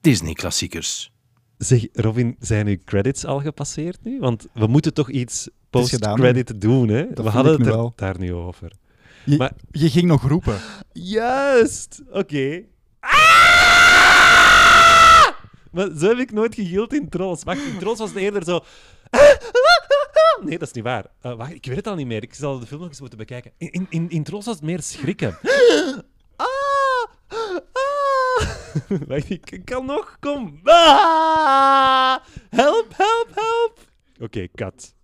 Disney-klassiekers. 0.00 1.12
Zeg, 1.58 1.86
Robin, 1.92 2.36
zijn 2.40 2.66
uw 2.66 2.76
credits 2.84 3.24
al 3.24 3.40
gepasseerd 3.40 3.98
nu? 4.02 4.18
Want 4.18 4.46
we 4.52 4.66
moeten 4.66 4.94
toch 4.94 5.10
iets 5.10 5.48
post-credit 5.70 6.60
doen, 6.60 6.88
hè? 6.88 7.06
we 7.14 7.28
hadden 7.28 7.58
het 7.58 7.66
er 7.66 7.90
daar 7.96 8.18
nu 8.18 8.34
over. 8.34 8.72
Je, 9.24 9.36
Maar- 9.36 9.52
je 9.70 9.90
ging 9.90 10.06
nog 10.06 10.28
roepen. 10.28 10.58
Juist! 10.92 12.02
Oké. 12.10 12.62
Ah! 13.00 13.12
Maar 15.70 15.88
zo 15.98 16.08
heb 16.08 16.18
ik 16.18 16.32
nooit 16.32 16.54
gegild 16.54 16.94
in 16.94 17.08
Trolls. 17.08 17.42
Wacht, 17.42 17.64
in 17.64 17.78
Trolls 17.78 17.98
was 17.98 18.08
het 18.08 18.18
eerder 18.18 18.44
zo... 18.44 18.64
Nee, 20.44 20.58
dat 20.58 20.68
is 20.68 20.74
niet 20.74 20.84
waar. 20.84 21.06
Eh, 21.20 21.34
wacht, 21.34 21.52
ik 21.52 21.66
weet 21.66 21.76
het 21.76 21.86
al 21.86 21.94
niet 21.94 22.06
meer. 22.06 22.22
Ik 22.22 22.34
zal 22.34 22.58
de 22.58 22.66
film 22.66 22.80
nog 22.80 22.88
eens 22.88 23.00
moeten 23.00 23.18
bekijken. 23.18 23.52
In, 23.56 23.86
in, 23.88 24.10
in, 24.10 24.26
was 24.30 24.46
het 24.46 24.62
meer 24.62 24.82
schrikken. 24.82 25.38
Ah! 26.36 26.46
Ah! 27.72 28.98
Wacht, 29.08 29.30
ik 29.30 29.50
ik 29.50 29.64
kan 29.64 29.86
nog. 29.86 30.16
Kom. 30.20 30.60
Ah! 30.64 32.16
Help, 32.50 32.86
help, 32.96 33.28
help. 33.34 33.78
Oké, 34.20 34.48
kat. 34.54 34.95